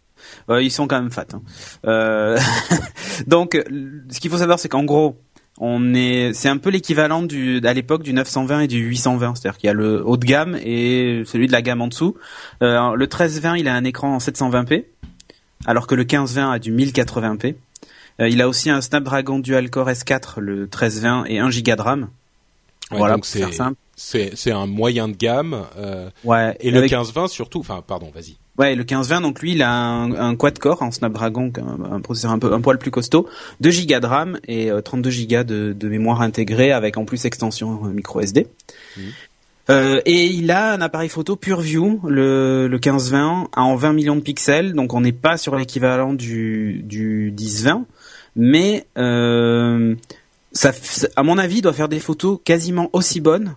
Euh, 0.50 0.62
ils 0.62 0.70
sont 0.70 0.86
quand 0.86 1.00
même 1.00 1.10
fat. 1.10 1.26
hein. 1.32 1.42
Euh, 1.86 2.38
donc, 3.26 3.62
ce 4.10 4.20
qu'il 4.20 4.30
faut 4.30 4.38
savoir, 4.38 4.58
c'est 4.58 4.68
qu'en 4.68 4.84
gros, 4.84 5.16
on 5.58 5.94
est, 5.94 6.32
c'est 6.34 6.48
un 6.48 6.56
peu 6.56 6.70
l'équivalent 6.70 7.22
du, 7.22 7.60
à 7.64 7.72
l'époque 7.72 8.02
du 8.02 8.12
920 8.12 8.60
et 8.60 8.66
du 8.66 8.78
820. 8.78 9.34
C'est-à-dire 9.36 9.58
qu'il 9.58 9.68
y 9.68 9.70
a 9.70 9.74
le 9.74 10.04
haut 10.04 10.16
de 10.16 10.24
gamme 10.26 10.56
et 10.62 11.22
celui 11.26 11.46
de 11.46 11.52
la 11.52 11.62
gamme 11.62 11.80
en 11.80 11.88
dessous. 11.88 12.16
Euh, 12.62 12.94
le 12.94 13.04
1320, 13.06 13.56
il 13.58 13.68
a 13.68 13.74
un 13.74 13.84
écran 13.84 14.14
en 14.14 14.18
720p, 14.18 14.84
alors 15.66 15.86
que 15.86 15.94
le 15.94 16.02
1520 16.02 16.50
a 16.52 16.58
du 16.58 16.72
1080p. 16.74 17.54
Euh, 18.20 18.28
il 18.28 18.40
a 18.42 18.48
aussi 18.48 18.70
un 18.70 18.80
Snapdragon 18.80 19.38
Dual 19.38 19.70
Core 19.70 19.88
S4, 19.90 20.40
le 20.40 20.62
1320 20.62 21.24
et 21.26 21.38
1 21.38 21.48
Go 21.50 21.60
de 21.76 21.80
RAM. 21.82 22.08
Ouais, 22.90 22.98
voilà, 22.98 23.14
pour 23.14 23.24
faire 23.26 23.48
c'est 23.48 23.54
simple. 23.54 23.76
c'est 23.96 24.32
c'est 24.34 24.52
un 24.52 24.66
moyen 24.66 25.08
de 25.08 25.14
gamme 25.16 25.64
Ouais. 26.24 26.54
et 26.60 26.70
le 26.70 26.78
avec- 26.78 26.92
15-20 26.92 27.28
surtout. 27.28 27.60
Enfin, 27.60 27.82
pardon, 27.86 28.10
vas-y. 28.14 28.36
Ouais, 28.56 28.70
le 28.76 28.82
1520, 28.82 29.20
donc 29.20 29.40
lui, 29.40 29.52
il 29.52 29.62
a 29.62 29.70
un, 29.72 30.12
un 30.12 30.36
quad-core 30.36 30.82
en 30.82 30.92
Snapdragon, 30.92 31.52
un, 31.58 31.92
un 31.96 32.00
processeur 32.00 32.30
un 32.30 32.38
peu 32.38 32.52
un 32.52 32.60
poil 32.60 32.78
plus 32.78 32.92
costaud, 32.92 33.28
2 33.60 33.70
Go 33.88 33.98
de 34.00 34.06
RAM 34.06 34.38
et 34.46 34.70
euh, 34.70 34.80
32 34.80 35.10
Go 35.28 35.42
de, 35.42 35.72
de 35.72 35.88
mémoire 35.88 36.22
intégrée 36.22 36.70
avec 36.70 36.96
en 36.96 37.04
plus 37.04 37.24
extension 37.24 37.84
euh, 37.84 37.88
micro 37.88 38.20
SD. 38.20 38.46
Mhm. 38.96 39.02
Euh, 39.70 40.00
et 40.04 40.26
il 40.26 40.50
a 40.50 40.72
un 40.74 40.80
appareil 40.82 41.08
photo 41.08 41.36
PureView, 41.36 42.02
le, 42.06 42.68
le 42.68 42.76
1520, 42.76 43.48
en 43.56 43.74
20 43.76 43.92
millions 43.94 44.14
de 44.14 44.20
pixels, 44.20 44.74
donc 44.74 44.92
on 44.92 45.00
n'est 45.00 45.10
pas 45.12 45.36
sur 45.38 45.56
l'équivalent 45.56 46.12
du, 46.12 46.82
du 46.84 47.32
1020, 47.36 47.86
mais 48.36 48.84
euh, 48.98 49.94
ça, 50.52 50.70
à 51.16 51.22
mon 51.22 51.38
avis, 51.38 51.56
il 51.56 51.62
doit 51.62 51.72
faire 51.72 51.88
des 51.88 51.98
photos 51.98 52.38
quasiment 52.44 52.90
aussi 52.92 53.20
bonnes, 53.20 53.56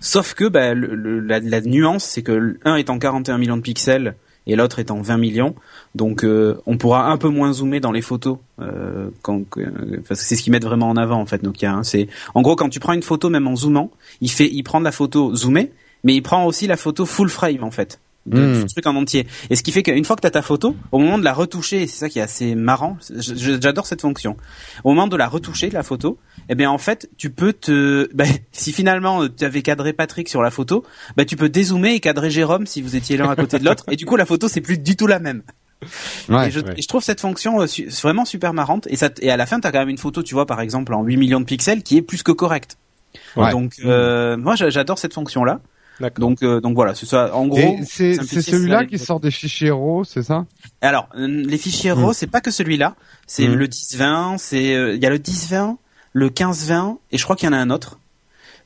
sauf 0.00 0.34
que 0.34 0.44
bah, 0.48 0.74
le- 0.74 0.94
le- 0.94 1.18
la, 1.20 1.40
la 1.40 1.60
nuance, 1.60 2.04
c'est 2.04 2.22
que 2.22 2.56
l'un 2.64 2.76
est 2.76 2.88
en 2.88 2.98
41 3.00 3.36
millions 3.38 3.56
de 3.56 3.62
pixels 3.62 4.14
et 4.48 4.56
l'autre 4.56 4.80
est 4.80 4.90
en 4.90 5.00
20 5.00 5.16
millions. 5.18 5.54
Donc 5.94 6.24
euh, 6.24 6.60
on 6.66 6.76
pourra 6.76 7.10
un 7.10 7.16
peu 7.18 7.28
moins 7.28 7.52
zoomer 7.52 7.78
dans 7.80 7.92
les 7.92 8.02
photos 8.02 8.38
euh, 8.60 9.10
que- 9.22 10.00
parce 10.08 10.20
que 10.20 10.26
c'est 10.26 10.34
ce 10.36 10.42
qu'ils 10.42 10.52
mettent 10.52 10.64
vraiment 10.64 10.88
en 10.88 10.96
avant 10.96 11.20
en 11.20 11.26
fait 11.26 11.42
Nokia. 11.44 11.78
C'est 11.84 12.08
en 12.34 12.42
gros 12.42 12.56
quand 12.56 12.68
tu 12.68 12.80
prends 12.80 12.94
une 12.94 13.02
photo 13.02 13.30
même 13.30 13.46
en 13.46 13.54
zoomant, 13.54 13.90
il 14.20 14.30
fait 14.30 14.48
il 14.52 14.62
prend 14.64 14.80
de 14.80 14.84
la 14.84 14.92
photo 14.92 15.34
zoomée, 15.36 15.70
mais 16.02 16.14
il 16.14 16.22
prend 16.22 16.44
aussi 16.46 16.66
la 16.66 16.76
photo 16.76 17.06
full 17.06 17.28
frame 17.28 17.62
en 17.62 17.70
fait. 17.70 18.00
De, 18.28 18.38
Mm. 18.40 18.64
du 18.66 18.72
truc 18.72 18.86
en 18.86 18.94
entier. 18.96 19.26
Et 19.50 19.56
ce 19.56 19.62
qui 19.62 19.72
fait 19.72 19.82
qu'une 19.82 20.04
fois 20.04 20.14
que 20.16 20.20
tu 20.20 20.26
as 20.26 20.30
ta 20.30 20.42
photo, 20.42 20.76
au 20.92 20.98
moment 20.98 21.18
de 21.18 21.24
la 21.24 21.32
retoucher, 21.32 21.82
et 21.82 21.86
c'est 21.86 21.98
ça 21.98 22.08
qui 22.08 22.18
est 22.18 22.22
assez 22.22 22.54
marrant, 22.54 22.96
j'adore 23.18 23.86
cette 23.86 24.02
fonction. 24.02 24.36
Au 24.84 24.90
moment 24.90 25.06
de 25.06 25.16
la 25.16 25.28
retoucher, 25.28 25.70
la 25.70 25.82
photo, 25.82 26.18
eh 26.48 26.54
bien 26.54 26.70
en 26.70 26.78
fait, 26.78 27.08
tu 27.16 27.30
peux 27.30 27.52
te... 27.52 28.08
bah, 28.14 28.24
si 28.52 28.72
finalement 28.72 29.26
tu 29.28 29.44
avais 29.44 29.62
cadré 29.62 29.92
Patrick 29.92 30.28
sur 30.28 30.42
la 30.42 30.50
photo, 30.50 30.84
bah, 31.16 31.24
tu 31.24 31.36
peux 31.36 31.48
dézoomer 31.48 31.94
et 31.94 32.00
cadrer 32.00 32.30
Jérôme 32.30 32.66
si 32.66 32.82
vous 32.82 32.96
étiez 32.96 33.16
l'un 33.16 33.30
à 33.30 33.36
côté 33.36 33.58
de 33.58 33.64
l'autre, 33.64 33.84
et 33.90 33.96
du 33.96 34.04
coup 34.06 34.16
la 34.16 34.26
photo 34.26 34.46
c'est 34.48 34.60
plus 34.60 34.78
du 34.78 34.94
tout 34.96 35.06
la 35.06 35.18
même. 35.20 35.42
Ouais. 36.28 36.48
et, 36.48 36.50
je, 36.50 36.60
ouais. 36.60 36.74
et 36.76 36.82
je 36.82 36.88
trouve 36.88 37.02
cette 37.04 37.20
fonction 37.20 37.60
euh, 37.62 37.66
vraiment 38.02 38.24
super 38.24 38.52
marrante, 38.52 38.86
et, 38.90 38.96
ça, 38.96 39.10
t- 39.10 39.24
et 39.24 39.30
à 39.30 39.36
la 39.36 39.46
fin 39.46 39.60
tu 39.60 39.66
as 39.66 39.72
quand 39.72 39.78
même 39.78 39.88
une 39.88 39.96
photo, 39.98 40.22
tu 40.22 40.34
vois 40.34 40.44
par 40.44 40.60
exemple 40.60 40.92
en 40.92 41.02
8 41.02 41.16
millions 41.16 41.40
de 41.40 41.44
pixels, 41.44 41.82
qui 41.82 41.96
est 41.96 42.02
plus 42.02 42.22
que 42.22 42.32
correcte. 42.32 42.76
Ouais. 43.36 43.50
Donc 43.52 43.74
euh, 43.84 44.36
moi 44.36 44.54
j'a- 44.56 44.70
j'adore 44.70 44.98
cette 44.98 45.14
fonction-là. 45.14 45.60
Donc, 46.18 46.42
euh, 46.42 46.60
donc 46.60 46.74
voilà, 46.74 46.94
c'est 46.94 47.06
ça. 47.06 47.34
En 47.34 47.46
gros, 47.46 47.78
c'est 47.86 48.14
celui-là 48.14 48.84
qui 48.84 48.98
sort 48.98 49.20
des 49.20 49.30
fichiers 49.30 49.70
RAW, 49.70 50.04
c'est 50.04 50.22
ça? 50.22 50.46
Alors, 50.80 51.08
euh, 51.16 51.26
les 51.26 51.58
fichiers 51.58 51.92
RAW, 51.92 52.12
c'est 52.12 52.26
pas 52.28 52.40
que 52.40 52.50
celui-là. 52.50 52.94
C'est 53.26 53.48
Mm. 53.48 53.54
le 53.54 53.66
1020, 53.66 54.36
c'est 54.38 54.74
euh, 54.74 54.94
il 54.94 55.02
y 55.02 55.06
a 55.06 55.10
le 55.10 55.18
1020, 55.18 55.76
le 56.12 56.26
1520 56.26 56.98
et 57.12 57.18
je 57.18 57.24
crois 57.24 57.36
qu'il 57.36 57.46
y 57.46 57.50
en 57.50 57.52
a 57.52 57.58
un 57.58 57.70
autre. 57.70 57.98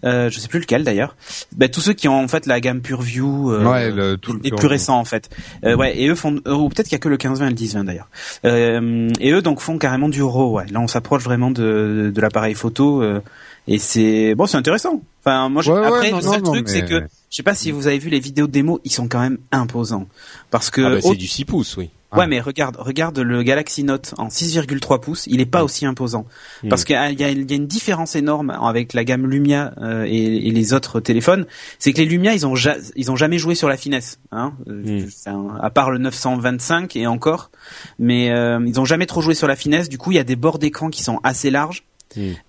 Euh, 0.05 0.29
je 0.31 0.41
sais 0.41 0.49
plus 0.49 0.59
lequel 0.59 0.83
d'ailleurs. 0.83 1.15
Ben, 1.57 1.69
tous 1.71 1.81
ceux 1.81 1.93
qui 1.93 2.09
ont 2.09 2.21
en 2.25 2.27
fait 2.27 2.47
la 2.47 2.61
gamme 2.61 2.81
PureView 2.81 3.53
euh, 3.53 3.65
Ouais, 3.65 3.89
le, 3.93 4.17
tout 4.17 4.33
le 4.33 4.41
les 4.43 4.51
plus 4.51 4.67
récents 4.67 4.99
en 4.99 5.05
fait. 5.05 5.31
Euh, 5.65 5.77
ouais, 5.77 5.97
et 5.97 6.09
eux 6.09 6.17
font 6.17 6.41
euh, 6.49 6.55
ou 6.55 6.69
peut-être 6.69 6.87
qu'il 6.89 6.97
y 6.97 6.97
a 6.97 6.99
que 6.99 7.09
le 7.09 7.15
1520 7.15 7.47
et 7.47 7.51
le 7.51 7.55
1020 7.55 7.85
d'ailleurs. 7.85 8.09
Euh, 8.45 9.11
et 9.21 9.31
eux 9.31 9.43
donc 9.43 9.61
font 9.61 9.79
carrément 9.79 10.09
du 10.09 10.21
RAW. 10.23 10.57
Ouais. 10.57 10.67
Là, 10.73 10.81
on 10.81 10.89
s'approche 10.89 11.23
vraiment 11.23 11.53
de, 11.53 12.11
de 12.13 12.21
l'appareil 12.21 12.55
photo 12.55 13.01
euh, 13.01 13.21
et 13.69 13.79
c'est 13.79 14.35
bon, 14.35 14.47
c'est 14.47 14.57
intéressant. 14.57 15.01
Enfin, 15.25 15.49
moi, 15.49 15.63
je- 15.63 15.71
Ouais, 15.71 15.79
ouais, 15.79 15.87
après 15.87 16.11
non, 16.11 16.17
le 16.17 16.23
seul 16.25 16.43
non, 16.43 16.51
truc, 16.53 16.67
mais- 16.67 16.73
c'est 16.73 16.85
que 16.85 17.05
je 17.33 17.37
sais 17.39 17.43
pas 17.43 17.55
si 17.57 17.71
vous 17.73 17.87
avez 17.89 17.99
vu 17.99 18.11
les 18.11 18.21
vidéos 18.21 18.47
de 18.47 18.53
démo, 18.53 18.79
ils 18.85 18.93
sont 18.93 19.09
quand 19.09 19.21
même 19.21 19.39
imposants 19.51 20.07
parce 20.51 20.71
que 20.71 20.83
Ah 20.83 20.91
bah, 20.91 21.01
c'est 21.01 21.17
du 21.17 21.27
6 21.27 21.45
pouces, 21.47 21.77
oui. 21.79 21.89
Ouais, 22.15 22.27
mais 22.27 22.41
regarde, 22.43 22.77
regarde 22.79 23.19
le 23.21 23.43
Galaxy 23.43 23.85
Note 23.85 24.13
en 24.19 24.29
6,3 24.29 25.01
pouces, 25.01 25.27
il 25.29 25.41
est 25.41 25.47
pas 25.47 25.65
aussi 25.65 25.87
imposant. 25.87 26.27
Mm. 26.63 26.69
Parce 26.69 26.85
qu'il 26.85 26.95
y 26.95 26.99
a, 26.99 27.11
y 27.31 27.55
une 27.55 27.67
différence 27.67 28.17
énorme 28.17 28.51
avec 28.51 28.93
la 28.93 29.03
gamme 29.05 29.27
Lumia 29.27 29.73
euh, 29.81 30.05
et, 30.07 30.47
et 30.47 30.51
les 30.51 30.75
autres 30.75 31.01
téléphones, 31.01 31.47
c'est 31.79 31.95
que 31.95 31.99
les 32.03 32.05
Lumia, 32.05 32.35
ils 32.35 32.47
ont, 32.47 32.55
ja- 32.55 32.77
ils 32.97 33.11
ont 33.11 33.17
jamais 33.17 33.39
joué 33.39 33.55
sur 33.55 33.67
la 33.71 33.79
finesse, 33.79 34.19
hein, 34.31 34.53
Euh, 34.69 35.07
Mm. 35.27 35.59
à 35.63 35.71
part 35.71 35.91
le 35.91 35.97
925 35.97 36.97
et 36.97 37.07
encore, 37.07 37.51
mais 37.99 38.31
euh, 38.31 38.61
ils 38.67 38.79
ont 38.79 38.85
jamais 38.85 39.07
trop 39.07 39.23
joué 39.23 39.33
sur 39.35 39.49
la 39.49 39.57
finesse. 39.57 39.89
Du 39.89 39.97
coup, 39.97 40.13
il 40.13 40.17
y 40.17 40.21
a 40.21 40.25
des 40.25 40.37
bords 40.37 40.59
d'écran 40.59 40.91
qui 40.91 41.03
sont 41.03 41.19
assez 41.25 41.51
larges. 41.51 41.83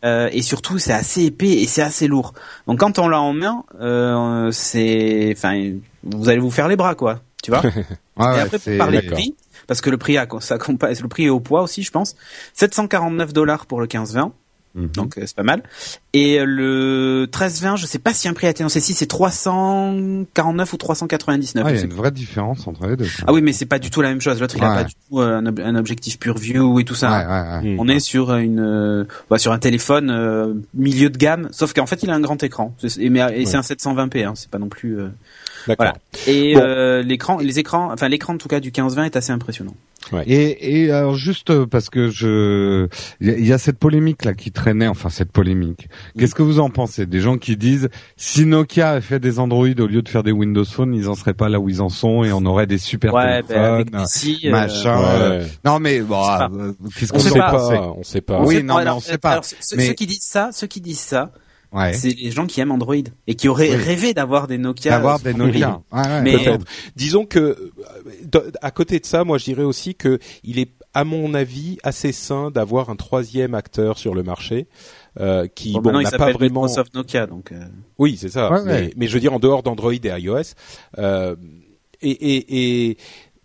Euh, 0.06 0.30
et 0.32 0.42
surtout 0.42 0.78
c'est 0.78 0.94
assez 0.94 1.24
épais 1.26 1.62
et 1.62 1.68
c'est 1.68 1.82
assez 1.82 2.08
lourd. 2.08 2.34
Donc 2.68 2.80
quand 2.80 3.00
on 3.00 3.08
l'a 3.08 3.20
en 3.20 3.34
main, 3.34 3.64
euh, 3.80 4.52
c'est, 4.52 5.34
enfin, 5.36 5.72
vous 6.04 6.30
allez 6.30 6.40
vous 6.40 6.52
faire 6.52 6.68
les 6.68 6.76
bras 6.76 6.96
quoi, 6.96 7.22
tu 7.42 7.52
vois. 7.52 7.62
Ouais, 8.16 8.38
Et 8.38 8.40
après, 8.42 8.60
de 8.60 8.78
D'accord. 8.78 9.18
prix, 9.18 9.36
parce 9.66 9.82
que 9.82 9.90
le 9.90 9.98
prix, 9.98 10.20
a, 10.20 10.28
ça 10.40 10.58
le 10.70 11.08
prix 11.08 11.26
est 11.26 11.30
au 11.30 11.40
poids 11.40 11.64
aussi, 11.64 11.82
je 11.82 11.90
pense. 11.90 12.16
749 12.54 13.34
dollars 13.34 13.66
pour 13.66 13.82
le 13.82 13.88
15-20, 13.88 14.32
Mhm. 14.76 14.88
donc 14.96 15.18
euh, 15.18 15.24
c'est 15.26 15.36
pas 15.36 15.44
mal. 15.44 15.62
Et 16.14 16.40
euh, 16.40 16.46
le 16.46 17.28
13-20, 17.32 17.78
je 17.78 17.86
sais 17.86 18.00
pas 18.00 18.14
si 18.14 18.28
un 18.28 18.34
prix 18.34 18.48
a 18.48 18.50
été 18.50 18.64
annoncé 18.64 18.80
ici, 18.80 18.94
c'est 18.94 19.06
349 19.08 20.74
ou 20.74 20.78
399. 20.78 21.64
Ah, 21.66 21.72
il 21.72 21.76
y 21.78 21.80
a 21.80 21.84
une 21.84 21.94
vraie 21.94 22.12
différence 22.12 22.68
entre 22.68 22.88
les 22.88 22.96
deux. 22.96 23.06
ah 23.28 23.34
oui, 23.34 23.42
mais 23.42 23.54
c'est 23.54 23.66
pas 23.66 23.80
du 23.80 23.90
tout 23.90 24.02
la 24.02 24.10
même 24.10 24.22
chose. 24.22 24.40
L'autre, 24.40 24.56
il 24.58 24.64
a 24.64 24.68
pas 24.76 24.84
du 24.84 24.94
tout 25.10 25.20
euh, 25.22 25.38
un, 25.38 25.46
ob- 25.46 25.60
un 25.60 25.76
objectif 25.76 26.20
pure 26.20 26.38
view 26.38 26.80
et 26.80 26.84
tout 26.86 26.96
ça. 26.96 27.10
Ouais, 27.12 27.26
ouais, 27.26 27.70
ouais. 27.72 27.76
On 27.80 27.88
est 27.88 28.00
sur 28.00 28.34
une, 28.36 28.60
euh, 28.60 29.04
bah, 29.30 29.38
sur 29.38 29.52
un 29.52 29.60
téléphone 29.60 30.10
euh, 30.10 30.54
milieu 30.74 31.10
de 31.10 31.18
gamme, 31.18 31.50
sauf 31.52 31.74
qu'en 31.74 31.86
fait, 31.86 32.02
il 32.04 32.10
a 32.10 32.16
un 32.16 32.20
grand 32.22 32.42
écran. 32.44 32.76
Et, 33.00 33.10
mais, 33.10 33.22
et 33.42 33.46
c'est 33.46 33.58
un 33.58 33.62
720p, 33.62 34.26
hein, 34.26 34.34
c'est 34.36 34.50
pas 34.50 34.60
non 34.60 34.70
plus. 34.70 35.00
euh. 35.00 35.10
Voilà. 35.66 35.94
Et 36.28 36.54
Bon. 36.56 36.62
euh, 36.62 37.02
l'écran, 37.04 37.38
les 37.38 37.60
écrans, 37.60 37.92
enfin 37.94 38.08
l'écran 38.10 38.34
en 38.34 38.38
tout 38.38 38.48
cas 38.48 38.60
du 38.60 38.72
15-20 38.72 39.06
est 39.06 39.16
assez 39.16 39.32
impressionnant. 39.32 39.76
Et, 40.28 40.82
et 40.84 40.92
alors 40.92 41.16
juste 41.16 41.50
euh, 41.50 41.66
parce 41.66 41.90
que 41.90 42.10
je, 42.10 42.88
il 43.22 43.28
y, 43.28 43.32
a- 43.32 43.38
il 43.38 43.48
y 43.48 43.54
a 43.54 43.58
cette 43.58 43.80
polémique 43.80 44.26
là 44.26 44.34
qui 44.34 44.52
traînait, 44.52 44.88
enfin 44.88 45.08
cette 45.10 45.32
polémique. 45.32 45.88
Qu'est-ce 46.20 46.36
que 46.36 46.44
vous 46.44 46.60
en 46.60 46.70
pensez? 46.70 47.06
Des 47.06 47.22
gens 47.22 47.38
qui 47.38 47.56
disent 47.56 47.88
si 48.18 48.46
Nokia 48.46 48.90
avait 48.92 49.02
fait 49.02 49.20
des 49.22 49.40
Android 49.40 49.66
au 49.80 49.88
lieu 49.88 50.02
de 50.02 50.10
faire 50.10 50.24
des 50.24 50.34
Windows 50.34 50.66
Phone, 50.66 50.94
ils 50.94 51.08
en 51.08 51.16
seraient 51.16 51.34
pas 51.34 51.48
là 51.48 51.60
où 51.62 51.70
ils 51.70 51.82
en 51.82 51.88
sont 51.88 52.26
et 52.26 52.34
on 52.34 52.46
aurait 52.46 52.68
des 52.68 52.78
super 52.80 53.14
Ouais, 53.14 53.42
ben, 53.48 53.86
téléphones. 53.86 53.96
euh, 54.46 54.52
machin. 54.52 55.00
Ouais. 55.00 55.06
euh, 55.22 55.46
Non 55.64 55.80
mais 55.80 56.02
bon, 56.02 56.22
euh, 56.22 56.74
qu'est-ce 57.00 57.14
On 57.14 57.18
que 57.18 57.22
On 57.22 57.30
sait 57.30 57.40
pas. 57.40 57.94
on 57.98 58.04
sait 58.04 58.22
pas. 58.22 58.42
Oui, 58.42 58.62
non, 58.62 58.84
mais 58.84 58.90
on 58.90 59.00
sait 59.00 59.18
pas. 59.18 59.32
alors, 59.32 59.46
ceux, 59.46 59.78
Mais- 59.78 59.88
ceux 59.88 59.94
qui 59.94 60.06
disent 60.06 60.20
ça, 60.28 60.50
ceux 60.52 60.68
qui 60.68 60.82
disent 60.82 61.00
ça, 61.00 61.32
Ouais. 61.74 61.94
c'est 61.94 62.10
les 62.10 62.32
gens 62.32 62.46
qui 62.46 62.62
aiment 62.62 62.72
Android 62.72 62.96
et 63.28 63.36
qui 63.36 63.48
auraient 63.48 63.70
Oui. 63.72 63.76
rêvé 63.76 64.14
d'avoir 64.14 64.48
des 64.48 64.58
Nokia. 64.58 64.92
D'avoir 64.92 65.20
des. 65.20 65.34
Nokia. 65.34 65.82
Ouais, 65.92 66.00
ouais, 66.02 66.22
Mais- 66.22 66.38
Peut-être. 66.38 66.66
Disons 66.96 67.26
que 67.26 67.40
euh, 68.36 68.52
à 68.62 68.72
côté 68.72 69.00
de 69.00 69.06
ça, 69.06 69.24
moi 69.24 69.38
je 69.38 69.46
dirais 69.46 69.64
aussi 69.64 69.96
que 69.96 70.20
il 70.44 70.60
est 70.60 70.70
à 70.94 71.04
mon 71.04 71.34
avis 71.34 71.80
assez 71.84 72.12
sain 72.12 72.52
d'avoir 72.52 72.90
un 72.92 72.96
troisième 72.96 73.56
acteur 73.56 73.98
sur 73.98 74.14
le 74.14 74.22
marché 74.22 74.68
euh, 75.20 75.48
qui 75.48 75.74
Bon, 75.74 75.82
bon, 75.82 76.02
n'a 76.02 76.12
pas 76.12 76.32
vraiment. 76.32 76.62
Microsoft 76.64 76.94
Nokia, 76.94 77.26
donc. 77.26 77.52
euh, 77.52 77.66
Oui, 77.98 78.16
c'est 78.20 78.30
ça. 78.30 78.52
Ouais, 78.52 78.60
mais, 78.64 78.72
ouais. 78.72 78.94
mais 78.96 79.08
je 79.08 79.14
veux 79.16 79.20
dire 79.20 79.34
en 79.34 79.40
dehors 79.40 79.64
d'Android 79.64 79.94
et 79.94 80.00
iOS. 80.04 80.54
Euh, 81.00 81.36
et, 82.02 82.12
et, 82.12 82.90
et 82.92 82.98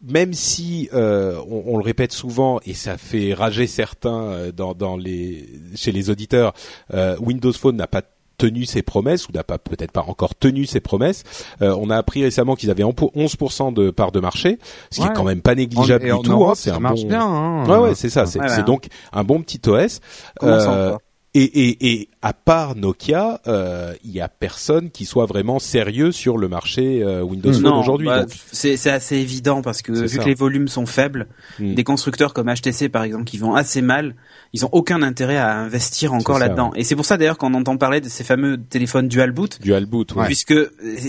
même 0.07 0.33
si 0.35 0.89
euh, 0.93 1.39
on, 1.49 1.63
on 1.75 1.79
le 1.79 1.83
répète 1.85 2.13
souvent 2.13 2.61
et 2.67 2.75
ça 2.75 2.99
fait 2.99 3.33
rager 3.35 3.67
certains 3.67 4.23
euh, 4.31 4.53
dans, 4.53 4.75
dans 4.75 4.97
les 4.97 5.49
chez 5.75 5.91
les 5.93 6.11
auditeurs, 6.11 6.53
euh, 6.93 7.17
Windows 7.21 7.53
Phone 7.53 7.77
n'a 7.77 7.87
pas 7.87 8.03
tenu 8.39 8.65
ses 8.65 8.83
promesses 8.83 9.29
ou 9.29 9.33
n'a 9.33 9.43
pas 9.45 9.59
peut-être 9.59 9.93
pas 9.93 10.05
encore 10.07 10.35
tenu 10.35 10.65
ses 10.65 10.81
promesses. 10.81 11.25
Euh, 11.61 11.77
on 11.79 11.91
a 11.91 11.97
appris 11.97 12.23
récemment 12.23 12.55
qu'ils 12.57 12.71
avaient 12.71 12.85
empo- 12.85 13.11
11% 13.15 13.73
de 13.73 13.91
part 13.91 14.13
de 14.13 14.21
marché, 14.21 14.59
ce 14.91 14.97
qui 15.01 15.03
Ouais. 15.03 15.11
est 15.11 15.15
quand 15.17 15.25
même 15.25 15.43
pas 15.43 15.55
négligeable 15.55 16.11
en 16.13 16.19
du 16.23 16.29
tout. 16.29 16.33
Europe, 16.33 16.51
hein, 16.51 16.55
c'est 16.55 16.71
ça 16.71 16.77
un 16.77 16.81
marche 16.81 17.03
bon... 17.03 17.09
bien. 17.09 17.21
Hein. 17.27 17.67
Ouais, 17.69 17.79
ouais, 17.79 17.95
c'est 17.95 18.09
ça. 18.09 18.25
C'est 18.27 18.41
Ouais, 18.41 18.49
c'est 18.49 18.65
donc 18.65 18.87
un 19.13 19.25
bon 19.25 19.43
petit 19.43 19.61
OS. 19.69 20.01
Euh, 20.45 20.97
Et, 21.35 21.43
et, 21.43 21.93
et 21.93 22.09
à 22.23 22.33
part 22.33 22.75
Nokia, 22.75 23.41
euh, 23.47 23.93
il 24.03 24.11
y 24.13 24.21
a 24.21 24.29
personne 24.29 24.91
qui 24.91 25.05
soit 25.05 25.27
vraiment 25.27 25.59
sérieux 25.59 26.11
sur 26.11 26.39
le 26.39 26.49
marché 26.49 27.03
euh, 27.03 27.23
Windows 27.23 27.53
Phone 27.53 27.63
Non, 27.63 27.81
aujourd'hui. 27.81 28.07
bah, 28.07 28.25
c'est 28.51 28.75
assez 28.89 29.17
évident 29.17 29.61
parce 29.61 29.83
que 29.83 29.93
vu 29.93 30.09
ça. 30.09 30.23
que 30.23 30.29
les 30.29 30.35
volumes 30.35 30.69
sont 30.69 30.87
faibles, 30.87 31.29
Hmm. 31.59 31.75
des 31.75 31.85
constructeurs 31.85 32.33
comme 32.35 32.53
HTC 32.53 32.89
par 32.89 33.03
exemple 33.03 33.25
qui 33.25 33.37
vont 33.37 33.55
assez 33.55 33.83
mal, 33.83 34.15
ils 34.53 34.65
ont 34.65 34.71
aucun 34.73 35.03
intérêt 35.03 35.37
à 35.37 35.57
investir 35.59 36.15
encore 36.15 36.39
là-dedans. 36.39 36.73
Et 36.77 36.83
c'est 36.85 36.97
pour 36.97 37.05
ça 37.05 37.17
d'ailleurs 37.19 37.37
qu'on 37.39 37.53
entend 37.55 37.77
parler 37.77 38.01
de 38.01 38.09
ces 38.09 38.25
fameux 38.25 38.57
téléphones 38.59 39.07
dual 39.09 39.33
boot, 39.33 39.61
Dual 39.61 39.85
boot, 39.87 40.15
ouais. 40.15 40.25
puisque 40.27 40.55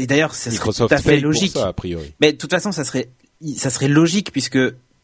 d'ailleurs 0.08 0.36
ça 0.36 0.50
serait 0.52 0.54
Microsoft 0.56 0.90
tout 0.90 0.96
à 0.96 0.98
fait 1.02 1.20
logique. 1.22 1.54
ça 1.54 1.68
a 1.70 1.74
priori. 1.74 2.14
Mais 2.20 2.34
de 2.34 2.38
toute 2.38 2.52
façon, 2.52 2.72
ça 2.72 2.84
serait 2.84 3.10
ça 3.56 3.70
serait 3.70 3.88
logique 3.88 4.32
puisque 4.34 4.60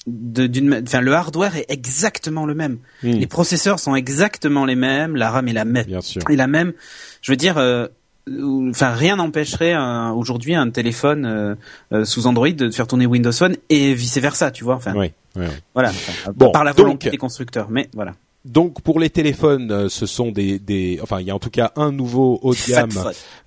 d'une 0.08 0.82
enfin 0.86 1.02
le 1.02 1.14
hardware 1.14 1.56
est 1.56 1.66
exactement 1.70 2.46
le 2.46 2.54
même. 2.54 2.78
Hmm. 3.04 3.12
Les 3.12 3.28
processeurs 3.28 3.80
sont 3.80 3.96
exactement 3.96 4.66
les 4.66 4.76
mêmes, 4.76 5.16
la 5.16 5.30
RAM 5.32 5.48
est 5.48 5.54
la 5.54 5.66
même 5.66 5.86
Bien 5.86 6.02
sûr. 6.02 6.22
est 6.30 6.36
la 6.36 6.48
même. 6.48 6.74
Je 7.22 7.32
veux 7.32 7.36
dire, 7.38 7.58
euh, 7.58 7.88
euh, 8.30 8.70
enfin 8.70 8.92
rien 8.94 9.16
n'empêcherait 9.16 9.76
euh, 9.76 10.10
aujourd'hui 10.12 10.56
un 10.56 10.70
téléphone 10.70 11.26
euh, 11.26 11.56
euh, 11.92 12.06
sous 12.06 12.28
Android 12.28 12.50
de 12.52 12.70
faire 12.72 12.88
tourner 12.88 13.06
Windows 13.06 13.32
Phone 13.32 13.56
et 13.70 13.94
vice 13.94 14.18
versa, 14.18 14.52
tu 14.52 14.64
vois. 14.64 14.76
Enfin, 14.76 14.94
ouais, 14.96 15.14
ouais. 15.36 15.48
voilà. 15.74 15.90
Enfin, 15.90 16.32
Bon, 16.36 16.52
par 16.52 16.64
la 16.64 16.72
donc- 16.74 16.80
volonté 16.86 17.10
des 17.10 17.18
constructeurs, 17.18 17.68
mais 17.70 17.90
voilà. 17.94 18.14
Donc 18.46 18.82
pour 18.84 19.00
les 19.00 19.10
téléphones, 19.10 19.72
euh, 19.72 19.90
ce 19.90 20.06
sont 20.06 20.32
des, 20.32 20.60
des, 20.60 21.00
enfin 21.02 21.20
il 21.20 21.26
y 21.26 21.32
a 21.32 21.36
en 21.36 21.40
tout 21.40 21.50
cas 21.50 21.72
un 21.76 21.92
nouveau 21.92 22.40
haut 22.44 22.54
de 22.54 22.60
gamme, 22.70 22.90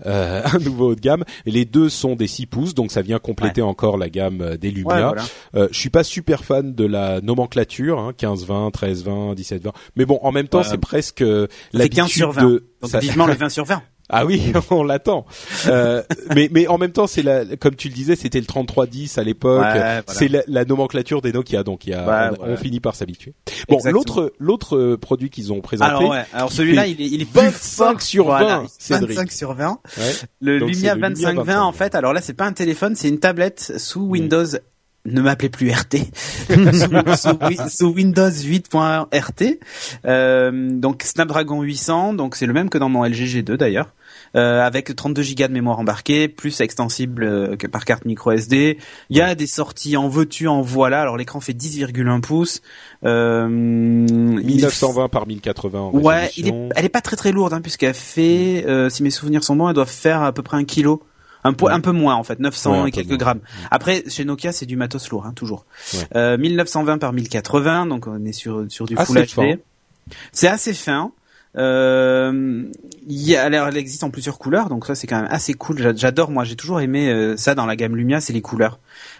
euh, 0.07 0.43
un 0.53 0.59
nouveau 0.59 0.89
haut 0.91 0.95
de 0.97 1.01
gamme. 1.01 1.25
Et 1.47 1.53
les 1.53 1.65
deux 1.65 1.89
sont 1.89 2.17
des 2.17 2.27
6 2.27 2.47
pouces, 2.47 2.75
donc 2.75 2.91
ça 2.91 3.01
vient 3.01 3.19
compléter 3.21 3.63
encore 3.63 3.97
la 3.97 4.09
gamme 4.11 4.41
euh, 4.43 4.57
des 4.57 4.71
Lumia. 4.73 4.95
Ouais, 4.97 5.03
voilà. 5.03 5.23
Euh, 5.55 5.69
je 5.71 5.79
suis 5.79 5.91
pas 5.91 6.03
super 6.05 6.45
fan 6.45 6.75
de 6.75 6.85
la 6.85 7.21
nomenclature, 7.21 7.99
hein, 8.01 8.13
15, 8.17 8.45
20, 8.47 8.71
13, 8.73 9.05
20, 9.05 9.35
17, 9.35 9.63
20. 9.63 9.73
Mais 9.97 10.05
bon, 10.05 10.19
en 10.23 10.33
même 10.33 10.49
temps, 10.49 10.59
Ouais. 10.59 10.65
c'est 10.69 10.79
presque 10.79 11.23
euh, 11.23 11.47
l'habitude 11.73 11.99
15 12.05 12.09
sur 12.11 12.33
20. 12.33 12.43
de. 12.43 12.67
Donc 12.83 12.91
ça- 12.91 12.99
vivement 12.99 13.27
le 13.29 13.35
20 13.35 13.49
sur 13.51 13.65
20. 13.65 13.81
Ah 14.11 14.25
oui, 14.25 14.53
on 14.71 14.83
l'attend. 14.85 15.27
Euh, 15.67 16.03
mais 16.35 16.49
mais 16.53 16.67
en 16.67 16.79
même 16.79 16.93
temps, 16.93 17.07
c'est 17.07 17.23
la, 17.23 17.45
comme 17.57 17.75
tu 17.77 17.89
le 17.89 17.95
disais, 17.95 18.17
c'était 18.17 18.41
le 18.41 18.47
3310 18.47 19.19
à 19.19 19.23
l'époque. 19.25 19.61
Ouais, 19.63 19.73
voilà. 19.73 20.03
C'est 20.09 20.29
la, 20.29 20.43
la 20.47 20.65
nomenclature 20.65 21.21
des 21.21 21.33
Nokia, 21.33 21.63
donc 21.63 21.87
il 21.87 21.91
y 21.91 21.95
a, 21.95 22.07
Ouais, 22.31 22.37
on, 22.39 22.45
ouais. 22.45 22.53
on 22.53 22.57
finit 22.57 22.81
par 22.81 22.95
s'habituer. 22.95 23.35
Bon, 23.69 23.79
l'autre 23.85 24.33
l'autre 24.39 24.77
euh, 24.77 24.97
produit 24.97 25.29
qu'ils 25.31 25.53
ont 25.53 25.61
présenté, 25.61 25.91
Alors 25.91 26.11
ouais, 26.11 26.25
alors 26.33 26.51
celui-là 26.53 26.87
il 26.87 27.01
est, 27.03 27.07
il 27.07 27.21
est 27.23 27.25
plus 27.31 27.41
25 27.43 27.85
fort. 27.93 28.01
sur 28.03 28.27
20, 28.29 28.39
Voilà, 28.39 28.63
Cédric. 28.79 29.17
25 29.19 29.33
sur 29.33 29.53
20. 29.55 29.79
ouais, 29.99 30.03
Le 30.41 30.59
Donc, 30.61 30.69
Lumia 30.71 30.93
c'est 30.95 30.99
le 31.01 31.01
Lumia 31.09 31.09
2520 31.11 31.45
25. 31.45 31.61
en 31.63 31.73
fait, 31.73 31.95
alors 31.95 32.13
là 32.15 32.21
c'est 32.23 32.33
pas 32.35 32.47
un 32.47 32.53
téléphone, 32.53 32.97
c'est 32.97 33.09
une 33.09 33.19
tablette 33.21 33.75
sous 33.79 34.01
Windows. 34.07 34.47
Ne 35.05 35.23
m'appelez 35.23 35.49
plus 35.49 35.71
RT. 35.71 35.97
sous, 36.49 37.17
sous 37.17 37.69
sous 37.71 37.87
Windows 37.95 38.29
8.RT. 38.31 39.59
Euh, 40.05 40.51
donc 40.73 41.03
Snapdragon 41.03 41.63
800, 41.63 42.15
donc 42.15 42.35
c'est 42.37 42.47
le 42.47 42.53
même 42.53 42.69
que 42.69 42.79
dans 42.79 42.89
mon 42.89 43.05
LG 43.05 43.25
G2 43.27 43.57
d'ailleurs. 43.57 43.95
Euh, 44.37 44.61
avec 44.65 44.95
32 44.95 45.23
Go 45.37 45.47
de 45.49 45.53
mémoire 45.53 45.79
embarquée, 45.79 46.29
plus 46.29 46.61
extensible 46.61 47.25
euh, 47.25 47.57
que 47.57 47.67
par 47.67 47.85
carte 47.85 48.05
micro 48.05 48.31
SD. 48.33 48.79
Il 49.11 49.17
y 49.17 49.21
a 49.21 49.35
des 49.35 49.47
sorties 49.47 49.97
en 49.97 50.09
veux-tu, 50.09 50.49
en 50.49 50.61
voilà. 50.61 51.01
Alors 51.01 51.17
l'écran 51.17 51.41
fait 51.41 51.55
10,1 51.55 52.21
pouces. 52.21 52.61
Euh, 53.05 53.49
il- 54.09 54.45
1920 54.47 55.09
par 55.09 55.27
1080 55.27 55.81
en 55.81 55.91
Ouais, 55.93 56.31
il 56.37 56.49
est, 56.49 56.55
elle 56.77 56.85
est 56.85 56.89
pas 56.91 57.01
très 57.01 57.17
très 57.17 57.33
lourde 57.33 57.53
hein, 57.53 57.61
puisqu'elle 57.61 57.95
fait, 57.95 58.65
euh, 58.67 58.91
si 58.91 59.03
mes 59.03 59.11
souvenirs 59.11 59.45
sont 59.45 59.57
bons, 59.57 59.69
elle 59.69 59.75
doit 59.75 59.87
faire 59.87 60.23
à 60.23 60.33
peu 60.33 60.43
près 60.43 60.57
un 60.57 60.65
kilo, 60.65 61.03
un 61.45 61.53
Ouais. 61.55 61.73
un 61.73 61.81
peu 61.81 61.93
moins 61.93 62.15
en 62.17 62.23
fait, 62.25 62.39
900 62.41 62.73
Ouais, 62.73 62.79
un 62.79 62.87
et 62.87 62.91
quelques 62.91 63.17
grammes. 63.17 63.41
Après, 63.71 64.05
chez 64.09 64.25
Nokia, 64.25 64.53
c'est 64.53 64.67
du 64.67 64.77
matos 64.77 65.09
lourd, 65.11 65.25
hein, 65.27 65.33
toujours. 65.35 65.65
Ouais. 65.95 66.01
Euh, 66.17 66.37
1920 66.39 66.99
par 66.99 67.13
1080, 67.13 67.87
donc 67.87 68.07
on 68.07 68.25
est 68.25 68.33
sur 68.33 68.67
sur 68.69 68.87
du 68.87 68.97
Full 68.97 69.25
HD. 69.25 69.59
C'est 70.33 70.49
assez 70.49 70.75
fin. 70.75 71.13
Euh, 71.57 72.63
il 73.09 73.23
y 73.29 73.37
a, 73.37 73.45
alors, 73.45 73.69
elle 73.69 73.77
existe 73.77 74.05
en 74.05 74.11
plusieurs 74.11 74.39
couleurs, 74.39 74.69
donc 74.69 74.87
ça 74.87 74.95
c'est 74.95 75.07
quand 75.07 75.21
même 75.21 75.31
assez 75.31 75.55
cool. 75.55 75.79
J'a- 75.79 75.95
J'adore, 75.95 76.31
moi, 76.31 76.45
j'ai 76.45 76.57
toujours 76.57 76.81
aimé 76.81 77.09
euh, 77.09 77.37
ça 77.37 77.55
dans 77.55 77.67
la 77.67 77.77
gamme 77.77 77.97
Lumia, 77.97 78.21
c'est 78.21 78.33
les 78.33 78.43
couleurs. 78.43 78.79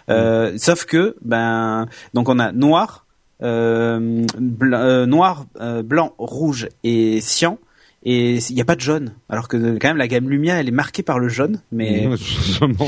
Euh, 0.09 0.53
Sauf 0.57 0.85
que, 0.85 1.15
ben, 1.21 1.87
donc 2.13 2.29
on 2.29 2.39
a 2.39 2.51
noir, 2.51 3.05
euh, 3.41 3.99
bl- 4.39 4.73
euh, 4.75 5.05
noir, 5.05 5.45
euh, 5.59 5.81
blanc, 5.83 6.13
rouge 6.17 6.67
et 6.83 7.19
cyan. 7.21 7.57
Et 8.03 8.37
il 8.37 8.55
n'y 8.55 8.61
a 8.61 8.65
pas 8.65 8.77
de 8.77 8.79
jaune, 8.81 9.11
alors 9.27 9.49
que 9.49 9.57
quand 9.77 9.89
même 9.89 9.97
la 9.97 10.07
gamme 10.07 10.29
Lumia 10.29 10.55
elle 10.57 10.69
est 10.69 10.71
marquée 10.71 11.03
par 11.03 11.19
le 11.19 11.27
jaune, 11.27 11.59
mais. 11.69 12.07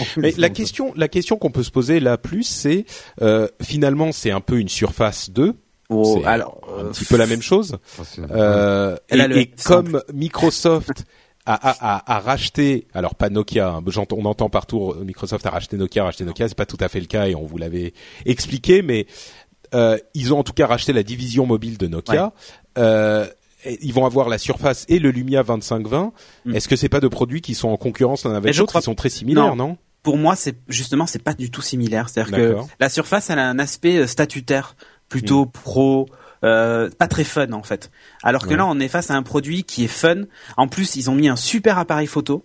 Mais 0.21 0.31
la 0.37 0.47
question, 0.49 0.93
la 0.95 1.09
question 1.09 1.35
qu'on 1.35 1.51
peut 1.51 1.63
se 1.63 1.71
poser 1.71 1.99
là 1.99 2.17
plus, 2.17 2.43
c'est 2.43 2.85
euh, 3.21 3.49
finalement 3.61 4.13
c'est 4.13 4.31
un 4.31 4.39
peu 4.39 4.57
une 4.57 4.69
surface 4.69 5.29
2, 5.29 5.53
oh, 5.91 6.21
alors 6.25 6.61
un 6.77 6.85
euh, 6.85 6.89
petit 6.91 7.05
peu 7.05 7.17
la 7.17 7.27
même 7.27 7.41
chose. 7.41 7.77
Euh, 8.31 8.97
Elle 9.09 9.37
et 9.37 9.51
comme 9.63 10.01
Microsoft 10.13 11.05
a, 11.45 11.53
a, 11.53 11.95
a, 11.97 12.17
a 12.17 12.19
racheté, 12.19 12.87
alors 12.93 13.15
pas 13.15 13.29
Nokia, 13.29 13.69
hein, 13.69 13.83
on 14.11 14.25
entend 14.25 14.49
partout 14.49 14.93
Microsoft 15.03 15.45
a 15.45 15.49
racheté 15.49 15.77
Nokia, 15.77 16.03
a 16.03 16.05
racheté 16.05 16.23
Nokia, 16.23 16.47
c'est 16.47 16.57
pas 16.57 16.65
tout 16.65 16.77
à 16.79 16.87
fait 16.87 16.99
le 16.99 17.07
cas 17.07 17.27
et 17.27 17.35
on 17.35 17.45
vous 17.45 17.57
l'avait 17.57 17.93
expliqué, 18.25 18.81
mais 18.81 19.07
euh, 19.73 19.97
ils 20.13 20.33
ont 20.33 20.39
en 20.39 20.43
tout 20.43 20.53
cas 20.53 20.67
racheté 20.67 20.93
la 20.93 21.03
division 21.03 21.45
mobile 21.45 21.77
de 21.77 21.87
Nokia. 21.87 22.33
Euh, 22.77 23.27
et 23.63 23.77
ils 23.81 23.93
vont 23.93 24.05
avoir 24.05 24.27
la 24.27 24.37
Surface 24.37 24.85
et 24.89 24.99
le 24.99 25.11
Lumia 25.11 25.43
2520. 25.43 26.13
Mm. 26.45 26.55
Est-ce 26.55 26.67
que 26.67 26.75
c'est 26.75 26.89
pas 26.89 26.99
de 26.99 27.07
produits 27.07 27.41
qui 27.41 27.53
sont 27.53 27.69
en 27.69 27.77
concurrence 27.77 28.25
l'un 28.25 28.33
avec 28.33 28.55
l'autre 28.55 28.69
crois- 28.71 28.81
Ils 28.81 28.85
sont 28.85 28.95
très 28.95 29.09
similaires, 29.09 29.55
Non. 29.55 29.67
non? 29.69 29.77
Pour 30.03 30.17
moi, 30.17 30.35
c'est 30.35 30.55
justement, 30.67 31.05
c'est 31.05 31.21
pas 31.23 31.35
du 31.35 31.51
tout 31.51 31.61
similaire. 31.61 32.09
C'est-à-dire 32.09 32.35
que 32.35 32.55
la 32.79 32.89
surface, 32.89 33.29
elle 33.29 33.37
a 33.37 33.47
un 33.47 33.59
aspect 33.59 34.07
statutaire, 34.07 34.75
plutôt 35.11 35.45
pro, 35.45 36.07
euh, 36.43 36.89
pas 36.97 37.07
très 37.07 37.23
fun 37.23 37.51
en 37.51 37.63
fait. 37.63 37.91
Alors 38.23 38.43
que 38.43 38.49
Ouais. 38.49 38.57
là, 38.57 38.65
on 38.65 38.79
est 38.79 38.87
face 38.87 39.11
à 39.11 39.15
un 39.15 39.23
produit 39.23 39.63
qui 39.63 39.83
est 39.83 39.87
fun. 39.87 40.23
En 40.57 40.67
plus, 40.67 40.95
ils 40.95 41.09
ont 41.09 41.15
mis 41.15 41.27
un 41.29 41.35
super 41.35 41.77
appareil 41.77 42.07
photo 42.07 42.43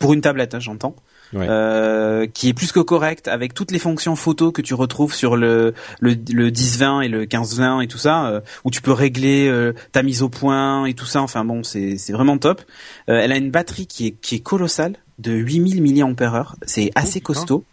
pour 0.00 0.12
une 0.14 0.20
tablette, 0.20 0.54
hein, 0.54 0.60
j'entends. 0.60 0.96
Ouais. 1.34 1.46
Euh, 1.46 2.26
qui 2.26 2.48
est 2.48 2.54
plus 2.54 2.72
que 2.72 2.80
correct 2.80 3.28
avec 3.28 3.52
toutes 3.52 3.70
les 3.70 3.78
fonctions 3.78 4.16
photo 4.16 4.50
que 4.50 4.62
tu 4.62 4.72
retrouves 4.72 5.12
sur 5.14 5.36
le 5.36 5.74
le, 6.00 6.16
le 6.32 6.50
10-20 6.50 7.02
et 7.04 7.08
le 7.08 7.26
15-20 7.26 7.82
et 7.82 7.86
tout 7.86 7.98
ça 7.98 8.28
euh, 8.28 8.40
où 8.64 8.70
tu 8.70 8.80
peux 8.80 8.92
régler 8.92 9.46
euh, 9.46 9.74
ta 9.92 10.02
mise 10.02 10.22
au 10.22 10.30
point 10.30 10.86
et 10.86 10.94
tout 10.94 11.04
ça 11.04 11.20
enfin 11.20 11.44
bon 11.44 11.62
c'est 11.64 11.98
c'est 11.98 12.14
vraiment 12.14 12.38
top 12.38 12.62
Euh, 13.10 13.20
elle 13.22 13.30
a 13.32 13.36
une 13.36 13.50
batterie 13.50 13.86
qui 13.86 14.06
est 14.06 14.12
qui 14.12 14.36
est 14.36 14.40
colossale 14.40 14.96
de 15.18 15.32
8000 15.32 15.82
mAh 15.82 16.46
c'est 16.62 16.90
assez 16.94 17.20
putain. 17.20 17.34
costaud 17.34 17.64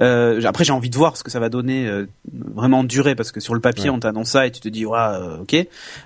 euh, 0.00 0.40
après 0.44 0.64
j'ai 0.64 0.72
envie 0.72 0.90
de 0.90 0.96
voir 0.96 1.16
ce 1.16 1.22
que 1.24 1.30
ça 1.30 1.40
va 1.40 1.48
donner 1.48 1.86
euh, 1.86 2.06
vraiment 2.32 2.80
en 2.80 2.84
durée 2.84 3.14
parce 3.14 3.30
que 3.32 3.40
sur 3.40 3.54
le 3.54 3.60
papier 3.60 3.90
Ouais. 3.90 3.96
on 3.96 4.00
t'annonce 4.00 4.30
ça 4.30 4.46
et 4.46 4.50
tu 4.50 4.60
te 4.60 4.68
dis 4.68 4.84
ouais 4.86 4.98
euh, 4.98 5.38
ok 5.42 5.54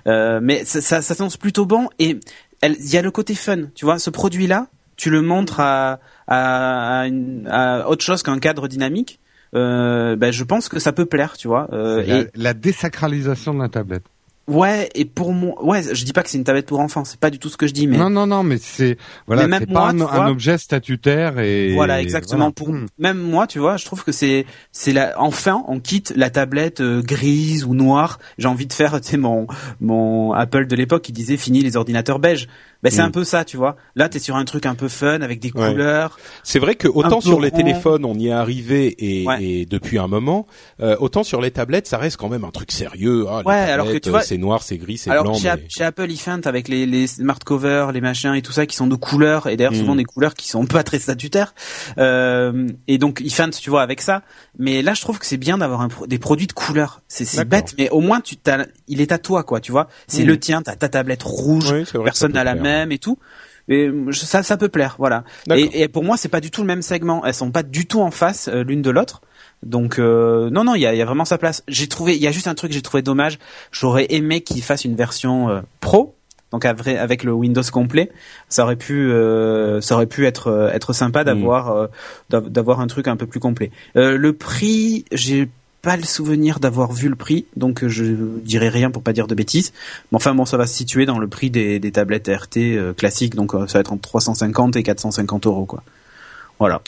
Euh, 0.07 0.39
mais 0.41 0.63
ça, 0.65 0.81
ça, 0.81 1.01
ça 1.01 1.15
s'annonce 1.15 1.37
plutôt 1.37 1.65
bon 1.65 1.89
et 1.99 2.19
il 2.63 2.89
y 2.93 2.97
a 2.97 3.01
le 3.01 3.11
côté 3.11 3.35
fun 3.35 3.63
tu 3.75 3.85
vois 3.85 3.99
ce 3.99 4.09
produit 4.09 4.47
là 4.47 4.67
tu 4.95 5.09
le 5.09 5.21
montres 5.21 5.59
à 5.59 5.99
à, 6.27 6.99
à, 7.01 7.07
une- 7.07 7.47
à 7.49 7.87
autre 7.89 8.03
chose 8.03 8.21
qu'un 8.21 8.37
cadre 8.39 8.67
dynamique 8.67 9.19
euh, 9.55 10.15
ben 10.15 10.31
je 10.31 10.43
pense 10.43 10.69
que 10.69 10.77
ça 10.77 10.91
peut 10.91 11.05
plaire 11.07 11.35
tu 11.37 11.47
vois 11.47 11.67
euh, 11.73 12.01
C'est 12.01 12.07
la, 12.07 12.17
et 12.19 12.27
la 12.35 12.53
désacralisation 12.53 13.53
de 13.55 13.59
la 13.61 13.69
tablette. 13.69 14.03
Ouais 14.49 14.89
et 14.95 15.05
pour 15.05 15.31
moi 15.33 15.53
ouais 15.63 15.81
je 15.93 16.03
dis 16.05 16.11
pas 16.13 16.23
que 16.23 16.29
c'est 16.29 16.37
une 16.37 16.43
tablette 16.43 16.65
pour 16.65 16.79
enfants 16.79 17.05
c'est 17.05 17.19
pas 17.19 17.29
du 17.29 17.39
tout 17.39 17.49
ce 17.49 17.57
que 17.57 17.67
je 17.67 17.73
dis 17.73 17.87
mais 17.87 17.97
Non, 17.97 18.09
non, 18.09 18.27
non, 18.27 18.43
mais 18.43 18.57
c'est 18.57 18.97
voilà, 19.27 19.43
c'est 19.59 19.65
pas 19.67 19.71
moi, 19.73 19.87
un, 19.89 19.91
tu 19.93 19.97
vois- 19.99 20.23
un 20.25 20.27
objet 20.29 20.57
statutaire 20.57 21.39
et 21.39 21.73
Voilà, 21.73 22.01
exactement. 22.01 22.37
voilà. 22.37 22.51
Pour 22.51 22.69
Hmm. 22.69 22.85
même 22.97 23.17
moi, 23.19 23.47
tu 23.47 23.59
vois, 23.59 23.77
je 23.77 23.85
trouve 23.85 24.03
que 24.03 24.11
c'est 24.11 24.45
c'est 24.71 24.91
la 24.93 25.13
enfin 25.17 25.63
on 25.67 25.79
quitte 25.79 26.13
la 26.15 26.29
tablette 26.29 26.81
euh, 26.81 27.01
grise 27.01 27.63
ou 27.65 27.73
noire. 27.75 28.19
J'ai 28.37 28.47
envie 28.47 28.65
de 28.67 28.73
faire, 28.73 28.99
tu 29.01 29.07
sais, 29.09 29.17
mon 29.17 29.47
mon 29.79 30.33
Apple 30.33 30.67
de 30.67 30.75
l'époque 30.75 31.03
qui 31.03 31.11
disait 31.11 31.37
fini 31.37 31.61
les 31.61 31.77
ordinateurs 31.77 32.19
beiges. 32.19 32.47
Ben 32.81 32.91
c'est 32.91 33.01
Mm. 33.01 33.05
un 33.05 33.11
peu 33.11 33.23
ça, 33.25 33.43
tu 33.43 33.57
vois. 33.57 33.75
Là, 33.95 34.07
t'es 34.07 34.19
sur 34.19 34.37
un 34.37 34.45
truc 34.45 34.65
un 34.65 34.75
peu 34.75 34.87
fun 34.87 35.19
avec 35.21 35.39
des 35.41 35.51
Ouais. 35.53 35.71
couleurs. 35.71 36.17
C'est 36.43 36.59
vrai 36.59 36.75
que 36.75 36.87
autant 36.87 37.19
sur 37.19 37.41
les 37.41 37.49
rond. 37.49 37.57
téléphones 37.57 38.05
on 38.05 38.13
y 38.15 38.27
est 38.27 38.31
arrivé 38.31 38.95
et, 38.99 39.25
Ouais. 39.27 39.43
et 39.43 39.65
depuis 39.65 39.97
un 39.99 40.07
moment, 40.07 40.47
euh, 40.81 40.95
autant 40.99 41.23
sur 41.23 41.41
les 41.41 41.51
tablettes 41.51 41.87
ça 41.87 41.97
reste 41.97 42.15
quand 42.17 42.29
même 42.29 42.45
un 42.45 42.51
truc 42.51 42.71
sérieux. 42.71 43.25
Ah, 43.29 43.41
Ouais, 43.45 43.53
alors 43.55 43.87
que 43.87 43.97
tu 43.97 44.09
vois- 44.09 44.19
euh, 44.19 44.23
c'est 44.25 44.37
noir, 44.37 44.63
c'est 44.63 44.77
gris, 44.77 44.97
c'est 44.97 45.09
Alors 45.09 45.25
blanc. 45.25 45.33
chez, 45.33 45.43
mais- 45.43 45.49
App- 45.49 45.59
chez 45.69 45.83
Apple, 45.83 46.07
ils 46.09 46.17
feintent 46.17 46.47
avec 46.47 46.67
les 46.69 46.85
les 46.85 47.07
smart 47.07 47.37
covers, 47.45 47.91
les 47.91 47.99
machins 48.01 48.33
et 48.33 48.41
tout 48.41 48.53
ça 48.53 48.65
qui 48.65 48.75
sont 48.77 48.87
de 48.87 48.95
couleurs 48.95 49.47
et 49.47 49.57
d'ailleurs 49.57 49.73
Mm. 49.73 49.79
souvent 49.79 49.95
des 49.95 50.05
couleurs 50.05 50.33
qui 50.33 50.47
sont 50.47 50.65
pas 50.65 50.83
très 50.83 50.99
statutaires. 50.99 51.53
Euh, 51.97 52.67
et 52.87 52.97
donc 52.97 53.21
ils 53.23 53.33
feintent, 53.33 53.59
tu 53.59 53.69
vois, 53.69 53.81
avec 53.81 54.01
ça. 54.01 54.21
Mais 54.57 54.81
là, 54.81 54.93
je 54.93 55.01
trouve 55.01 55.19
que 55.19 55.25
c'est 55.25 55.37
bien 55.37 55.57
d'avoir 55.57 55.85
pro- 55.89 56.07
des 56.07 56.19
produits 56.19 56.47
de 56.47 56.53
couleurs. 56.53 57.01
C'est 57.07 57.43
bête, 57.47 57.75
mais 57.77 57.89
au 57.89 57.99
moins 58.01 58.21
tu 58.21 58.35
il 58.87 59.01
est 59.01 59.11
à 59.11 59.17
toi, 59.17 59.43
quoi, 59.43 59.59
tu 59.59 59.71
vois. 59.71 59.87
C'est 60.07 60.23
Mm. 60.23 60.27
le 60.27 60.39
tien, 60.39 60.61
t'as 60.61 60.75
ta 60.75 60.89
tablette 60.89 61.23
rouge. 61.23 61.71
Oui, 61.71 61.83
vrai 61.83 62.03
personne 62.05 62.31
n'a 62.33 62.43
la 62.43 62.53
plaire. 62.53 62.63
Même 62.69 62.91
et 62.91 62.99
tout. 62.99 63.17
Et 63.67 63.87
euh, 63.87 64.11
ça, 64.13 64.41
ça 64.41 64.57
peut 64.57 64.69
plaire, 64.69 64.95
voilà. 64.97 65.23
Et, 65.59 65.81
et 65.81 65.87
pour 65.87 66.03
moi, 66.03 66.17
c'est 66.17 66.29
pas 66.29 66.41
du 66.41 66.49
tout 66.49 66.61
le 66.61 66.67
même 66.67 66.81
segment. 66.81 67.23
Elles 67.25 67.35
sont 67.35 67.51
pas 67.51 67.63
du 67.63 67.85
tout 67.85 68.01
en 68.01 68.11
face 68.11 68.47
euh, 68.47 68.63
l'une 68.63 68.81
de 68.81 68.89
l'autre. 68.89 69.21
Donc 69.61 69.99
euh, 69.99 70.49
non, 70.49 70.63
non, 70.63 70.73
il 70.75 70.81
y 70.81 70.87
a, 70.87 70.93
il 70.93 70.97
y 70.97 71.01
a 71.01 71.05
vraiment 71.05 71.25
sa 71.25 71.37
place. 71.37 71.63
J'ai 71.67 71.87
trouvé, 71.87 72.15
il 72.15 72.21
y 72.21 72.27
a 72.27 72.31
juste 72.31 72.47
un 72.47 72.55
truc 72.55 72.71
que 72.71 72.75
j'ai 72.75 72.81
trouvé 72.81 73.03
dommage. 73.03 73.37
J'aurais 73.71 74.07
aimé 74.09 74.41
qu'ils 74.41 74.63
fassent 74.63 74.85
une 74.85 74.95
version 74.95 75.49
euh, 75.49 75.61
pro, 75.81 76.15
donc 76.51 76.65
avec, 76.65 77.23
le 77.23 77.33
Windows 77.33 77.61
complet. 77.71 78.09
Ça 78.47 78.63
aurait 78.63 78.77
pu, 78.77 79.11
euh, 79.11 79.81
ça 79.81 79.95
aurait 79.95 80.07
pu 80.07 80.25
être 80.25 80.71
être 80.73 80.93
sympa 80.93 81.23
d'avoir 81.23 81.89
d'av- 82.31 82.49
d'avoir 82.49 82.79
un 82.79 82.87
truc 82.87 83.07
un 83.07 83.17
peu 83.17 83.27
plus 83.27 83.39
complet. 83.41 83.69
Le 83.95 84.31
prix, 84.31 85.05
j'ai 85.11 85.49
pas 85.81 85.95
le 85.97 86.03
souvenir 86.03 86.59
d'avoir 86.59 86.91
vu 86.91 87.07
le 87.09 87.15
prix, 87.15 87.45
donc 87.55 87.83
euh, 87.83 87.89
je 87.89 88.03
dirais 88.43 88.69
rien 88.69 88.91
pour 88.91 89.01
pas 89.03 89.13
dire 89.13 89.27
de 89.27 89.35
bêtises. 89.35 89.71
Mais 90.11 90.15
enfin 90.17 90.35
bon, 90.35 90.45
ça 90.45 90.57
va 90.57 90.67
se 90.67 90.75
situer 90.75 91.05
dans 91.05 91.19
le 91.19 91.27
prix 91.27 91.49
des, 91.49 91.79
des 91.79 91.91
tablettes 91.91 92.27
RT 92.27 92.57
euh, 92.57 92.93
classiques, 92.93 93.35
donc 93.35 93.53
euh, 93.55 93.67
ça 93.67 93.77
va 93.77 93.81
être 93.81 93.93
entre 93.93 94.01
350 94.01 94.75
et 94.75 94.83
450 94.83 95.45
euros 95.47 95.65
quoi. 95.65 95.83
Voilà. 96.59 96.81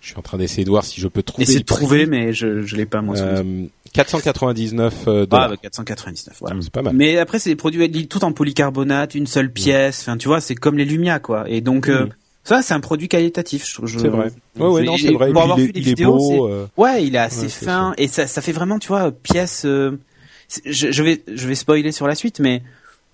Je 0.00 0.08
suis 0.08 0.16
en 0.16 0.22
train 0.22 0.38
d'essayer 0.38 0.64
de 0.64 0.70
voir 0.70 0.84
si 0.84 1.00
je 1.00 1.08
peux 1.08 1.22
trouver. 1.22 1.42
Essayez 1.42 1.58
le 1.58 1.64
de 1.64 1.66
trouver, 1.66 2.06
mais 2.06 2.32
je 2.32 2.62
je 2.62 2.76
l'ai 2.76 2.86
pas 2.86 3.02
moi. 3.02 3.16
sous 3.16 3.24
les 3.24 3.30
yeux. 3.30 3.64
Euh, 3.64 3.66
499 3.92 4.94
euh, 5.08 5.22
Ah, 5.22 5.26
dollars. 5.26 5.48
bah, 5.50 5.56
499, 5.62 6.36
voilà. 6.40 6.56
c'est 6.60 6.70
pas 6.70 6.82
mal. 6.82 6.94
Mais 6.94 7.18
après, 7.18 7.38
c'est 7.38 7.50
des 7.50 7.56
produits 7.56 8.06
tout 8.06 8.24
en 8.24 8.32
polycarbonate, 8.32 9.14
une 9.14 9.26
seule 9.26 9.52
pièce. 9.52 10.00
Enfin, 10.02 10.16
tu 10.16 10.28
vois, 10.28 10.40
c'est 10.40 10.54
comme 10.54 10.78
les 10.78 10.84
Lumia, 10.84 11.18
quoi. 11.18 11.44
Et 11.50 11.60
donc, 11.60 11.88
euh. 11.88 12.06
Ça, 12.48 12.62
c'est 12.62 12.74
un 12.74 12.80
produit 12.80 13.08
qualitatif. 13.08 13.64
je- 13.66 13.86
je- 13.86 13.98
C'est 13.98 14.08
vrai. 14.08 14.30
Ouais, 14.58 14.82
non, 14.82 14.96
c'est 14.96 15.12
vrai. 15.12 15.30
Pour 15.32 15.42
avoir 15.42 15.56
puis, 15.56 15.66
vu 15.66 15.72
il 15.74 15.78
est, 15.78 15.80
il 15.80 15.86
est 15.88 15.90
vidéos, 15.90 16.16
beau. 16.16 16.48
euh, 16.48 16.66
ouais, 16.76 17.04
il 17.04 17.14
est 17.14 17.18
assez 17.18 17.42
Ouais, 17.42 17.48
fin 17.48 17.94
et 17.98 18.08
ça, 18.08 18.26
ça 18.26 18.40
fait 18.40 18.52
vraiment, 18.52 18.78
tu 18.78 18.88
vois, 18.88 19.10
pièce. 19.12 19.64
euh, 19.64 19.98
je, 20.64 20.90
je 20.90 21.02
vais, 21.02 21.22
je 21.32 21.46
vais 21.46 21.54
spoiler 21.54 21.92
sur 21.92 22.06
la 22.08 22.14
suite, 22.14 22.40
mais 22.40 22.62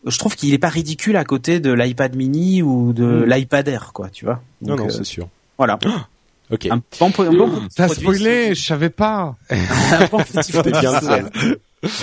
je 0.07 0.17
trouve 0.19 0.37
qu'il 0.37 0.53
est 0.55 0.59
pas 0.59 0.69
ridicule 0.69 1.17
à 1.17 1.25
côté 1.25 1.59
de 1.61 1.73
l'iPad 1.73 2.15
Mini 2.15 2.63
ou 2.63 2.93
de 2.93 3.05
Mm. 3.05 3.25
l'iPad 3.25 3.69
Air, 3.69 3.91
quoi. 3.93 4.09
Tu 4.11 4.25
vois. 4.25 4.41
Non, 4.63 4.77
Donc, 4.77 4.79
non, 4.79 4.87
euh, 4.87 4.91
c'est 4.91 5.05
sûr. 5.05 5.29
voilà. 5.59 5.79
Ok. 6.53 6.67
Un 6.71 6.77
bon, 7.01 7.11
un 7.19 7.33
bon 7.33 7.51
T'as 7.75 7.89
spoilé, 7.89 8.55
je 8.55 8.63
savais 8.65 8.91
pas. 8.91 9.35
un 9.51 10.07
bon 10.11 10.19
petit 10.19 10.53
produit, 10.53 10.73
bien. 10.73 10.93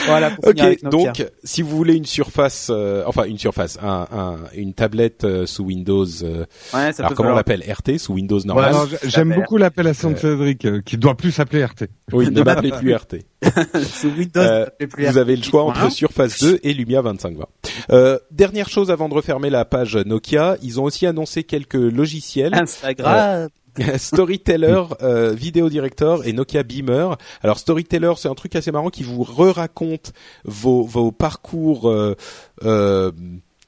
Voilà. 0.05 0.32
Pour 0.32 0.47
Ok, 0.49 0.59
avec 0.59 0.84
Nokia. 0.84 1.11
donc 1.11 1.27
si 1.43 1.61
vous 1.61 1.75
voulez 1.75 1.95
une 1.95 2.05
surface, 2.05 2.67
euh, 2.69 3.03
enfin 3.05 3.23
une 3.25 3.38
surface, 3.38 3.77
un, 3.82 4.07
un- 4.11 4.38
une 4.55 4.73
tablette 4.73 5.23
euh, 5.23 5.45
sous 5.45 5.63
Windows, 5.65 6.05
euh, 6.23 6.45
ouais, 6.73 6.91
ça 6.93 7.03
alors 7.03 7.09
peut 7.09 7.15
comment 7.15 7.32
on 7.32 7.36
l'appelle 7.36 7.63
RT 7.69 7.97
sous 7.99 8.13
Windows 8.13 8.39
normal 8.45 8.73
J'aime 9.03 9.34
beaucoup 9.34 9.57
l'appellation 9.57 10.11
de 10.11 10.17
Cédric, 10.17 10.65
euh, 10.65 10.82
qui 10.82 10.97
doit 10.97 11.15
plus 11.15 11.32
s'appeler 11.32 11.63
RT. 11.65 11.86
Oui, 12.13 12.29
ne 12.32 12.41
m'appelez 12.43 12.71
plus 12.71 12.93
RT. 12.93 13.15
sous 13.84 14.09
Windows, 14.09 14.39
Euh, 14.41 14.65
plus 14.89 15.05
Vous 15.07 15.17
avez 15.17 15.36
le 15.36 15.43
choix 15.43 15.63
entre. 15.63 15.91
Surface 15.91 16.39
2 16.41 16.59
et 16.63 16.73
Lumia 16.73 17.01
2520. 17.01 17.45
Euh, 17.91 18.19
dernière 18.32 18.69
chose 18.69 18.91
avant 18.91 19.09
de 19.09 19.13
refermer 19.13 19.49
la 19.49 19.65
page 19.65 19.95
Nokia, 19.97 20.57
ils 20.61 20.79
ont 20.79 20.84
aussi 20.84 21.05
annoncé 21.07 21.43
quelques 21.43 21.73
logiciels. 21.73 22.53
Instagram. 22.53 23.49
Storyteller, 23.97 24.84
euh, 25.01 25.32
Video 25.34 25.69
Director 25.69 26.26
et 26.26 26.34
Nokia 26.34 26.63
Beamer. 26.63 27.17
Alors 27.41 27.59
Storyteller, 27.59 28.13
c'est 28.17 28.28
un 28.30 28.36
truc 28.36 28.55
assez 28.55 28.72
marrant 28.72 28.89
qui 28.89 29.03
vous 29.03 29.24
re-raconte 29.24 30.13
vos, 30.45 30.84
vos 30.84 31.11
parcours 31.11 31.89
euh, 31.89 32.15
euh, 32.63 33.11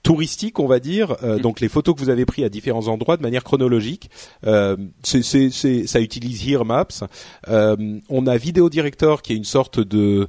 touristiques, 0.04 0.60
on 0.60 0.68
va 0.68 0.80
dire. 0.80 1.16
Euh, 1.24 1.40
donc 1.40 1.62
les 1.62 1.70
photos 1.70 1.96
que 1.96 2.00
vous 2.02 2.10
avez 2.10 2.26
prises 2.26 2.44
à 2.46 2.50
différents 2.50 2.88
endroits 2.90 3.16
de 3.18 3.22
manière 3.22 3.44
chronologique. 3.44 4.10
Euh, 4.46 4.76
c'est, 5.04 5.24
c'est, 5.24 5.50
c'est- 5.50 5.88
ça 5.88 6.02
utilise 6.02 6.46
Here 6.48 6.66
Maps. 6.66 6.88
Euh, 7.48 8.00
on 8.10 8.28
a 8.28 8.36
Video 8.38 8.70
Director 8.70 9.22
qui 9.22 9.32
est 9.34 9.38
une 9.38 9.46
sorte 9.46 9.80
de, 9.80 10.28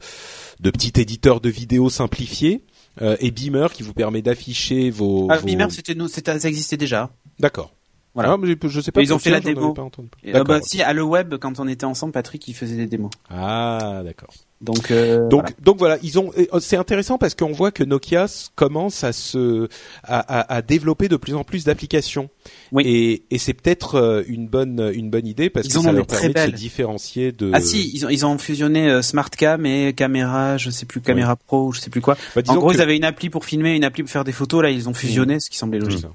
de 0.61 0.70
petit 0.70 0.93
éditeur 1.01 1.41
de 1.41 1.49
vidéo 1.49 1.91
simplifié. 1.91 2.62
Euh, 3.03 3.16
et 3.18 3.33
Beamer 3.33 3.72
qui 3.72 3.83
vous 3.83 3.93
permet 3.93 4.22
d'afficher 4.22 4.89
vos. 4.91 5.27
Ah, 5.29 5.39
vos- 5.39 5.47
Beamer, 5.47 5.68
c'était 5.72 5.97
nous, 5.97 6.07
c'était, 6.07 6.39
ça 6.39 6.49
existait 6.49 6.77
déjà. 6.77 7.11
D'accord. 7.41 7.72
Voilà. 8.15 8.33
Ah, 8.33 8.37
mais 8.41 8.55
je, 8.69 8.81
sais 8.81 8.93
pas. 8.93 9.03
Ils 9.03 9.12
ont 9.12 9.19
fait 9.19 9.31
la 9.31 9.41
démo. 9.41 9.73
pas 9.73 9.83
entendu. 9.83 10.09
Et, 10.23 10.31
euh, 10.31 10.33
D'accord. 10.35 10.47
bah, 10.47 10.61
si, 10.62 10.81
à 10.83 10.93
le 10.93 11.03
web, 11.03 11.35
quand 11.41 11.59
on 11.59 11.67
était 11.67 11.85
ensemble, 11.85 12.12
Patrick, 12.12 12.47
il 12.47 12.55
faisait 12.55 12.77
des 12.77 12.87
démos. 12.87 13.11
Ah, 13.29 14.03
d'accord. 14.05 14.33
Donc, 14.61 14.91
euh, 14.93 15.29
Donc, 15.29 15.41
voilà. 15.43 15.57
donc 15.62 15.79
voilà, 15.79 15.99
ils 16.03 16.19
ont. 16.19 16.31
euh, 16.39 16.61
C'est 16.61 16.77
intéressant 16.77 17.19
parce 17.19 17.35
qu'on 17.35 17.51
voit 17.53 17.71
que 17.73 17.83
Nokia 17.85 18.27
commence 18.55 19.03
à 19.05 19.12
se 19.12 19.69
à, 20.05 20.21
à- 20.21 20.55
à 20.55 20.62
développer 20.62 21.09
de 21.09 21.17
plus 21.17 21.35
en 21.35 21.43
plus 21.45 21.65
d'applications. 21.65 22.31
Oui. 22.73 22.85
Et, 22.87 23.25
et 23.35 23.39
c'est 23.39 23.53
peut-être 23.53 23.97
euh, 23.97 24.23
une 24.29 24.47
bonne 24.47 24.91
une 24.95 25.11
bonne 25.11 25.27
idée 25.27 25.51
parce 25.51 25.67
Ils 25.67 25.75
que 25.75 25.81
ça 25.81 25.89
ont 25.89 25.93
leur 25.93 26.07
permet 26.07 26.29
de 26.29 26.33
se 26.33 26.33
belles. 26.35 26.53
différencier 26.53 27.33
de. 27.33 27.51
Ah 27.53 27.61
si, 27.61 27.91
ils 27.95 28.07
ont, 28.07 28.09
ils 28.11 28.25
ont 28.25 28.39
fusionné 28.39 28.89
euh, 28.89 29.03
SmartCam 29.03 29.67
et 29.67 29.93
caméra, 29.93 30.57
je 30.57 30.71
sais 30.71 30.87
plus, 30.87 31.01
caméra 31.01 31.35
pro, 31.37 31.73
je 31.73 31.81
sais 31.81 31.91
plus 31.91 32.01
quoi. 32.01 32.17
Bah, 32.37 32.43
En 32.47 32.55
gros, 32.57 32.69
que- 32.71 32.75
ils 32.77 32.81
avaient 32.81 32.97
une 32.97 33.05
appli 33.05 33.29
pour 33.29 33.45
filmer, 33.45 33.75
une 33.75 33.85
appli 33.85 34.03
pour 34.05 34.11
faire 34.12 34.25
des 34.25 34.33
photos. 34.33 34.62
Là, 34.62 34.71
ils 34.71 34.89
ont 34.89 34.95
fusionné, 34.95 35.41
ce 35.41 35.51
qui 35.51 35.59
semblait 35.59 35.81
logique. 35.81 36.07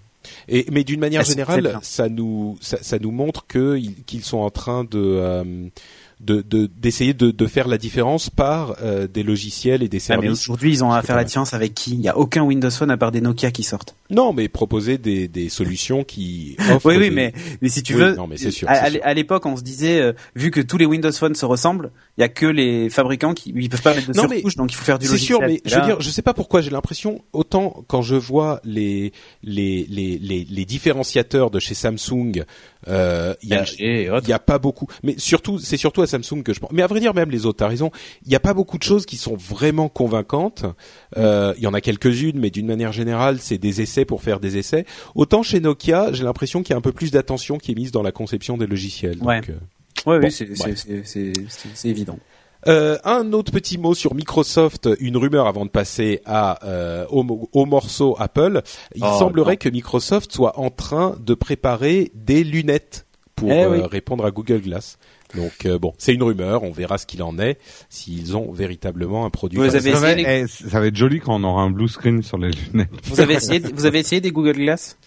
Et 0.47 0.65
mais 0.71 0.83
d'une 0.83 0.99
manière 0.99 1.21
Ah, 1.21 1.23
générale, 1.23 1.79
ça 1.81 2.09
nous 2.09 2.57
ça, 2.61 2.77
ça 2.81 2.99
nous 2.99 3.11
montre 3.11 3.45
que 3.47 3.77
ils- 3.77 4.03
qu'ils 4.03 4.23
sont 4.23 4.39
en 4.39 4.49
train 4.49 4.83
de 4.83 5.69
euh, 6.21 6.25
de 6.25 6.41
de- 6.41 6.69
d'essayer 6.79 7.13
de, 7.13 7.31
de 7.31 7.47
faire 7.47 7.67
la 7.67 7.77
différence 7.77 8.29
par 8.29 8.75
euh, 8.81 9.07
des 9.07 9.23
logiciels 9.23 9.83
et 9.83 9.87
des 9.87 9.97
Ah, 10.09 10.17
mais 10.17 10.23
services. 10.23 10.41
aujourd'hui, 10.41 10.71
ils 10.71 10.83
ont 10.83 10.91
à 10.91 11.01
C'est 11.01 11.07
faire 11.07 11.15
la 11.15 11.23
différence 11.23 11.53
avec 11.53 11.73
qui? 11.73 11.91
Il 11.93 12.01
y 12.01 12.07
a 12.09 12.17
aucun 12.17 12.41
Windows 12.43 12.69
Phone 12.71 12.91
à 12.91 12.97
part 12.97 13.11
des 13.11 13.21
Nokia 13.21 13.51
qui 13.51 13.63
sortent. 13.63 13.95
non, 14.09 14.33
mais 14.33 14.47
proposer 14.49 14.97
des 14.97 15.27
des 15.27 15.49
solutions 15.49 16.03
qui 16.03 16.55
offrent 16.71 16.85
Oui, 16.87 16.97
oui, 16.97 17.09
des- 17.09 17.15
mais 17.15 17.33
mais 17.61 17.69
si 17.69 17.83
tu 17.83 17.93
Oui, 17.95 18.01
veux, 18.01 18.15
non, 18.15 18.27
mais 18.27 18.37
c'est 18.37 18.51
sûr, 18.51 18.69
à, 18.69 18.89
c'est 18.89 19.13
l'époque, 19.13 19.45
on 19.45 19.55
se 19.57 19.63
disait, 19.63 19.99
euh, 20.01 20.13
vu 20.35 20.51
que 20.51 20.59
tous 20.61 20.77
les 20.77 20.85
Windows 20.85 21.11
Phone 21.11 21.35
se 21.35 21.45
ressemblent, 21.45 21.91
il 22.17 22.21
y 22.21 22.23
a 22.23 22.29
que 22.29 22.45
les 22.45 22.89
fabricants 22.89 23.33
qui 23.33 23.53
ils 23.55 23.69
peuvent 23.69 23.81
pas 23.81 23.93
mettre 23.93 24.07
de 24.11 24.13
Non, 24.17 24.27
mais 24.29 24.35
surcouche, 24.37 24.55
donc 24.55 24.71
il 24.71 24.75
faut 24.75 24.85
faire 24.85 24.99
du 24.99 25.05
C'est 25.05 25.13
logiciel. 25.13 25.37
sûr, 25.37 25.47
mais 25.47 25.61
je 25.65 25.75
veux 25.75 25.85
dire, 25.85 26.01
je 26.01 26.09
sais 26.09 26.21
pas 26.21 26.33
pourquoi 26.33 26.61
j'ai 26.61 26.69
l'impression 26.71 27.21
autant 27.33 27.83
quand 27.87 28.01
je 28.01 28.15
vois 28.15 28.59
les 28.63 29.13
les 29.43 29.85
les 29.89 30.17
les, 30.17 30.45
les 30.49 30.65
différenciateurs 30.65 31.49
de 31.51 31.59
chez 31.59 31.73
Samsung, 31.75 32.43
euh, 32.87 33.33
il 33.41 33.49
y 33.49 33.53
a 33.53 33.65
y 34.27 34.33
a 34.33 34.39
pas 34.39 34.57
beaucoup, 34.59 34.87
mais 35.03 35.15
surtout 35.17 35.59
c'est 35.59 35.77
surtout 35.77 36.01
à 36.01 36.07
Samsung 36.07 36.43
que 36.43 36.53
je 36.53 36.59
pense. 36.59 36.71
Mais 36.71 36.81
à 36.81 36.87
vrai 36.87 36.99
dire, 36.99 37.13
même 37.13 37.29
les 37.29 37.45
autres, 37.45 37.57
t'as 37.59 37.67
raison. 37.67 37.91
Il 38.25 38.31
y 38.31 38.35
a 38.35 38.39
pas 38.39 38.53
beaucoup 38.53 38.77
de 38.77 38.83
choses 38.83 39.05
qui 39.05 39.17
sont 39.17 39.35
vraiment 39.35 39.89
convaincantes. 39.89 40.65
Euh, 41.17 41.53
Il 41.57 41.63
y 41.63 41.67
en 41.67 41.73
a 41.73 41.81
quelques-unes, 41.81 42.39
mais 42.39 42.49
d'une 42.49 42.67
manière 42.67 42.91
générale, 42.93 43.39
c'est 43.39 43.57
des 43.57 43.81
essais 43.81 44.05
pour 44.05 44.21
faire 44.23 44.39
des 44.39 44.57
essais. 44.57 44.85
Autant 45.15 45.43
chez 45.43 45.59
Nokia, 45.59 46.13
j'ai 46.13 46.23
l'impression 46.23 46.63
qu'il 46.63 46.71
y 46.71 46.75
a 46.75 46.77
un 46.77 46.81
peu 46.81 46.93
plus 46.93 47.11
d'attention 47.11 47.57
qui 47.57 47.71
est 47.71 47.75
mise 47.75 47.91
dans 47.91 48.03
la 48.03 48.11
conception 48.11 48.57
des 48.57 48.67
logiciels. 48.67 49.17
Donc, 49.17 49.27
Ouais. 49.27 49.41
euh, 49.49 49.53
Ouais, 50.05 50.19
Bon, 50.19 50.27
oui, 50.27 50.31
c'est 50.31 51.89
évident. 51.89 52.17
Euh, 52.69 52.97
un 53.03 53.33
autre 53.33 53.51
petit 53.51 53.77
mot 53.77 53.93
sur 53.95 54.13
Microsoft, 54.13 54.87
une 54.99 55.17
rumeur 55.17 55.47
avant 55.47 55.65
de 55.65 55.71
passer 55.71 56.21
à 56.25 56.63
euh, 56.67 57.05
au, 57.09 57.23
mo- 57.23 57.49
au 57.51 57.65
morceau 57.65 58.15
Apple. 58.19 58.61
Il 58.95 59.03
Oh, 59.03 59.17
semblerait 59.17 59.53
non. 59.53 59.57
que 59.57 59.69
Microsoft 59.69 60.31
soit 60.31 60.59
en 60.59 60.69
train 60.69 61.15
de 61.19 61.33
préparer 61.33 62.11
des 62.13 62.43
lunettes 62.43 63.07
pour 63.35 63.51
Eh 63.51 63.63
euh, 63.63 63.69
oui. 63.71 63.81
répondre 63.89 64.23
à 64.25 64.31
Google 64.31 64.61
Glass. 64.61 64.97
Donc 65.35 65.65
euh, 65.65 65.77
bon, 65.77 65.93
c'est 65.97 66.13
une 66.13 66.23
rumeur, 66.23 66.63
on 66.63 66.71
verra 66.71 66.97
ce 66.97 67.05
qu'il 67.05 67.21
en 67.21 67.37
est, 67.37 67.59
s'ils 67.89 68.35
ont 68.35 68.51
véritablement 68.51 69.25
un 69.25 69.29
produit. 69.29 69.59
Vous 69.59 69.75
avez 69.75 69.93
Ça 69.93 69.99
va, 69.99 70.11
essayé 70.13 70.45
eh, 70.45 70.47
ça 70.47 70.79
va 70.79 70.87
être 70.87 70.95
joli 70.95 71.19
quand 71.19 71.35
on 71.35 71.43
aura 71.43 71.61
un 71.61 71.69
blue 71.69 71.87
screen 71.87 72.23
sur 72.23 72.37
les 72.39 72.49
lunettes. 72.49 72.89
Vous 73.03 73.19
avez 73.19 73.35
essayé, 73.35 73.59
vous 73.59 73.85
avez 73.85 73.99
essayé 73.99 74.21
des 74.21 74.31
Google 74.31 74.53
Glass? 74.53 74.97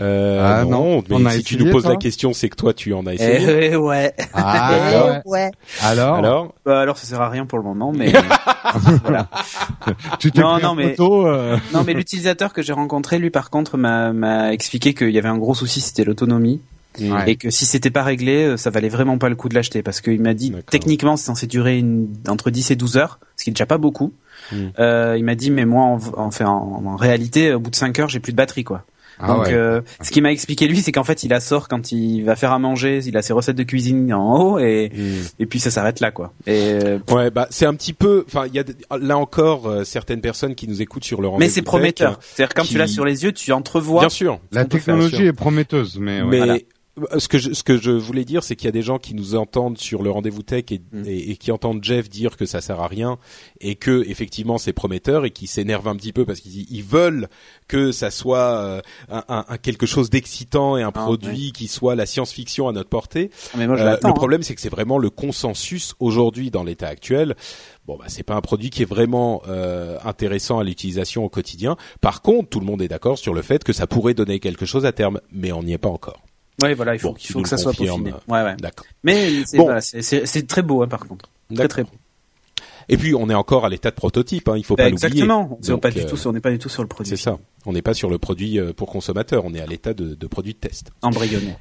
Euh, 0.00 0.40
Ah, 0.60 0.64
non, 0.64 0.96
non, 0.96 1.02
mais 1.08 1.16
on 1.16 1.24
a 1.24 1.30
si 1.30 1.44
tu 1.44 1.56
nous 1.56 1.70
poses 1.70 1.86
la 1.86 1.96
question, 1.96 2.32
c'est 2.32 2.48
que 2.48 2.56
toi 2.56 2.74
tu 2.74 2.92
en 2.92 3.06
as 3.06 3.14
essayé. 3.14 3.70
Eh 3.72 3.76
ouais. 3.76 4.12
Ah, 4.34 5.20
Eh 5.24 5.28
ouais. 5.28 5.50
Alors, 5.82 6.16
Alors, 6.16 6.54
Bah, 6.66 6.80
alors 6.80 6.98
ça 6.98 7.06
sert 7.06 7.20
à 7.22 7.30
rien 7.30 7.46
pour 7.46 7.58
le 7.58 7.64
moment, 7.64 7.92
mais 7.92 8.12
voilà. 9.02 9.28
tu 10.18 10.30
t'es 10.32 10.40
Non, 10.40 10.58
non, 10.58 10.74
mais- 10.74 10.90
photo 10.90 11.26
euh, 11.26 11.56
Non, 11.72 11.84
mais 11.84 11.94
l'utilisateur 11.94 12.52
que 12.52 12.60
j'ai 12.60 12.72
rencontré, 12.72 13.18
lui, 13.18 13.30
par 13.30 13.50
contre, 13.50 13.76
m'a 13.78 14.52
expliqué 14.52 14.94
qu'il 14.94 15.10
y 15.10 15.18
avait 15.18 15.28
un 15.28 15.38
gros 15.38 15.54
souci, 15.54 15.80
c'était 15.80 16.04
l'autonomie, 16.04 16.60
Ouais. 17.00 17.30
et 17.32 17.36
que 17.36 17.50
si 17.50 17.64
c'était 17.66 17.90
pas 17.90 18.02
réglé, 18.02 18.44
euh, 18.44 18.56
ça 18.56 18.70
valait 18.70 18.88
vraiment 18.88 19.18
pas 19.18 19.28
le 19.28 19.36
coup 19.36 19.48
de 19.48 19.54
l'acheter, 19.54 19.82
parce 19.82 20.00
qu'il 20.00 20.20
m'a 20.20 20.34
dit, 20.34 20.52
techniquement, 20.70 21.16
c'est 21.16 21.26
censé 21.26 21.46
durer 21.46 21.78
une, 21.78 22.08
entre 22.28 22.50
10 22.50 22.70
et 22.70 22.76
12 22.76 22.96
heures, 22.96 23.18
ce 23.36 23.44
qui 23.44 23.50
est 23.50 23.52
déjà 23.52 23.66
pas 23.66 23.78
beaucoup. 23.78 24.12
Mm. 24.52 24.56
Euh, 24.78 25.14
il 25.18 25.24
m'a 25.24 25.34
dit, 25.34 25.50
mais 25.50 25.64
moi, 25.64 25.84
en, 25.84 25.98
en, 26.16 26.30
fait, 26.30 26.44
en, 26.44 26.82
en 26.86 26.96
réalité, 26.96 27.52
au 27.54 27.60
bout 27.60 27.70
de 27.70 27.76
5 27.76 27.98
heures, 27.98 28.08
j'ai 28.08 28.20
plus 28.20 28.32
de 28.32 28.36
batterie, 28.36 28.64
quoi. 28.64 28.84
Ah 29.20 29.28
Donc, 29.28 29.44
ouais. 29.46 29.52
euh, 29.52 29.80
ce 30.02 30.10
qu'il 30.10 30.24
m'a 30.24 30.32
expliqué 30.32 30.66
lui, 30.66 30.80
c'est 30.80 30.90
qu'en 30.90 31.04
fait, 31.04 31.22
il 31.22 31.28
la 31.28 31.38
sort 31.38 31.68
quand 31.68 31.92
il 31.92 32.22
va 32.22 32.34
faire 32.34 32.50
à 32.50 32.58
manger, 32.58 32.98
il 33.06 33.16
a 33.16 33.22
ses 33.22 33.32
recettes 33.32 33.54
de 33.54 33.62
cuisine 33.62 34.12
en 34.12 34.36
haut, 34.40 34.58
et, 34.58 34.90
Hmm. 34.92 35.22
et 35.38 35.46
puis 35.46 35.60
ça 35.60 35.70
s'arrête 35.70 36.00
là, 36.00 36.10
quoi. 36.10 36.32
Et 36.48 36.72
euh, 36.82 36.98
Ouais, 37.12 37.30
bah 37.30 37.46
c'est 37.50 37.64
un 37.64 37.74
petit 37.74 37.92
peu. 37.92 38.24
Enfin, 38.26 38.46
il 38.48 38.54
y 38.54 38.58
a 38.58 38.64
là 38.98 39.16
encore 39.16 39.68
euh, 39.68 39.84
certaines 39.84 40.20
personnes 40.20 40.56
qui 40.56 40.66
nous 40.66 40.82
écoutent 40.82 41.04
sur 41.04 41.20
le 41.22 41.28
rendez-vous. 41.28 41.46
mais 41.46 41.48
c'est 41.48 41.62
prometteur. 41.62 42.18
C'est-à-dire 42.20 42.54
quand 42.54 42.62
qui- 42.62 42.70
tu 42.70 42.78
l'as 42.78 42.88
sur 42.88 43.04
les 43.04 43.22
yeux, 43.22 43.30
tu 43.30 43.52
entrevois. 43.52 44.00
Bien 44.00 44.08
sûr. 44.08 44.40
la 44.50 44.64
technologie 44.64 45.14
sûr. 45.16 45.26
est 45.26 45.32
prometteuse, 45.32 45.96
mais, 46.00 46.20
ouais. 46.20 46.28
Mais 46.28 46.36
Voilà. 46.38 46.56
Euh, 46.98 47.18
ce 47.18 47.28
que 47.28 47.38
je, 47.38 47.52
ce 47.52 47.62
que 47.62 47.76
je 47.76 47.90
voulais 47.90 48.24
dire, 48.24 48.42
c'est 48.44 48.54
qu'il 48.56 48.66
y 48.66 48.68
a 48.68 48.72
des 48.72 48.82
gens 48.82 48.98
qui 48.98 49.14
nous 49.14 49.34
entendent 49.34 49.78
sur 49.78 50.02
le 50.02 50.10
rendez-vous 50.10 50.42
tech 50.42 50.64
et, 50.70 50.80
Mm. 50.92 51.04
et, 51.06 51.30
et 51.32 51.36
qui 51.36 51.50
entendent 51.50 51.82
Jeff 51.82 52.08
dire 52.08 52.36
que 52.36 52.46
ça 52.46 52.60
sert 52.60 52.80
à 52.80 52.86
rien 52.86 53.18
et 53.60 53.74
que 53.74 54.04
effectivement 54.08 54.58
c'est 54.58 54.72
prometteur 54.72 55.24
et 55.24 55.30
qui 55.30 55.46
s'énervent 55.46 55.88
un 55.88 55.96
petit 55.96 56.12
peu 56.12 56.24
parce 56.24 56.40
qu'ils 56.40 56.70
ils 56.72 56.84
veulent 56.84 57.28
que 57.68 57.90
ça 57.92 58.10
soit 58.10 58.58
euh, 58.60 58.80
un, 59.10 59.24
un- 59.28 59.44
un 59.48 59.56
quelque 59.58 59.86
chose 59.86 60.08
d'excitant 60.10 60.76
et 60.76 60.82
un 60.82 60.88
Ah, 60.94 61.02
produit 61.04 61.52
qui 61.52 61.66
soit 61.68 61.94
la 61.96 62.06
science-fiction 62.06 62.68
à 62.68 62.72
notre 62.72 62.88
portée. 62.90 63.30
Mais 63.56 63.66
moi, 63.66 63.76
je 63.76 63.82
Euh, 63.82 63.96
le 64.00 64.06
hein. 64.06 64.12
problème, 64.12 64.42
c'est 64.42 64.54
que 64.54 64.60
c'est 64.60 64.68
vraiment 64.68 64.98
le 64.98 65.10
consensus 65.10 65.94
aujourd'hui 66.00 66.50
dans 66.50 66.62
l'état 66.64 66.88
actuel. 66.88 67.34
Bon, 67.86 67.96
bah, 67.98 68.04
c'est 68.08 68.22
pas 68.22 68.34
un 68.34 68.40
produit 68.40 68.70
qui 68.70 68.82
est 68.82 68.86
vraiment 68.86 69.42
euh, 69.48 69.98
intéressant 70.04 70.58
à 70.58 70.64
l'utilisation 70.64 71.24
au 71.24 71.28
quotidien. 71.28 71.76
Par 72.00 72.22
contre, 72.22 72.48
tout 72.50 72.60
le 72.60 72.66
monde 72.66 72.80
est 72.82 72.88
d'accord 72.88 73.18
sur 73.18 73.34
le 73.34 73.42
fait 73.42 73.62
que 73.64 73.72
ça 73.72 73.86
pourrait 73.86 74.14
donner 74.14 74.38
quelque 74.40 74.64
chose 74.64 74.86
à 74.86 74.92
terme, 74.92 75.20
mais 75.32 75.52
on 75.52 75.62
n'y 75.62 75.72
est 75.72 75.78
pas 75.78 75.88
encore. 75.90 76.23
Ouais, 76.62 76.74
voilà, 76.74 76.94
il 76.94 76.98
faut, 77.00 77.08
Bon, 77.10 77.14
il 77.18 77.22
tu 77.22 77.32
faut 77.32 77.42
que 77.42 77.48
ça 77.48 77.56
soit 77.58 77.72
confirmes. 77.72 78.04
peaufiné. 78.04 78.18
Ouais, 78.28 78.42
ouais. 78.44 78.56
D'accord. 78.58 78.86
Mais 79.02 79.42
c'est 79.44 79.56
Bon. 79.56 79.64
voilà, 79.64 79.80
très 80.46 80.62
beau, 80.62 80.82
hein, 80.82 80.88
par 80.88 81.06
contre. 81.06 81.28
Très 81.54 81.68
très 81.68 81.82
beau. 81.82 81.90
Et 82.88 82.96
puis, 82.96 83.14
on 83.14 83.30
est 83.30 83.34
encore 83.34 83.64
à 83.64 83.68
l'état 83.70 83.90
de 83.90 83.94
prototype. 83.96 84.48
Hein, 84.48 84.56
il 84.58 84.64
faut 84.64 84.76
Bah, 84.76 84.84
pas 84.84 84.90
l'oublier. 84.90 85.06
exactement. 85.06 85.58
On 85.58 85.66
Donc, 85.72 85.80
pas 85.80 85.90
du 85.90 86.00
euh, 86.00 86.04
tout, 86.08 86.16
sur- 86.18 86.30
on 86.30 86.32
n'est 86.34 86.40
pas 86.40 86.50
du 86.50 86.58
tout 86.58 86.68
sur 86.68 86.82
le 86.82 86.88
produit. 86.88 87.08
C'est 87.08 87.22
ça. 87.22 87.38
On 87.66 87.72
n'est 87.72 87.80
pas 87.82 87.94
sur 87.94 88.10
le 88.10 88.18
produit 88.18 88.58
euh, 88.58 88.72
pour 88.74 88.90
consommateur. 88.90 89.44
On 89.46 89.54
est 89.54 89.60
à 89.60 89.66
l'état 89.66 89.94
de, 89.94 90.14
de 90.14 90.26
produit 90.26 90.52
de 90.52 90.58
test. 90.58 90.90
Embryonné. 91.02 91.56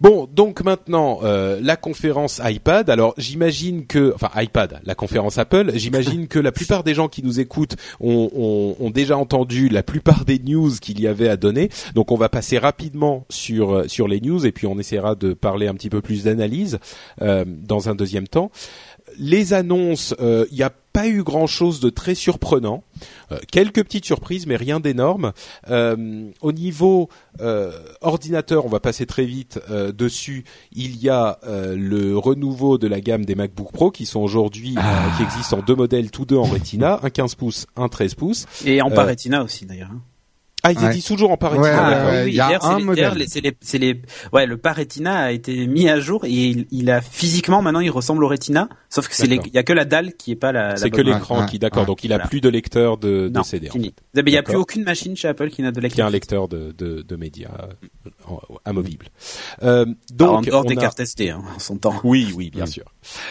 Bon, 0.00 0.26
donc 0.34 0.64
maintenant 0.64 1.20
euh, 1.24 1.60
la 1.62 1.76
conférence 1.76 2.40
iPad. 2.42 2.88
Alors 2.88 3.12
j'imagine 3.18 3.86
que, 3.86 4.14
enfin 4.14 4.30
iPad, 4.34 4.80
la 4.84 4.94
conférence 4.94 5.36
Apple. 5.36 5.72
J'imagine 5.74 6.26
que 6.26 6.38
la 6.38 6.52
plupart 6.52 6.84
des 6.84 6.94
gens 6.94 7.08
qui 7.08 7.22
nous 7.22 7.38
écoutent 7.38 7.76
ont, 8.00 8.90
déjà 8.94 9.18
entendu 9.18 9.68
la 9.68 9.82
plupart 9.82 10.24
des 10.24 10.38
news 10.38 10.70
qu'il 10.80 11.00
y 11.00 11.06
avait 11.06 11.28
à 11.28 11.36
donner. 11.36 11.68
Donc 11.94 12.12
on 12.12 12.16
va 12.16 12.30
passer 12.30 12.56
rapidement 12.56 13.26
sur 13.28 13.74
euh, 13.74 13.88
sur 13.88 14.08
les 14.08 14.22
news 14.22 14.46
et 14.46 14.52
puis 14.52 14.66
on 14.66 14.78
essaiera 14.78 15.14
de 15.16 15.34
parler 15.34 15.68
un 15.68 15.74
petit 15.74 15.90
peu 15.90 16.00
plus 16.00 16.24
d'analyse 16.24 16.78
euh, 17.20 17.44
dans 17.46 17.90
un 17.90 17.94
deuxième 17.94 18.26
temps. 18.26 18.50
Les 19.20 19.52
annonces, 19.52 20.14
il 20.18 20.56
n'y 20.56 20.62
a 20.62 20.72
pas 20.92 21.06
eu 21.06 21.22
grand-chose 21.22 21.78
de 21.78 21.88
très 21.88 22.16
surprenant. 22.16 22.82
Euh, 23.30 23.38
quelques 23.52 23.84
petites 23.84 24.04
surprises, 24.04 24.46
mais 24.48 24.56
rien 24.56 24.80
d'énorme. 24.80 25.32
Euh, 25.70 26.30
au 26.40 26.50
niveau 26.52 27.08
euh, 27.40 27.70
ordinateur, 28.00 28.66
on 28.66 28.68
va 28.68 28.80
passer 28.80 29.06
très 29.06 29.24
vite 29.24 29.60
dessus. 29.96 30.44
Il 30.72 30.96
y 31.00 31.08
a 31.08 31.38
le 31.44 32.16
renouveau 32.18 32.76
de 32.78 32.88
la 32.88 33.00
gamme 33.00 33.24
des 33.24 33.34
MacBook 33.36 33.70
Pro 33.72 33.90
qui 33.90 34.04
sont 34.06 34.20
aujourd'hui, 34.20 34.74
Ah. 34.78 35.12
qui 35.16 35.22
existent 35.22 35.58
en 35.58 35.62
deux 35.62 35.76
modèles, 35.76 36.10
tous 36.10 36.24
deux 36.24 36.36
en 36.36 36.42
Retina, 36.44 36.98
un 37.02 37.10
15 37.10 37.34
pouces, 37.36 37.66
un 37.76 37.88
13 37.88 38.14
pouces. 38.14 38.46
Et 38.64 38.82
en 38.82 38.90
Euh, 38.90 38.94
pas 38.94 39.04
Retina 39.04 39.44
aussi 39.44 39.66
d'ailleurs. 39.66 39.90
Ah, 40.62 40.72
ils 40.72 40.78
Ouais. 40.78 40.86
existent 40.88 41.14
toujours 41.14 41.30
en 41.30 41.36
pas 41.36 41.52
Ouais, 41.52 41.58
ouais. 41.58 42.28
il 42.28 42.34
y 42.34 42.40
a 42.40 42.58
c'est 42.60 42.66
un 42.66 42.78
les- 42.78 42.84
modèle. 42.84 43.14
les- 43.14 43.26
c'est 43.26 43.40
les, 43.40 43.56
c'est 43.60 43.78
les, 43.78 44.02
ouais, 44.32 44.46
le 44.46 44.56
pas 44.56 44.72
Retina 44.72 45.18
a 45.20 45.30
été 45.32 45.66
mis 45.66 45.88
à 45.88 46.00
jour 46.00 46.24
et 46.24 46.30
il, 46.30 46.66
il 46.70 46.90
a 46.90 47.00
physiquement 47.00 47.62
maintenant 47.62 47.80
il 47.80 47.90
ressemble 47.90 48.22
au 48.24 48.28
Retina, 48.28 48.68
sauf 48.88 49.08
que 49.08 49.14
c'est 49.14 49.26
les- 49.26 49.40
il 49.46 49.52
y 49.54 49.58
a 49.58 49.62
que 49.62 49.72
la 49.72 49.84
dalle 49.84 50.14
qui 50.14 50.32
est 50.32 50.36
pas 50.36 50.52
la. 50.52 50.70
la 50.70 50.76
C'est 50.76 50.90
que 50.90 51.00
l'écran 51.00 51.46
qui, 51.46 51.58
d'accord. 51.58 51.82
ouais. 51.82 51.86
Donc 51.86 52.04
il 52.04 52.12
a 52.12 52.16
Voilà. 52.16 52.28
plus 52.28 52.40
de 52.40 52.48
lecteur 52.48 52.98
de, 52.98 53.28
de 53.28 53.32
Non, 53.34 53.42
CD. 53.42 53.68
en 53.68 53.72
fini. 53.72 53.94
fait. 54.14 54.22
Mais 54.22 54.30
il 54.30 54.34
y 54.34 54.38
a 54.38 54.42
plus 54.42 54.56
aucune 54.56 54.84
machine 54.84 55.16
chez 55.16 55.28
Apple 55.28 55.50
qui 55.50 55.62
n'a 55.62 55.70
de 55.72 55.80
Qui 55.80 55.86
a 55.86 55.88
lecteur. 55.88 56.06
un 56.06 56.10
lecteur 56.10 56.48
de, 56.48 56.72
de, 56.76 57.02
de 57.02 57.16
médias 57.16 57.50
euh, 58.28 58.34
amovible. 58.64 59.06
Euh, 59.62 59.84
Alors, 59.84 59.86
donc 60.10 60.38
en 60.38 60.40
dehors 60.42 60.64
des 60.64 60.74
on 60.74 60.78
a- 60.78 60.80
cartes 60.82 61.00
SD, 61.00 61.30
hein, 61.30 61.42
en 61.56 61.58
son 61.58 61.76
temps. 61.78 62.00
Oui, 62.04 62.32
oui, 62.36 62.50
bien 62.50 62.64
Oui. 62.64 62.70
sûr. 62.70 62.84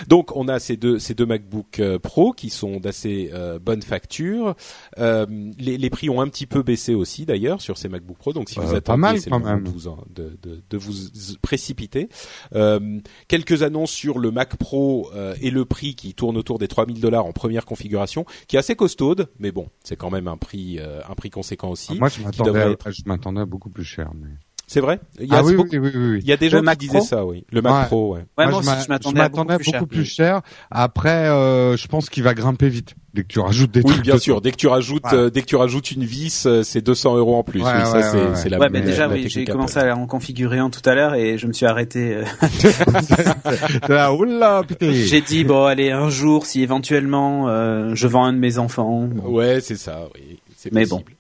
Donc 0.08 0.36
on 0.36 0.48
a 0.48 0.60
ces 0.60 0.78
deux 0.78 1.00
ces 1.00 1.14
deux 1.14 1.26
MacBook 1.26 1.80
euh, 1.80 2.00
Pro 2.00 2.34
qui 2.34 2.50
sont 2.50 2.80
d'assez 2.80 3.30
euh, 3.34 3.60
bonne 3.60 3.82
facture. 3.82 4.56
Euh, 4.98 5.26
les, 5.58 5.78
les 5.78 5.90
prix 5.90 6.10
ont 6.10 6.22
un 6.22 6.28
petit 6.28 6.46
peu 6.48 6.64
baissé 6.64 6.94
aussi 6.96 7.26
d'ailleurs 7.26 7.62
sur 7.62 7.78
ces 7.78 7.90
MacBook 7.90 8.18
Pro. 8.18 8.34
Donc 8.34 8.50
si 8.50 8.60
Euh, 8.60 8.64
vous 8.64 8.70
pas 8.72 8.78
attendez, 8.78 9.00
mal, 9.02 9.20
c'est 9.20 9.30
de 9.30 9.70
vous, 9.70 9.88
en- 9.88 10.04
de, 10.10 10.38
de, 10.42 10.62
de 10.70 10.78
vous 10.78 10.94
précipiter. 11.42 12.10
Euh, 12.56 13.00
quelques 13.28 13.64
annonces 13.64 13.92
sur 13.92 14.20
le 14.20 14.32
Mac 14.32 14.56
Pro 14.58 15.10
euh, 15.14 15.36
et 15.42 15.52
le 15.52 15.66
prix 15.66 15.96
qui 15.96 16.14
tourne 16.14 16.38
autour 16.38 16.60
des 16.60 16.68
3000 16.68 17.00
dollars 17.00 17.26
en 17.26 17.32
première 17.32 17.66
configuration, 17.66 18.26
qui 18.48 18.56
est 18.56 18.60
assez 18.60 18.76
costaude, 18.76 19.30
mais 19.40 19.52
bon, 19.52 19.68
c'est 19.84 19.96
quand 19.96 20.10
même 20.12 20.28
un 20.28 20.38
prix 20.38 20.78
euh, 20.80 21.02
un 21.10 21.16
prix 21.16 21.30
conséquent 21.30 21.70
aussi. 21.70 21.98
Moi, 21.98 22.10
je 22.10 22.22
m'attendais, 22.22 22.50
devrait 22.52 22.64
à- 22.64 22.72
être- 22.72 22.92
je 22.92 23.02
m'attendais 23.06 23.42
à 23.42 23.46
beaucoup 23.46 23.70
plus 23.70 23.84
cher. 23.84 24.12
Mais... 24.16 24.28
C'est 24.72 24.82
vrai? 24.82 25.00
Il 25.20 25.26
y 25.28 25.34
a 25.34 25.38
Ah 25.40 25.44
oui, 25.44 25.56
beaucoup- 25.56 25.70
oui, 25.72 25.80
oui, 25.80 25.90
oui, 25.96 26.10
oui. 26.12 26.20
il 26.22 26.28
y 26.30 26.32
a 26.32 26.38
des 26.38 26.46
Le 26.48 26.58
gens 26.60 26.64
Mac 26.64 26.78
qui 26.78 26.86
disaient 26.86 27.00
Pro 27.00 27.08
ça, 27.08 27.26
oui. 27.26 27.44
Le 27.52 27.60
Mac 27.64 27.74
Ouais. 27.74 27.86
Pro, 27.88 28.14
ouais. 28.14 28.20
Ouais, 28.38 28.46
moi, 28.46 28.52
je 28.52 28.56
aussi, 28.58 28.68
m'a- 28.68 28.82
je 28.84 28.88
m'attendais 28.88 29.22
à 29.24 29.58
beaucoup 29.58 29.58
plus 29.58 29.72
cher. 29.72 29.88
plus 29.88 30.06
cher. 30.06 30.42
Après, 30.70 31.10
euh, 31.28 31.76
je 31.76 31.88
pense 31.88 32.08
qu'il 32.08 32.22
va 32.22 32.36
grimper 32.36 32.70
vite 32.70 32.94
dès 33.16 33.24
que 33.24 33.28
tu 33.30 33.40
rajoutes 33.40 33.72
des 33.72 33.82
Oui, 33.84 33.94
trucs. 33.94 34.04
bien 34.04 34.20
sûr. 34.20 34.42
Dès 34.42 34.52
que 34.52 34.58
tu 34.58 34.68
rajoutes, 34.68 35.06
Ouais. 35.06 35.16
euh, 35.16 35.30
dès 35.32 35.42
que 35.42 35.48
tu 35.48 35.56
rajoutes 35.56 35.90
une 35.90 36.04
vis, 36.04 36.46
euh, 36.46 36.62
c'est 36.62 36.82
200 36.82 37.18
euros 37.18 37.36
en 37.38 37.44
plus. 37.44 37.64
Ouais, 37.64 37.72
oui, 37.76 37.82
ça 37.84 37.94
ouais, 37.98 38.04
c'est 38.04 38.18
ouais, 38.18 38.36
c'est 38.36 38.50
la. 38.50 38.60
Ouais, 38.60 38.70
mais 38.70 38.82
déjà, 38.82 39.10
oui, 39.10 39.26
j'ai 39.28 39.44
commencé 39.46 39.80
à 39.80 39.98
en 39.98 40.06
configurer 40.06 40.60
un 40.60 40.70
tout 40.70 40.88
à 40.88 40.94
l'heure 40.94 41.16
et 41.16 41.40
je 41.40 41.48
me 41.48 41.54
suis 41.54 41.66
arrêté. 41.66 42.14
euh, 42.18 42.24
T'es 43.88 43.94
là, 43.94 44.14
oula, 44.14 44.62
putain. 44.68 44.92
j'ai 44.92 45.22
dit 45.22 45.46
bon, 45.46 45.66
allez, 45.66 45.90
un 45.90 46.10
jour, 46.12 46.46
si 46.46 46.62
éventuellement 46.62 47.50
euh, 47.50 47.96
je 47.96 48.06
vends 48.08 48.26
un 48.26 48.34
de 48.34 48.38
mes 48.38 48.60
enfants. 48.60 49.08
bon. 49.12 49.30
Ouais, 49.32 49.62
c'est 49.62 49.78
ça. 49.78 50.08
Oui, 50.16 50.40
c'est 50.56 50.72
Mais 50.72 50.86
possible. 50.86 51.14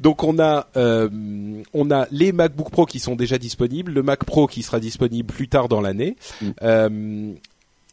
Donc 0.00 0.22
on 0.24 0.38
a 0.38 0.68
euh, 0.76 1.08
on 1.72 1.90
a 1.90 2.06
les 2.10 2.32
MacBook 2.32 2.70
Pro 2.70 2.86
qui 2.86 2.98
sont 3.00 3.16
déjà 3.16 3.38
disponibles, 3.38 3.92
le 3.92 4.02
Mac 4.02 4.24
Pro 4.24 4.46
qui 4.46 4.62
sera 4.62 4.80
disponible 4.80 5.32
plus 5.32 5.48
tard 5.48 5.68
dans 5.68 5.80
l'année. 5.80 6.16
Mm. 6.42 6.48
Euh, 6.62 7.32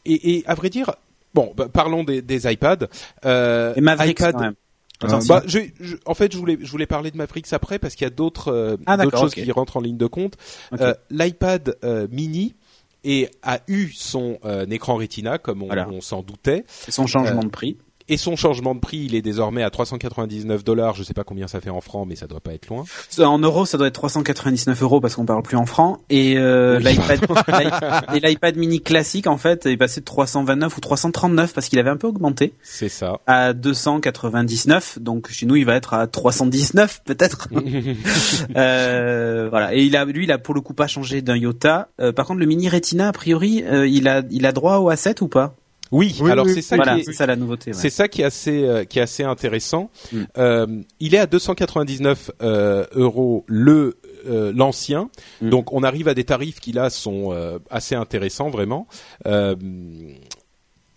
et, 0.05 0.37
et 0.37 0.43
à 0.47 0.55
vrai 0.55 0.69
dire, 0.69 0.95
bon, 1.33 1.53
bah, 1.55 1.67
parlons 1.71 2.03
des, 2.03 2.21
des 2.21 2.51
iPads. 2.51 2.87
Euh, 3.25 3.73
Et 3.75 3.81
Mavericks 3.81 4.19
iPad, 4.19 4.33
quand 4.33 4.39
même. 4.41 4.55
Attention. 5.03 5.33
Bah, 5.33 5.43
je, 5.47 5.59
je- 5.79 5.95
en 6.05 6.13
fait, 6.13 6.31
je 6.31 6.37
voulais, 6.37 6.57
je 6.61 6.69
voulais 6.69 6.85
parler 6.85 7.09
de 7.11 7.17
Mavericks 7.17 7.51
après 7.53 7.79
parce 7.79 7.95
qu'il 7.95 8.05
y 8.05 8.07
a 8.07 8.11
d'autres, 8.11 8.77
Ah, 8.85 8.97
d'autres 8.97 9.17
choses 9.19 9.33
qui 9.33 9.51
rentrent 9.51 9.77
en 9.77 9.81
ligne 9.81 9.97
de 9.97 10.05
compte. 10.07 10.35
L'iPad 11.09 11.75
Mini 12.11 12.55
et 13.03 13.29
a 13.41 13.59
eu 13.67 13.89
son 13.93 14.37
écran 14.69 14.95
Retina 14.95 15.37
comme 15.39 15.63
on, 15.63 15.67
Voilà. 15.67 15.87
on 15.89 16.01
s'en 16.01 16.21
doutait 16.21 16.65
son 16.89 17.07
changement 17.07 17.43
de 17.43 17.49
prix. 17.49 17.77
Et 18.09 18.17
son 18.17 18.35
changement 18.35 18.75
de 18.75 18.79
prix 18.79 18.97
il 19.05 19.15
est 19.15 19.21
désormais 19.21 19.63
à 19.63 19.69
399 19.69 20.63
dollars 20.63 20.95
je 20.95 21.03
sais 21.03 21.13
pas 21.13 21.23
combien 21.23 21.47
ça 21.47 21.61
fait 21.61 21.69
en 21.69 21.81
francs 21.81 22.05
mais 22.07 22.15
ça 22.15 22.27
doit 22.27 22.39
pas 22.39 22.53
être 22.53 22.67
loin 22.67 22.83
En 23.19 23.39
euros, 23.39 23.65
ça 23.65 23.77
doit 23.77 23.87
être 23.87 23.93
399 23.95 24.81
euros 24.81 25.01
parce 25.01 25.15
qu'on 25.15 25.25
parle 25.25 25.43
plus 25.43 25.57
en 25.57 25.65
francs. 25.65 25.99
Et 26.09 26.37
euh, 26.37 26.77
Oui, 26.77 26.83
l'iPad, 26.91 27.19
l'i- 28.11 28.17
et 28.17 28.19
l'iPad 28.27 28.55
mini 28.57 28.81
classique, 28.81 29.27
en 29.27 29.37
fait, 29.37 29.65
est 29.65 29.77
passé 29.77 29.99
de 30.01 30.05
329 30.05 30.77
ou 30.77 30.81
339 30.81 31.53
parce 31.53 31.67
qu'il 31.69 31.79
avait 31.79 31.89
un 31.89 31.97
peu 31.97 32.07
augmenté 32.07 32.53
c'est 32.63 32.89
ça 32.89 33.19
à 33.27 33.53
299. 33.53 34.99
Donc 34.99 35.29
chez 35.31 35.45
nous, 35.45 35.55
il 35.55 35.65
va 35.65 35.75
être 35.75 35.93
à 35.93 36.07
319 36.07 37.01
peut-être. 37.05 37.47
Euh, 38.57 39.47
voilà. 39.49 39.73
Et 39.73 39.83
il 39.83 39.95
a, 39.95 40.05
lui, 40.05 40.23
il 40.25 40.31
a 40.31 40.37
pour 40.37 40.53
le 40.53 40.61
coup 40.61 40.73
pas 40.73 40.87
changé 40.87 41.21
d'un 41.21 41.35
iota. 41.37 41.89
Euh, 41.99 42.11
par 42.11 42.25
contre, 42.25 42.39
le 42.39 42.45
mini 42.45 42.69
Retina, 42.69 43.09
a 43.09 43.11
priori, 43.11 43.63
il 43.87 44.07
a, 44.07 44.21
il 44.29 44.45
a 44.45 44.51
droit 44.51 44.77
au 44.77 44.91
A7 44.91 45.21
ou 45.23 45.27
pas? 45.27 45.55
Oui, 45.91 46.17
Oui, 46.21 46.31
alors 46.31 46.45
oui, 46.45 46.53
c'est 46.53 46.61
ça 46.61 46.75
Voilà, 46.77 46.95
qui 46.95 47.01
est, 47.01 47.03
c'est 47.03 47.13
ça 47.13 47.25
la 47.25 47.35
nouveauté. 47.35 47.71
ouais. 47.71 47.77
c'est 47.77 47.89
ça 47.89 48.07
qui 48.07 48.21
est 48.21 48.25
assez 48.25 48.63
euh, 48.63 48.83
qui 48.85 48.99
est 48.99 49.01
assez 49.01 49.23
intéressant 49.23 49.89
Mm. 50.11 50.17
Euh, 50.37 50.67
il 50.99 51.15
est 51.15 51.19
à 51.19 51.25
299 51.27 52.31
euh, 52.41 52.85
euros 52.93 53.43
le 53.47 53.97
euh, 54.27 54.51
l'ancien 54.55 55.09
Mm. 55.41 55.49
donc 55.49 55.73
on 55.73 55.83
arrive 55.83 56.07
à 56.07 56.13
des 56.13 56.23
tarifs 56.23 56.59
qui 56.59 56.71
là 56.71 56.89
sont 56.89 57.31
euh, 57.33 57.59
assez 57.69 57.95
intéressants 57.95 58.49
vraiment 58.49 58.87
Euh, 59.25 59.55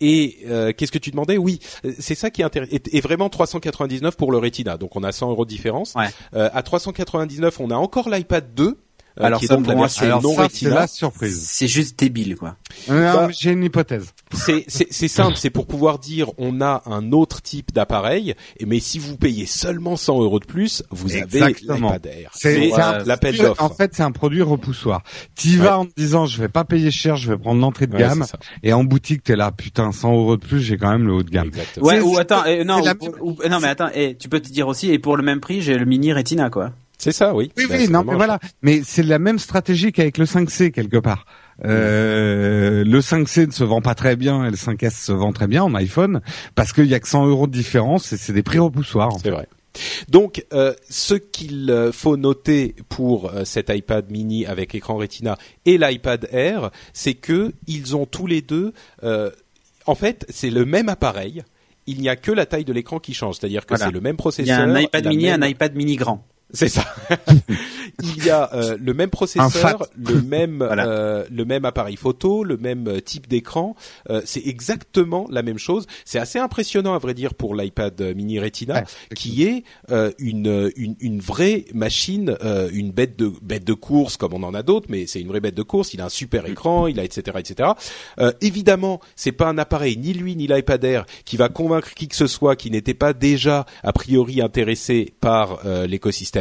et 0.01 0.39
euh, 0.47 0.73
qu'est-ce 0.75 0.91
que 0.91 0.97
tu 0.97 1.09
demandais? 1.11 1.37
Oui, 1.37 1.59
c'est 1.99 2.15
ça 2.15 2.29
qui 2.29 2.41
est 2.41 2.45
intéressant. 2.45 2.75
Et, 2.75 2.97
et 2.97 3.01
vraiment 3.01 3.29
399 3.29 4.17
pour 4.17 4.31
le 4.33 4.37
Retina, 4.37 4.77
donc 4.77 4.93
on 4.97 5.03
a 5.03 5.11
100 5.13 5.29
euros 5.31 5.45
de 5.45 5.49
différence. 5.49 5.93
Ouais. 5.95 6.07
Euh, 6.35 6.49
à 6.53 6.61
399, 6.63 7.61
on 7.61 7.71
a 7.71 7.75
encore 7.75 8.09
l'iPad 8.09 8.53
2, 8.53 8.63
euh, 8.67 8.73
Alors 9.17 9.39
qui 9.39 9.45
est 9.45 9.47
ça, 9.47 9.55
donc 9.55 9.67
la 9.67 9.75
version 9.75 10.05
Alors 10.05 10.21
non 10.21 10.29
ça, 10.35 10.47
c'est 10.51 10.65
Retina. 10.65 10.75
la 10.75 10.87
surprise. 10.87 11.45
C'est 11.49 11.67
juste 11.67 11.97
débile, 11.97 12.35
quoi. 12.35 12.55
Euh, 12.89 13.13
Bah- 13.13 13.29
J'ai 13.31 13.51
une 13.51 13.63
hypothèse. 13.63 14.07
C'est 14.33 14.65
c'est- 14.67 14.87
c'est 14.91 15.07
simple, 15.07 15.37
c'est 15.37 15.49
pour 15.49 15.67
pouvoir 15.67 15.99
dire 15.99 16.31
on 16.37 16.59
a 16.61 16.83
un 16.85 17.11
autre 17.13 17.41
type 17.41 17.71
d'appareil, 17.73 18.35
et 18.59 18.65
mais 18.65 18.79
si 18.79 18.99
vous 18.99 19.15
payez 19.15 19.45
seulement 19.45 19.95
100 19.95 20.21
euros 20.21 20.39
de 20.39 20.45
plus, 20.45 20.83
vous 20.89 21.13
avez 21.13 21.23
Exactement. 21.23 21.91
l'iPad 21.93 22.05
Air. 22.07 22.31
C'est 22.33 22.69
l'appel 23.05 23.37
d'offres. 23.37 23.63
En 23.63 23.69
fait, 23.69 23.91
c'est 23.95 24.03
un 24.03 24.11
produit 24.11 24.41
repoussoir. 24.41 25.03
T'y 25.35 25.55
vas 25.57 25.79
en 25.79 25.85
te 25.85 25.91
disant, 25.95 26.25
je 26.25 26.41
vais 26.41 26.49
pas 26.49 26.65
payer 26.65 26.91
cher, 26.91 27.15
je 27.15 27.31
vais 27.31 27.37
prendre 27.37 27.61
l'entrée 27.61 27.87
de 27.87 27.93
Ouais, 27.93 27.99
gamme. 27.99 28.25
Et 28.63 28.73
en 28.73 28.83
boutique, 28.83 29.23
t'es 29.23 29.35
là, 29.35 29.51
putain, 29.51 29.91
100 29.91 30.11
euros 30.13 30.35
de 30.37 30.45
plus, 30.45 30.59
j'ai 30.59 30.77
quand 30.77 30.89
même 30.89 31.07
le 31.07 31.13
haut 31.13 31.23
de 31.23 31.29
gamme. 31.29 31.47
Exactement. 31.47 31.85
Ouais, 31.87 32.01
ou 32.01 32.17
attends, 32.17 32.43
eh, 32.45 32.63
non, 32.65 32.81
ou- 32.81 33.31
ou- 33.31 33.37
non, 33.49 33.59
mais 33.61 33.67
attends, 33.69 33.89
eh, 33.93 34.15
tu 34.17 34.27
peux 34.29 34.39
te 34.41 34.49
dire 34.49 34.67
aussi, 34.67 34.91
et 34.91 34.99
pour 34.99 35.15
le 35.15 35.23
même 35.23 35.39
prix, 35.39 35.61
j'ai 35.61 35.77
le 35.77 35.85
mini 35.85 36.11
Retina, 36.11 36.49
quoi. 36.49 36.71
C'est 37.05 37.11
ça, 37.11 37.35
oui. 37.35 37.51
Oui, 37.55 37.65
Bah, 37.69 37.75
oui, 37.77 37.87
non, 37.87 38.03
mais 38.03 38.15
voilà. 38.15 38.39
Mais 38.63 38.81
c'est 38.83 39.03
la 39.03 39.19
même 39.19 39.37
stratégie 39.37 39.91
qu'avec 39.91 40.17
le 40.17 40.25
5C 40.25 40.71
quelque 40.71 40.97
part. 40.97 41.27
Euh, 41.63 42.83
le 42.83 42.99
5C 42.99 43.45
ne 43.45 43.51
se 43.51 43.63
vend 43.63 43.79
pas 43.81 43.93
très 43.93 44.15
bien 44.15 44.43
et 44.43 44.49
le 44.49 44.57
5S 44.57 45.05
se 45.05 45.11
vend 45.11 45.31
très 45.31 45.45
bien 45.45 45.61
en 45.63 45.75
iPhone 45.75 46.21
parce 46.55 46.73
qu'il 46.73 46.87
y 46.87 46.95
a 46.95 46.99
que 46.99 47.07
100 47.07 47.27
euros 47.27 47.45
de 47.45 47.51
différence 47.51 48.11
et 48.11 48.17
c'est 48.17 48.33
des 48.33 48.41
prix 48.41 48.57
repoussoirs. 48.57 49.11
C'est 49.21 49.29
vrai. 49.29 49.47
Donc, 50.09 50.43
euh, 50.51 50.73
ce 50.89 51.13
qu'il 51.13 51.69
euh, 51.69 51.91
faut 51.91 52.17
noter 52.17 52.75
pour 52.89 53.29
euh, 53.29 53.45
cet 53.45 53.69
iPad 53.69 54.09
mini 54.09 54.47
avec 54.47 54.73
écran 54.73 54.95
Retina 54.95 55.37
et 55.67 55.77
l'iPad 55.77 56.27
Air, 56.31 56.71
c'est 56.93 57.13
que 57.13 57.51
ils 57.67 57.95
ont 57.95 58.07
tous 58.07 58.25
les 58.25 58.41
deux, 58.41 58.73
euh, 59.03 59.29
en 59.85 59.93
fait, 59.93 60.25
c'est 60.29 60.49
le 60.49 60.65
même 60.65 60.89
appareil. 60.89 61.43
Il 61.87 62.01
n'y 62.01 62.09
a 62.09 62.15
que 62.15 62.31
la 62.31 62.47
taille 62.47 62.65
de 62.65 62.73
l'écran 62.73 62.97
qui 62.99 63.13
change, 63.13 63.35
c'est-à-dire 63.39 63.65
que 63.67 63.75
Voilà. 63.75 63.85
c'est 63.85 63.91
le 63.91 64.01
même 64.01 64.15
Il 64.15 64.17
processeur. 64.17 64.57
y 64.59 64.61
a 64.61 64.63
un 64.63 64.79
iPad 64.79 65.05
mini 65.07 65.25
et 65.27 65.31
même- 65.31 65.43
un 65.43 65.47
iPad 65.47 65.75
mini 65.75 65.97
grand. 65.97 66.25
C'est 66.55 66.69
ça. 66.69 66.85
il 68.01 68.25
y 68.25 68.29
a 68.29 68.53
euh, 68.53 68.77
le 68.79 68.93
même 68.93 69.09
processeur, 69.09 69.87
le 69.97 70.21
même 70.21 70.57
Voilà. 70.65 70.87
euh, 70.87 71.25
le 71.31 71.45
même 71.45 71.65
appareil 71.65 71.95
photo, 71.95 72.43
le 72.43 72.57
même 72.57 72.87
euh, 72.87 72.99
type 72.99 73.27
d'écran. 73.27 73.75
Euh, 74.09 74.21
c'est 74.25 74.45
exactement 74.45 75.27
la 75.29 75.43
même 75.43 75.57
chose. 75.57 75.85
C'est 76.05 76.19
assez 76.19 76.39
impressionnant 76.39 76.93
à 76.93 76.97
vrai 76.97 77.13
dire 77.13 77.33
pour 77.33 77.55
l'iPad 77.55 77.99
euh, 78.01 78.13
mini 78.13 78.39
Retina, 78.39 78.75
Ouais, 78.75 78.83
qui 79.15 79.43
est 79.43 79.63
euh, 79.91 80.11
une, 80.17 80.71
une 80.75 80.95
une 80.99 81.19
vraie 81.19 81.65
machine, 81.73 82.35
euh, 82.43 82.69
une 82.73 82.91
bête 82.91 83.17
de 83.17 83.31
bête 83.41 83.63
de 83.65 83.73
course 83.73 84.17
comme 84.17 84.33
on 84.33 84.43
en 84.43 84.53
a 84.53 84.63
d'autres, 84.63 84.87
mais 84.89 85.07
c'est 85.07 85.21
une 85.21 85.27
vraie 85.27 85.39
bête 85.41 85.55
de 85.55 85.63
course. 85.63 85.93
Il 85.93 86.01
a 86.01 86.05
un 86.05 86.09
super 86.09 86.45
écran, 86.47 86.87
il 86.87 86.99
a 86.99 87.03
etc 87.03 87.37
etc. 87.39 87.69
Euh, 88.19 88.31
évidemment, 88.41 88.99
c'est 89.15 89.31
pas 89.31 89.47
un 89.47 89.57
appareil 89.57 89.97
ni 89.97 90.13
lui 90.13 90.35
ni 90.35 90.47
l'iPad 90.47 90.83
Air 90.83 91.05
qui 91.25 91.37
va 91.37 91.49
convaincre 91.49 91.93
qui 91.93 92.07
que 92.07 92.15
ce 92.15 92.27
soit 92.27 92.55
qui 92.55 92.71
n'était 92.71 92.93
pas 92.93 93.13
déjà 93.13 93.65
a 93.83 93.93
priori 93.93 94.41
intéressé 94.41 95.13
par 95.21 95.65
euh, 95.65 95.87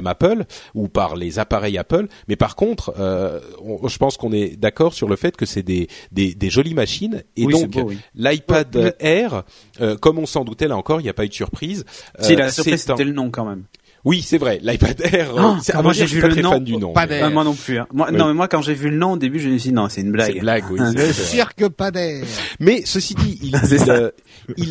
Apple 0.07 0.45
ou 0.75 0.89
par 0.89 1.17
les 1.17 1.39
appareils 1.39 1.79
Apple. 1.79 2.07
Mais 2.29 2.37
par 2.37 2.57
contre, 2.57 2.95
euh, 2.99 3.41
on- 3.63 3.87
je 3.89 3.99
pense 3.99 4.17
qu'on 4.17 4.33
est 4.33 4.57
d'accord 4.57 4.95
sur 4.95 5.09
le 5.09 5.17
fait 5.17 5.37
que 5.37 5.47
c'est 5.47 5.63
des, 5.63 5.89
des 6.13 6.35
des 6.35 6.51
jolies 6.51 6.75
machines 6.75 7.23
et 7.37 7.45
Oui, 7.47 7.53
donc 7.53 7.71
beau, 7.71 7.83
oui. 7.89 7.99
l'iPad. 8.15 8.95
Air, 9.01 9.45
euh, 9.81 9.97
comme 9.97 10.19
on 10.19 10.27
s'en 10.27 10.45
doutait 10.45 10.69
là 10.69 10.77
encore, 10.77 11.01
il 11.01 11.05
n'y 11.05 11.11
a 11.11 11.15
pas 11.15 11.25
eu 11.25 11.29
de 11.29 11.35
surprise. 11.35 11.85
si, 12.21 12.35
Euh, 12.35 12.37
la 12.37 12.51
surprise, 12.51 12.75
un- 12.75 12.77
c'était 12.97 13.05
le 13.05 13.13
nom, 13.13 13.31
quand 13.31 13.45
même. 13.45 13.65
Oui, 14.07 14.21
c'est 14.21 14.37
vrai. 14.37 14.61
L'iPad 14.63 15.01
Air. 15.15 15.31
Oh, 15.35 15.57
moi, 15.83 15.95
j'ai 15.95 16.05
vu 16.05 16.21
pas 16.21 16.27
le 16.29 16.35
très 16.35 16.43
nom. 16.43 16.51
fan 16.51 16.63
du 16.65 16.77
nom. 16.77 16.93
Pas 16.93 17.03
mais- 17.07 17.21
d'air. 17.21 17.31
Moi 17.31 17.43
non 17.43 17.55
plus. 17.55 17.79
Hein. 17.79 17.87
Moi, 17.91 18.09
Oui. 18.11 18.17
Non, 18.19 18.27
mais 18.27 18.35
moi, 18.35 18.49
quand 18.49 18.61
j'ai 18.61 18.75
vu 18.75 18.91
le 18.91 18.97
nom 18.99 19.13
au 19.13 19.17
début, 19.17 19.41
je 19.41 19.49
me 19.49 19.57
suis 19.57 19.71
dit 19.71 19.75
non, 19.75 19.89
c'est 19.89 20.03
une 20.03 20.13
blague. 20.13 20.27
C'est 20.33 20.35
une 20.37 20.41
blague, 20.43 20.65
oui. 20.71 20.79
C'est- 20.95 21.07
Le 21.07 21.13
cirque 21.15 21.69
pas 21.71 21.91
d'air. 21.91 22.23
Mais 22.61 22.83
ceci 22.85 23.15
dit, 23.15 23.39
il, 23.43 23.55
euh, 23.89 24.11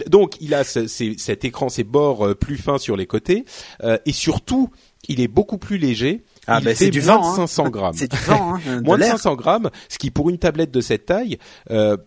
donc 0.08 0.36
il 0.40 0.54
a 0.54 0.64
ce- 0.64 0.86
cet 0.88 1.46
écran, 1.46 1.70
ses 1.70 1.84
bords 1.84 2.28
euh, 2.28 2.36
plus 2.36 2.58
fins 2.58 2.78
sur 2.78 2.96
les 2.96 3.08
côtés, 3.08 3.44
euh, 3.84 3.98
et 4.06 4.12
surtout, 4.12 4.70
il 5.08 5.20
est 5.22 5.28
beaucoup 5.28 5.58
plus 5.58 5.78
léger. 5.78 6.24
Ah, 6.48 6.60
il 6.60 6.66
bah, 6.66 6.70
fait 6.72 6.86
c'est 6.86 6.90
du 6.92 7.02
moins 7.02 7.18
vent, 7.18 7.22
de 7.22 7.42
hein. 7.42 7.48
500 7.48 7.70
grammes. 7.70 7.94
C'est 7.96 8.12
du 8.12 8.18
vent, 8.18 8.56
hein, 8.56 8.60
de 8.80 8.82
Moins 8.84 8.96
de 8.98 9.02
l'air. 9.02 9.12
500 9.12 9.36
grammes, 9.36 9.70
ce 9.90 9.98
qui 9.98 10.12
pour 10.12 10.30
une 10.30 10.38
tablette 10.38 10.72
de 10.72 10.82
cette 10.82 11.06
taille, 11.06 11.38
euh, 11.72 11.98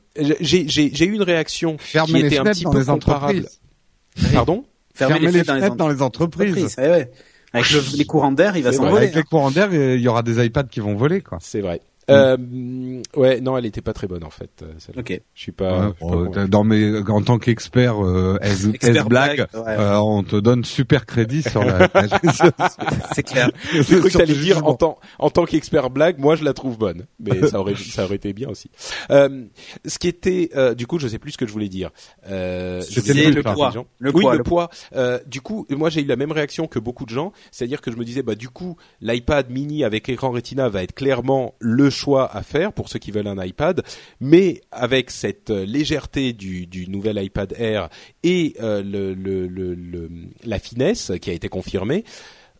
j'ai 0.40 0.68
j'ai- 0.68 0.90
j'ai 0.94 1.05
eu 1.06 1.12
une 1.14 1.23
réaction 1.23 1.77
Fermez 1.78 2.12
qui 2.12 2.20
les 2.23 2.27
était 2.27 2.39
un 2.39 2.43
fenêtres 2.43 2.56
petit 2.59 2.64
dans 2.64 2.70
peu 2.73 2.78
les 2.81 2.85
comparable. 2.86 3.39
entreprises. 3.39 3.60
Pardon? 4.35 4.64
Fermez 4.94 5.18
les 5.20 5.44
fenêtres 5.44 5.47
dans 5.47 5.55
les 5.55 5.77
dans 5.77 5.89
les 5.89 6.02
entreprises. 6.02 6.51
entreprises. 6.52 6.77
Eh 6.78 6.89
ouais. 6.89 7.10
Avec 7.52 7.70
le- 7.70 7.97
les 7.97 8.05
courants 8.05 8.32
d'air, 8.32 8.56
il 8.56 8.62
va 8.62 8.73
s'envoler. 8.73 8.97
Avec 9.05 9.14
les 9.14 9.23
courants 9.23 9.51
d'air, 9.51 9.73
il 9.73 10.01
y 10.01 10.09
aura 10.09 10.23
des 10.23 10.44
iPads 10.44 10.64
qui 10.64 10.81
vont 10.81 10.94
voler, 10.94 11.20
quoi. 11.23 11.39
C'est 11.40 11.60
vrai. 11.60 11.81
Euh, 12.09 12.37
ouais, 13.16 13.41
non, 13.41 13.57
elle 13.59 13.66
était 13.66 13.81
pas 13.81 13.93
très 13.93 14.07
bonne 14.07 14.23
en 14.24 14.31
fait. 14.31 14.51
euh, 14.62 14.73
celle-là. 14.78 15.01
Ok. 15.01 15.20
Je 15.35 15.41
suis 15.41 15.53
pas. 15.53 15.89
Ouais, 15.89 15.93
pas 15.93 15.95
bon, 16.01 16.27
convaincu. 16.27 16.49
dans 16.51 16.65
mes, 16.65 16.99
en 17.09 17.23
tant 17.23 17.39
qu'expert 17.39 18.05
euh, 18.05 18.39
S, 18.43 18.66
Expert 18.73 18.97
S 18.97 19.09
blague, 19.09 19.47
ouais. 19.55 19.61
euh, 19.66 19.99
on 19.99 20.23
te 20.23 20.37
donne 20.37 20.65
super 20.65 21.05
crédit 21.07 21.43
sur 21.43 21.65
la. 21.65 21.89
C'est 23.15 23.23
clair. 23.23 23.51
J'ai 23.73 23.83
cru 23.99 24.11
que 24.11 24.19
t'allais 24.19 24.35
dire 24.35 24.65
en 24.65 24.74
tant 24.74 24.99
en 25.19 25.31
tant 25.31 25.45
qu'expert 25.45 25.91
blague, 25.91 26.19
moi 26.19 26.37
je 26.37 26.45
la 26.45 26.53
trouve 26.53 26.78
bonne, 26.78 27.07
mais 27.19 27.49
ça 27.49 27.59
aurait 27.61 27.74
ça 27.77 28.05
aurait 28.05 28.16
été 28.16 28.33
bien 28.33 28.49
aussi. 28.49 28.70
Euh, 29.11 29.45
ce 29.85 29.99
qui 29.99 30.09
était, 30.09 30.51
euh, 30.57 30.74
du 30.74 30.87
coup, 30.87 30.99
je 30.99 31.09
sais 31.09 31.19
plus 31.19 31.33
ce 31.33 31.39
que 31.39 31.47
je 31.47 31.53
voulais 31.53 31.69
dire. 31.69 31.91
Euh, 32.28 32.81
C'était 32.83 33.31
le 33.31 33.43
poids. 33.43 33.73
Le 33.99 34.15
oui, 34.15 34.23
poids, 34.23 34.33
le 34.33 34.39
le 34.39 34.45
poids. 34.45 34.70
Euh, 34.95 35.19
du 35.27 35.41
coup, 35.41 35.66
moi 35.70 35.91
j'ai 35.91 36.03
eu 36.03 36.07
la 36.07 36.16
même 36.16 36.33
réaction 36.33 36.66
que 36.66 36.78
beaucoup 36.78 37.05
de 37.05 37.11
gens, 37.11 37.33
c'est-à-dire 37.51 37.81
que 37.81 37.91
je 37.91 37.97
me 37.97 38.05
disais, 38.05 38.23
bah 38.23 38.35
du 38.35 38.49
coup, 38.49 38.77
l'iPad 39.01 39.51
mini 39.51 39.83
avec 39.85 40.09
écran 40.09 40.31
Retina 40.31 40.69
va 40.69 40.83
être 40.83 40.95
clairement 40.95 41.55
le 41.59 41.91
choix 41.97 42.31
à 42.36 42.43
faire 42.43 42.73
pour 42.73 42.89
ceux 42.89 42.98
qui 42.98 43.10
veulent 43.10 43.27
un 43.27 43.43
iPad, 43.44 43.82
mais 44.20 44.60
avec 44.70 45.10
cette 45.10 45.51
euh, 45.51 45.64
légèreté 45.66 46.32
du, 46.32 46.66
du 46.66 46.89
nouvel 46.89 47.23
iPad 47.23 47.55
Air 47.59 47.89
et 48.23 48.55
euh, 48.60 48.82
le, 48.82 49.14
le, 49.14 49.47
le, 49.47 49.74
le- 49.74 50.10
la 50.44 50.59
finesse 50.59 51.12
qui 51.20 51.31
a 51.31 51.32
été 51.32 51.48
confirmée. 51.48 52.05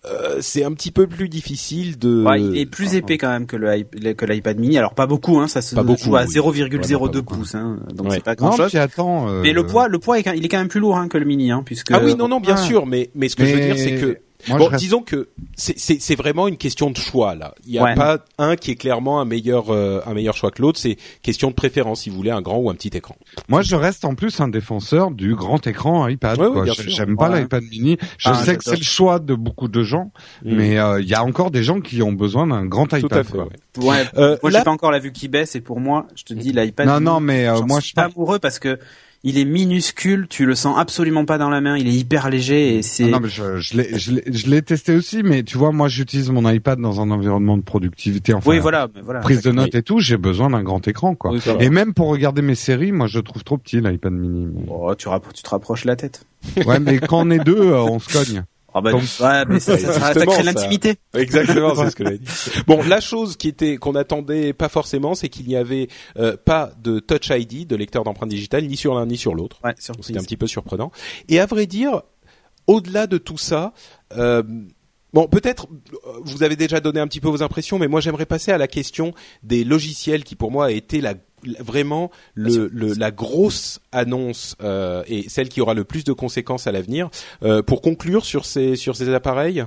euh, 0.05 0.39
c'est 0.41 0.63
un 0.63 0.73
petit 0.73 0.93
peu 0.93 1.09
plus 1.09 1.29
difficile 1.29 1.99
de. 1.99 2.23
Ouais, 2.25 2.41
il 2.41 2.57
est 2.59 2.67
plus 2.67 2.95
épais 2.95 3.19
quand 3.19 3.29
même 3.29 3.47
que 3.47 3.57
le 3.57 3.83
que 4.15 4.25
l'iPad 4.25 4.57
mini. 4.59 4.79
Alors 4.79 4.95
pas 4.95 5.07
beaucoup, 5.07 5.39
hein, 5.41 5.49
ça 5.49 5.63
se 5.63 5.75
Pas 5.75 5.83
beaucoup, 5.83 6.05
joue 6.05 6.17
à 6.17 6.25
oui. 6.25 6.29
0,02 6.29 6.77
Vraiment 6.79 7.07
pas 7.07 7.13
beaucoup. 7.13 7.37
pouces, 7.39 7.55
hein, 7.57 7.81
donc 7.93 8.09
Ouais. 8.09 8.15
c'est 8.17 8.23
pas 8.25 8.37
Non, 8.37 8.49
grand 8.49 8.57
chose. 8.57 8.69
puis 8.69 8.79
attends. 8.79 9.29
euh, 9.29 9.41
Mais 9.43 9.53
le 9.53 9.67
poids, 9.67 9.89
le 9.89 9.99
poids, 9.99 10.19
est, 10.21 10.27
il 10.37 10.45
est 10.45 10.49
quand 10.49 10.59
même 10.59 10.69
plus 10.69 10.79
lourd 10.81 10.97
hein, 10.97 11.09
que 11.09 11.19
le 11.19 11.25
mini, 11.25 11.51
hein, 11.51 11.63
puisque. 11.67 11.91
Ah 11.91 12.01
oui, 12.05 12.15
non, 12.15 12.29
non, 12.29 12.39
bien 12.41 12.55
Ah. 12.57 12.63
sûr, 12.63 12.87
mais 12.87 13.11
mais 13.17 13.29
ce 13.29 13.35
que 13.35 13.45
je 13.45 13.53
veux 13.55 13.59
mais 13.59 13.67
dire, 13.75 13.79
c'est 13.79 13.97
que 14.01 14.19
moi, 14.49 14.59
bon, 14.59 14.67
reste- 14.69 14.83
disons 14.83 15.03
que 15.03 15.29
c'est 15.57 15.79
c'est 15.79 16.01
c'est 16.01 16.15
vraiment 16.15 16.49
une 16.49 16.57
question 16.57 16.91
de 16.91 16.97
choix 16.97 17.35
là. 17.35 17.55
Il 17.67 17.73
y 17.73 17.79
a 17.79 17.83
Ouais. 17.85 17.95
pas 17.95 18.19
un 18.39 18.57
qui 18.57 18.71
est 18.71 18.77
clairement 18.77 19.21
un 19.21 19.25
meilleur 19.25 19.71
euh, 19.71 20.01
un 20.07 20.15
meilleur 20.15 20.37
choix 20.37 20.51
que 20.51 20.63
l'autre. 20.63 20.79
C'est 20.79 20.97
question 21.23 21.49
de 21.51 21.55
préférence. 21.55 22.03
Si 22.03 22.11
vous 22.11 22.17
voulez 22.17 22.31
un 22.31 22.43
grand 22.43 22.59
ou 22.59 22.71
un 22.71 22.75
petit 22.75 22.97
écran. 22.97 23.17
Moi, 23.49 23.63
je 23.63 23.77
reste 23.77 24.05
en 24.05 24.15
plus 24.15 24.41
un 24.41 24.49
défenseur 24.49 25.11
du 25.11 25.35
grand 25.35 25.67
écran 25.67 26.07
iPad. 26.09 26.39
Ouais. 26.39 26.71
J'aime 26.87 27.17
pas 27.17 27.31
Ouais. 27.31 27.41
l'iPad 27.43 27.63
mini. 27.71 27.97
Je 28.19 28.29
Ah, 28.31 28.35
sais 28.35 28.57
que 28.57 28.65
c'est 28.65 28.77
le 28.77 28.83
choix 28.85 29.19
de 29.19 29.35
beaucoup 29.35 29.69
de 29.69 29.83
gens, 29.83 30.11
Mm. 30.45 30.57
mais 30.57 30.79
euh, 30.79 31.01
il 31.01 31.09
y 31.09 31.15
a 31.15 31.23
encore 31.25 31.51
des 31.51 31.63
gens 31.63 31.81
qui 31.81 32.03
ont 32.03 32.13
besoin 32.13 32.47
d'un 32.47 32.65
grand 32.67 32.87
Tout 32.87 32.97
iPad. 32.97 33.19
à 33.19 33.25
fait. 33.25 33.33
quoi. 33.33 33.45
ouais. 33.45 33.85
Ouais, 33.87 34.05
Euh, 34.17 34.37
moi 34.43 34.51
j'ai 34.51 34.63
pas 34.63 34.71
encore 34.71 34.91
la 34.91 34.99
vue 34.99 35.13
qui 35.13 35.29
baisse 35.29 35.55
et 35.55 35.61
pour 35.61 35.81
moi, 35.81 36.07
je 36.15 36.25
te 36.25 36.33
dis 36.35 36.53
l'iPad. 36.53 36.87
Non, 36.87 36.95
mini, 36.95 37.05
non, 37.05 37.21
mais 37.21 37.47
euh, 37.47 37.61
moi, 37.63 37.81
suis 37.81 37.91
je 37.91 37.95
pas 37.95 38.03
parle. 38.03 38.13
amoureux 38.17 38.39
parce 38.39 38.59
que 38.59 38.79
il 39.29 39.39
est 39.39 39.45
minuscule, 39.45 40.29
tu 40.29 40.47
le 40.47 40.55
sens 40.55 40.79
absolument 40.79 41.25
pas 41.25 41.37
dans 41.37 41.51
la 41.51 41.61
main, 41.61 41.77
il 41.77 41.89
est 41.89 41.93
hyper 41.93 42.31
léger 42.31 42.77
et 42.77 42.83
c'est. 42.83 43.05
Ah 43.05 43.09
non, 43.09 43.21
mais 43.21 43.29
je, 43.29 43.57
je 43.57 43.77
l'ai, 43.77 43.99
je 43.99 44.13
l'ai, 44.13 44.23
je 44.25 44.49
l'ai 44.49 44.63
testé 44.63 44.95
aussi, 44.95 45.25
mais 45.25 45.43
tu 45.43 45.59
vois, 45.59 45.73
moi, 45.73 45.89
j'utilise 45.89 46.31
mon 46.31 46.49
iPad 46.49 46.79
dans 46.81 47.01
un 47.01 47.11
environnement 47.11 47.57
de 47.57 47.63
productivité, 47.63 48.35
enfin, 48.35 48.49
oui, 48.49 48.61
voilà, 48.61 48.89
voilà. 49.03 49.19
prise 49.21 49.43
de 49.43 49.51
notes 49.51 49.75
et 49.75 49.83
tout. 49.83 49.99
J'ai 49.99 50.17
besoin 50.17 50.51
d'un 50.51 50.63
grand 50.63 50.87
écran, 50.87 51.17
quoi. 51.17 51.33
Oui. 51.33 51.41
Et 51.59 51.71
même 51.71 51.93
pour 51.93 52.07
regarder 52.07 52.41
mes 52.41 52.55
séries, 52.55 52.93
moi, 52.93 53.09
je 53.09 53.19
trouve 53.19 53.43
trop 53.43 53.59
petit 53.59 53.81
l'iPad 53.81 54.13
mini. 54.13 54.55
Oh, 54.69 54.95
tu 54.95 55.09
te 55.43 55.51
rapproches 55.51 55.85
la 55.85 55.97
tête. 55.97 56.25
Ouais, 56.65 56.79
mais 56.79 57.01
quand 57.01 57.27
on 57.27 57.31
est 57.31 57.45
deux, 57.45 57.73
euh, 57.73 57.83
on 57.83 57.99
se 57.99 58.13
cogne. 58.13 58.45
Ah 58.79 58.83
bah, 58.83 58.91
Donc- 58.93 59.01
ouais, 59.21 59.45
mais 59.49 59.59
ça, 59.59 59.79
ça, 59.79 60.13
ça, 60.13 60.27
crée 60.27 60.43
l'intimité. 60.43 60.97
Exactement, 61.15 61.75
c'est 61.77 61.89
ce 61.91 61.97
que 61.97 62.05
j'avais 62.05 62.19
dit. 62.19 62.27
Bon, 62.67 62.83
la 62.83 63.01
chose 63.01 63.39
qui 63.39 63.49
était 63.49 63.79
qu'on 63.79 63.95
attendait 63.95 64.53
pas 64.53 64.69
forcément, 64.69 65.15
c'est 65.15 65.31
qu'il 65.31 65.47
n'y 65.47 65.57
avait 65.57 65.89
euh, 66.19 66.37
pas 66.37 66.73
de 66.83 66.99
Touch 66.99 67.31
ID, 67.31 67.67
de 67.67 67.75
lecteur 67.75 68.05
d'empreintes 68.05 68.29
digitales, 68.29 68.67
ni 68.67 68.77
sur 68.77 68.95
l'un 68.95 69.07
ni 69.07 69.17
sur 69.17 69.35
l'autre. 69.35 69.61
Ouais, 69.65 69.75
C'était 69.79 70.19
un 70.19 70.23
petit 70.23 70.37
peu 70.37 70.47
surprenant. 70.47 70.93
Et 71.31 71.41
à 71.41 71.47
vrai 71.47 71.65
dire, 71.67 72.03
au-delà 72.67 73.07
de 73.07 73.17
tout 73.17 73.39
ça, 73.39 73.73
euh, 74.19 74.43
bon, 75.15 75.27
peut-être 75.27 75.69
vous 76.25 76.43
avez 76.43 76.57
déjà 76.57 76.81
donné 76.81 77.01
un 77.01 77.07
petit 77.07 77.21
peu 77.21 77.29
vos 77.29 77.43
impressions, 77.43 77.79
mais 77.79 77.89
moi 77.89 78.03
j'aimerais 78.03 78.27
passer 78.27 78.53
à 78.53 78.59
la 78.59 78.69
question 78.69 79.15
des 79.43 79.65
logiciels 79.65 80.23
qui 80.23 80.37
pour 80.37 80.51
moi 80.51 80.67
a 80.67 80.71
été 80.71 81.01
la- 81.01 81.15
vraiment 81.61 82.11
le, 82.35 82.69
le- 82.73 82.95
la 82.95 83.11
grosse 83.11 83.81
annonce 83.93 84.57
euh, 84.63 85.03
et 85.07 85.29
celle 85.29 85.49
qui 85.49 85.61
aura 85.61 85.75
le 85.75 85.85
plus 85.85 86.05
de 86.05 86.13
conséquences 86.13 86.67
à 86.67 86.73
l'avenir. 86.73 87.09
Euh, 87.43 87.63
pour 87.63 87.81
conclure 87.83 88.25
sur 88.25 88.45
ces 88.45 88.77
sur 88.77 88.97
ces 88.97 89.09
appareils, 89.15 89.65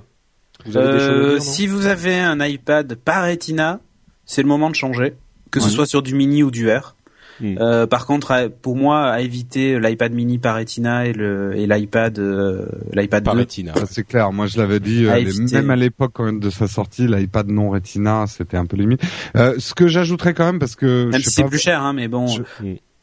vous 0.66 0.78
avez 0.78 0.94
des 0.94 1.00
choses 1.00 1.08
à 1.08 1.12
Euh, 1.12 1.34
dire, 1.40 1.42
si 1.42 1.68
vous 1.68 1.86
avez 1.86 2.16
un 2.20 2.40
iPad 2.46 2.96
par 2.96 3.26
Retina, 3.26 3.80
c'est 4.26 4.42
le 4.42 4.48
moment 4.48 4.70
de 4.70 4.76
changer, 4.76 5.16
que 5.52 5.60
ce 5.60 5.70
soit 5.70 5.86
sur 5.86 6.02
du 6.02 6.14
mini 6.16 6.44
ou 6.44 6.52
du 6.52 6.70
R. 6.72 6.96
Euh, 7.42 7.88
par 7.88 8.06
contre, 8.06 8.32
à- 8.32 8.50
pour 8.50 8.76
moi, 8.76 9.08
à 9.10 9.22
éviter 9.22 9.80
l'iPad 9.80 10.14
mini 10.14 10.40
par 10.40 10.56
Retina 10.58 11.06
et 11.06 11.14
le 11.14 11.56
et 11.56 11.68
l'iPad 11.68 12.20
euh, 12.20 12.66
l'iPad 12.94 13.24
par 13.24 13.34
2. 13.36 13.40
Retina. 13.42 13.74
Ça, 13.76 13.86
c'est 13.86 14.04
clair. 14.04 14.32
Moi, 14.32 14.48
je 14.48 14.58
l'avais 14.58 14.80
dit, 14.80 15.06
euh, 15.06 15.12
À 15.14 15.20
les- 15.20 15.38
éviter. 15.40 15.56
même 15.56 15.70
à 15.70 15.76
l'époque 15.76 16.12
quand 16.14 16.26
même 16.26 16.40
de 16.40 16.50
sa 16.50 16.68
sortie, 16.68 17.08
l'iPad 17.08 17.48
non 17.50 17.70
Retina, 17.70 18.26
c'était 18.28 18.58
un 18.58 18.66
peu 18.66 18.76
limite. 18.78 19.02
Euh, 19.38 19.56
ce 19.58 19.74
que 19.74 19.88
j'ajouterais 19.88 20.34
quand 20.34 20.46
même, 20.46 20.60
parce 20.60 20.76
que 20.76 21.06
Même 21.06 21.14
je 21.14 21.18
si 21.20 21.24
sais 21.26 21.32
c'est 21.32 21.44
pas, 21.44 21.50
plus 21.50 21.60
cher, 21.60 21.82
hein, 21.82 21.94
mais 21.94 22.08
bon, 22.08 22.28
Je- 22.28 22.44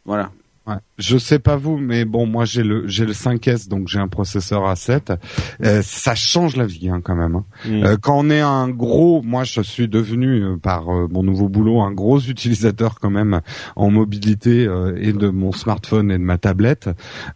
voilà. 0.05 0.31
ouais, 0.67 0.75
je 0.99 1.19
sais 1.19 1.39
pas 1.39 1.57
vous, 1.57 1.77
mais 1.77 2.05
bon, 2.05 2.27
moi 2.27 2.45
j'ai 2.45 2.63
le 2.63 2.87
j'ai 2.87 3.05
le 3.05 3.13
5S, 3.13 3.69
donc 3.69 3.89
j'ai 3.89 3.99
un 3.99 4.09
processeur 4.09 4.63
A7. 4.73 5.17
Euh, 5.65 5.83
ça 5.83 6.15
change 6.15 6.57
la 6.57 6.67
vie 6.67 6.89
hein, 6.89 7.01
quand 7.05 7.15
même. 7.17 7.35
hein. 7.37 7.45
Hmm. 7.67 7.85
Euh, 7.85 7.97
quand 8.01 8.19
on 8.19 8.31
est 8.31 8.41
un 8.41 8.69
gros, 8.69 9.21
moi 9.23 9.45
je 9.45 9.61
suis 9.61 9.89
devenu 9.89 10.43
euh, 10.43 10.57
par 10.57 10.89
euh, 10.95 11.07
mon 11.11 11.23
nouveau 11.23 11.49
boulot 11.49 11.81
un 11.81 11.93
gros 11.93 12.21
utilisateur 12.21 12.99
quand 13.01 13.11
même 13.11 13.41
en 13.77 13.91
mobilité 13.91 14.67
euh, 14.67 14.97
et 15.01 15.13
de 15.13 15.29
mon 15.29 15.53
smartphone 15.53 16.11
et 16.11 16.19
de 16.19 16.23
ma 16.23 16.39
tablette. 16.39 16.89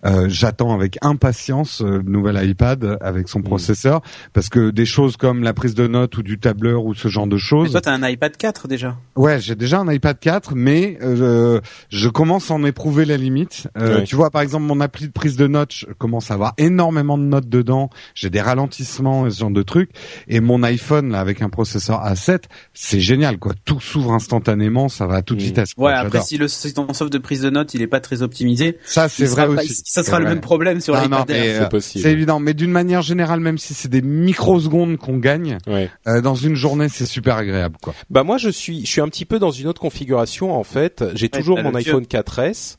Euh, 0.05 0.27
J'attends 0.29 0.73
avec 0.75 0.97
impatience 1.03 1.83
euh, 1.83 1.99
le 2.05 2.11
nouvel 2.11 2.43
iPad 2.49 2.99
avec 3.01 3.29
son 3.29 3.41
Mm. 3.41 3.45
processeur 3.45 4.01
parce 4.33 4.49
que 4.49 4.71
des 4.71 4.85
choses 4.87 5.17
comme 5.17 5.43
la 5.43 5.53
prise 5.55 5.75
de 5.75 5.87
notes 5.87 6.17
ou 6.19 6.23
du 6.23 6.39
tableur 6.39 6.85
ou 6.85 6.95
ce 6.95 7.09
genre 7.09 7.27
de 7.27 7.35
Mais 7.37 7.41
choses. 7.41 7.73
toi, 7.73 7.81
t'as 7.81 7.93
un 7.95 8.07
iPad 8.09 8.37
4 8.37 8.69
déjà? 8.69 8.97
Ouais, 9.17 9.41
j'ai 9.41 9.55
déjà 9.55 9.81
un 9.81 9.91
iPad 9.93 10.19
4, 10.19 10.55
mais 10.55 10.99
euh, 11.03 11.61
je 11.89 12.09
commence 12.09 12.51
à 12.51 12.55
en 12.55 12.65
éprouver 12.65 13.05
la 13.07 13.17
limite. 13.17 13.50
Euh. 13.79 14.03
Tu 14.03 14.17
vois, 14.17 14.31
par 14.31 14.43
exemple, 14.43 14.65
mon 14.65 14.81
appli 14.81 15.07
de 15.07 15.13
prise 15.13 15.37
de 15.37 15.47
notes, 15.47 15.73
je 15.73 15.87
commence 15.99 16.31
à 16.31 16.35
avoir 16.35 16.55
énormément 16.59 17.19
de 17.19 17.23
notes 17.25 17.49
dedans. 17.49 17.91
J'ai 18.15 18.31
des 18.31 18.41
ralentissements 18.41 19.27
et 19.27 19.31
ce 19.31 19.41
genre 19.41 19.51
de 19.51 19.63
trucs. 19.63 19.91
Et 20.29 20.41
mon 20.41 20.63
iPhone, 20.63 21.11
là, 21.13 21.21
avec 21.21 21.43
un 21.43 21.49
processeur 21.49 22.05
A7, 22.05 22.45
c'est 22.75 23.01
génial, 23.01 23.39
quoi. 23.39 23.53
Tout 23.65 23.81
s'ouvre 23.81 24.13
instantanément, 24.13 24.89
ça 24.89 25.07
va 25.07 25.17
à 25.17 25.23
toute 25.23 25.39
Mm. 25.39 25.45
vitesse. 25.45 25.75
quoi. 25.75 25.91
Ouais, 25.91 25.97
après 25.97 26.21
si 26.23 26.37
le 26.39 26.47
ton 26.75 26.93
soft 26.93 27.13
de 27.13 27.19
prise 27.19 27.41
de 27.43 27.51
notes, 27.51 27.75
il 27.75 27.83
est 27.83 27.87
pas 27.87 28.01
très 28.01 28.23
optimisé, 28.23 28.79
ça, 28.85 29.09
c'est 29.09 29.25
vrai 29.27 29.45
sera 29.45 29.55
pas- 29.55 29.63
aussi. 29.63 29.75
ça 29.75 29.83
C'est 29.85 30.03
sera 30.05 30.19
le 30.19 30.25
vrai. 30.27 30.35
même 30.35 30.41
problème 30.41 30.81
sur 30.81 30.95
non, 30.95 31.03
l'iPad 31.03 31.31
Air. 31.31 31.37
mais, 31.45 31.55
C'est 31.55 31.61
euh, 31.63 31.67
possible. 31.69 32.03
C'est 32.05 32.13
évident, 32.13 32.39
mais 32.41 32.55
d'une 32.55 32.71
manière 32.71 33.03
générale, 33.03 33.41
même 33.41 33.59
si 33.59 33.75
c'est 33.75 33.89
des 33.89 34.03
microsecondes 34.03 34.97
qu'on 34.97 35.19
gagne, 35.19 35.59
Ouais. 35.67 35.91
euh, 36.07 36.21
dans 36.21 36.35
une 36.35 36.55
journée, 36.55 36.89
c'est 36.89 37.07
super 37.07 37.37
agréable, 37.37 37.77
quoi. 37.83 37.95
Bah 38.11 38.23
moi 38.23 38.39
je 38.39 38.49
suis 38.51 38.81
je 38.85 38.91
suis 38.91 39.01
un 39.01 39.09
petit 39.09 39.25
peu 39.25 39.39
dans 39.39 39.51
une 39.51 39.67
autre 39.67 39.81
configuration 39.81 40.55
en 40.55 40.65
fait. 40.65 41.05
J'ai 41.15 41.29
toujours 41.29 41.63
mon 41.63 41.75
iPhone 41.75 42.05
4S 42.07 42.77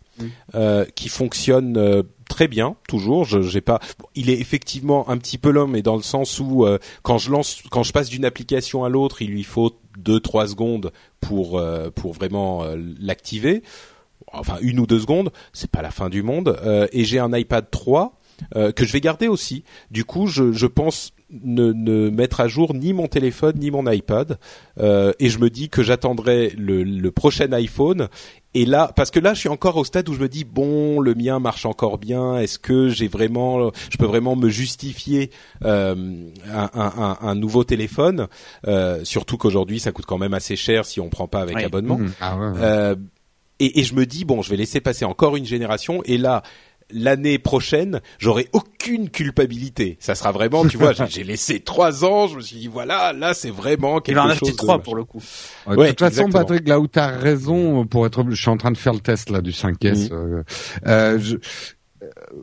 Euh, 0.53 0.85
qui 0.95 1.09
fonctionne 1.09 1.77
euh, 1.77 2.03
très 2.27 2.47
bien 2.47 2.75
toujours. 2.88 3.25
Il 4.15 4.29
est 4.29 4.39
effectivement 4.39 5.09
un 5.09 5.17
petit 5.17 5.38
peu 5.38 5.51
lent, 5.51 5.67
mais 5.67 5.81
dans 5.81 5.95
le 5.95 6.01
sens 6.01 6.39
où 6.39 6.65
euh, 6.65 6.77
quand 7.01 7.17
je 7.17 7.31
lance, 7.31 7.63
quand 7.71 7.83
je 7.83 7.93
passe 7.93 8.09
d'une 8.09 8.25
application 8.25 8.83
à 8.83 8.89
l'autre, 8.89 9.21
il 9.21 9.31
lui 9.31 9.43
faut 9.43 9.79
deux 9.97 10.19
trois 10.19 10.47
secondes 10.47 10.91
pour 11.19 11.61
pour 11.95 12.13
vraiment 12.13 12.65
l'activer. 12.99 13.63
Enfin 14.33 14.57
une 14.61 14.79
ou 14.79 14.88
deux 14.88 14.99
secondes, 14.99 15.31
c'est 15.53 15.71
pas 15.71 15.81
la 15.81 15.91
fin 15.91 16.09
du 16.09 16.23
monde. 16.23 16.59
Et 16.91 17.03
j'ai 17.03 17.19
un 17.19 17.35
iPad 17.35 17.69
3 17.69 18.19
euh, 18.55 18.72
que 18.72 18.85
je 18.85 18.91
vais 18.93 19.01
garder 19.01 19.27
aussi. 19.27 19.63
Du 19.91 20.05
coup, 20.05 20.27
je, 20.27 20.51
je 20.51 20.68
pense 20.68 21.11
ne, 21.43 21.72
ne 21.72 22.09
mettre 22.09 22.41
à 22.41 22.47
jour 22.47 22.73
ni 22.73 22.93
mon 22.93 23.07
téléphone 23.07 23.53
ni 23.57 23.72
mon 23.72 23.89
iPad. 23.89 24.38
Euh, 24.80 25.13
et 25.19 25.30
je 25.30 25.39
me 25.39 25.49
dis 25.49 25.69
que 25.69 25.84
j'attendrai 25.84 26.53
le, 26.57 26.84
le 26.84 27.11
prochain 27.11 27.51
iPhone. 27.53 28.07
Et 28.53 28.65
là, 28.65 28.91
parce 28.93 29.11
que 29.11 29.19
là, 29.22 29.34
je 29.34 29.39
suis 29.39 29.47
encore 29.47 29.77
au 29.77 29.85
stade 29.85 30.09
où 30.09 30.13
je 30.13 30.19
me 30.19 30.27
dis 30.27 30.43
bon, 30.43 30.99
le 30.99 31.15
mien 31.15 31.39
marche 31.39 31.65
encore 31.65 31.97
bien. 31.97 32.35
Est-ce 32.38 32.59
que 32.59 32.89
j'ai 32.89 33.07
vraiment, 33.07 33.72
je 33.89 33.97
peux 33.97 34.05
vraiment 34.05 34.35
me 34.35 34.49
justifier 34.49 35.31
euh, 35.63 35.95
un, 36.53 36.69
un- 36.73 37.18
un- 37.22 37.35
nouveau 37.35 37.63
téléphone? 37.63 38.27
Euh, 38.68 39.05
Surtout 39.05 39.38
qu'aujourd'hui, 39.38 39.80
ça 39.80 39.93
coûte 39.93 40.05
quand 40.05 40.18
même 40.18 40.34
assez 40.34 40.57
cher 40.57 40.85
si 40.85 40.99
on 40.99 41.07
prend 41.09 41.27
pas 41.30 41.39
avec 41.41 41.55
Oui. 41.55 41.63
abonnement. 41.63 41.97
Mm. 41.97 42.11
Ah 42.19 42.38
ouais, 42.38 42.47
ouais. 42.47 42.59
Euh, 42.61 42.95
et, 43.59 43.80
et 43.80 43.84
je 43.84 43.93
me 43.95 44.05
dis 44.05 44.26
bon, 44.26 44.41
je 44.41 44.49
vais 44.49 44.57
laisser 44.57 44.81
passer 44.81 45.05
encore 45.05 45.38
une 45.38 45.45
génération. 45.45 46.01
Et 46.03 46.18
là, 46.18 46.43
l'année 46.93 47.39
prochaine, 47.39 48.01
j'aurai 48.19 48.47
aucune 48.53 49.09
culpabilité. 49.09 49.97
Ça 49.99 50.15
sera 50.15 50.31
vraiment, 50.31 50.65
tu 50.65 50.77
vois, 50.77 50.93
j'ai 51.09 51.23
laissé 51.23 51.59
trois 51.59 52.03
ans, 52.05 52.27
je 52.27 52.35
me 52.38 52.41
suis 52.41 52.57
dit 52.57 52.68
voilà, 52.68 53.13
là 53.13 53.34
c'est 53.34 53.49
vraiment 53.51 53.99
quelque 53.99 54.09
Il 54.09 54.15
va 54.15 54.23
en 54.26 54.30
chose. 54.30 54.49
acheter 54.49 54.55
trois 54.55 54.80
pour 54.80 54.95
le 54.95 55.03
coup. 55.03 55.22
Ouais, 55.68 55.76
de 55.77 55.91
toute 55.91 55.99
façon. 55.99 56.30
Patrick, 56.30 56.68
là 56.68 56.80
où 56.80 56.88
t'as 56.88 57.07
raison, 57.07 57.85
pour 57.85 58.05
être, 58.05 58.23
je 58.30 58.35
suis 58.41 58.49
en 58.49 58.57
train 58.57 58.72
de 58.72 58.77
faire 58.77 58.93
le 58.93 58.99
test 58.99 59.30
là 59.30 59.41
du 59.41 59.51
5S. 59.51 60.09
Mhm. 60.09 60.09
euh, 60.11 60.43
euh, 60.88 61.19
je- 61.19 61.38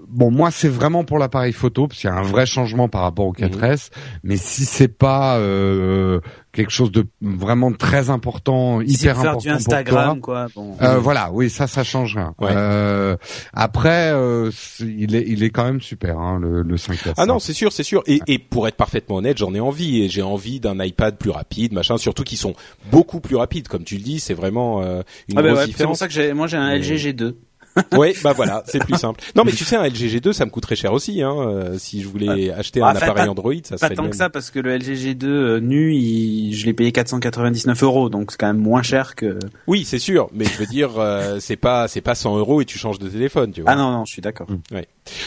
bon, 0.08 0.30
moi, 0.30 0.50
c'est 0.50 0.68
vraiment 0.68 1.04
pour 1.04 1.18
l'appareil 1.18 1.52
photo, 1.52 1.88
parce 1.88 2.00
qu'il 2.00 2.08
y 2.10 2.12
a 2.12 2.16
un 2.16 2.22
vrai 2.22 2.46
changement 2.46 2.88
par 2.88 3.02
rapport 3.02 3.26
au 3.26 3.32
4S. 3.32 3.90
Mais 4.22 4.36
si 4.36 4.64
c'est 4.64 4.88
pas 4.88 5.38
euh, 5.38 6.20
quelque 6.52 6.70
chose 6.70 6.90
de 6.92 7.06
vraiment 7.20 7.72
très 7.72 8.10
important, 8.10 8.80
Si 8.80 8.94
hyper 8.94 9.14
pour 9.14 9.22
faire 9.22 9.30
important 9.32 9.38
du 9.40 9.48
pour 9.48 9.56
Instagram, 9.56 10.20
toi, 10.20 10.22
quoi. 10.22 10.46
Bon. 10.54 10.76
euh, 10.82 10.98
voilà, 10.98 11.30
oui, 11.32 11.50
ça, 11.50 11.66
ça 11.66 11.84
change 11.84 12.16
rien. 12.16 12.34
Ouais. 12.40 12.50
Euh, 12.52 13.16
après, 13.52 14.10
euh, 14.12 14.50
il 14.80 15.14
est, 15.14 15.24
il 15.26 15.42
est 15.42 15.50
quand 15.50 15.64
même 15.64 15.80
super, 15.80 16.18
hein, 16.18 16.38
le, 16.40 16.62
le 16.62 16.76
5S. 16.76 17.14
Ah 17.16 17.26
non, 17.26 17.36
hein. 17.36 17.38
c'est 17.40 17.52
sûr, 17.52 17.72
c'est 17.72 17.82
sûr. 17.82 18.02
Et, 18.06 18.20
et 18.26 18.38
pour 18.38 18.68
être 18.68 18.76
parfaitement 18.76 19.16
honnête, 19.16 19.38
j'en 19.38 19.54
ai 19.54 19.60
envie. 19.60 20.02
Et 20.02 20.08
j'ai 20.08 20.22
envie 20.22 20.60
d'un 20.60 20.78
iPad 20.82 21.16
plus 21.18 21.30
rapide, 21.30 21.72
machin. 21.72 21.96
Surtout 21.98 22.24
qu'ils 22.24 22.38
sont 22.38 22.54
beaucoup 22.90 23.20
plus 23.20 23.36
rapides, 23.36 23.68
comme 23.68 23.84
tu 23.84 23.96
le 23.96 24.02
dis. 24.02 24.20
C'est 24.20 24.34
vraiment 24.34 24.82
euh, 24.82 25.02
une 25.28 25.38
Ah 25.38 25.42
bah 25.42 25.48
grosse 25.48 25.58
ouais, 25.58 25.64
c'est 25.66 25.66
pour 25.66 25.76
différence. 25.76 25.98
ça 25.98 26.06
que 26.08 26.12
j'ai, 26.12 26.32
moi 26.32 26.46
j'ai 26.46 26.56
un 26.56 26.68
Mais- 26.68 26.78
LG 26.78 26.96
G2. 27.14 27.34
Oui, 27.98 28.14
bah 28.22 28.32
voilà, 28.32 28.62
c'est 28.66 28.78
plus 28.84 28.96
simple. 28.98 29.20
Non, 29.34 29.42
mais 29.44 29.52
tu 29.52 29.64
sais, 29.64 29.76
un 29.76 29.84
LG 29.86 30.08
G2, 30.16 30.32
ça 30.32 30.44
me 30.44 30.50
coûterait 30.50 30.76
cher 30.76 30.92
aussi. 30.92 31.22
Hein, 31.22 31.34
euh, 31.38 31.78
si 31.78 32.02
je 32.02 32.08
voulais 32.08 32.50
acheter 32.50 32.80
un 32.80 32.86
Enfin, 32.88 32.96
appareil 32.96 33.24
pas- 33.26 33.30
Android, 33.30 33.52
ça 33.64 33.76
Pas 33.76 33.86
serait 33.86 33.94
tant 33.96 34.04
le 34.04 34.10
que 34.10 34.16
ça 34.16 34.30
parce 34.30 34.50
que 34.50 34.58
le 34.58 34.70
LG 34.76 34.94
G2 34.94 35.24
euh, 35.26 35.60
nu, 35.60 35.94
il- 35.94 36.54
je 36.54 36.66
l'ai 36.66 36.72
payé 36.72 36.92
499 36.92 37.82
euros, 37.82 38.08
donc 38.08 38.30
c'est 38.30 38.38
quand 38.38 38.46
même 38.46 38.58
moins 38.58 38.82
cher 38.82 39.14
que. 39.14 39.38
Oui, 39.66 39.84
c'est 39.84 39.98
sûr, 39.98 40.28
mais 40.32 40.44
je 40.44 40.58
veux 40.58 40.66
dire, 40.66 40.90
euh, 40.98 41.38
c'est 41.40 41.56
pas 41.56 41.88
c'est 41.88 42.00
pas 42.00 42.14
100 42.14 42.36
euros 42.38 42.60
et 42.60 42.64
tu 42.64 42.78
changes 42.78 42.98
de 42.98 43.08
téléphone, 43.08 43.52
tu 43.52 43.62
vois. 43.62 43.70
Ah 43.72 43.76
non 43.76 43.90
non, 43.90 44.04
je 44.04 44.12
suis 44.12 44.22
d'accord. 44.22 44.46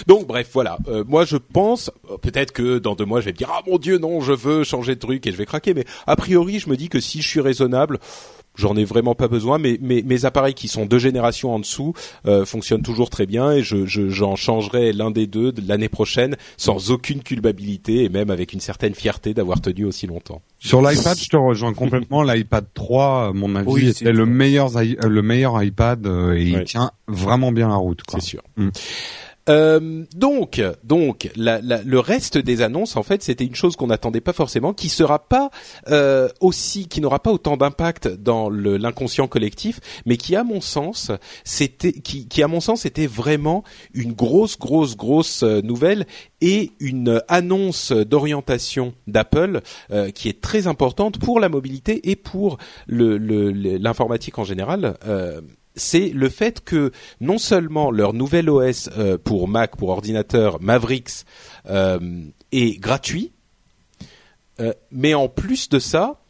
Donc 0.08 0.28
bref, 0.28 0.50
voilà. 0.54 0.78
Euh, 0.88 1.04
moi, 1.08 1.26
je 1.26 1.38
pense 1.38 1.92
euh, 2.10 2.18
peut-être 2.18 2.52
que 2.52 2.78
dans 2.80 2.96
deux 2.96 3.06
mois, 3.06 3.20
je 3.20 3.26
vais 3.26 3.32
me 3.32 3.38
dire 3.38 3.50
ah 3.52 3.62
mon 3.68 3.78
dieu 3.78 3.98
non, 3.98 4.22
je 4.22 4.34
veux 4.34 4.64
changer 4.64 4.96
de 4.96 5.00
truc 5.00 5.26
et 5.28 5.32
je 5.32 5.38
vais 5.38 5.46
craquer. 5.46 5.74
Mais 5.74 5.86
a 6.08 6.16
priori, 6.16 6.60
je 6.60 6.70
me 6.70 6.76
dis 6.78 6.90
que 6.90 7.00
si 7.00 7.22
je 7.22 7.28
suis 7.28 7.42
raisonnable. 7.42 8.00
J'en 8.56 8.76
ai 8.76 8.84
vraiment 8.84 9.16
pas 9.16 9.28
besoin, 9.30 9.58
mais 9.58 9.78
mes, 9.82 10.04
mes 10.04 10.26
appareils 10.26 10.54
qui 10.54 10.68
sont 10.68 10.86
deux 10.86 11.00
générations 11.00 11.54
en 11.56 11.60
dessous 11.60 11.94
euh, 12.26 12.46
fonctionnent 12.46 12.82
toujours 12.82 13.10
très 13.10 13.26
bien 13.26 13.52
et 13.54 13.64
je 13.64 13.86
je- 13.86 14.10
j'en 14.10 14.36
changerai 14.36 14.92
l'un 14.92 15.10
des 15.10 15.26
deux 15.26 15.52
de 15.54 15.66
l'année 15.68 15.88
prochaine 15.90 16.36
sans 16.58 16.92
aucune 16.92 17.24
culpabilité 17.24 18.04
et 18.04 18.10
même 18.10 18.30
avec 18.30 18.52
une 18.54 18.60
certaine 18.60 18.94
fierté 18.94 19.34
d'avoir 19.34 19.62
tenu 19.62 19.86
aussi 19.86 20.06
longtemps. 20.06 20.42
Sur 20.60 20.82
l'iPad, 20.82 21.18
je 21.18 21.30
te 21.30 21.38
rejoins 21.38 21.74
complètement. 21.74 22.24
L'iPad 22.24 22.66
3, 22.74 23.28
à 23.30 23.32
mon 23.34 23.56
avis, 23.56 23.68
Oui, 23.70 23.88
était 23.88 24.06
c'est 24.06 24.12
le 24.12 24.26
meilleur, 24.26 24.70
le 24.78 25.22
meilleur 25.22 25.64
iPad 25.64 26.06
euh, 26.06 26.34
et 26.34 26.52
Ouais. 26.54 26.60
il 26.62 26.64
tient 26.66 26.92
vraiment 27.08 27.52
bien 27.54 27.70
la 27.70 27.76
route. 27.76 28.04
Quoi. 28.04 28.20
C'est 28.20 28.28
sûr. 28.28 28.42
Mm. 28.58 28.70
Euh, 29.50 30.04
donc, 30.16 30.62
donc, 30.84 31.32
la- 31.36 31.62
la- 31.62 31.82
le 31.82 32.00
reste 32.00 32.38
des 32.38 32.62
annonces, 32.62 32.96
en 32.96 33.04
fait, 33.04 33.24
c'était 33.24 33.44
une 33.46 33.56
chose 33.56 33.76
qu'on 33.76 33.88
n'attendait 33.88 34.22
pas 34.22 34.34
forcément, 34.34 34.74
qui 34.74 34.88
sera 34.88 35.20
pas 35.28 35.50
euh, 35.90 36.30
aussi, 36.42 36.88
qui 36.88 37.02
n'aura 37.02 37.20
pas 37.20 37.32
autant 37.32 37.58
d'impact 37.58 38.08
dans 38.08 38.50
l'inconscient 38.50 39.28
collectif, 39.28 39.80
mais 40.06 40.18
qui, 40.18 40.36
à 40.36 40.44
mon 40.44 40.62
sens, 40.62 41.12
c'était, 41.44 41.92
qui, 41.94 42.28
qui, 42.28 42.44
à 42.44 42.48
mon 42.48 42.60
sens, 42.60 42.86
était 42.86 43.08
vraiment 43.08 43.64
une 43.94 44.14
grosse, 44.14 44.60
grosse, 44.60 44.96
grosse 44.96 45.44
euh, 45.44 45.62
nouvelle 45.62 46.06
et 46.42 46.72
une 46.80 47.22
annonce 47.28 47.92
d'orientation 47.92 48.94
d'Apple 49.08 49.62
euh, 49.92 50.12
qui 50.12 50.30
est 50.30 50.40
très 50.42 50.68
importante 50.68 51.18
pour 51.20 51.40
la 51.40 51.50
mobilité 51.50 52.10
et 52.12 52.16
pour 52.16 52.58
le- 52.88 53.18
le- 53.18 53.52
le- 53.52 53.78
l'informatique 53.78 54.38
en 54.40 54.44
général. 54.44 54.96
C'est 55.76 56.10
le 56.10 56.30
fait 56.30 56.64
que 56.64 56.92
non 57.20 57.38
seulement 57.38 57.92
leur 57.92 58.14
nouvel 58.14 58.50
OS 58.50 58.90
euh, 58.98 59.18
pour 59.18 59.48
Mac, 59.48 59.78
pour 59.78 59.90
ordinateur 59.90 60.62
Mavericks 60.62 61.26
euh, 61.70 62.00
est 62.52 62.80
gratuit, 62.80 63.32
euh, 64.60 64.74
mais 64.92 65.14
en 65.14 65.30
plus 65.30 65.70
de 65.70 65.80
ça, 65.80 66.22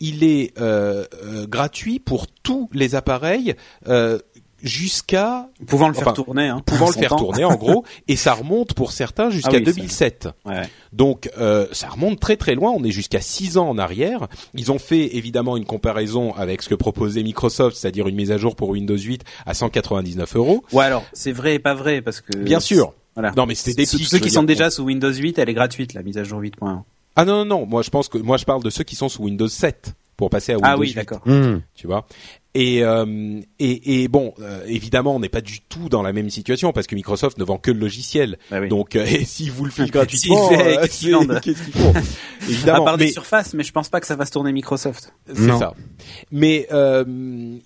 il 0.00 0.24
est 0.24 0.58
euh, 0.58 1.04
euh, 1.22 1.46
gratuit 1.46 1.98
pour 1.98 2.26
tous 2.26 2.68
les 2.72 2.94
appareils 2.94 3.54
euh, 3.86 4.18
jusqu'à 4.62 5.48
Pouvant 5.66 5.88
le 5.88 5.94
faire 5.94 6.08
Enfin, 6.08 6.12
tourner, 6.14 6.48
hein. 6.48 6.62
pouvant 6.64 6.86
le 6.88 6.92
faire 6.98 7.10
temps. 7.10 7.16
tourner 7.18 7.44
en 7.44 7.56
gros, 7.56 7.84
et 8.08 8.16
ça 8.16 8.32
remonte 8.34 8.74
pour 8.74 8.92
certains 8.92 9.30
jusqu'à 9.30 9.50
Ah 9.54 9.58
oui, 9.58 9.64
ça- 9.66 9.72
2007. 9.72 10.28
Ouais, 10.44 10.52
ouais. 10.54 10.68
Donc 10.92 11.30
euh, 11.38 11.66
ça 11.72 11.88
remonte 11.88 12.20
très 12.20 12.36
très 12.36 12.54
loin, 12.54 12.70
on 12.76 12.82
est 12.84 12.90
jusqu'à 12.90 13.20
6 13.20 13.58
ans 13.58 13.68
en 13.68 13.78
arrière. 13.78 14.28
Ils 14.54 14.72
ont 14.72 14.78
fait 14.78 15.16
évidemment 15.16 15.56
une 15.56 15.64
comparaison 15.64 16.34
avec 16.34 16.62
ce 16.62 16.68
que 16.68 16.74
proposait 16.74 17.22
Microsoft, 17.22 17.76
c'est-à-dire 17.76 18.08
une 18.08 18.16
mise 18.16 18.32
à 18.32 18.38
jour 18.38 18.56
pour 18.56 18.70
Windows 18.70 18.96
8 18.98 19.22
à 19.46 19.54
199 19.54 20.36
euros. 20.36 20.64
Ouais, 20.72 20.84
alors 20.84 21.04
c'est 21.12 21.32
vrai 21.32 21.54
et 21.54 21.58
pas 21.58 21.74
vrai 21.74 22.00
parce 22.02 22.20
que. 22.20 22.36
Bien 22.36 22.60
sûr. 22.60 22.92
Voilà. 23.14 23.32
Non 23.36 23.44
mais 23.46 23.54
c'était 23.54 23.74
des 23.74 23.86
Ceux, 23.86 23.98
pics, 23.98 24.08
ceux 24.08 24.18
qui 24.18 24.30
sont 24.30 24.44
déjà 24.44 24.70
sous 24.70 24.84
Windows 24.84 25.12
8, 25.12 25.38
elle 25.38 25.48
est 25.48 25.54
gratuite 25.54 25.94
la 25.94 26.02
mise 26.02 26.16
à 26.16 26.24
jour 26.24 26.40
8.1. 26.40 26.82
Ah 27.16 27.24
non 27.24 27.38
non 27.38 27.44
non, 27.44 27.66
moi 27.66 27.82
je 27.82 27.90
pense 27.90 28.08
que 28.08 28.18
moi 28.18 28.36
je 28.36 28.44
parle 28.44 28.62
de 28.62 28.70
ceux 28.70 28.84
qui 28.84 28.94
sont 28.94 29.08
sous 29.08 29.24
Windows 29.24 29.48
7 29.48 29.94
pour 30.16 30.30
passer 30.30 30.52
à 30.52 30.56
Windows 30.56 30.68
Ah 30.70 30.78
oui, 30.78 30.88
8. 30.88 30.94
d'accord. 30.94 31.20
Mm. 31.26 31.60
tu 31.74 31.86
vois? 31.88 32.06
Et, 32.54 32.82
euh, 32.82 33.40
et, 33.60 34.02
et 34.02 34.08
bon, 34.08 34.34
euh, 34.40 34.64
évidemment, 34.66 35.14
on 35.14 35.20
n'est 35.20 35.28
pas 35.28 35.40
du 35.40 35.60
tout 35.60 35.88
dans 35.88 36.02
la 36.02 36.12
même 36.12 36.30
situation 36.30 36.72
parce 36.72 36.88
que 36.88 36.96
Microsoft 36.96 37.38
ne 37.38 37.44
vend 37.44 37.58
que 37.58 37.70
le 37.70 37.78
logiciel. 37.78 38.38
Oui. 38.50 38.68
Donc, 38.68 38.96
euh, 38.96 39.04
et 39.08 39.24
s'ils 39.24 39.52
vous 39.52 39.64
le 39.64 39.70
filent 39.70 39.90
gratuitement, 39.90 40.48
S'ils 40.48 40.56
fait- 40.58 40.78
euh, 40.78 41.40
qu'est-ce 41.40 41.62
qu'ils 41.62 41.72
font 41.74 41.92
À 41.94 42.02
Évidemment, 42.48 42.84
part 42.86 42.98
mais 42.98 43.06
des 43.06 43.12
surfaces, 43.12 43.54
mais 43.54 43.62
je 43.62 43.70
pense 43.70 43.88
pas 43.88 44.00
que 44.00 44.06
ça 44.06 44.16
va 44.16 44.26
se 44.26 44.32
tourner 44.32 44.52
Microsoft. 44.52 45.12
c'est 45.32 45.46
ça. 45.58 45.74
Mais 46.32 46.66
euh, 46.72 47.04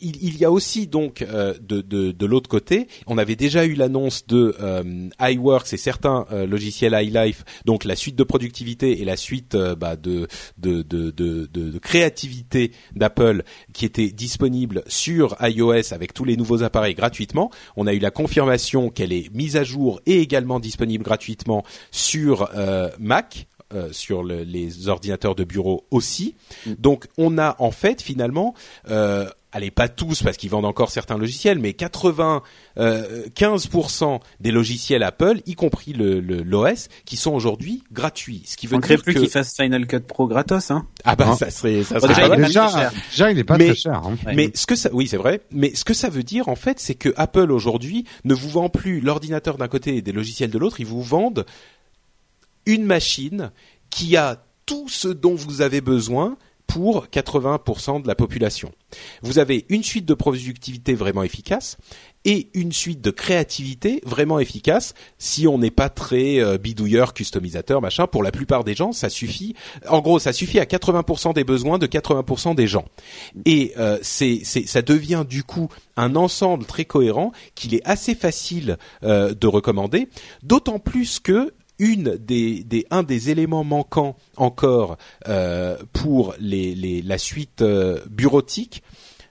il, 0.01 0.17
il 0.23 0.37
y 0.37 0.45
a 0.45 0.51
aussi 0.51 0.87
donc 0.87 1.23
euh, 1.23 1.55
de, 1.63 1.81
de, 1.81 2.13
de 2.13 2.27
l'autre 2.27 2.51
côté, 2.51 2.87
on 3.07 3.17
avait 3.17 3.37
déjà 3.37 3.65
eu 3.65 3.75
l'annonce 3.75 4.27
de 4.27 4.55
euh, 4.61 5.09
iWorks 5.21 5.73
et 5.73 5.77
certains 5.79 6.27
euh, 6.31 6.47
logiciels 6.47 6.95
iLife, 7.01 7.45
donc 7.65 7.85
la 7.85 7.97
suite 7.97 8.17
de 8.17 8.25
productivité 8.25 9.01
et 9.01 9.05
la 9.07 9.17
suite 9.17 9.55
euh, 9.55 9.75
bah, 9.75 9.97
de, 9.97 10.27
de, 10.59 10.83
de, 10.83 11.11
de, 11.11 11.49
de, 11.51 11.71
de 11.71 11.79
créativité 11.79 12.73
d'Apple 12.95 13.45
qui 13.73 13.85
était 13.87 14.09
disponible 14.09 14.74
sur 14.87 15.37
iOS 15.41 15.93
avec 15.93 16.15
tous 16.15 16.25
les 16.25 16.37
nouveaux 16.37 16.63
appareils 16.63 16.95
gratuitement. 16.95 17.51
On 17.77 17.87
a 17.87 17.95
eu 17.95 17.99
la 17.99 18.11
confirmation 18.11 18.91
qu'elle 18.91 19.13
est 19.13 19.33
mise 19.35 19.57
à 19.57 19.65
jour 19.65 20.01
et 20.07 20.21
également 20.21 20.61
disponible 20.61 21.05
gratuitement 21.05 21.65
sur 21.91 22.51
euh, 22.55 22.89
Mac. 22.99 23.47
Euh, 23.75 23.93
sur 23.93 24.23
le- 24.23 24.43
les 24.45 24.89
ordinateurs 24.89 25.35
de 25.35 25.45
bureau 25.45 25.85
aussi. 25.91 26.35
Donc 26.79 27.07
on 27.19 27.39
a 27.39 27.57
en 27.59 27.71
fait 27.71 28.01
finalement, 28.03 28.55
euh, 28.91 29.29
allez 29.53 29.71
pas 29.71 29.89
tous 29.89 30.23
parce 30.23 30.37
qu'ils 30.37 30.51
vendent 30.51 30.65
encore 30.65 30.91
certains 30.91 31.17
logiciels, 31.17 31.59
mais 31.61 31.75
80, 31.75 32.43
euh, 32.79 33.27
15% 33.37 34.21
des 34.41 34.51
logiciels 34.51 35.03
Apple, 35.05 35.41
y 35.47 35.55
compris 35.55 35.93
le 35.93 36.19
le- 36.21 36.43
l'OS, 36.43 36.89
qui 37.05 37.17
sont 37.17 37.33
aujourd'hui 37.33 37.85
gratuits. 37.93 38.43
Ce 38.47 38.57
qui 38.57 38.67
veut 38.67 38.75
On 38.75 38.79
ne 38.79 38.83
crée 38.83 38.97
dire 38.97 39.05
plus 39.05 39.15
que 39.15 39.21
qu'ils 39.21 39.29
fassent 39.29 39.55
Final 39.55 39.87
Cut 39.87 40.01
Pro 40.01 40.27
gratos, 40.27 40.71
hein. 40.73 40.87
ah 41.05 41.15
bah 41.17 41.29
Hein 41.31 41.37
ça 41.37 41.51
serait 41.51 41.85
ça 41.85 42.01
serait 42.01 42.15
déjà, 42.15 42.29
pas 42.29 42.37
il 42.37 42.45
déjà, 42.47 42.69
cher. 42.69 42.93
déjà, 43.11 43.31
il 43.31 43.39
est 43.39 43.45
pas 43.45 43.57
Mais- 43.59 43.67
très 43.67 43.75
cher. 43.77 44.03
Hein. 44.05 44.17
Ouais. 44.27 44.35
Mais 44.35 44.51
ce 44.55 44.67
que 44.67 44.75
ça, 44.75 44.91
oui, 44.93 45.07
c'est 45.07 45.17
vrai. 45.17 45.41
Mais 45.53 45.73
ce 45.75 45.85
que 45.85 45.95
ça 45.95 46.09
veut 46.09 46.23
dire 46.25 46.49
en 46.49 46.57
fait, 46.57 46.81
c'est 46.81 46.95
que 46.97 47.13
Apple 47.17 47.53
aujourd'hui 47.53 48.05
ne 48.25 48.35
vous 48.35 48.49
vend 48.49 48.69
plus 48.69 49.01
l'ordinateur 49.01 49.57
d'un 49.57 49.69
côté 49.69 49.97
et 49.97 50.03
des 50.03 50.13
logiciels 50.13 50.51
de 50.51 50.59
l'autre. 50.59 50.81
Ils 50.81 50.87
vous 50.87 51.03
vendent 51.03 51.47
une 52.67 52.85
machine 52.85 53.51
qui 53.91 54.17
a 54.17 54.45
tout 54.67 54.89
ce 54.89 55.09
dont 55.09 55.35
vous 55.35 55.61
avez 55.61 55.81
besoin 55.81 56.37
pour 56.67 57.07
80% 57.07 58.03
de 58.03 58.09
la 58.09 58.15
population. 58.15 58.73
Vous 59.23 59.39
avez 59.39 59.67
une 59.69 59.83
suite 59.83 60.07
de 60.07 60.15
productivité 60.15 60.95
vraiment 60.95 61.23
efficace 61.23 61.77
et 62.25 62.49
une 62.55 62.73
suite 62.73 63.01
de 63.01 63.11
créativité 63.11 64.01
vraiment 64.05 64.41
efficace. 64.41 64.95
Si 65.19 65.47
on 65.47 65.59
n'est 65.59 65.71
pas 65.71 65.91
très 65.91 66.41
euh, 66.41 66.57
bidouilleur, 66.57 67.13
customisateur, 67.13 67.83
machin, 67.83 68.07
pour 68.07 68.23
la 68.23 68.33
plupart 68.33 68.65
des 68.65 68.75
gens, 68.75 68.93
ça 68.93 69.11
suffit. 69.11 69.55
En 69.89 70.01
gros, 70.01 70.19
ça 70.19 70.33
suffit 70.33 70.59
à 70.59 70.65
80% 70.65 71.35
des 71.35 71.45
besoins 71.45 71.79
de 71.79 71.87
80% 71.87 72.55
des 72.55 72.67
gens. 72.67 72.87
Et 73.45 73.73
euh, 73.77 73.99
c'est, 74.03 74.43
ça 74.45 74.83
devient 74.83 75.25
du 75.29 75.45
coup 75.45 75.69
un 75.97 76.17
ensemble 76.17 76.65
très 76.65 76.87
cohérent 76.87 77.33
qu'il 77.55 77.75
est 77.75 77.87
assez 77.87 78.15
facile 78.15 78.79
euh, 79.03 79.35
de 79.35 79.47
recommander. 79.47 80.09
D'autant 80.43 80.79
plus 80.79 81.21
que 81.21 81.53
une 81.79 82.17
des, 82.17 82.63
des 82.65 82.87
un 82.91 83.03
des 83.03 83.31
éléments 83.31 83.65
manquants 83.65 84.17
encore 84.37 84.97
euh, 85.29 85.77
pour 85.93 86.35
les, 86.39 86.75
les, 86.75 87.03
la 87.03 87.19
suite 87.19 87.63
euh, 87.63 88.01
bureautique, 88.09 88.83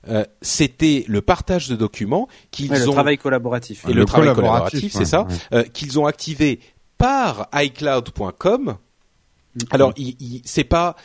euh, 0.10 0.26
c'était 0.42 1.06
le 1.08 1.22
partage 1.22 1.70
de 1.70 1.76
documents 1.78 2.28
qu'ils 2.52 2.70
Ouais, 2.72 2.80
le 2.80 2.90
ont 2.90 2.92
travail 2.94 3.18
collaboratif. 3.18 3.86
et 3.86 3.94
Le 3.94 4.02
le, 4.02 4.06
travail 4.06 4.28
collaboratif, 4.30 4.92
collaboratif, 4.92 4.92
c'est 4.94 5.00
ouais, 5.00 5.06
ça, 5.06 5.24
ouais. 5.54 5.60
euh, 5.60 5.64
qu'ils 5.72 5.98
ont 6.00 6.06
activé 6.06 6.60
par 6.98 7.48
iCloud.com. 7.54 8.78
Alors, 9.70 9.94
il, 9.98 10.16
il- 10.20 10.42
c'est 10.46 10.64
pas 10.64 10.96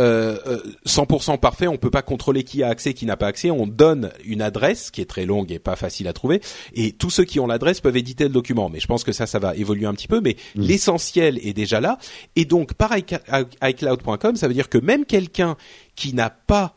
100% 0.00 1.38
parfait. 1.38 1.66
On 1.66 1.76
peut 1.76 1.90
pas 1.90 2.02
contrôler 2.02 2.44
qui 2.44 2.62
a 2.62 2.68
accès, 2.68 2.94
qui 2.94 3.06
n'a 3.06 3.16
pas 3.16 3.26
accès. 3.26 3.50
On 3.50 3.66
donne 3.66 4.10
une 4.24 4.42
adresse 4.42 4.90
qui 4.90 5.00
est 5.00 5.06
très 5.06 5.26
longue 5.26 5.52
et 5.52 5.58
pas 5.58 5.76
facile 5.76 6.08
à 6.08 6.12
trouver. 6.12 6.40
Et 6.74 6.92
tous 6.92 7.10
ceux 7.10 7.24
qui 7.24 7.40
ont 7.40 7.46
l'adresse 7.46 7.80
peuvent 7.80 7.96
éditer 7.96 8.24
le 8.24 8.30
document. 8.30 8.68
Mais 8.68 8.80
je 8.80 8.86
pense 8.86 9.04
que 9.04 9.12
ça, 9.12 9.26
ça 9.26 9.38
va 9.38 9.54
évoluer 9.56 9.86
un 9.86 9.94
petit 9.94 10.08
peu. 10.08 10.20
Mais 10.20 10.36
l'essentiel 10.54 11.38
est 11.46 11.52
déjà 11.52 11.80
là. 11.80 11.98
Et 12.36 12.44
donc, 12.44 12.74
par 12.74 12.92
iCloud- 12.96 13.46
iCloud.com, 13.62 14.36
ça 14.36 14.48
veut 14.48 14.54
dire 14.54 14.68
que 14.68 14.78
même 14.78 15.04
quelqu'un 15.04 15.56
qui 15.96 16.14
n'a 16.14 16.30
pas 16.30 16.74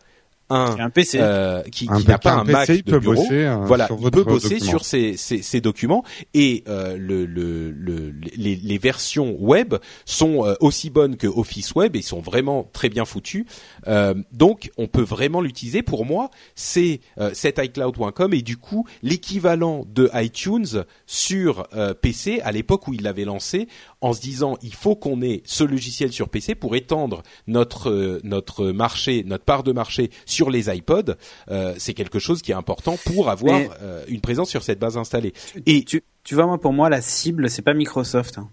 un, 0.49 0.77
un 0.79 0.89
PC, 0.89 1.17
euh, 1.21 1.61
qui, 1.63 1.87
qui 1.87 2.07
n'a 2.07 2.17
PC, 2.17 2.17
pas 2.19 2.33
un 2.33 2.43
Mac 2.43 2.69
il 2.69 2.83
de 2.83 2.91
peut 2.91 2.99
bureau, 2.99 3.15
bosser, 3.15 3.45
euh, 3.45 3.55
voilà, 3.65 3.87
sur 3.87 3.97
il 4.01 4.11
peut 4.11 4.23
bosser 4.23 4.49
document. 4.49 4.69
sur 4.69 4.85
ces, 4.85 5.17
ces, 5.17 5.41
ces 5.41 5.61
documents 5.61 6.03
et 6.33 6.63
euh, 6.67 6.95
le, 6.97 7.25
le, 7.25 7.71
le, 7.71 8.13
les, 8.35 8.55
les 8.55 8.77
versions 8.77 9.35
web 9.39 9.75
sont 10.05 10.45
euh, 10.45 10.53
aussi 10.59 10.89
bonnes 10.89 11.17
que 11.17 11.27
Office 11.27 11.73
Web 11.75 11.95
et 11.95 12.01
sont 12.01 12.19
vraiment 12.19 12.69
très 12.73 12.89
bien 12.89 13.05
foutues. 13.05 13.45
Euh, 13.87 14.13
donc, 14.31 14.69
on 14.77 14.87
peut 14.87 15.01
vraiment 15.01 15.41
l'utiliser. 15.41 15.81
Pour 15.81 16.05
moi, 16.05 16.29
c'est 16.55 16.99
euh, 17.17 17.31
cet 17.33 17.57
iCloud.com 17.59 18.33
et 18.33 18.41
du 18.41 18.57
coup 18.57 18.85
l'équivalent 19.01 19.85
de 19.93 20.09
iTunes 20.13 20.83
sur 21.07 21.67
euh, 21.75 21.93
PC 21.93 22.41
à 22.43 22.51
l'époque 22.51 22.87
où 22.87 22.93
il 22.93 23.01
l'avait 23.03 23.25
lancé, 23.25 23.67
en 24.01 24.13
se 24.13 24.21
disant 24.21 24.57
il 24.61 24.73
faut 24.73 24.95
qu'on 24.95 25.21
ait 25.21 25.41
ce 25.45 25.63
logiciel 25.63 26.11
sur 26.11 26.29
PC 26.29 26.55
pour 26.55 26.75
étendre 26.75 27.23
notre 27.47 27.89
euh, 27.89 28.19
notre 28.23 28.67
marché, 28.67 29.23
notre 29.25 29.43
part 29.45 29.63
de 29.63 29.71
marché 29.71 30.11
sur 30.33 30.49
les 30.49 30.67
iPods. 30.75 31.15
Euh, 31.49 31.73
c'est 31.77 31.93
quelque 31.93 32.19
chose 32.19 32.41
qui 32.41 32.51
est 32.51 32.55
important 32.55 32.97
pour 33.05 33.29
avoir 33.29 33.57
Mais- 33.59 33.69
euh, 33.81 34.03
une 34.07 34.19
présence 34.21 34.49
sur 34.49 34.63
cette 34.63 34.79
base 34.79 34.97
installée. 34.97 35.33
Et 35.65 35.83
tu, 35.83 36.03
tu 36.23 36.35
vois, 36.35 36.45
moi, 36.47 36.59
pour 36.59 36.73
moi, 36.73 36.89
la 36.89 37.01
cible, 37.01 37.49
c'est 37.49 37.61
pas 37.61 37.73
Microsoft. 37.73 38.37
hein. 38.39 38.49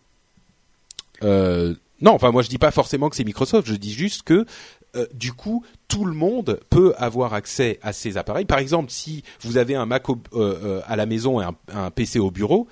Euh, 1.23 1.74
non, 2.01 2.12
enfin 2.12 2.31
moi 2.32 2.40
je 2.43 2.48
dis 2.48 2.57
pas 2.59 2.70
forcément 2.70 3.11
que 3.11 3.16
c'est 3.16 3.24
Microsoft, 3.24 3.69
je 3.69 3.74
dis 3.74 3.93
juste 3.93 4.23
que 4.23 4.47
euh, 4.97 5.07
du 5.12 5.32
coup 5.35 5.62
tout 5.86 6.07
le 6.07 6.15
monde 6.15 6.59
peut 6.70 6.94
avoir 6.97 7.35
accès 7.35 7.78
à 7.82 7.93
ces 7.93 8.16
appareils. 8.16 8.47
Par 8.47 8.59
exemple, 8.59 8.90
si 8.90 9.23
vous 9.43 9.59
avez 9.59 9.74
un 9.74 9.85
Mac 9.85 10.09
au- 10.09 10.19
euh, 10.32 10.59
euh, 10.65 10.81
à 10.86 10.97
la 10.97 11.05
maison 11.05 11.40
et 11.40 11.44
un, 11.44 11.55
un 11.74 11.90
PC 11.90 12.19
au 12.19 12.31
bureau, 12.31 12.69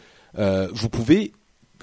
vous 0.72 0.88
pouvez 0.88 1.32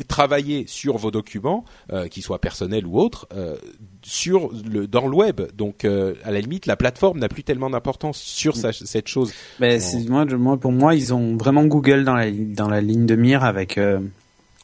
travailler 0.03 0.65
sur 0.67 0.97
vos 0.97 1.11
documents, 1.11 1.63
euh, 1.93 2.07
qu'ils 2.07 2.23
soient 2.23 2.39
personnels 2.41 2.85
ou 2.85 2.99
autres, 2.99 3.27
euh, 3.33 3.55
sur 4.03 4.51
le 4.69 4.87
dans 4.87 5.07
le 5.07 5.15
web. 5.15 5.41
Donc 5.55 5.85
euh, 5.85 6.13
à 6.23 6.31
la 6.31 6.41
limite, 6.41 6.65
la 6.65 6.75
plateforme 6.75 7.19
n'a 7.19 7.29
plus 7.29 7.43
tellement 7.43 7.69
d'importance 7.69 8.17
sur 8.17 8.55
sa- 8.55 8.73
cette 8.73 9.07
chose. 9.07 9.31
Ben, 9.59 9.79
c'est- 9.79 10.07
moi, 10.09 10.25
je- 10.29 10.35
moi, 10.35 10.57
pour 10.57 10.71
moi, 10.71 10.95
ils 10.95 11.13
ont 11.13 11.37
vraiment 11.37 11.65
Google 11.65 12.03
dans 12.03 12.15
la, 12.15 12.29
dans 12.31 12.67
la 12.67 12.81
ligne 12.81 13.05
de 13.05 13.15
mire 13.15 13.43
avec, 13.43 13.77
euh, 13.77 13.99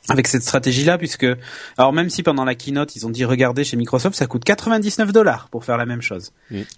avec 0.10 0.28
cette 0.28 0.42
stratégie-là, 0.42 0.98
puisque, 0.98 1.28
alors 1.78 1.94
même 1.94 2.10
si 2.10 2.24
pendant 2.24 2.44
la 2.44 2.56
keynote, 2.56 2.96
ils 2.96 3.06
ont 3.06 3.10
dit, 3.10 3.24
regardez, 3.24 3.64
chez 3.64 3.78
Microsoft, 3.78 4.16
ça 4.16 4.26
coûte 4.26 4.44
99 4.44 5.12
dollars 5.12 5.48
pour 5.50 5.64
faire 5.64 5.78
la 5.78 5.86
même 5.86 6.02
chose. 6.02 6.32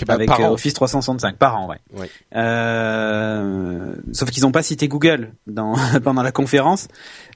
Avec 0.07 0.29
euh. 0.29 0.49
Office 0.49 0.73
365 0.73 1.37
par 1.37 1.59
an, 1.59 1.69
ouais. 1.69 1.79
Ouais. 1.93 2.09
Euh, 2.35 3.95
sauf 4.11 4.29
qu'ils 4.29 4.43
n'ont 4.43 4.51
pas 4.51 4.63
cité 4.63 4.87
Google 4.87 5.31
dans, 5.47 5.75
pendant 6.03 6.23
la 6.23 6.31
conférence, 6.31 6.87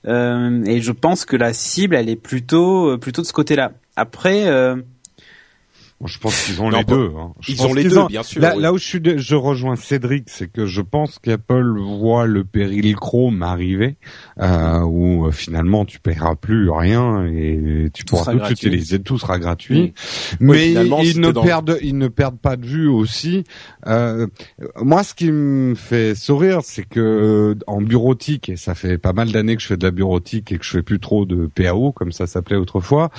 Euh, 0.05 0.64
et 0.65 0.80
je 0.81 0.91
pense 0.91 1.26
que 1.26 1.35
la 1.35 1.53
cible, 1.53 1.95
elle 1.95 2.07
est 2.07 2.15
plutôt, 2.15 2.91
euh, 2.91 2.97
plutôt 2.97 3.23
de 3.23 3.27
ce 3.27 3.34
côté-là. 3.34 3.72
Après, 3.95 4.45
Bon, 5.99 6.06
je 6.06 6.19
pense 6.19 6.44
qu'ils 6.45 6.61
ont 6.61 6.69
Non, 6.69 6.78
les 6.78 6.84
deux. 6.84 7.11
hein. 7.18 7.34
Ils 7.48 7.65
ont 7.65 7.74
les 7.74 7.84
deux, 7.86 8.06
bien 8.07 8.22
sûr, 8.22 8.40
Là, 8.40 8.53
oui. 8.56 8.61
là 8.61 8.72
où 8.72 8.78
je 8.78 8.84
suis, 8.86 9.02
de- 9.02 9.18
je 9.18 9.34
rejoins 9.36 9.76
Cédric, 9.76 10.26
c'est 10.28 10.45
que 10.52 10.68
je 10.68 10.82
pense 10.82 11.18
qu'Apple 11.18 11.80
voit 11.80 12.28
le 12.28 12.44
péril 12.44 12.95
Chrome 12.95 13.41
arriver, 13.41 13.98
euh, 14.40 14.82
où 14.82 15.26
euh, 15.26 15.32
finalement 15.32 15.86
tu 15.86 15.99
paieras 15.99 16.36
plus 16.36 16.69
rien 16.69 17.26
et 17.26 17.90
tu 17.95 18.06
pourras 18.06 18.32
tout 18.32 18.38
gratuit. 18.38 18.53
utiliser, 18.68 18.99
tout 18.99 19.18
sera 19.18 19.40
gratuit. 19.40 19.95
Mais 20.40 20.78
Oui, 20.78 21.03
ils 21.03 21.19
ne 21.19 21.32
dans- 21.32 21.41
perdent, 21.44 21.80
ils 21.82 21.98
ne 21.98 22.10
perdent 22.10 22.38
pas 22.40 22.57
de 22.57 22.65
vue 22.68 22.88
aussi. 22.88 23.44
Euh, 23.88 24.28
moi, 24.80 25.03
ce 25.03 25.15
qui 25.15 25.32
me 25.32 25.74
fait 25.74 26.14
sourire, 26.14 26.60
c'est 26.64 26.84
que 26.88 26.99
euh, 26.99 27.56
en 27.65 27.82
bureautique, 27.82 28.49
et 28.49 28.56
ça 28.56 28.76
fait 28.76 28.99
pas 28.99 29.14
mal 29.14 29.32
d'années 29.32 29.56
que 29.56 29.64
je 29.64 29.68
fais 29.68 29.78
de 29.78 29.84
la 29.86 29.91
bureautique 29.91 30.52
et 30.52 30.60
que 30.60 30.64
je 30.64 30.69
fais 30.69 30.84
plus 30.84 30.99
trop 30.99 31.26
de 31.26 31.48
PAO 31.48 31.91
comme 31.91 32.11
ça 32.11 32.28
s'appelait 32.28 32.56
autrefois. 32.57 33.10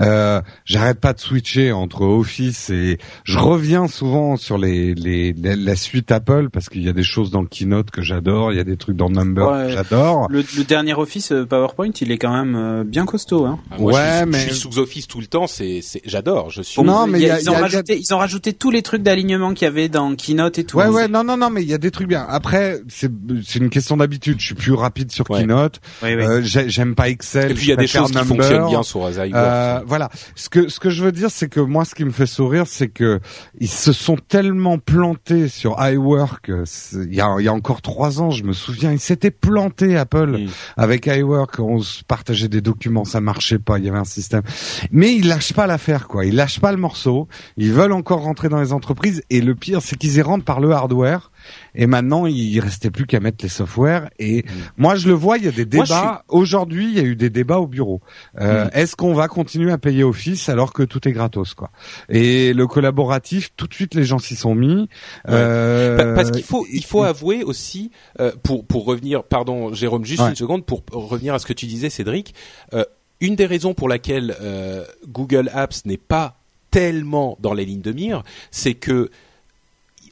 Euh, 0.00 0.40
J'arrête 0.64 1.00
pas 1.00 1.12
de 1.14 1.18
switcher 1.18 1.72
entre 1.72 2.02
Office 2.02 2.27
et 2.28 2.98
je 3.24 3.38
reviens 3.38 3.88
souvent 3.88 4.36
sur 4.36 4.58
les, 4.58 4.94
les, 4.94 5.32
la, 5.32 5.56
la 5.56 5.76
suite 5.76 6.12
Apple 6.12 6.48
parce 6.52 6.68
qu'il 6.68 6.82
y 6.82 6.88
a 6.88 6.92
des 6.92 7.02
choses 7.02 7.30
dans 7.30 7.40
le 7.42 7.48
Keynote 7.48 7.90
que 7.90 8.02
j'adore, 8.02 8.52
il 8.52 8.56
y 8.56 8.60
a 8.60 8.64
des 8.64 8.76
trucs 8.76 8.96
dans 8.96 9.10
Number 9.10 9.48
Ouais. 9.50 9.66
que 9.66 9.72
j'adore. 9.72 10.26
le, 10.30 10.44
le 10.56 10.64
dernier 10.64 10.94
Office 10.94 11.32
euh, 11.32 11.46
PowerPoint, 11.46 11.90
il 12.00 12.10
est 12.12 12.18
quand 12.18 12.32
même 12.32 12.54
euh, 12.56 12.84
bien 12.84 13.06
costaud. 13.06 13.46
Hein. 13.46 13.58
Ah, 13.70 13.76
moi, 13.78 13.92
Ouais, 13.92 14.00
je, 14.02 14.16
suis, 14.18 14.26
mais- 14.30 14.38
je 14.38 14.44
suis 14.52 14.54
sous 14.60 14.78
Office 14.78 15.06
tout 15.08 15.20
le 15.20 15.26
temps, 15.26 15.46
c'est, 15.46 15.80
c'est, 15.82 16.02
j'adore. 16.04 16.50
Je 16.50 16.62
suis. 16.62 16.82
Non, 16.82 17.06
mais 17.06 17.18
il 17.20 17.26
y 17.26 17.30
a- 17.30 17.38
il 17.40 17.44
y 17.44 17.48
a- 17.48 17.50
ils, 17.50 17.50
ont 17.50 17.52
il 17.52 17.56
y 17.56 17.58
a- 17.58 17.62
rajouté, 17.62 17.98
ils 17.98 18.14
ont 18.14 18.18
rajouté 18.18 18.52
tous 18.52 18.70
les 18.70 18.82
trucs 18.82 19.02
d'alignement 19.02 19.54
qu'il 19.54 19.64
y 19.64 19.68
avait 19.68 19.88
dans 19.88 20.14
Keynote 20.14 20.58
et 20.58 20.64
tout. 20.64 20.76
Ouais, 20.78 20.88
ouais, 20.88 21.08
non, 21.08 21.24
non, 21.24 21.36
non, 21.36 21.50
mais 21.50 21.62
il 21.62 21.68
y 21.68 21.74
a 21.74 21.78
des 21.78 21.90
trucs 21.90 22.08
bien. 22.08 22.26
Après, 22.28 22.80
c'est 22.88 23.10
c'est 23.44 23.58
une 23.58 23.70
question 23.70 23.96
d'habitude. 23.96 24.36
Je 24.40 24.46
suis 24.46 24.54
plus 24.54 24.72
rapide 24.72 25.10
sur 25.10 25.28
Ouais. 25.30 25.40
Keynote. 25.40 25.80
Oui, 26.02 26.14
oui. 26.14 26.22
Euh, 26.22 26.42
j'ai- 26.42 26.68
J'aime 26.68 26.94
pas 26.94 27.08
Excel. 27.08 27.50
Et 27.50 27.54
puis 27.54 27.66
il 27.66 27.68
y 27.70 27.72
a 27.72 27.76
des 27.76 27.86
choses 27.86 28.10
qui 28.10 28.18
fonctionnent 28.18 28.68
bien 28.68 28.82
sur. 28.82 29.04
Euh, 29.06 29.80
voilà. 29.86 30.10
Ce 30.34 30.48
que 30.48 30.68
ce 30.68 30.78
que 30.80 30.90
je 30.90 31.02
veux 31.04 31.12
dire, 31.12 31.30
c'est 31.30 31.48
que 31.48 31.60
moi, 31.60 31.84
ce 31.84 31.94
qui 31.94 32.04
me 32.04 32.10
fait 32.18 32.26
sourire, 32.26 32.64
c'est 32.66 32.88
que 32.88 33.20
ils 33.60 33.68
se 33.68 33.92
sont 33.92 34.16
tellement 34.16 34.78
plantés 34.78 35.48
sur 35.48 35.76
iWork. 35.78 36.50
euh, 36.50 36.64
Il 36.94 37.14
y 37.14 37.20
a, 37.20 37.36
il 37.38 37.44
y 37.44 37.48
a 37.48 37.52
encore 37.52 37.80
trois 37.80 38.20
ans, 38.20 38.30
je 38.30 38.44
me 38.44 38.52
souviens, 38.52 38.92
ils 38.92 38.98
s'étaient 39.00 39.30
plantés 39.30 39.96
Apple 39.96 40.38
avec 40.76 41.06
iWork. 41.06 41.60
On 41.60 41.80
se 41.80 42.04
partageait 42.04 42.48
des 42.48 42.60
documents, 42.60 43.04
ça 43.04 43.20
marchait 43.20 43.58
pas. 43.58 43.78
Il 43.78 43.84
y 43.84 43.88
avait 43.88 43.98
un 43.98 44.04
système, 44.04 44.42
mais 44.90 45.14
ils 45.14 45.26
lâchent 45.28 45.52
pas 45.54 45.66
l'affaire, 45.66 46.08
quoi. 46.08 46.24
Ils 46.26 46.34
lâchent 46.34 46.60
pas 46.60 46.72
le 46.72 46.78
morceau. 46.78 47.28
Ils 47.56 47.72
veulent 47.72 47.92
encore 47.92 48.20
rentrer 48.22 48.48
dans 48.48 48.60
les 48.60 48.72
entreprises. 48.72 49.22
Et 49.30 49.40
le 49.40 49.54
pire, 49.54 49.80
c'est 49.82 49.96
qu'ils 49.96 50.16
y 50.16 50.22
rentrent 50.22 50.44
par 50.44 50.60
le 50.60 50.72
hardware. 50.72 51.30
Et 51.74 51.86
maintenant, 51.86 52.26
il 52.26 52.58
restait 52.60 52.90
plus 52.90 53.06
qu'à 53.06 53.20
mettre 53.20 53.38
les 53.44 53.48
softwares. 53.48 54.08
Et 54.18 54.44
moi, 54.76 54.94
je 54.96 55.08
le 55.08 55.14
vois, 55.14 55.38
il 55.38 55.44
y 55.44 55.48
a 55.48 55.52
des 55.52 55.64
débats. 55.64 56.24
Aujourd'hui, 56.28 56.86
il 56.90 56.94
y 56.96 57.00
a 57.00 57.04
eu 57.04 57.16
des 57.16 57.30
débats 57.30 57.58
au 57.58 57.66
bureau. 57.66 58.00
Euh, 58.40 58.66
Mm. 58.66 58.70
Est-ce 58.72 58.96
qu'on 58.96 59.14
va 59.14 59.28
continuer 59.28 59.70
à 59.72 59.78
payer 59.78 60.02
Office 60.04 60.48
alors 60.48 60.72
que 60.72 60.82
tout 60.82 61.06
est 61.08 61.12
gratos, 61.12 61.54
quoi? 61.54 61.70
Et 62.08 62.52
le 62.52 62.66
collaboratif, 62.66 63.50
tout 63.56 63.66
de 63.66 63.74
suite, 63.74 63.94
les 63.94 64.04
gens 64.04 64.18
s'y 64.18 64.36
sont 64.36 64.54
mis. 64.54 64.88
Euh, 65.28 65.96
Pa- 65.96 66.14
Parce 66.14 66.30
qu'il 66.30 66.42
faut, 66.42 66.66
il 66.72 66.84
faut 66.84 67.02
avouer 67.02 67.42
aussi, 67.44 67.90
euh, 68.20 68.32
pour 68.42 68.64
pour 68.66 68.84
revenir, 68.84 69.22
pardon, 69.24 69.72
Jérôme, 69.74 70.04
juste 70.04 70.22
Ouais. 70.22 70.30
une 70.30 70.36
seconde 70.36 70.64
pour 70.64 70.82
revenir 70.92 71.34
à 71.34 71.38
ce 71.38 71.46
que 71.46 71.52
tu 71.52 71.66
disais, 71.66 71.90
Cédric. 71.90 72.34
euh, 72.74 72.84
une 73.20 73.34
des 73.34 73.46
raisons 73.46 73.74
pour 73.74 73.88
laquelle 73.88 74.36
euh, 74.40 74.84
Google 75.08 75.50
Apps 75.52 75.84
n'est 75.84 75.96
pas 75.96 76.38
tellement 76.70 77.36
dans 77.40 77.52
les 77.54 77.64
lignes 77.64 77.80
de 77.80 77.92
mire, 77.92 78.22
c'est 78.50 78.74
que 78.74 79.10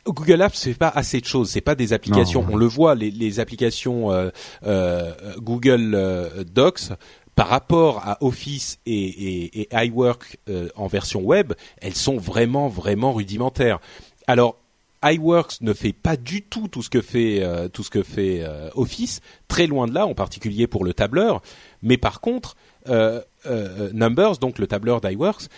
Google 0.06 0.42
Apps 0.42 0.62
fait 0.62 0.74
pas 0.74 0.88
assez 0.88 1.20
de 1.20 1.26
choses. 1.26 1.50
C'est 1.50 1.60
pas 1.60 1.74
des 1.74 1.92
applications. 1.92 2.42
Non. 2.42 2.54
On 2.54 2.56
le 2.56 2.66
voit, 2.66 2.94
les, 2.94 3.10
les 3.10 3.40
applications 3.40 4.12
euh, 4.12 4.30
euh, 4.64 5.12
Google 5.38 5.94
euh, 5.94 6.44
Docs 6.44 6.92
par 7.34 7.48
rapport 7.48 7.98
à 7.98 8.16
Office 8.22 8.78
et, 8.86 8.94
et, 8.94 9.60
et 9.62 9.86
iWork 9.86 10.38
euh, 10.48 10.68
en 10.74 10.86
version 10.86 11.20
web, 11.20 11.52
elles 11.82 11.94
sont 11.94 12.16
vraiment 12.16 12.68
vraiment 12.68 13.12
rudimentaires. 13.12 13.78
Alors 14.26 14.56
iWorks 15.04 15.60
ne 15.60 15.74
fait 15.74 15.92
pas 15.92 16.16
du 16.16 16.42
tout 16.42 16.66
tout 16.68 16.82
ce 16.82 16.88
que 16.88 17.02
fait 17.02 17.42
euh, 17.42 17.68
tout 17.68 17.82
ce 17.82 17.90
que 17.90 18.02
fait 18.02 18.42
euh, 18.42 18.70
Office, 18.74 19.20
très 19.48 19.66
loin 19.66 19.86
de 19.86 19.92
là, 19.92 20.06
en 20.06 20.14
particulier 20.14 20.66
pour 20.66 20.82
le 20.84 20.94
tableur. 20.94 21.42
Mais 21.82 21.98
par 21.98 22.22
contre, 22.22 22.56
euh, 22.88 23.20
euh, 23.44 23.90
Numbers, 23.92 24.38
donc 24.38 24.58
le 24.58 24.66
tableur 24.66 25.02
d'iWorks, 25.02 25.48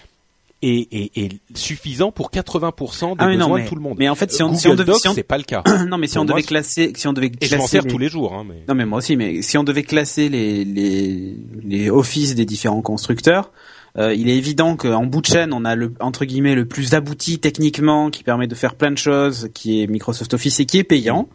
est, 0.62 0.88
est, 0.92 1.16
est 1.16 1.40
suffisant 1.56 2.10
pour 2.12 2.30
80% 2.30 3.10
des 3.10 3.14
Ah, 3.18 3.26
mais 3.26 3.36
non, 3.36 3.46
besoins 3.46 3.58
mais- 3.58 3.64
de 3.64 3.68
tout 3.68 3.74
le 3.74 3.80
monde. 3.80 3.96
mais 3.98 4.08
en 4.08 4.14
fait, 4.14 4.32
si 4.32 4.42
on- 4.42 4.46
Google 4.48 4.58
si 4.60 4.68
on 4.68 4.74
devait- 4.74 4.84
Docs, 4.92 5.00
si 5.00 5.08
on- 5.08 5.14
c'est 5.14 5.22
pas 5.22 5.38
le 5.38 5.44
cas. 5.44 5.62
non, 5.88 5.98
mais 5.98 6.06
si 6.06 6.14
Pour 6.14 6.22
on 6.22 6.24
moi, 6.26 6.32
devait 6.34 6.42
c'est- 6.42 6.48
classer, 6.48 6.92
si 6.96 7.06
on 7.08 7.12
devait 7.12 7.30
Et 7.40 7.46
je 7.46 7.54
m'en 7.54 7.58
classer 7.62 7.70
sers 7.70 7.82
les- 7.84 7.90
tous 7.90 7.98
les 7.98 8.08
jours. 8.08 8.34
Hein, 8.34 8.44
mais... 8.48 8.64
Non, 8.68 8.74
mais 8.74 8.84
moi 8.86 8.98
aussi. 8.98 9.16
Mais 9.16 9.42
si 9.42 9.56
on 9.58 9.64
devait 9.64 9.82
classer 9.84 10.28
les 10.28 10.64
les 10.64 11.36
les 11.64 11.90
offices 11.90 12.34
des 12.34 12.44
différents 12.44 12.82
constructeurs, 12.82 13.52
euh, 13.96 14.12
il 14.14 14.28
est 14.28 14.36
évident 14.36 14.76
qu'en 14.76 15.06
bout 15.06 15.20
de 15.22 15.26
chaîne, 15.26 15.52
on 15.52 15.64
a 15.64 15.74
le 15.74 15.94
entre 16.00 16.24
guillemets 16.24 16.54
le 16.54 16.66
plus 16.66 16.94
abouti 16.94 17.38
techniquement, 17.38 18.10
qui 18.10 18.22
permet 18.24 18.46
de 18.46 18.54
faire 18.54 18.74
plein 18.74 18.90
de 18.90 18.98
choses, 18.98 19.48
qui 19.54 19.82
est 19.82 19.86
Microsoft 19.86 20.34
Office 20.34 20.60
et 20.60 20.66
qui 20.66 20.78
est 20.78 20.84
payant. 20.84 21.28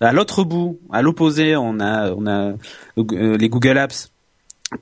À 0.00 0.12
l'autre 0.12 0.44
bout, 0.44 0.78
à 0.92 1.02
l'opposé, 1.02 1.56
on 1.56 1.78
a 1.80 2.12
on 2.12 2.26
a 2.26 2.54
euh, 2.98 3.36
les 3.36 3.48
Google 3.48 3.76
Apps 3.78 4.10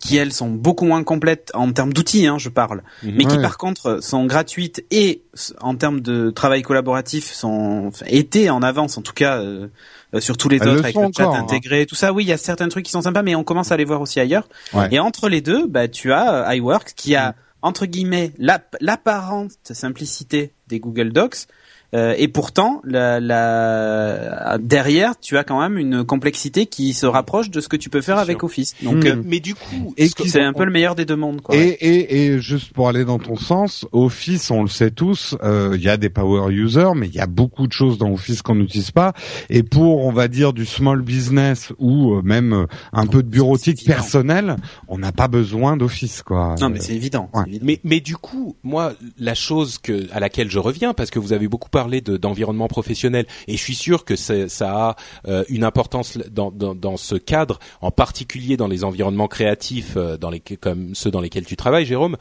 qui 0.01 0.17
elles 0.19 0.33
sont 0.35 0.51
beaucoup 0.51 0.85
moins 0.85 1.03
complètes 1.03 1.51
en 1.55 1.73
termes 1.73 1.93
d'outils, 1.95 2.27
hein, 2.27 2.37
je 2.39 2.51
parle, 2.51 2.83
Mhm. 3.03 3.15
mais 3.17 3.25
qui 3.25 3.37
Ouais. 3.37 3.43
par 3.43 3.57
contre 3.57 4.01
sont 4.03 4.27
gratuites 4.27 4.85
et 4.91 5.23
en 5.61 5.75
termes 5.77 6.01
de 6.01 6.31
travail 6.31 6.61
collaboratif 6.63 7.33
sont 7.33 7.85
enfin, 7.89 8.05
étaient 8.09 8.51
en 8.51 8.63
avance 8.63 8.99
en 8.99 9.03
tout 9.03 9.15
cas 9.15 9.39
euh, 9.39 9.69
euh, 10.15 10.21
sur 10.21 10.37
tous 10.37 10.49
les 10.51 10.59
Elles 10.59 10.65
le 10.65 10.71
autres 10.73 10.85
avec 10.85 10.95
sont 10.95 11.07
le 11.07 11.13
chat 11.17 11.25
encore, 11.27 11.37
hein. 11.37 11.41
intégré, 11.43 11.87
tout 11.87 11.95
ça. 11.95 12.13
Oui, 12.13 12.25
il 12.25 12.29
y 12.29 12.33
a 12.33 12.37
certains 12.39 12.69
trucs 12.69 12.85
qui 12.85 12.93
sont 12.93 13.03
sympas, 13.03 13.23
mais 13.23 13.35
on 13.35 13.45
commence 13.45 13.73
à 13.73 13.77
les 13.79 13.85
voir 13.85 14.01
aussi 14.03 14.21
ailleurs. 14.21 14.49
Ouais. 14.75 14.89
Et 14.91 14.99
entre 15.01 15.29
les 15.31 15.41
deux, 15.41 15.67
bah 15.67 15.89
tu 15.89 16.13
as 16.13 16.49
euh, 16.51 16.55
iWork 16.57 16.93
qui 16.95 17.15
a 17.17 17.35
entre 17.63 17.87
guillemets 17.87 18.33
l'ap- 18.39 18.77
l'apparente 18.81 19.53
simplicité 19.65 20.53
des 20.69 20.81
Google 20.81 21.13
Docs. 21.13 21.47
Euh, 21.95 22.15
et 22.19 22.29
pourtant, 22.29 22.81
la, 22.85 23.19
la, 23.21 24.59
derrière, 24.61 25.19
tu 25.19 25.37
as 25.39 25.45
quand 25.45 25.61
même 25.61 25.79
une 25.79 26.05
complexité 26.05 26.67
qui 26.67 26.93
se 26.93 27.07
rapproche 27.07 27.51
de 27.51 27.61
ce 27.61 27.69
que 27.69 27.77
tu 27.77 27.91
peux 27.91 28.01
faire 28.01 28.19
avec. 28.19 28.43
Office. 28.45 28.75
Donc, 28.83 29.05
Mm. 29.05 29.07
euh, 29.07 29.23
mais 29.25 29.41
du 29.41 29.55
coup, 29.55 29.95
ce 29.99 30.29
c'est 30.29 30.43
un 30.43 30.53
peu 30.53 30.65
le 30.65 30.71
meilleur 30.71 30.95
des 30.95 31.05
deux 31.05 31.17
mondes. 31.17 31.41
Quoi. 31.41 31.57
Et, 31.57 31.69
et, 31.69 32.27
et 32.27 32.39
juste 32.41 32.73
pour 32.73 32.89
aller 32.89 33.05
dans 33.05 33.19
ton 33.19 33.37
sens, 33.37 33.87
Office, 33.93 34.51
on 34.51 34.63
le 34.63 34.69
sait 34.69 34.91
tous, 34.91 35.37
euh, 35.43 35.73
il 35.75 35.83
y 35.83 35.89
a 35.89 35.97
des 35.97 36.09
power 36.09 36.53
users, 36.53 36.93
mais 36.95 37.09
il 37.09 37.15
y 37.15 37.21
a 37.21 37.27
beaucoup 37.27 37.67
de 37.67 37.73
choses 37.73 37.99
dans 37.99 38.13
Office 38.13 38.43
qu'on 38.43 38.55
n'utilise 38.55 38.91
pas. 38.93 39.13
Et 39.51 39.63
pour, 39.63 40.05
on 40.07 40.13
va 40.13 40.29
dire, 40.29 40.53
du 40.53 40.67
small 40.67 41.03
business 41.03 41.73
ou 41.79 42.15
euh, 42.15 42.23
même 42.23 42.53
euh, 42.53 42.67
un 42.93 43.07
peu 43.07 43.23
de 43.23 43.29
bureautique 43.29 43.79
C'est 43.79 43.85
évident. 43.87 43.95
personnel, 43.97 44.57
on 44.89 44.99
n'a 44.99 45.13
pas 45.13 45.27
besoin 45.29 45.77
d'Office, 45.77 46.23
quoi. 46.23 46.55
non, 46.61 46.69
mais 46.71 46.81
c'est 46.81 46.95
évident. 46.95 47.29
ouais. 47.35 47.43
évident. 47.47 47.65
Mais, 47.67 47.81
mais 47.85 48.01
du 48.01 48.17
coup, 48.17 48.57
moi, 48.63 48.93
la 49.19 49.35
chose 49.35 49.79
que, 49.79 50.07
à 50.13 50.21
laquelle 50.21 50.51
je 50.51 50.59
reviens, 50.59 50.95
parce 50.95 51.11
que 51.11 51.19
vous 51.19 51.33
avez 51.33 51.49
beaucoup 51.49 51.71
parlé 51.79 52.01
d'environnement 52.01 52.67
professionnel 52.67 53.27
et 53.47 53.57
je 53.57 53.63
suis 53.63 53.77
sûr 53.77 54.05
que 54.05 54.17
ça 54.17 54.35
a 54.61 54.97
euh, 55.29 55.45
une 55.49 55.63
importance 55.63 56.19
dans, 56.31 56.51
dans, 56.51 56.75
dans, 56.75 56.97
ce 56.97 57.15
cadre, 57.15 57.61
en 57.81 57.93
particulier 57.93 58.57
dans 58.57 58.67
les 58.67 58.83
environnements 58.83 59.29
créatifs, 59.29 59.95
euh, 59.97 60.17
dans 60.17 60.31
les, 60.31 60.41
comme 60.41 60.97
ceux 60.97 61.13
dans 61.13 61.21
lesquels 61.21 61.47
tu 61.47 61.57
travailles, 61.57 61.87
Jérôme. 61.87 62.17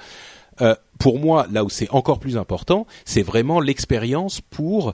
Euh, 0.61 0.75
pour 0.99 1.17
moi, 1.19 1.47
là 1.51 1.63
où 1.63 1.69
c'est 1.69 1.89
encore 1.89 2.19
plus 2.19 2.37
important, 2.37 2.85
c'est 3.03 3.23
vraiment 3.23 3.59
l'expérience 3.59 4.41
pour 4.41 4.93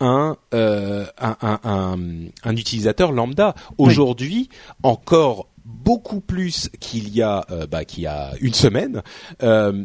un, 0.00 0.36
un, 0.52 1.06
un, 1.20 1.58
un, 2.44 2.56
utilisateur 2.56 3.12
lambda. 3.12 3.54
Aujourd'hui, 3.76 4.48
encore 4.82 5.48
beaucoup 5.68 6.20
plus 6.20 6.70
qu'il 6.80 7.14
y 7.14 7.20
a 7.20 7.44
euh, 7.50 7.66
bah, 7.66 7.84
qu'il 7.84 8.04
y 8.04 8.06
a 8.06 8.32
une 8.40 8.54
semaine. 8.54 9.02
Euh, 9.42 9.84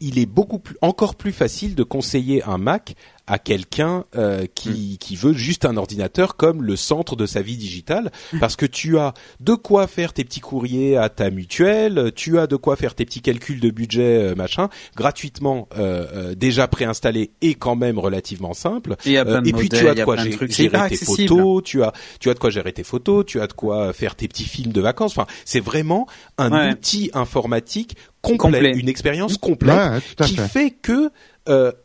il 0.00 0.18
est 0.18 0.26
beaucoup 0.26 0.58
plus, 0.58 0.76
encore 0.82 1.14
plus 1.14 1.32
facile 1.32 1.74
de 1.74 1.82
conseiller 1.82 2.42
un 2.44 2.58
Mac 2.58 2.94
à 3.26 3.38
quelqu'un 3.38 4.04
euh, 4.16 4.46
qui, 4.54 4.94
hmm. 4.94 4.98
qui 4.98 5.16
veut 5.16 5.32
juste 5.32 5.64
un 5.64 5.76
ordinateur 5.76 6.36
comme 6.36 6.62
le 6.62 6.76
centre 6.76 7.16
de 7.16 7.26
sa 7.26 7.42
vie 7.42 7.56
digitale, 7.56 8.12
hmm. 8.32 8.38
parce 8.38 8.56
que 8.56 8.66
tu 8.66 8.98
as 8.98 9.14
de 9.40 9.54
quoi 9.54 9.86
faire 9.86 10.12
tes 10.12 10.24
petits 10.24 10.40
courriers 10.40 10.96
à 10.96 11.08
ta 11.08 11.30
mutuelle, 11.30 12.12
tu 12.14 12.38
as 12.38 12.46
de 12.46 12.56
quoi 12.56 12.76
faire 12.76 12.94
tes 12.94 13.04
petits 13.04 13.20
calculs 13.20 13.60
de 13.60 13.70
budget 13.70 14.18
euh, 14.18 14.34
machin, 14.34 14.68
gratuitement 14.94 15.68
euh, 15.76 16.06
euh, 16.14 16.34
déjà 16.34 16.68
préinstallé 16.68 17.30
et 17.40 17.54
quand 17.54 17.76
même 17.76 17.98
relativement 17.98 18.54
simple. 18.54 18.96
Et, 19.04 19.14
et 19.14 19.52
puis 19.52 19.68
tu 19.68 19.88
as 19.88 19.94
de 19.94 20.04
quoi 20.04 20.16
gérer, 20.16 20.88
tes 20.88 20.96
photos, 20.96 21.62
tu 21.64 21.82
as 21.82 21.92
tu 22.20 22.30
as 22.30 22.34
de 22.34 22.38
quoi 22.38 22.50
gérer 22.50 22.72
tes 22.72 22.84
photos, 22.84 23.24
tu 23.26 23.40
as 23.40 23.46
de 23.46 23.52
quoi 23.52 23.92
faire 23.92 24.14
tes 24.14 24.28
petits 24.28 24.44
films 24.44 24.72
de 24.72 24.80
vacances. 24.80 25.12
Enfin, 25.16 25.26
c'est 25.44 25.60
vraiment 25.60 26.06
un 26.38 26.70
outil 26.70 27.10
informatique 27.14 27.96
complet, 28.22 28.72
une 28.72 28.88
expérience 28.88 29.38
complète 29.38 30.02
qui 30.24 30.36
fait 30.36 30.70
que 30.70 30.92
euh, 31.02 31.10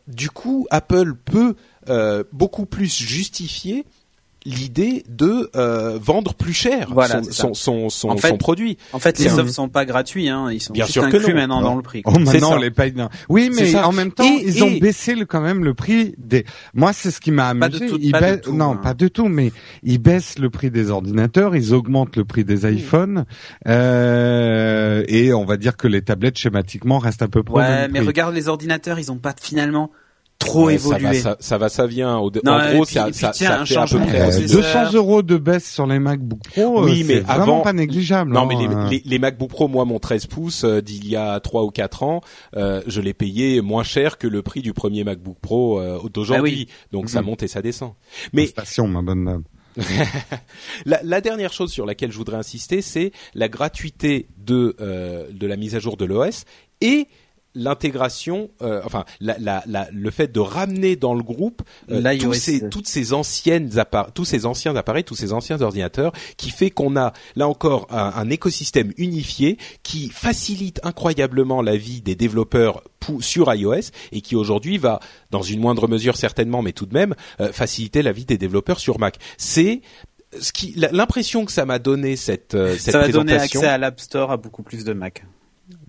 du 0.07 0.29
coup, 0.29 0.67
Apple 0.69 1.15
peut 1.15 1.55
euh, 1.89 2.23
beaucoup 2.31 2.65
plus 2.65 2.95
justifier 2.95 3.85
l'idée 4.45 5.03
de 5.07 5.49
euh, 5.55 5.99
vendre 6.01 6.33
plus 6.33 6.53
cher 6.53 6.89
son, 7.31 7.53
son, 7.53 7.89
son, 7.89 8.17
son, 8.17 8.37
produit. 8.37 8.77
En 8.91 8.99
fait, 8.99 9.19
les 9.19 9.37
offres 9.37 9.51
sont 9.51 9.69
pas 9.69 9.85
gratuits, 9.85 10.29
hein. 10.29 10.49
ils 10.51 10.61
sont 10.61 10.73
bien 10.73 10.85
sûr 10.85 11.03
inclus 11.03 11.33
maintenant 11.33 11.61
dans 11.61 11.75
le 11.75 11.81
prix. 11.81 12.01
Oh, 12.05 12.17
maintenant, 12.17 12.57
les 12.57 12.71
paye. 12.71 12.93
Oui, 13.29 13.51
mais 13.55 13.75
en 13.75 13.91
même 13.91 14.11
temps, 14.11 14.23
ils 14.23 14.63
ont 14.63 14.71
baissé 14.71 15.15
le, 15.15 15.25
quand 15.25 15.41
même 15.41 15.63
le 15.63 15.73
prix 15.73 16.15
des. 16.17 16.45
Moi, 16.73 16.93
c'est 16.93 17.11
ce 17.11 17.19
qui 17.19 17.31
m'a 17.31 17.49
amusé. 17.49 17.87
ils 17.99 18.11
baissent, 18.11 18.47
non, 18.47 18.71
hein. 18.71 18.75
pas 18.77 18.93
du 18.93 19.11
tout, 19.11 19.27
mais 19.27 19.51
ils 19.83 19.99
baissent 19.99 20.39
le 20.39 20.49
prix 20.49 20.71
des 20.71 20.89
ordinateurs, 20.89 21.55
ils 21.55 21.73
augmentent 21.73 22.15
le 22.15 22.25
prix 22.25 22.43
des 22.43 22.69
iPhones, 22.71 23.25
euh, 23.67 25.03
et 25.07 25.33
on 25.33 25.45
va 25.45 25.57
dire 25.57 25.77
que 25.77 25.87
les 25.87 26.01
tablettes 26.01 26.37
schématiquement 26.37 26.99
restent 26.99 27.21
à 27.21 27.27
peu 27.27 27.43
près. 27.43 27.61
Ouais, 27.61 27.87
mais 27.87 27.99
regarde 27.99 28.33
les 28.33 28.47
ordinateurs, 28.47 28.99
ils 28.99 29.11
ont 29.11 29.17
pas 29.17 29.35
finalement 29.39 29.91
trop 30.45 30.69
évolué. 30.69 31.13
Ça 31.19 31.29
va, 31.29 31.37
ça, 31.39 31.57
va, 31.57 31.69
ça 31.69 31.87
vient. 31.87 32.17
en 32.17 32.29
gros, 32.29 32.85
ça, 32.85 33.11
ça, 33.13 33.33
ça 33.33 33.65
fait 33.65 33.75
à 33.77 33.85
peu 33.85 33.99
près 33.99 34.41
200 34.41 34.93
euros 34.93 35.21
de 35.21 35.37
baisse 35.37 35.71
sur 35.71 35.87
les 35.87 35.99
MacBook 35.99 36.39
Pro. 36.43 36.83
Oui, 36.83 37.03
mais 37.05 37.23
avant, 37.27 37.61
pas 37.61 37.73
négligeable. 37.73 38.31
Non, 38.31 38.45
mais 38.45 38.55
hein. 38.55 38.89
les, 38.89 39.01
les, 39.05 39.19
MacBook 39.19 39.49
Pro, 39.49 39.67
moi, 39.67 39.85
mon 39.85 39.99
13 39.99 40.27
pouces 40.27 40.63
euh, 40.63 40.81
d'il 40.81 41.07
y 41.07 41.15
a 41.15 41.39
3 41.39 41.63
ou 41.63 41.69
4 41.69 42.03
ans, 42.03 42.21
euh, 42.55 42.81
je 42.87 43.01
l'ai 43.01 43.13
payé 43.13 43.61
moins 43.61 43.83
cher 43.83 44.17
que 44.17 44.27
le 44.27 44.41
prix 44.41 44.61
du 44.61 44.73
premier 44.73 45.03
MacBook 45.03 45.37
Pro 45.41 45.79
euh, 45.79 45.99
d'aujourd'hui. 46.13 46.67
Ah 46.69 46.87
Donc 46.91 47.09
ça 47.09 47.21
mm-hmm. 47.21 47.25
monte 47.25 47.43
et 47.43 47.47
ça 47.47 47.61
descend. 47.61 47.93
Mais 48.33 48.47
station, 48.47 48.87
ma 48.87 49.01
bonne 49.01 49.25
dame. 49.25 49.43
la, 50.85 50.99
la, 51.03 51.21
dernière 51.21 51.53
chose 51.53 51.71
sur 51.71 51.85
laquelle 51.85 52.11
je 52.11 52.17
voudrais 52.17 52.37
insister, 52.37 52.81
c'est 52.81 53.11
la 53.33 53.47
gratuité 53.47 54.27
de 54.37 54.75
euh, 54.81 55.27
de 55.31 55.47
la 55.47 55.55
mise 55.55 55.75
à 55.75 55.79
jour 55.79 55.97
de 55.97 56.05
l'OS 56.05 56.43
et 56.81 57.07
l'intégration, 57.55 58.49
euh, 58.61 58.81
enfin 58.85 59.05
la, 59.19 59.37
la, 59.39 59.63
la, 59.65 59.87
le 59.91 60.11
fait 60.11 60.31
de 60.31 60.39
ramener 60.39 60.95
dans 60.95 61.13
le 61.13 61.23
groupe 61.23 61.61
euh, 61.89 62.17
tous 62.19 62.33
ces, 62.33 62.69
toutes 62.69 62.87
ces 62.87 63.13
anciennes 63.13 63.69
tous 64.13 64.25
ces 64.25 64.45
anciens 64.45 64.75
appareils, 64.75 65.03
tous 65.03 65.15
ces 65.15 65.33
anciens 65.33 65.61
ordinateurs, 65.61 66.13
qui 66.37 66.49
fait 66.49 66.69
qu'on 66.69 66.95
a 66.95 67.13
là 67.35 67.47
encore 67.47 67.87
un, 67.89 68.13
un, 68.15 68.29
écosystème 68.29 68.93
unifié 68.97 69.57
qui 69.83 70.09
facilite 70.09 70.79
incroyablement 70.83 71.61
la 71.61 71.75
vie 71.77 72.01
des 72.01 72.15
développeurs 72.15 72.83
sur 73.19 73.53
iOS 73.53 73.91
et 74.11 74.21
qui 74.21 74.35
aujourd'hui 74.35 74.77
va, 74.77 74.99
dans 75.31 75.41
une 75.41 75.59
moindre 75.59 75.87
mesure 75.87 76.17
certainement, 76.17 76.61
mais 76.61 76.71
tout 76.71 76.85
de 76.85 76.93
même, 76.93 77.15
euh, 77.39 77.51
faciliter 77.51 78.01
la 78.01 78.11
vie 78.11 78.25
des 78.25 78.37
développeurs 78.37 78.79
sur 78.79 78.99
Mac. 78.99 79.17
C'est 79.37 79.81
ce 80.39 80.53
qui 80.53 80.73
l'impression 80.75 81.45
que 81.45 81.51
ça 81.51 81.65
m'a 81.65 81.79
donné 81.79 82.15
cette 82.15 82.55
euh, 82.55 82.77
cette 82.77 82.93
ça 82.93 82.99
va 82.99 83.07
donner 83.09 83.33
accès 83.33 83.65
à 83.65 83.77
l'App 83.77 83.99
Store 83.99 84.31
à 84.31 84.37
beaucoup 84.37 84.63
plus 84.63 84.85
de 84.85 84.93
Mac. 84.93 85.25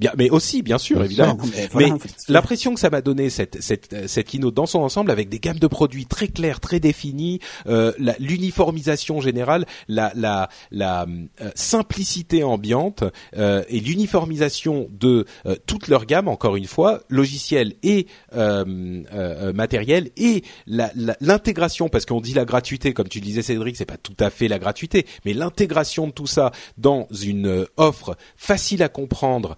Bien, 0.03 0.11
mais 0.19 0.31
aussi, 0.31 0.62
bien 0.62 0.79
sûr, 0.79 1.05
évidemment. 1.05 1.39
mais, 1.77 1.91
l'impression 2.29 2.74
que 2.74 2.81
ça 2.81 2.91
m'a 2.91 3.03
donné 3.03 3.31
cette, 3.31 3.62
cette, 3.62 4.09
cette 4.09 4.27
keynote 4.27 4.53
dans 4.53 4.66
son 4.66 4.81
ensemble, 4.81 5.12
avec 5.12 5.29
des 5.29 5.39
gammes 5.39 5.61
de 5.61 5.69
produits 5.69 6.07
très 6.07 6.27
claires, 6.27 6.59
très 6.59 6.81
définies, 6.81 7.39
euh, 7.69 7.93
l'uniformisation 8.19 9.20
générale, 9.20 9.65
la, 9.87 10.11
la, 10.16 10.49
la 10.73 11.07
euh, 11.41 11.53
simplicité 11.55 12.43
ambiante 12.43 13.05
euh, 13.37 13.62
et 13.69 13.79
l'uniformisation 13.79 14.89
de 14.91 15.24
euh, 15.47 15.55
toute 15.66 15.87
leur 15.87 16.05
gamme, 16.05 16.27
encore 16.27 16.57
une 16.57 16.66
fois, 16.66 17.03
logiciel 17.09 17.74
et 17.85 18.09
euh, 18.35 19.53
matériel, 19.53 20.11
et 20.16 20.43
l'intégration, 20.66 21.89
parce 21.89 22.07
qu'on 22.07 22.20
dit 22.20 22.35
la 22.35 22.45
gratuité, 22.45 22.93
comme 22.93 23.09
tu 23.09 23.20
disais 23.20 23.43
Cédric, 23.43 23.77
c'est 23.77 23.85
pas 23.85 23.99
tout 23.99 24.16
à 24.19 24.31
fait 24.31 24.49
la 24.49 24.59
gratuité, 24.59 25.07
mais 25.24 25.33
l'intégration 25.33 26.09
de 26.09 26.12
tout 26.12 26.27
ça 26.27 26.51
dans 26.77 27.07
une 27.23 27.66
offre 27.77 28.16
facile 28.37 28.83
à 28.83 28.89
comprendre 28.89 29.55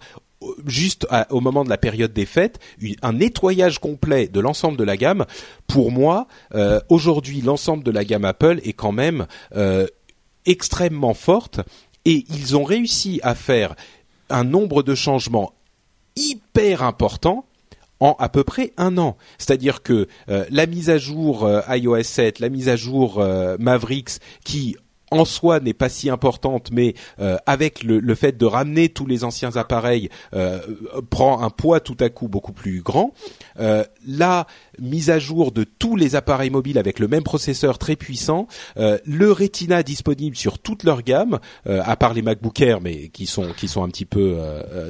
juste 0.65 1.07
au 1.29 1.41
moment 1.41 1.63
de 1.63 1.69
la 1.69 1.77
période 1.77 2.13
des 2.13 2.25
fêtes, 2.25 2.59
un 3.01 3.13
nettoyage 3.13 3.79
complet 3.79 4.27
de 4.27 4.39
l'ensemble 4.39 4.77
de 4.77 4.83
la 4.83 4.97
gamme. 4.97 5.25
Pour 5.67 5.91
moi, 5.91 6.27
euh, 6.53 6.79
aujourd'hui, 6.89 7.41
l'ensemble 7.41 7.83
de 7.83 7.91
la 7.91 8.03
gamme 8.03 8.25
Apple 8.25 8.59
est 8.63 8.73
quand 8.73 8.91
même 8.91 9.27
euh, 9.55 9.87
extrêmement 10.45 11.13
forte 11.13 11.61
et 12.05 12.25
ils 12.29 12.55
ont 12.55 12.63
réussi 12.63 13.19
à 13.23 13.35
faire 13.35 13.75
un 14.29 14.43
nombre 14.43 14.83
de 14.83 14.95
changements 14.95 15.53
hyper 16.15 16.83
importants 16.83 17.45
en 17.99 18.15
à 18.19 18.29
peu 18.29 18.43
près 18.43 18.73
un 18.77 18.97
an. 18.97 19.17
C'est-à-dire 19.37 19.81
que 19.81 20.07
euh, 20.29 20.45
la 20.49 20.65
mise 20.65 20.89
à 20.89 20.97
jour 20.97 21.49
iOS 21.69 22.03
7, 22.03 22.39
la 22.39 22.49
mise 22.49 22.69
à 22.69 22.75
jour 22.75 23.23
Mavericks, 23.59 24.19
qui 24.43 24.75
en 25.15 25.25
soi 25.25 25.59
n'est 25.59 25.73
pas 25.73 25.89
si 25.89 26.09
importante, 26.09 26.69
mais 26.71 26.93
euh, 27.19 27.37
avec 27.45 27.83
le, 27.83 28.15
fait 28.15 28.37
de 28.37 28.45
ramener 28.45 28.89
tous 28.89 29.05
les 29.05 29.23
anciens 29.23 29.55
appareils 29.55 30.09
euh, 30.33 30.59
prend 31.09 31.41
un 31.41 31.49
poids 31.49 31.79
tout 31.79 31.97
à 31.99 32.09
coup 32.09 32.27
beaucoup 32.27 32.51
plus 32.51 32.81
grand. 32.81 33.13
Euh, 33.59 33.83
la 34.05 34.45
mise 34.79 35.09
à 35.09 35.19
jour 35.19 35.51
de 35.51 35.63
tous 35.63 35.95
les 35.95 36.15
appareils 36.15 36.49
mobiles 36.49 36.77
avec 36.77 36.99
le 36.99 37.07
même 37.07 37.23
processeur 37.23 37.77
très 37.77 37.95
puissant, 37.95 38.47
le 38.75 39.31
Retina 39.31 39.83
disponible 39.83 40.35
sur 40.35 40.59
toute 40.59 40.83
leur 40.83 41.01
gamme, 41.01 41.39
à 41.65 41.95
part 41.95 42.13
les 42.13 42.21
MacBook 42.21 42.59
Air, 42.61 42.81
mais 42.81 43.07
qui 43.09 43.25
sont 43.25 43.53
qui 43.55 43.67
sont 43.67 43.83
un 43.83 43.89
petit 43.89 44.05
peu 44.05 44.37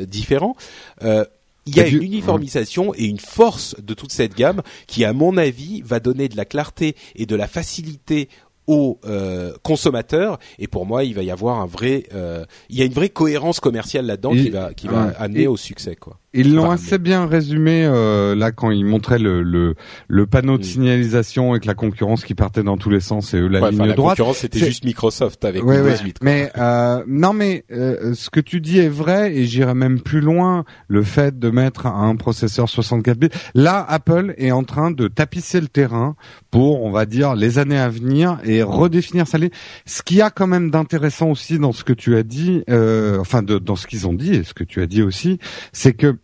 différents. 0.08 0.56
il 1.02 1.76
y 1.76 1.80
a 1.80 1.88
une 1.88 2.02
uniformisation 2.02 2.94
et 2.96 3.06
une 3.06 3.20
force 3.20 3.76
de 3.82 3.94
toute 3.94 4.12
cette 4.12 4.36
gamme 4.36 4.62
qui, 4.88 5.06
à 5.06 5.14
mon 5.14 5.38
avis, 5.38 5.82
va 5.82 6.00
donner 6.00 6.28
de 6.30 6.38
la 6.38 6.46
clarté 6.46 6.96
et 7.16 7.26
de 7.26 7.36
la 7.36 7.48
facilité 7.48 8.28
aux 8.68 9.00
euh, 9.06 9.54
consommateurs 9.64 10.40
et 10.60 10.68
pour 10.68 10.86
moi 10.86 11.04
il 11.04 11.14
va 11.14 11.24
y 11.24 11.32
avoir 11.32 11.60
un 11.60 11.66
vrai 11.66 12.04
euh, 12.14 12.46
il 12.70 12.78
y 12.78 12.82
a 12.82 12.86
une 12.86 12.94
vraie 12.94 13.10
cohérence 13.10 13.60
commerciale 13.60 14.06
là-dedans 14.06 14.32
qui 14.32 14.50
va 14.50 14.74
qui 14.74 14.88
va 14.88 15.14
amener 15.18 15.48
au 15.48 15.58
succès 15.58 15.96
quoi. 15.96 16.18
Ils 16.36 16.54
l'ont 16.54 16.70
assez 16.70 16.98
bien 16.98 17.26
résumé 17.26 17.86
euh, 17.86 18.36
là 18.36 18.52
quand 18.52 18.72
ils 18.72 18.86
montraient 18.86 19.20
le, 19.20 19.42
le, 19.42 19.76
le 20.08 20.28
panneau 20.28 20.58
de 20.58 20.64
mm. 20.64 20.66
signalisation 20.66 21.52
avec 21.52 21.66
la 21.66 21.74
concurrence 21.74 22.24
qui 22.24 22.36
partait 22.36 22.64
dans 22.64 22.78
tous 22.78 22.90
les 22.90 23.00
sens 23.00 23.34
et 23.34 23.38
eux 23.38 23.48
la 23.48 23.70
ligne 23.70 23.94
droite. 23.94 24.18
La 24.18 24.24
concurrence 24.24 24.38
c'était 24.38 24.60
juste 24.60 24.84
Microsoft 24.84 25.44
avec 25.46 25.64
Windows 25.64 25.96
8. 26.04 26.18
Mais 26.22 26.52
euh, 26.58 27.04
non 27.08 27.34
mais 27.34 27.64
euh, 27.72 28.14
ce 28.14 28.30
que 28.30 28.40
tu 28.40 28.62
dis 28.62 28.80
est 28.80 28.90
vrai 28.90 29.36
et 29.36 29.46
j'irais 29.46 29.76
même 29.76 30.02
plus 30.02 30.22
loin. 30.22 30.66
Le 30.88 31.04
fait 31.04 31.40
de 31.40 31.50
mettre 31.50 31.88
un 31.88 32.16
processeur 32.16 32.70
64 32.70 33.18
bits. 33.18 33.30
Là 33.54 33.86
Apple 33.88 34.34
est 34.38 34.52
en 34.52 34.64
train 34.64 34.92
de 34.92 35.08
tapisser 35.08 35.62
le 35.62 35.68
terrain 35.68 36.16
pour 36.52 36.84
on 36.84 36.92
va 36.92 37.06
dire 37.06 37.36
les 37.36 37.60
années 37.60 37.80
à 37.80 37.90
venir 37.90 38.40
et 38.44 38.62
redéfinir 38.62 39.28
sa 39.28 39.38
ligne. 39.38 39.50
Ce 39.86 40.02
qu'il 40.02 40.18
y 40.18 40.22
a 40.22 40.30
quand 40.30 40.48
même 40.48 40.70
d'intéressant 40.72 41.30
aussi 41.30 41.60
dans 41.60 41.72
ce 41.72 41.84
que 41.84 41.94
tu 41.94 42.16
as 42.16 42.24
dit, 42.24 42.64
euh, 42.70 43.20
enfin 43.20 43.42
de, 43.42 43.58
dans 43.58 43.76
ce 43.76 43.88
qu'ils 43.88 44.08
ont 44.08 44.14
dit 44.14 44.34
et 44.34 44.44
ce 44.44 44.54
que 44.54 44.64
tu 44.64 44.82
as 44.82 44.88
dit 44.88 45.02
aussi, 45.02 45.40
c'est 45.72 45.94
que 45.94 46.18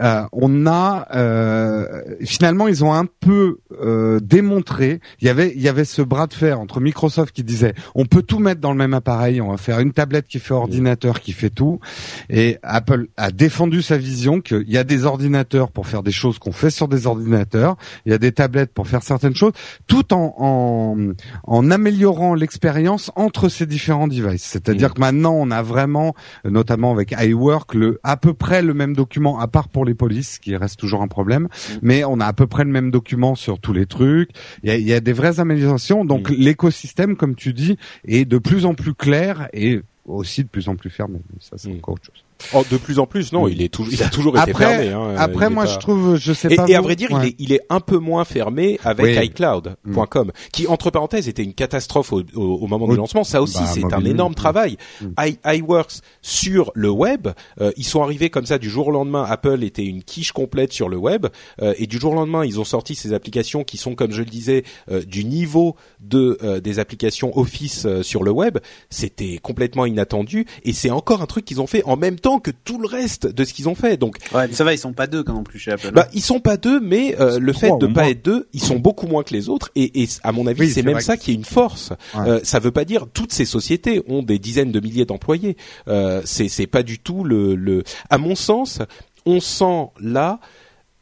euh, 0.00 0.22
on 0.32 0.66
a 0.66 1.06
euh, 1.14 1.86
finalement 2.24 2.68
ils 2.68 2.84
ont 2.84 2.92
un 2.92 3.06
peu 3.06 3.58
euh, 3.80 4.20
démontré. 4.20 5.00
Il 5.20 5.26
y 5.26 5.30
avait 5.30 5.52
il 5.54 5.60
y 5.60 5.68
avait 5.68 5.84
ce 5.84 6.02
bras 6.02 6.26
de 6.26 6.34
fer 6.34 6.60
entre 6.60 6.80
Microsoft 6.80 7.34
qui 7.34 7.44
disait 7.44 7.74
on 7.94 8.06
peut 8.06 8.22
tout 8.22 8.38
mettre 8.38 8.60
dans 8.60 8.72
le 8.72 8.78
même 8.78 8.94
appareil, 8.94 9.40
on 9.40 9.50
va 9.50 9.56
faire 9.56 9.80
une 9.80 9.92
tablette 9.92 10.26
qui 10.26 10.38
fait 10.38 10.54
ordinateur 10.54 11.20
qui 11.20 11.32
fait 11.32 11.50
tout, 11.50 11.80
et 12.28 12.58
Apple 12.62 13.08
a 13.16 13.30
défendu 13.30 13.82
sa 13.82 13.96
vision 13.96 14.40
qu'il 14.40 14.68
y 14.68 14.78
a 14.78 14.84
des 14.84 15.04
ordinateurs 15.04 15.70
pour 15.70 15.86
faire 15.86 16.02
des 16.02 16.12
choses 16.12 16.38
qu'on 16.38 16.52
fait 16.52 16.70
sur 16.70 16.88
des 16.88 17.06
ordinateurs, 17.06 17.76
il 18.06 18.12
y 18.12 18.14
a 18.14 18.18
des 18.18 18.32
tablettes 18.32 18.72
pour 18.72 18.88
faire 18.88 19.02
certaines 19.02 19.34
choses, 19.34 19.52
tout 19.86 20.12
en 20.14 20.34
en, 20.38 20.96
en 21.44 21.70
améliorant 21.70 22.34
l'expérience 22.34 23.10
entre 23.16 23.48
ces 23.48 23.66
différents 23.66 24.08
devices. 24.08 24.44
C'est-à-dire 24.44 24.94
que 24.94 25.00
maintenant 25.00 25.34
on 25.34 25.50
a 25.50 25.62
vraiment, 25.62 26.14
notamment 26.44 26.92
avec 26.92 27.14
iWork, 27.18 27.74
le 27.74 28.00
à 28.02 28.16
peu 28.16 28.34
près 28.34 28.62
le 28.62 28.74
même 28.74 28.94
document 28.94 29.38
à 29.38 29.46
part 29.46 29.68
pour 29.70 29.84
les 29.84 29.94
polices, 29.94 30.38
qui 30.38 30.56
reste 30.56 30.78
toujours 30.78 31.02
un 31.02 31.08
problème. 31.08 31.48
Mais 31.82 32.04
on 32.04 32.20
a 32.20 32.26
à 32.26 32.32
peu 32.32 32.46
près 32.46 32.64
le 32.64 32.70
même 32.70 32.90
document 32.90 33.34
sur 33.34 33.58
tous 33.58 33.72
les 33.72 33.86
trucs. 33.86 34.30
Il 34.62 34.68
y 34.68 34.72
a, 34.72 34.76
il 34.76 34.86
y 34.86 34.92
a 34.92 35.00
des 35.00 35.12
vraies 35.12 35.40
améliorations. 35.40 36.04
Donc 36.04 36.30
l'écosystème, 36.30 37.16
comme 37.16 37.34
tu 37.34 37.52
dis, 37.52 37.76
est 38.06 38.24
de 38.24 38.38
plus 38.38 38.66
en 38.66 38.74
plus 38.74 38.94
clair 38.94 39.48
et 39.52 39.80
aussi 40.04 40.42
de 40.44 40.48
plus 40.48 40.68
en 40.68 40.76
plus 40.76 40.90
fermé. 40.90 41.18
Mais 41.32 41.38
ça, 41.40 41.56
c'est 41.56 41.68
Mm. 41.70 41.76
encore 41.76 41.94
autre 41.94 42.06
chose. 42.06 42.24
Oh, 42.54 42.64
de 42.70 42.76
plus 42.76 42.98
en 42.98 43.06
plus, 43.06 43.32
non, 43.32 43.48
il 43.48 43.62
est 43.62 43.68
toujours, 43.68 43.92
il 43.92 44.02
a 44.02 44.08
toujours 44.08 44.38
été 44.38 44.50
Après, 44.50 44.64
fermé. 44.66 44.88
Hein, 44.92 45.14
après, 45.18 45.50
moi, 45.50 45.64
pas- 45.64 45.70
je 45.72 45.78
trouve, 45.78 46.16
je 46.16 46.32
sais 46.32 46.48
Et, 46.52 46.56
pas. 46.56 46.66
et 46.68 46.74
à 46.74 46.80
vrai 46.80 46.96
dire, 46.96 47.10
ouais. 47.12 47.20
il, 47.22 47.28
est, 47.28 47.34
il 47.38 47.52
est 47.52 47.60
un 47.70 47.80
peu 47.80 47.98
moins 47.98 48.24
fermé 48.24 48.78
avec 48.84 49.18
Oui. 49.18 49.26
iCloud.com, 49.26 50.32
qui 50.52 50.66
entre 50.66 50.90
parenthèses 50.90 51.28
était 51.28 51.42
une 51.44 51.54
catastrophe 51.54 52.12
au, 52.12 52.22
au- 52.34 52.40
au 52.62 52.66
moment 52.66 52.84
Oui. 52.86 52.92
du 52.92 52.96
lancement. 52.96 53.24
Ça 53.24 53.42
aussi, 53.42 53.58
Bah, 53.58 53.66
c'est 53.72 53.92
un 53.92 54.04
énorme 54.04 54.32
oui. 54.32 54.36
travail. 54.36 54.76
Mm. 55.00 55.06
I, 55.18 55.38
iWorks 55.58 56.00
sur 56.22 56.70
le 56.74 56.90
web, 56.90 57.28
euh, 57.60 57.72
ils 57.76 57.84
sont 57.84 58.02
arrivés 58.02 58.30
comme 58.30 58.46
ça 58.46 58.58
du 58.58 58.70
jour 58.70 58.88
au 58.88 58.90
lendemain. 58.90 59.24
Apple 59.28 59.62
était 59.62 59.84
une 59.84 60.02
quiche 60.02 60.32
complète 60.32 60.72
sur 60.72 60.88
le 60.88 60.96
web, 60.96 61.26
euh, 61.62 61.74
et 61.78 61.86
du 61.86 61.98
jour 61.98 62.12
au 62.12 62.16
lendemain, 62.16 62.44
ils 62.44 62.58
ont 62.60 62.64
sorti 62.64 62.94
ces 62.94 63.12
applications 63.12 63.64
qui 63.64 63.76
sont, 63.76 63.94
comme 63.94 64.12
je 64.12 64.20
le 64.20 64.30
disais, 64.30 64.64
euh, 64.90 65.02
du 65.02 65.24
niveau 65.24 65.76
de 66.00 66.38
euh, 66.42 66.60
des 66.60 66.78
applications 66.78 67.36
Office 67.38 67.84
euh, 67.86 68.02
sur 68.02 68.22
le 68.22 68.30
web. 68.30 68.58
C'était 68.90 69.38
complètement 69.42 69.86
inattendu, 69.86 70.46
et 70.64 70.72
c'est 70.72 70.90
encore 70.90 71.22
un 71.22 71.26
truc 71.26 71.44
qu'ils 71.44 71.60
ont 71.60 71.66
fait 71.66 71.82
en 71.84 71.96
même 71.96 72.18
temps 72.18 72.29
que 72.38 72.50
tout 72.50 72.78
le 72.78 72.86
reste 72.86 73.26
de 73.26 73.44
ce 73.44 73.52
qu'ils 73.52 73.68
ont 73.68 73.74
fait. 73.74 73.96
Donc 73.96 74.18
Ouais, 74.32 74.46
mais 74.46 74.54
ça 74.54 74.64
va, 74.64 74.72
ils 74.72 74.78
sont 74.78 74.92
pas 74.92 75.06
deux 75.06 75.22
quand 75.24 75.34
non 75.34 75.42
plus 75.42 75.58
chez 75.58 75.72
Apple. 75.72 75.90
bah, 75.92 76.06
ils 76.12 76.22
sont 76.22 76.40
pas 76.40 76.56
deux, 76.56 76.78
mais 76.80 77.16
euh, 77.20 77.38
le 77.40 77.52
fait 77.52 77.70
de 77.80 77.86
pas 77.86 78.02
moins. 78.02 78.10
être 78.10 78.24
deux, 78.24 78.48
ils 78.52 78.62
sont 78.62 78.78
beaucoup 78.78 79.06
moins 79.06 79.22
que 79.22 79.34
les 79.34 79.48
autres. 79.48 79.70
Et, 79.74 80.02
et 80.02 80.08
à 80.22 80.32
mon 80.32 80.46
avis, 80.46 80.60
Oui, 80.60 80.70
c'est 80.70 80.82
même 80.82 81.00
ça 81.00 81.16
qui 81.16 81.32
est 81.32 81.34
une 81.34 81.44
force. 81.44 81.90
Ouais. 82.14 82.28
Euh, 82.28 82.40
ça 82.44 82.58
veut 82.60 82.70
pas 82.70 82.84
dire 82.84 83.06
toutes 83.12 83.32
ces 83.32 83.44
sociétés 83.44 84.02
ont 84.08 84.22
des 84.22 84.38
dizaines 84.38 84.70
de 84.72 84.80
milliers 84.80 85.06
d'employés. 85.06 85.56
Euh, 85.88 86.20
c'est 86.24 86.48
c'est 86.48 86.66
pas 86.66 86.82
du 86.82 86.98
tout 86.98 87.24
le, 87.24 87.54
le. 87.56 87.82
À 88.10 88.18
mon 88.18 88.34
sens, 88.34 88.78
on 89.26 89.40
sent 89.40 89.88
là. 90.00 90.38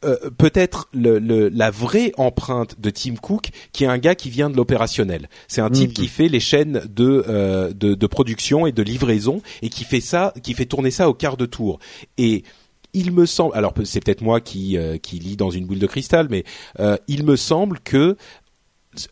Euh, 0.05 0.15
peut-être 0.37 0.87
le, 0.93 1.19
le- 1.19 1.49
la 1.49 1.71
vraie 1.71 2.11
empreinte 2.17 2.79
de 2.79 2.89
Tim 2.89 3.15
Cook, 3.15 3.49
qui 3.73 3.83
est 3.83 3.87
un 3.87 3.97
gars 3.97 4.15
qui 4.15 4.29
vient 4.29 4.49
de 4.49 4.55
l'opérationnel. 4.55 5.29
C'est 5.47 5.61
un 5.61 5.69
type 5.69 5.89
Mhm. 5.89 5.93
qui 5.95 6.07
fait 6.07 6.29
les 6.29 6.39
chaînes 6.39 6.81
de, 6.89 7.25
euh, 7.27 7.73
de 7.73 7.93
de 7.95 8.07
production 8.07 8.65
et 8.65 8.71
de 8.71 8.81
livraison 8.83 9.41
et 9.61 9.69
qui 9.69 9.83
fait 9.83 10.01
ça, 10.01 10.33
qui 10.43 10.53
fait 10.53 10.65
tourner 10.65 10.91
ça 10.91 11.09
au 11.09 11.13
quart 11.13 11.35
de 11.37 11.45
tour. 11.45 11.79
Et 12.17 12.43
il 12.93 13.11
me 13.11 13.25
semble, 13.25 13.55
alors 13.55 13.73
c'est 13.83 14.03
peut-être 14.03 14.21
moi 14.21 14.39
qui 14.41 14.77
euh, 14.77 14.97
qui 14.97 15.19
lis 15.19 15.35
dans 15.37 15.51
une 15.51 15.65
boule 15.65 15.79
de 15.79 15.87
cristal, 15.87 16.27
mais 16.29 16.43
euh, 16.79 16.97
il 17.07 17.23
me 17.25 17.35
semble 17.35 17.79
que 17.81 18.15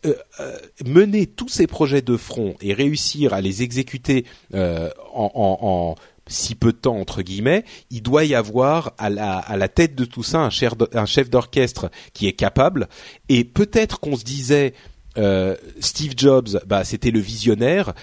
euh, 0.04 0.14
euh, 0.40 0.56
mener 0.84 1.26
tous 1.26 1.48
ces 1.48 1.68
projets 1.68 2.02
de 2.02 2.16
front 2.16 2.56
et 2.60 2.72
réussir 2.74 3.32
à 3.32 3.40
les 3.40 3.62
exécuter 3.62 4.24
euh, 4.54 4.90
en, 5.14 5.30
en, 5.34 5.58
en 5.62 5.94
si 6.28 6.54
peu 6.54 6.72
de 6.72 6.78
temps 6.78 6.96
entre 6.96 7.22
guillemets, 7.22 7.64
il 7.90 8.02
doit 8.02 8.24
y 8.24 8.34
avoir 8.34 8.92
à 8.98 9.10
la, 9.10 9.38
à 9.38 9.56
la 9.56 9.68
tête 9.68 9.94
de 9.94 10.04
tout 10.04 10.22
ça 10.22 10.40
un 10.40 10.50
chef, 10.50 11.30
d'orchestre 11.30 11.90
qui 12.12 12.28
est 12.28 12.34
capable. 12.34 12.88
Et 13.28 13.44
peut-être 13.44 13.98
qu'on 13.98 14.16
se 14.16 14.24
disait 14.24 14.74
euh, 15.16 15.56
Steve 15.80 16.12
Jobs, 16.16 16.60
bah 16.66 16.84
c'était 16.84 17.10
le 17.10 17.20
visionnaire, 17.20 17.94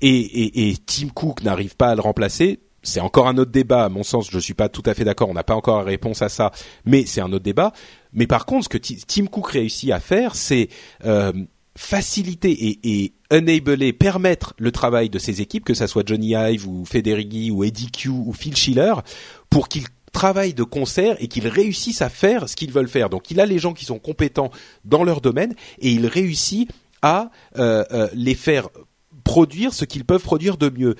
et, 0.00 0.08
et, 0.08 0.70
et 0.70 0.76
Tim 0.76 1.08
Cook 1.08 1.42
n'arrive 1.42 1.76
pas 1.76 1.90
à 1.90 1.94
le 1.94 2.00
remplacer. 2.00 2.60
C'est 2.82 3.00
encore 3.00 3.26
un 3.26 3.36
autre 3.36 3.50
débat. 3.50 3.84
À 3.84 3.88
mon 3.88 4.04
sens, 4.04 4.28
je 4.30 4.38
suis 4.38 4.54
pas 4.54 4.68
tout 4.68 4.84
à 4.86 4.94
fait 4.94 5.04
d'accord. 5.04 5.28
On 5.28 5.34
n'a 5.34 5.42
pas 5.42 5.56
encore 5.56 5.78
la 5.78 5.84
réponse 5.84 6.22
à 6.22 6.28
ça, 6.28 6.52
mais 6.84 7.04
c'est 7.06 7.20
un 7.20 7.32
autre 7.32 7.44
débat. 7.44 7.72
Mais 8.12 8.26
par 8.28 8.46
contre, 8.46 8.64
ce 8.64 8.68
que 8.68 8.78
Ti- 8.78 9.04
Tim 9.06 9.26
Cook 9.26 9.50
réussit 9.50 9.90
à 9.90 9.98
faire, 10.00 10.36
c'est 10.36 10.68
euh, 11.04 11.32
faciliter 11.78 12.50
et, 12.50 12.80
et 12.82 13.12
enabler, 13.30 13.92
permettre 13.92 14.52
le 14.58 14.72
travail 14.72 15.10
de 15.10 15.18
ses 15.20 15.40
équipes, 15.40 15.64
que 15.64 15.74
ça 15.74 15.86
soit 15.86 16.06
Johnny 16.06 16.32
Ive 16.34 16.66
ou 16.66 16.84
Federighi 16.84 17.52
ou 17.52 17.62
Eddie 17.62 17.92
Q 17.92 18.08
ou 18.08 18.32
Phil 18.32 18.56
Schiller, 18.56 18.94
pour 19.48 19.68
qu'ils 19.68 19.84
travaillent 20.12 20.54
de 20.54 20.64
concert 20.64 21.14
et 21.20 21.28
qu'ils 21.28 21.46
réussissent 21.46 22.02
à 22.02 22.08
faire 22.08 22.48
ce 22.48 22.56
qu'ils 22.56 22.72
veulent 22.72 22.88
faire. 22.88 23.10
Donc 23.10 23.30
il 23.30 23.38
a 23.38 23.46
les 23.46 23.60
gens 23.60 23.74
qui 23.74 23.84
sont 23.84 24.00
compétents 24.00 24.50
dans 24.84 25.04
leur 25.04 25.20
domaine 25.20 25.54
et 25.78 25.92
il 25.92 26.08
réussit 26.08 26.68
à 27.00 27.30
euh, 27.58 27.84
euh, 27.92 28.08
les 28.12 28.34
faire 28.34 28.70
produire 29.22 29.72
ce 29.72 29.84
qu'ils 29.84 30.04
peuvent 30.04 30.22
produire 30.22 30.56
de 30.56 30.70
mieux. 30.70 30.96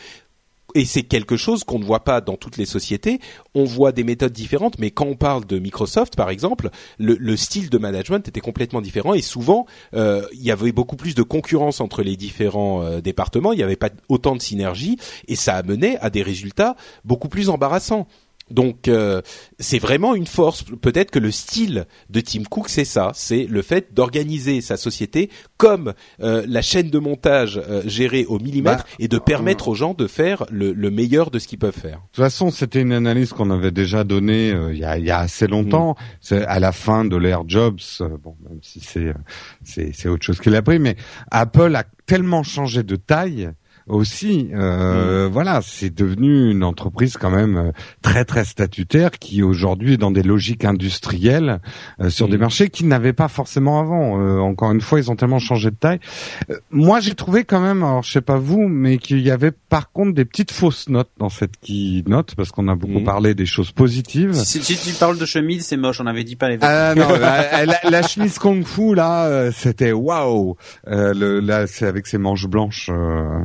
Et 0.75 0.85
c'est 0.85 1.03
quelque 1.03 1.37
chose 1.37 1.65
qu'on 1.65 1.79
ne 1.79 1.85
voit 1.85 2.05
pas 2.05 2.21
dans 2.21 2.37
toutes 2.37 2.59
les 2.59 2.67
sociétés. 2.67 3.21
On 3.55 3.65
voit 3.65 3.93
des 3.93 4.05
méthodes 4.05 4.33
différentes, 4.33 4.79
mais 4.79 4.91
quand 4.91 5.07
on 5.07 5.17
parle 5.17 5.47
de 5.47 5.59
Microsoft, 5.59 6.15
par 6.15 6.29
exemple, 6.29 6.71
le, 6.99 7.17
le 7.19 7.37
style 7.37 7.71
de 7.71 7.79
management 7.79 8.29
était 8.29 8.41
complètement 8.41 8.83
différent 8.83 9.15
et 9.15 9.23
souvent 9.23 9.67
euh, 9.95 10.27
il 10.33 10.43
y 10.43 10.51
avait 10.51 10.73
beaucoup 10.73 10.97
plus 10.97 11.15
de 11.15 11.23
concurrence 11.23 11.81
entre 11.81 12.03
les 12.03 12.17
différents 12.17 12.83
euh, 12.83 13.01
départements. 13.01 13.53
Il 13.53 13.57
n'y 13.57 13.63
avait 13.63 13.77
pas 13.77 13.91
autant 14.09 14.37
de 14.37 14.43
synergie 14.43 14.99
et 15.27 15.37
ça 15.37 15.57
a 15.57 15.63
mené 15.63 15.97
à 15.99 16.11
des 16.11 16.23
résultats 16.23 16.77
beaucoup 17.05 17.29
plus 17.29 17.49
embarrassants. 17.49 18.07
Donc 18.51 18.89
euh, 18.89 19.21
c'est 19.59 19.79
vraiment 19.79 20.15
une 20.15 20.27
force. 20.27 20.65
Peut-être 20.81 21.11
que 21.11 21.19
le 21.19 21.31
style 21.31 21.87
de 22.11 22.21
Tim 22.21 22.43
Cook, 22.45 22.69
c'est 22.69 22.85
ça, 22.85 23.13
c'est 23.15 23.45
le 23.45 23.63
fait 23.63 23.93
d'organiser 23.95 24.61
sa 24.61 24.77
société 24.77 25.31
comme 25.57 25.95
euh, 26.21 26.45
la 26.49 26.63
chaîne 26.63 26.91
de 26.91 26.99
montage 26.99 27.61
euh, 27.69 27.83
gérée 27.87 28.25
au 28.27 28.39
millimètre 28.39 28.85
Bah, 28.85 28.91
et 28.99 29.09
de 29.09 29.19
permettre 29.19 29.69
aux 29.69 29.75
gens 29.75 29.95
de 29.95 30.07
faire 30.07 30.45
le, 30.51 30.73
le 30.73 30.91
meilleur 30.91 31.31
de 31.31 31.39
ce 31.39 31.49
qu'ils 31.49 31.59
peuvent 31.59 31.73
faire. 31.73 31.99
De 31.99 32.03
toute 32.13 32.25
façon, 32.25 32.51
c'était 32.51 32.81
une 32.81 32.93
analyse 32.93 33.33
qu'on 33.33 33.51
avait 33.51 33.71
déjà 33.71 34.05
donnée 34.05 34.53
euh, 34.53 34.73
il, 34.73 34.79
y 34.79 34.85
a, 34.85 34.99
y 34.99 35.11
a 35.11 35.19
assez 35.19 35.47
longtemps. 35.47 35.97
C'est 36.21 36.45
à 36.45 36.59
la 36.61 36.73
fin 36.73 37.05
de 37.05 37.17
l'ère 37.17 37.43
Jobs. 37.47 37.79
euh, 38.01 38.09
bon, 38.23 38.37
même 38.49 38.59
si 38.63 38.81
c'est 38.81 39.09
euh, 39.09 39.15
c'est 39.65 39.93
c'est 39.95 40.09
autre 40.09 40.25
chose 40.25 40.41
qu'il 40.41 40.55
a 40.55 40.63
pris, 40.63 40.79
mais 40.79 40.97
Apple 41.31 41.75
a 41.75 41.85
tellement 42.07 42.43
changé 42.43 42.83
de 42.83 42.97
taille 42.97 43.51
aussi. 43.89 44.51
Euh, 44.55 45.29
Voilà, 45.31 45.61
c'est 45.63 45.95
devenu 45.95 46.51
une 46.51 46.65
entreprise 46.65 47.17
quand 47.17 47.31
même 47.31 47.57
euh, 47.57 47.71
très 48.03 48.25
très 48.25 48.45
statutaire 48.45 49.11
qui 49.13 49.43
aujourd'hui 49.43 49.95
est 49.95 49.97
dans 49.97 50.11
des 50.11 50.23
logiques 50.23 50.65
industrielles 50.65 51.61
euh, 52.01 52.11
sur 52.11 52.27
Mm. 52.29 52.31
des 52.31 52.39
marchés 52.39 52.69
qu'ils 52.71 52.89
n'avaient 52.89 53.13
pas 53.13 53.29
forcément 53.29 53.81
avant. 53.81 54.21
Euh, 54.21 54.39
encore 54.39 54.73
une 54.73 54.81
fois, 54.81 54.99
ils 54.99 55.11
ont 55.11 55.17
tellement 55.17 55.39
changé 55.39 55.71
de 55.71 55.77
taille. 55.77 56.01
Euh, 56.51 56.57
moi, 56.71 57.01
j'ai 57.01 57.15
trouvé 57.15 57.45
quand 57.45 57.61
même, 57.61 57.83
alors 57.83 58.03
je 58.03 58.13
sais 58.13 58.21
pas 58.21 58.37
vous, 58.39 58.69
mais 58.69 58.99
qu'il 58.99 59.21
y 59.21 59.31
avait 59.31 59.51
par 59.51 59.93
contre 59.93 60.15
des 60.15 60.25
petites 60.25 60.51
fausses 60.53 60.89
notes 60.89 61.11
dans 61.19 61.29
cette 61.29 61.57
keynote 61.61 62.35
parce 62.37 62.51
qu'on 62.51 62.69
a 62.69 62.75
beaucoup 62.75 62.99
Mhm. 63.01 63.05
parlé 63.05 63.35
des 63.35 63.47
choses 63.47 63.71
positives. 63.73 64.33
Si, 64.35 64.63
si 64.63 64.77
tu 64.77 64.95
parles 64.99 65.19
de 65.19 65.27
chemise, 65.27 65.67
c'est 65.67 65.77
moche. 65.77 66.01
On 66.01 66.07
avait 66.07 66.25
dit 66.25 66.37
pas 66.37 66.49
les. 66.49 66.59
Ah 66.63 66.95
non, 66.97 67.09
la, 67.21 67.65
la- 67.67 67.81
la 67.91 68.03
chemise 68.03 68.39
kung 68.39 68.65
fu 68.65 68.95
là, 68.95 69.27
euh, 69.27 69.51
c'était 69.55 69.93
waouh. 69.93 70.57
Euh, 70.89 71.41
là, 71.41 71.67
c'est 71.67 71.87
avec 71.87 72.07
ses 72.07 72.19
manches 72.19 72.47
blanches. 72.47 72.89
euh, 72.93 72.95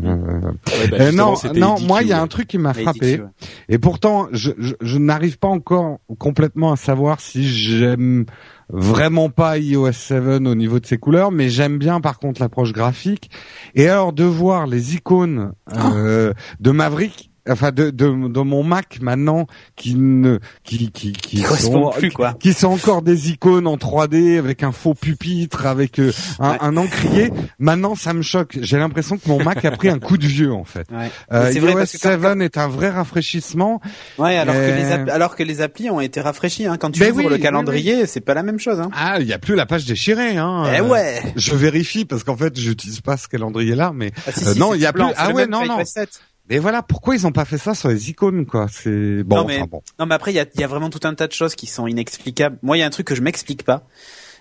euh, 0.03 0.32
Ouais, 0.34 0.88
bah, 0.89 0.97
euh, 0.99 1.11
non, 1.11 1.35
non, 1.55 1.80
moi 1.81 2.01
il 2.01 2.07
y 2.07 2.14
a 2.14 2.22
un 2.22 2.27
truc 2.27 2.47
qui 2.47 2.57
m'a 2.57 2.73
frappé. 2.73 3.22
Et 3.69 3.77
pourtant, 3.77 4.27
je, 4.31 4.51
je, 4.57 4.73
je 4.81 4.97
n'arrive 4.97 5.38
pas 5.38 5.47
encore 5.47 5.99
complètement 6.19 6.72
à 6.72 6.76
savoir 6.76 7.19
si 7.19 7.47
j'aime 7.47 8.26
vraiment 8.69 9.30
pas 9.30 9.57
iOS 9.57 9.91
7 9.91 10.47
au 10.47 10.55
niveau 10.55 10.80
de 10.80 10.85
ses 10.85 10.97
couleurs, 10.97 11.31
mais 11.31 11.49
j'aime 11.49 11.77
bien 11.77 12.01
par 12.01 12.19
contre 12.19 12.41
l'approche 12.41 12.73
graphique. 12.73 13.30
Et 13.76 13.88
alors 13.88 14.14
de 14.14 14.23
voir 14.23 14.68
les 14.68 14.95
icônes 14.95 15.53
euh, 15.76 16.34
de 16.60 16.72
Maverick, 16.72 17.31
enfin 17.49 17.71
de, 17.71 17.89
de, 17.89 18.05
de 18.29 18.39
mon 18.41 18.63
Mac 18.63 18.99
maintenant, 19.01 19.47
qui 19.75 19.95
ne 19.95 20.39
qui 20.63 20.91
qui 20.91 21.11
qui, 21.13 21.37
Qui 21.37 21.43
sont, 21.43 21.91
plus 21.91 22.11
quoi. 22.11 22.33
qui 22.39 22.53
sont 22.53 22.67
encore 22.67 23.01
des 23.01 23.29
icônes 23.31 23.67
en 23.67 23.75
3D 23.77 24.37
avec 24.37 24.63
un 24.63 24.71
faux 24.71 24.93
pupitre, 24.93 25.65
avec 25.65 25.99
euh, 25.99 26.11
un, 26.39 26.51
Ouais. 26.51 26.57
un 26.61 26.77
encrier. 26.77 27.31
Maintenant, 27.59 27.95
ça 27.95 28.13
me 28.13 28.21
choque. 28.21 28.57
J'ai 28.61 28.77
l'impression 28.77 29.17
que 29.17 29.27
mon 29.27 29.43
Mac 29.43 29.63
a 29.65 29.71
pris 29.71 29.89
un 29.89 29.99
coup 29.99 30.17
de 30.17 30.25
vieux 30.25 30.53
en 30.53 30.63
fait. 30.63 30.87
Ouais. 30.91 31.09
Euh, 31.31 31.51
Mais 31.53 31.59
vrai 31.59 31.71
iOS 31.71 31.77
parce 31.77 31.91
que 31.93 31.97
quand- 31.97 32.21
7 32.33 32.41
est 32.41 32.57
un 32.57 32.67
vrai 32.67 32.89
rafraîchissement. 32.89 33.81
Ouais, 34.17 34.37
alors 34.37 34.55
que 34.55 34.59
les 34.59 34.91
app- 34.91 35.09
alors 35.09 35.35
que 35.35 35.43
les 35.43 35.61
applis 35.61 35.89
ont 35.89 35.99
été 36.01 36.21
rafraîchis. 36.21 36.65
Hein. 36.67 36.77
Quand 36.77 36.91
tu 36.91 36.99
Ben 36.99 37.11
ouvres 37.11 37.19
oui, 37.23 37.27
le 37.29 37.35
oui, 37.35 37.41
calendrier, 37.41 38.05
c'est 38.05 38.21
pas 38.21 38.33
la 38.33 38.43
même 38.43 38.59
chose. 38.59 38.79
Hein. 38.79 38.89
Ah, 38.95 39.17
il 39.19 39.27
y 39.27 39.33
a 39.33 39.39
plus 39.39 39.55
la 39.55 39.65
page 39.65 39.85
déchirée, 39.85 40.37
hein. 40.37 40.63
eh 40.73 40.79
Euh, 40.79 40.83
ouais. 40.87 41.21
Je 41.35 41.55
vérifie 41.55 42.05
parce 42.05 42.23
qu'en 42.23 42.37
fait, 42.37 42.57
j'utilise 42.59 43.01
pas 43.01 43.17
ce 43.17 43.27
calendrier-là, 43.27 43.91
mais 43.95 44.11
Ah, 44.27 44.31
si, 44.31 44.45
euh, 44.45 44.53
si, 44.53 44.59
non, 44.59 44.73
il 44.73 44.81
y 44.81 44.85
a 44.85 44.93
plus- 44.93 45.03
ah 45.17 45.31
ouais, 45.31 45.47
non, 45.47 45.65
non. 45.65 45.83
7. 45.85 46.09
Mais 46.49 46.59
voilà, 46.59 46.81
pourquoi 46.81 47.15
ils 47.15 47.25
ont 47.25 47.31
pas 47.31 47.45
fait 47.45 47.57
ça 47.57 47.73
sur 47.73 47.89
les 47.89 48.09
icônes, 48.09 48.45
quoi? 48.45 48.67
C'est 48.69 49.23
bon, 49.23 49.37
Non, 49.37 49.45
mais- 49.45 49.57
enfin 49.57 49.67
bon. 49.69 49.81
Non, 49.99 50.05
mais 50.05 50.15
après, 50.15 50.31
il 50.31 50.35
y 50.35 50.39
a, 50.39 50.45
il 50.53 50.61
y 50.61 50.63
a 50.63 50.67
vraiment 50.67 50.89
tout 50.89 50.99
un 51.03 51.13
tas 51.13 51.27
de 51.27 51.31
choses 51.33 51.55
qui 51.55 51.67
sont 51.67 51.87
inexplicables. 51.87 52.57
Moi, 52.61 52.77
il 52.77 52.81
y 52.81 52.83
a 52.83 52.85
un 52.85 52.89
truc 52.91 53.07
que 53.07 53.15
je 53.15 53.21
m'explique 53.21 53.63
pas. 53.63 53.83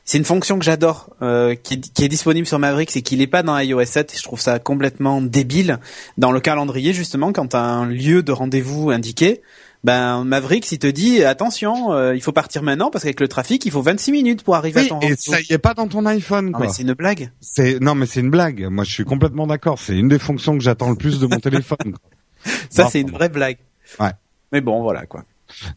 C'est 0.04 0.18
une 0.18 0.24
fonction 0.24 0.58
que 0.58 0.64
j'adore, 0.64 1.10
euh, 1.22 1.54
qui, 1.54 1.74
est, 1.74 1.92
qui 1.92 2.04
est 2.04 2.08
disponible 2.08 2.44
sur 2.46 2.58
Maverick, 2.58 2.90
c'est 2.90 3.02
qu'il 3.02 3.22
est 3.22 3.28
pas 3.28 3.44
dans 3.44 3.56
iOS 3.56 3.84
7 3.84 4.12
et 4.12 4.16
je 4.16 4.22
trouve 4.24 4.40
ça 4.40 4.58
complètement 4.58 5.22
débile. 5.22 5.78
Dans 6.18 6.32
le 6.32 6.40
calendrier, 6.40 6.92
justement, 6.92 7.32
quand 7.32 7.54
as 7.54 7.60
un 7.62 7.86
lieu 7.86 8.24
de 8.24 8.32
rendez-vous 8.32 8.90
indiqué, 8.90 9.42
ben 9.84 10.22
Maverick, 10.24 10.70
il 10.70 10.78
te 10.78 10.86
dit 10.86 11.24
attention, 11.24 11.92
euh, 11.92 12.14
il 12.14 12.22
faut 12.22 12.30
partir 12.32 12.62
maintenant 12.62 12.90
parce 12.90 13.02
qu'avec 13.04 13.18
le 13.20 13.26
trafic, 13.28 13.64
il 13.66 13.72
faut 13.72 13.82
26 13.82 14.12
minutes 14.12 14.42
pour 14.44 14.54
arriver 14.54 14.80
Oui, 14.80 14.86
à 14.86 14.88
ton 14.90 15.00
et 15.00 15.14
ça 15.16 15.40
y 15.40 15.52
est 15.52 15.58
pas 15.58 15.74
dans 15.74 15.88
ton 15.88 16.06
iPhone, 16.06 16.46
Non, 16.46 16.52
quoi. 16.52 16.66
mais 16.66 16.72
c'est 16.72 16.82
une 16.82 16.92
blague. 16.94 17.30
C'est 17.40 17.80
non, 17.80 17.94
mais 17.96 18.06
c'est 18.06 18.20
une 18.20 18.30
blague. 18.30 18.66
Moi, 18.70 18.84
je 18.84 18.92
suis 18.92 19.04
complètement 19.04 19.46
d'accord. 19.46 19.78
C'est 19.80 19.96
une 19.98 20.08
des 20.08 20.18
fonctions 20.20 20.56
que 20.56 20.62
j'attends 20.62 20.90
le 20.90 20.96
plus 20.96 21.18
de 21.18 21.26
mon 21.26 21.38
téléphone. 21.40 21.76
quoi. 21.94 22.52
Ça, 22.70 22.88
c'est 22.90 23.00
une 23.00 23.10
vraie 23.10 23.28
blague. 23.28 23.58
Ouais. 23.98 24.12
Mais 24.52 24.60
bon, 24.60 24.82
voilà 24.82 25.06
quoi. 25.06 25.24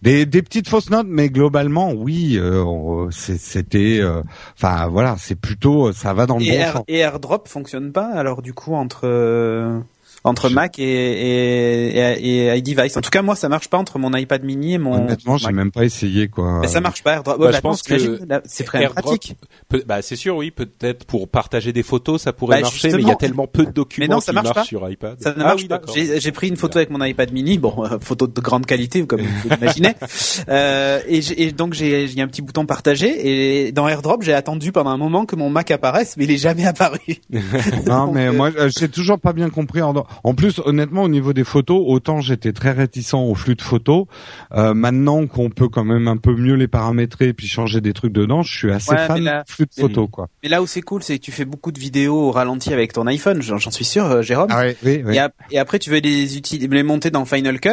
Des, 0.02 0.26
des 0.26 0.42
petites 0.42 0.70
fausses 0.70 0.90
notes, 0.90 1.08
mais 1.10 1.30
globalement, 1.30 1.92
oui, 1.92 2.38
euh, 2.38 3.10
c'était. 3.12 3.98
euh, 4.02 4.22
Enfin, 4.58 4.88
voilà, 4.88 5.16
c'est 5.20 5.36
plutôt, 5.36 5.92
ça 5.92 6.14
va 6.14 6.26
dans 6.28 6.38
le 6.38 6.46
Et, 6.46 6.52
bon 6.52 6.54
Air, 6.58 6.74
sens. 6.74 6.84
et 6.88 6.98
AirDrop 7.00 7.48
fonctionne 7.48 7.92
pas 7.92 8.08
alors 8.14 8.42
du 8.42 8.54
coup 8.54 8.74
entre 8.74 9.02
euh, 9.04 9.80
entre 10.26 10.50
Je- 10.50 10.54
Mac 10.56 10.78
et, 10.80 10.84
et, 10.84 11.98
et, 11.98 12.48
et 12.48 12.58
iDevice. 12.58 12.98
En 12.98 13.02
tout 13.02 13.10
cas, 13.10 13.22
moi, 13.22 13.36
ça 13.36 13.48
marche 13.50 13.70
pas 13.70 13.78
entre 13.78 14.00
mon 14.00 14.14
iPad 14.14 14.44
mini 14.44 14.74
et 14.74 14.78
mon. 14.78 14.96
Honnêtement, 14.96 15.38
j'ai 15.38 15.46
Mac. 15.48 15.56
même 15.56 15.72
pas 15.72 15.84
essayé 15.86 16.28
quoi. 16.28 16.60
Mais 16.62 16.68
ça 16.68 16.82
marche 16.82 17.04
pas. 17.04 17.14
AirDrop. 17.14 17.38
Bah, 17.40 17.46
Ouais, 17.46 17.52
je 17.52 17.58
bah, 17.58 17.62
pense 17.62 17.82
que 17.84 18.20
c'est 18.46 18.64
très 18.64 18.88
pratique. 18.90 19.36
peut- 19.70 19.84
bah 19.88 20.02
c'est 20.02 20.16
sûr, 20.16 20.36
oui, 20.36 20.52
peut-être 20.52 21.06
pour 21.06 21.28
partager 21.30 21.72
des 21.74 21.84
photos, 21.84 22.22
ça 22.22 22.34
pourrait 22.34 22.58
Bah, 22.58 22.62
marcher, 22.64 22.90
mais 22.92 23.02
il 23.02 23.08
y 23.08 23.12
a 23.12 23.16
tellement 23.16 23.48
peu 23.48 23.66
de 23.66 23.72
documents 23.72 24.06
Mais 24.08 24.14
non, 24.14 24.20
ça 24.20 24.32
qui 24.32 24.36
marche 24.36 24.46
marchent 24.48 24.56
pas. 24.58 24.64
sur 24.66 24.90
iPad. 24.90 25.18
Ça 25.22 25.30
ne 25.32 25.36
ah 25.40 25.44
marche 25.44 25.62
oui, 25.62 25.68
pas. 25.68 25.82
J'ai 26.18 26.32
pris 26.32 26.48
une 26.50 26.58
photo 26.58 26.78
avec 26.80 26.90
mon 26.90 27.04
iPad 27.04 27.32
mini, 27.32 27.58
bon, 27.58 27.74
euh, 27.86 28.00
photo 28.02 28.28
de 28.28 28.42
grande 28.42 28.66
qualité, 28.66 29.06
comme 29.06 29.22
vous 29.22 29.50
l'imaginez. 29.50 29.94
euh, 30.50 31.00
et, 31.08 31.22
j'ai- 31.22 31.44
et 31.44 31.52
donc 31.52 31.74
j'ai 31.74 32.08
j'ai 32.08 32.22
un 32.22 32.28
petit 32.28 32.42
bouton 32.42 32.66
partagé 32.66 33.66
et 33.68 33.72
dans 33.72 33.88
AirDrop 33.88 34.22
j'ai 34.22 34.34
attendu 34.34 34.72
pendant 34.72 34.90
un 34.92 34.98
moment 34.98 35.26
que 35.26 35.36
mon 35.36 35.50
Mac 35.50 35.72
apparaisse, 35.72 36.16
mais 36.18 36.24
il 36.26 36.32
est 36.32 36.38
jamais 36.38 36.66
apparu. 36.66 37.00
Non, 37.88 38.12
mais 38.14 38.28
euh, 38.28 38.34
moi, 38.34 38.52
euh, 38.58 38.70
j'ai 38.78 38.90
toujours 38.90 39.20
pas 39.20 39.34
bien 39.34 39.50
compris. 39.50 39.82
En 40.24 40.34
plus, 40.34 40.62
honnêtement, 40.66 41.04
au 41.04 41.08
niveau 41.10 41.34
des 41.34 41.44
photos, 41.44 41.82
autant 41.86 42.22
j'étais 42.22 42.54
très 42.54 42.72
réticent 42.72 43.14
au 43.14 43.36
flux 43.36 43.56
de 43.56 43.62
photos. 43.62 44.06
Euh, 44.54 44.74
maintenant 44.74 45.26
qu'on 45.28 45.50
peut 45.50 45.70
quand 45.70 45.84
même 45.84 46.08
un 46.08 46.18
peu 46.18 46.36
mieux 46.36 46.56
les 46.56 46.68
paramétrer 46.68 47.34
puis 47.34 47.48
changer 47.48 47.82
des 47.82 47.94
trucs 47.94 48.14
dedans, 48.14 48.42
je 48.44 48.56
suis 48.58 48.72
assez 48.72 48.92
Ouais, 48.92 49.08
fan 49.08 49.24
là- 49.24 49.44
du 49.48 49.54
flux 49.54 49.66
de 49.66 49.82
photos, 49.82 50.08
quoi. 50.12 50.28
Mais 50.44 50.50
là 50.50 50.62
où 50.62 50.68
c'est 50.68 50.82
cool, 50.82 51.04
c'est 51.04 51.18
que 51.20 51.24
tu 51.24 51.32
fais 51.32 51.46
beaucoup 51.46 51.72
de 51.72 51.80
vidéos 51.80 52.16
au 52.30 52.32
ralenti 52.32 52.74
avec 52.74 52.94
ton 52.94 53.08
iPhone. 53.08 53.42
J'en 53.42 53.60
suis 53.72 53.86
sûr, 53.86 54.06
euh, 54.06 54.22
Jérôme. 54.22 54.48
Ah 54.52 54.60
ouais, 54.62 54.78
oui, 54.84 55.02
oui. 55.06 55.16
Et, 55.16 55.20
ap- 55.20 55.34
et 55.52 55.60
après, 55.60 55.80
tu 55.80 55.90
veux 55.90 56.00
les 56.00 56.38
utiliser, 56.38 56.68
les 56.68 56.84
monter 56.84 57.12
dans 57.12 57.26
Final 57.26 57.60
Cut, 57.60 57.70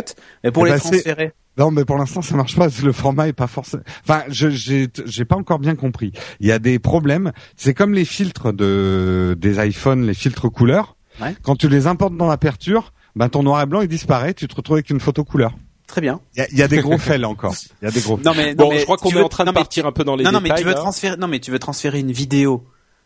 pour 0.52 0.66
Eh 0.66 0.70
les 0.70 0.74
ben, 0.76 0.80
transférer. 0.80 1.32
Non, 1.58 1.70
mais 1.70 1.84
pour 1.84 1.98
l'instant, 1.98 2.22
ça 2.22 2.34
marche 2.34 2.56
pas. 2.56 2.68
Le 2.82 2.92
format 2.92 3.28
est 3.28 3.34
pas 3.34 3.46
forcément. 3.46 3.82
Enfin, 4.08 4.22
je 4.28 4.48
j'ai 4.48 4.88
j'ai 5.04 5.24
pas 5.26 5.36
encore 5.36 5.58
bien 5.58 5.74
compris. 5.74 6.12
Il 6.40 6.46
y 6.46 6.52
a 6.52 6.58
des 6.58 6.78
problèmes. 6.78 7.32
C'est 7.56 7.74
comme 7.74 7.92
les 7.92 8.06
filtres 8.06 8.54
de 8.54 9.36
des 9.38 9.62
iPhones, 9.66 10.06
les 10.06 10.14
filtres 10.14 10.50
couleurs. 10.50 10.96
Ouais. 11.22 11.34
Quand 11.42 11.56
tu 11.56 11.68
les 11.68 11.86
importes 11.86 12.16
dans 12.16 12.26
l'aperture, 12.28 12.92
ben 13.16 13.28
ton 13.28 13.42
noir 13.42 13.62
et 13.62 13.66
blanc 13.66 13.80
il 13.80 13.88
disparaît. 13.88 14.34
Tu 14.34 14.48
te 14.48 14.54
retrouves 14.54 14.76
avec 14.76 14.90
une 14.90 15.00
photo 15.00 15.24
couleur. 15.24 15.52
Très 15.86 16.00
bien. 16.00 16.20
Il 16.34 16.38
y 16.38 16.42
a, 16.42 16.48
il 16.52 16.58
y 16.58 16.62
a 16.62 16.68
des 16.68 16.78
gros 16.80 16.96
faits 16.98 17.20
là 17.20 17.28
encore. 17.28 17.54
Il 17.82 17.84
y 17.84 17.88
a 17.88 17.90
des 17.90 18.00
gros. 18.00 18.18
Non 18.24 18.32
mais 18.36 18.54
Bon, 18.54 18.64
non, 18.64 18.70
mais 18.70 18.78
je 18.78 18.84
crois 18.84 18.96
qu'on 18.96 19.10
est 19.10 19.14
veux- 19.14 19.24
en 19.24 19.28
train 19.28 19.44
de 19.44 19.48
non, 19.48 19.52
mais 19.52 19.60
partir 19.60 19.86
un 19.86 19.92
peu 19.92 20.04
dans 20.04 20.16
les 20.16 20.24
non, 20.24 20.32
non, 20.32 20.40
détails. 20.40 20.52
mais 20.58 20.62
tu 20.62 20.66
veux 20.68 20.74
là. 20.74 20.80
transférer, 20.80 21.16
non, 21.18 21.28
mais 21.28 21.38
tu 21.40 21.50
veux 21.50 21.58
transférer 21.58 22.00
une 22.00 22.12
vidéo 22.12 22.64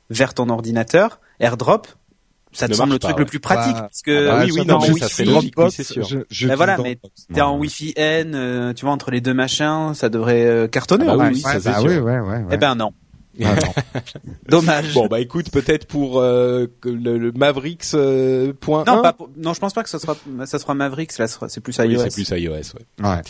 vers 0.09 0.35
ton 0.35 0.49
ordinateur, 0.51 1.19
AirDrop, 1.41 1.89
ça 2.53 2.67
te 2.67 2.73
Ne 2.73 2.77
semble 2.77 2.93
le 2.93 2.99
truc 3.01 3.17
pas, 3.17 3.21
le 3.21 3.27
plus 3.27 3.41
pratique, 3.41 3.75
Bah, 3.75 3.81
parce 3.83 4.03
que 4.03 4.29
ah 4.29 4.37
bah 4.39 4.43
oui, 4.45 4.53
oui, 4.55 4.67
non, 4.67 4.81
ça 4.81 4.93
Wi-Fi, 4.93 5.09
serait 5.09 5.25
logique, 5.25 5.55
oui, 5.59 5.71
c'est 5.73 5.83
sûr. 5.83 6.05
Je, 6.05 6.19
je 6.31 6.47
Ben 6.47 6.55
voilà, 6.55 6.77
mais 6.79 6.95
Dropbox, 6.95 7.27
t'es 7.35 7.41
en. 7.41 7.59
Wi-Fi 7.59 7.93
N, 7.97 8.35
euh, 8.37 8.73
tu 8.73 8.85
vois, 8.85 8.95
entre 8.95 9.11
les 9.11 9.21
deux 9.21 9.35
machins, 9.35 9.93
ça 9.95 10.09
devrait 10.09 10.45
euh, 10.47 10.69
cartonner. 10.69 11.07
Ah 11.09 11.17
bah 11.17 11.25
en 11.25 11.29
oui, 11.29 11.33
oui, 11.35 11.41
ça, 11.41 11.55
Ouais, 11.57 11.61
bah 11.65 11.79
oui, 11.83 11.89
ouais, 11.89 12.01
ouais, 12.21 12.21
ouais. 12.21 12.45
Eh 12.53 12.57
ben 12.57 12.77
non. 12.77 12.93
Ah, 13.45 13.55
non. 13.55 14.01
Dommage. 14.49 14.95
Bon 14.95 15.07
bah 15.07 15.21
écoute, 15.21 15.51
peut-être 15.51 15.87
pour 15.87 16.21
euh, 16.21 16.67
le, 16.85 17.19
le 17.19 17.33
Mavericks 17.33 17.85
euh, 17.95 18.53
point 18.59 18.85
non, 18.87 18.99
1. 18.99 19.03
pas 19.03 19.13
pour- 19.13 19.29
non, 19.37 19.53
je 19.55 19.61
pense 19.61 19.73
pas 19.75 19.83
que 19.83 19.89
ça 19.89 19.99
sera, 19.99 20.17
ça 20.47 20.59
sera 20.59 20.75
Mavericks, 20.75 21.17
là, 21.19 21.27
c'est 21.29 21.61
plus 21.61 21.79
Oui, 21.79 21.89
iOS. 21.89 21.99
c'est 22.09 22.13
plus 22.15 22.29
iOS. 22.31 22.51
Ouais. 22.53 22.63
Ouais, 23.01 23.09
ouais. 23.09 23.23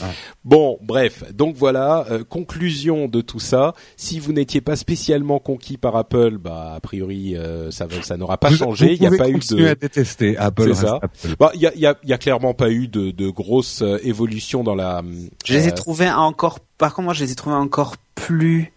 Bon, 0.45 0.79
bref, 0.83 1.25
donc 1.33 1.57
voilà, 1.57 2.07
euh, 2.11 2.25
conclusion 2.25 3.09
de 3.09 3.21
tout 3.21 3.41
ça. 3.41 3.75
Si 3.97 4.19
vous 4.21 4.33
n'étiez 4.33 4.61
pas 4.61 4.77
spécialement 4.77 5.39
conquis 5.39 5.77
par 5.79 5.97
Apple, 5.97 6.39
bah 6.39 6.75
a 6.77 6.81
priori 6.81 7.37
euh, 7.37 7.71
ça 7.71 7.87
ça 8.03 8.17
n'aura 8.17 8.39
pas 8.39 8.51
Vous- 8.51 8.57
changé. 8.57 8.93
Il 8.95 9.01
n'y 9.01 9.07
a 9.07 9.17
pas 9.17 9.29
eu 9.29 9.33
continuer 9.35 9.69
à 9.69 9.75
de, 9.75 9.81
détester 9.81 10.37
Apple. 10.37 10.75
C'est 10.75 10.87
ça. 10.87 11.01
Bah 11.39 11.51
il 11.55 11.61
y 11.61 11.67
a, 11.67 11.73
il 11.75 11.81
y 11.81 11.87
a, 11.87 11.97
il 12.03 12.11
y 12.11 12.13
a 12.13 12.19
clairement 12.19 12.55
pas 12.55 12.71
eu 12.71 12.89
de, 12.89 13.11
de 13.11 13.29
grosses 13.31 13.83
euh, 13.83 13.99
évolutions 14.03 14.63
dans 14.63 14.75
la. 14.75 15.03
Je 15.45 15.55
les 15.55 15.67
ai 15.67 15.73
euh, 15.73 15.75
trouvés 15.75 16.11
encore, 16.11 16.61
par 16.79 16.95
contre, 16.95 17.05
moi, 17.07 17.15
je 17.15 17.25
les 17.25 17.33
ai 17.33 17.35
trouvés 17.35 17.57
encore 17.57 17.97
plus, 18.15 18.73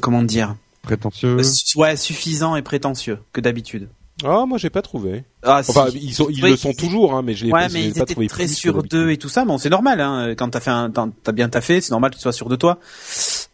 comment 0.00 0.22
dire, 0.22 0.56
Prétentieux. 0.82 1.36
Euh, 1.40 1.80
ouais, 1.80 1.96
suffisants 1.96 2.54
et 2.56 2.62
prétentieux 2.62 3.18
que 3.32 3.40
d'habitude. 3.40 3.88
Ah 4.24 4.46
moi 4.46 4.56
j'ai 4.56 4.70
pas 4.70 4.80
trouvé. 4.82 5.24
Ah, 5.42 5.62
si. 5.62 5.70
Enfin 5.72 5.88
ils 5.92 6.14
sont 6.14 6.28
ils 6.30 6.42
Oui, 6.42 6.50
le 6.52 6.56
sont 6.56 6.70
ils- 6.70 6.76
toujours 6.76 7.14
hein, 7.14 7.22
mais 7.22 7.34
je 7.34 7.44
l'ai 7.44 7.52
Ouais, 7.52 7.68
mais 7.72 7.84
ils 7.84 7.92
pas 7.92 8.00
étaient 8.02 8.14
trouvé 8.14 8.28
très 8.28 8.46
sûrs 8.46 8.82
d'eux 8.82 9.10
et 9.10 9.18
tout 9.18 9.28
ça. 9.28 9.44
Bon, 9.44 9.58
c'est 9.58 9.68
normal, 9.68 10.00
hein. 10.00 10.34
Quand 10.36 10.48
t'as 10.48 10.60
fait 10.60 10.70
un, 10.70 10.90
t'as 10.90 11.32
bien 11.32 11.48
taffé, 11.50 11.80
c'est 11.82 11.90
normal 11.90 12.12
que 12.12 12.16
tu 12.16 12.22
sois 12.22 12.32
sûr 12.32 12.48
de 12.48 12.56
toi. 12.56 12.78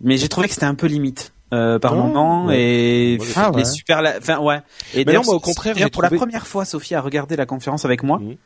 Mais 0.02 0.18
j'ai 0.18 0.28
trouvé 0.28 0.46
que 0.46 0.54
c'était 0.54 0.66
un 0.66 0.74
peu 0.76 0.86
limite. 0.86 1.32
Euh, 1.52 1.78
par 1.78 1.92
Ah, 1.92 1.96
moment 1.96 2.46
ouais. 2.46 2.62
et 2.62 3.18
Ouais, 3.20 3.26
Ah, 3.36 3.50
les 3.54 3.64
super 3.66 4.00
la- 4.00 4.16
enfin 4.16 4.38
ouais 4.38 4.62
et 4.94 5.04
Mais 5.04 5.12
non, 5.12 5.20
moi, 5.24 5.34
au 5.34 5.40
contraire, 5.40 5.74
pour 5.90 6.02
la 6.02 6.08
première 6.08 6.46
fois 6.46 6.64
Sophie 6.64 6.94
a 6.94 7.00
regardé 7.02 7.36
la 7.36 7.44
conférence 7.44 7.84
avec 7.84 8.02
moi 8.02 8.20
Mhm. 8.20 8.36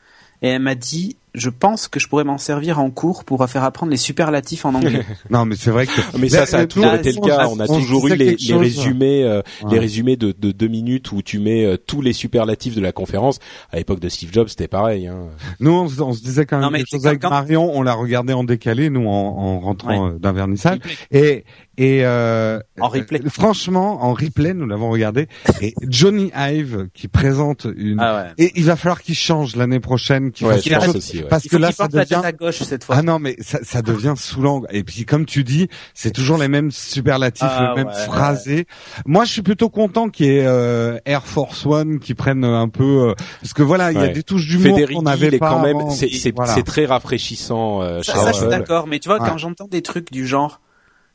et 0.43 0.49
elle 0.49 0.63
m'a 0.63 0.75
dit 0.75 1.17
je 1.37 1.51
pense 1.51 1.87
que 1.87 2.01
je 2.01 2.09
pourrais 2.09 2.25
m'en 2.25 2.39
servir 2.39 2.81
en 2.81 2.91
cours 2.91 3.25
pour 3.25 3.47
faire 3.49 3.63
apprendre 3.63 3.91
les 3.93 3.97
superlatifs 3.99 4.65
en 4.65 4.75
anglais 4.75 5.05
Non, 5.31 5.45
mais 5.45 5.55
c'est 5.55 5.71
vrai 5.71 5.87
que. 5.87 5.93
Mais 6.19 6.29
ça, 6.29 6.47
ça 6.47 6.59
a 6.61 6.67
toujours 6.67 6.95
été 6.95 7.13
le 7.13 7.21
cas. 7.21 7.47
On 7.49 7.61
a 7.61 7.67
toujours 7.69 8.09
eu 8.09 8.17
les, 8.17 8.37
résumés, 8.55 9.23
euh, 9.23 9.43
Ouais. 9.63 9.75
les 9.75 9.79
résumés 9.79 10.17
de, 10.17 10.33
de 10.37 10.51
deux 10.51 10.67
minutes 10.69 11.13
où 11.13 11.23
tu 11.23 11.39
mets 11.39 11.65
euh, 11.65 11.77
tous 11.77 12.01
les 12.03 12.13
superlatifs 12.13 12.75
de 12.75 12.81
la 12.81 12.91
conférence. 12.93 13.39
À 13.71 13.77
l'époque 13.77 14.01
de 14.01 14.09
Steve 14.09 14.31
Jobs, 14.33 14.49
c'était 14.49 14.67
pareil. 14.69 15.07
Hein. 15.07 15.27
Nous, 15.61 15.71
on, 15.73 15.89
se- 15.89 16.01
on 16.01 16.13
se 16.13 16.23
disait 16.23 16.47
quand 16.47 16.57
même 16.57 16.65
Non, 16.65 16.71
mais 16.71 16.79
quelque 16.79 16.91
chose 16.91 17.07
avec 17.07 17.21
quand- 17.21 17.31
Marion. 17.31 17.71
On 17.77 17.83
l'a 17.83 17.95
regardé 17.95 18.33
en 18.33 18.43
décalé, 18.45 18.91
nous, 18.91 19.07
en, 19.07 19.13
en 19.13 19.61
rentrant 19.61 20.07
Ouais. 20.07 20.15
euh, 20.15 20.19
d'un 20.19 20.33
vernissage. 20.33 20.79
Et 21.11 21.45
et 21.79 22.07
euh, 22.07 22.59
En 22.81 22.89
replay. 22.89 23.21
euh, 23.23 23.29
franchement, 23.29 24.03
en 24.03 24.15
replay, 24.15 24.55
nous 24.55 24.67
l'avons 24.67 24.89
regardé. 24.91 25.29
Et 25.61 25.75
Johnny 25.87 26.31
Ive 26.35 26.89
qui 26.95 27.07
présente 27.07 27.67
une. 27.77 28.01
ah 28.01 28.17
ouais 28.39 28.45
Et 28.47 28.53
il 28.57 28.65
va 28.65 28.77
falloir 28.77 29.03
qu'il 29.03 29.15
change 29.15 29.57
l'année 29.57 29.79
prochaine, 29.81 30.33
qu'il 30.33 30.47
Ouais, 30.47 30.59
fasse 30.59 30.85
chose, 30.87 30.97
aussi. 30.97 31.19
ouais. 31.19 31.26
Parce 31.29 31.45
il 31.45 31.51
que 31.51 31.57
là, 31.57 31.73
ça 31.73 31.89
devient. 31.89 32.21
à 32.25 32.33
gauche 32.33 32.59
cette 32.63 32.85
fois 32.85 32.97
Ah 32.99 33.03
non, 33.03 33.19
mais 33.19 33.37
ça, 33.41 33.59
ça 33.63 33.83
devient 33.83 34.15
saoulant. 34.17 34.63
Et 34.71 34.83
puis, 34.85 35.05
comme 35.05 35.27
tu 35.27 35.45
dis, 35.45 35.69
c'est 35.95 36.11
toujours 36.11 36.39
les 36.39 36.49
mêmes 36.49 36.71
superlatifs, 36.71 37.43
Ah, 37.49 37.69
le 37.77 37.85
même 37.85 37.89
ouais, 37.93 38.05
phrasé. 38.05 38.67
Moi, 39.05 39.25
je 39.25 39.33
suis 39.33 39.43
plutôt 39.43 39.69
content 39.69 40.09
qu'il 40.09 40.27
y 40.27 40.37
ait 40.39 40.47
euh, 40.47 40.99
Air 41.05 41.27
Force 41.27 41.67
One 41.67 41.99
qui 41.99 42.15
prenne 42.15 42.45
un 42.45 42.69
peu, 42.69 43.11
euh, 43.11 43.15
parce 43.41 43.53
que 43.53 43.63
voilà, 43.63 43.93
il 43.93 43.99
y 43.99 44.03
a 44.03 44.09
des 44.09 44.23
touches 44.23 44.47
d'humour 44.47 44.79
qu'on 44.79 44.87
il 45.01 45.03
n'avait 45.03 45.27
est 45.29 45.39
pas 45.39 45.51
quand 45.51 45.63
même, 45.63 45.91
c'est 45.91 46.09
c'est 46.11 46.35
Voilà. 46.35 46.53
c'est 46.55 46.63
très 46.63 46.87
rafraîchissant. 46.87 47.83
Euh, 47.83 48.03
Ça, 48.03 48.15
ça, 48.15 48.29
je 48.33 48.37
suis 48.37 48.45
Apple. 48.47 48.51
d'accord, 48.59 48.87
mais 48.87 48.99
tu 48.99 49.09
vois, 49.09 49.21
Ouais. 49.21 49.29
quand 49.29 49.39
j'entends 49.39 49.69
des 49.69 49.83
trucs 49.83 50.13
du 50.13 50.27
genre 50.27 50.61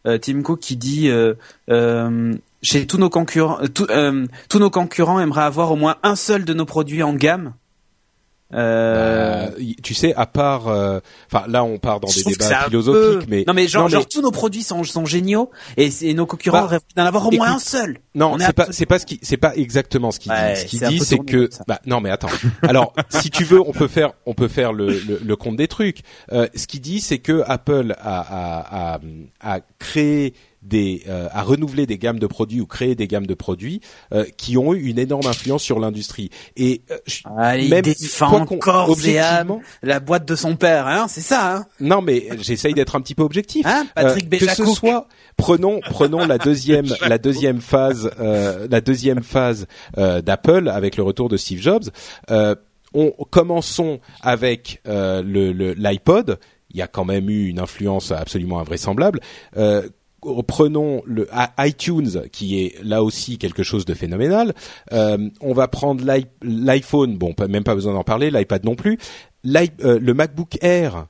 euh, 0.07 0.17
Tim 0.17 0.41
Cook 0.41 0.59
qui 0.59 0.77
dit 0.77 1.09
euh, 1.09 1.35
euh, 1.69 2.33
chez 2.63 2.87
tous 2.87 2.97
nos 2.97 3.09
concurrents, 3.09 3.59
euh, 3.61 3.67
euh, 3.91 4.25
tous 4.49 4.59
nos 4.59 4.69
concurrents 4.71 5.19
aimeraient 5.19 5.43
avoir 5.43 5.71
au 5.71 5.75
moins 5.75 5.97
un 6.03 6.15
seul 6.15 6.43
de 6.45 6.53
nos 6.53 6.65
produits 6.65 7.03
en 7.03 7.13
gamme. 7.13 7.53
Euh, 8.53 9.47
Euh, 9.47 9.49
tu 9.83 9.93
sais, 9.93 10.13
à 10.15 10.25
part, 10.25 10.67
euh, 10.67 10.99
enfin 11.31 11.45
là, 11.47 11.63
on 11.63 11.77
part 11.77 11.99
dans 11.99 12.07
je 12.07 12.23
des 12.23 12.31
débats 12.31 12.63
philosophiques, 12.65 13.19
peu- 13.19 13.25
mais 13.29 13.43
non 13.47 13.53
mais 13.53 13.67
genre, 13.67 13.83
non, 13.83 13.87
mais- 13.87 13.91
genre 13.93 14.07
tous 14.07 14.21
nos 14.21 14.31
produits 14.31 14.63
sont, 14.63 14.83
sont 14.83 15.05
géniaux 15.05 15.49
et, 15.77 15.89
et 16.01 16.13
nos 16.13 16.25
concurrents 16.25 16.61
Bah, 16.61 16.67
rêvent 16.67 16.81
d'en 16.95 17.05
avoir 17.05 17.27
au 17.27 17.31
moins 17.31 17.47
écoute, 17.47 17.55
un 17.55 17.59
seul. 17.59 17.97
Non, 18.13 18.33
On 18.33 18.39
est 18.39 18.45
c'est 18.45 18.53
pas, 18.53 18.67
c'est 18.71 18.85
pas 18.85 18.99
ce 18.99 19.05
qui, 19.05 19.19
c'est 19.21 19.37
pas 19.37 19.55
exactement 19.55 20.11
ce 20.11 20.19
qu'il 20.19 20.31
Ouais, 20.31 20.53
dit. 20.53 20.59
Ce 20.61 20.65
qu'il 20.65 20.79
dit, 20.87 20.99
c'est 20.99 21.19
que, 21.19 21.49
bah, 21.67 21.79
non, 21.85 22.01
mais 22.01 22.09
attends. 22.09 22.27
Alors, 22.63 22.93
si 23.09 23.29
tu 23.29 23.43
veux, 23.43 23.61
on 23.61 23.71
peut 23.71 23.87
faire, 23.87 24.11
on 24.25 24.33
peut 24.33 24.47
faire 24.49 24.73
le, 24.73 24.87
le, 24.89 25.21
le 25.23 25.35
compte 25.35 25.55
des 25.55 25.67
trucs. 25.67 25.99
Euh, 26.31 26.47
ce 26.55 26.67
qu'il 26.67 26.81
dit, 26.81 26.99
c'est 27.01 27.19
que 27.19 27.43
Apple 27.47 27.95
a, 27.99 28.19
a, 28.19 28.95
a, 28.95 29.55
a 29.55 29.59
créé 29.79 30.33
des, 30.61 31.03
euh, 31.07 31.27
a 31.31 31.41
renouvelé 31.43 31.85
des 31.85 31.97
gammes 31.97 32.19
de 32.19 32.27
produits 32.27 32.61
ou 32.61 32.65
créé 32.65 32.93
des 32.95 33.07
gammes 33.07 33.25
de 33.25 33.33
produits 33.33 33.81
euh, 34.13 34.25
qui 34.37 34.57
ont 34.57 34.73
eu 34.73 34.83
une 34.89 34.99
énorme 34.99 35.25
influence 35.27 35.63
sur 35.63 35.79
l'industrie. 35.79 36.29
Et 36.55 36.81
euh, 36.91 36.97
je- 37.07 37.21
Allez, 37.37 37.67
même 37.69 37.83
il 37.85 37.93
défend 37.95 38.29
quoi 38.29 38.45
qu'on- 38.45 38.57
corps 38.59 38.89
et 39.05 39.17
âme 39.19 39.49
objectivement- 39.51 39.61
la 39.83 39.99
boîte 39.99 40.27
de 40.27 40.35
son 40.35 40.55
père, 40.55 40.87
hein, 40.87 41.07
c'est 41.09 41.21
ça, 41.21 41.55
hein, 41.57 41.65
non, 41.79 42.01
mais 42.01 42.27
j'essaye 42.39 42.73
d'être 42.73 42.95
un 42.95 43.01
petit 43.01 43.15
peu 43.15 43.23
objectif. 43.23 43.65
hein 43.65 43.85
Patrick 43.95 44.25
Euh, 44.33 44.37
que 44.37 44.53
ce 44.53 44.65
soit 44.65 45.07
prenons 45.37 45.79
prenons 45.89 46.25
la 46.25 46.37
deuxième 46.37 46.85
la 47.07 47.17
deuxième 47.17 47.61
phase 47.61 48.11
euh, 48.19 48.67
la 48.69 48.81
deuxième 48.81 49.23
phase 49.23 49.65
euh, 49.97 50.21
d'Apple 50.21 50.67
avec 50.69 50.95
le 50.97 51.03
retour 51.03 51.27
de 51.29 51.37
Steve 51.37 51.59
Jobs. 51.61 51.85
Euh, 52.29 52.55
on 52.93 53.11
commençons 53.29 53.99
avec 54.21 54.81
euh, 54.87 55.21
le 55.23 55.51
le- 55.53 55.73
l'iPod. 55.73 56.37
Il 56.73 56.77
y 56.77 56.81
a 56.81 56.87
quand 56.87 57.03
même 57.05 57.29
eu 57.29 57.47
une 57.47 57.59
influence 57.59 58.11
absolument 58.11 58.59
invraisemblable. 58.59 59.19
Euh, 59.57 59.89
Prenons 60.47 61.01
le 61.05 61.27
iTunes 61.59 62.23
qui 62.31 62.61
est 62.61 62.75
là 62.83 63.03
aussi 63.03 63.37
quelque 63.37 63.63
chose 63.63 63.85
de 63.85 63.93
phénoménal. 63.93 64.53
Euh, 64.93 65.29
on 65.41 65.53
va 65.53 65.67
prendre 65.67 66.03
l'i- 66.05 66.27
l'iPhone, 66.43 67.17
bon, 67.17 67.33
même 67.49 67.63
pas 67.63 67.75
besoin 67.75 67.93
d'en 67.93 68.03
parler, 68.03 68.29
l'iPad 68.29 68.63
non 68.63 68.75
plus. 68.75 68.97
Euh, 69.47 69.99
le 69.99 70.13
MacBook 70.13 70.57
Air, 70.61 71.07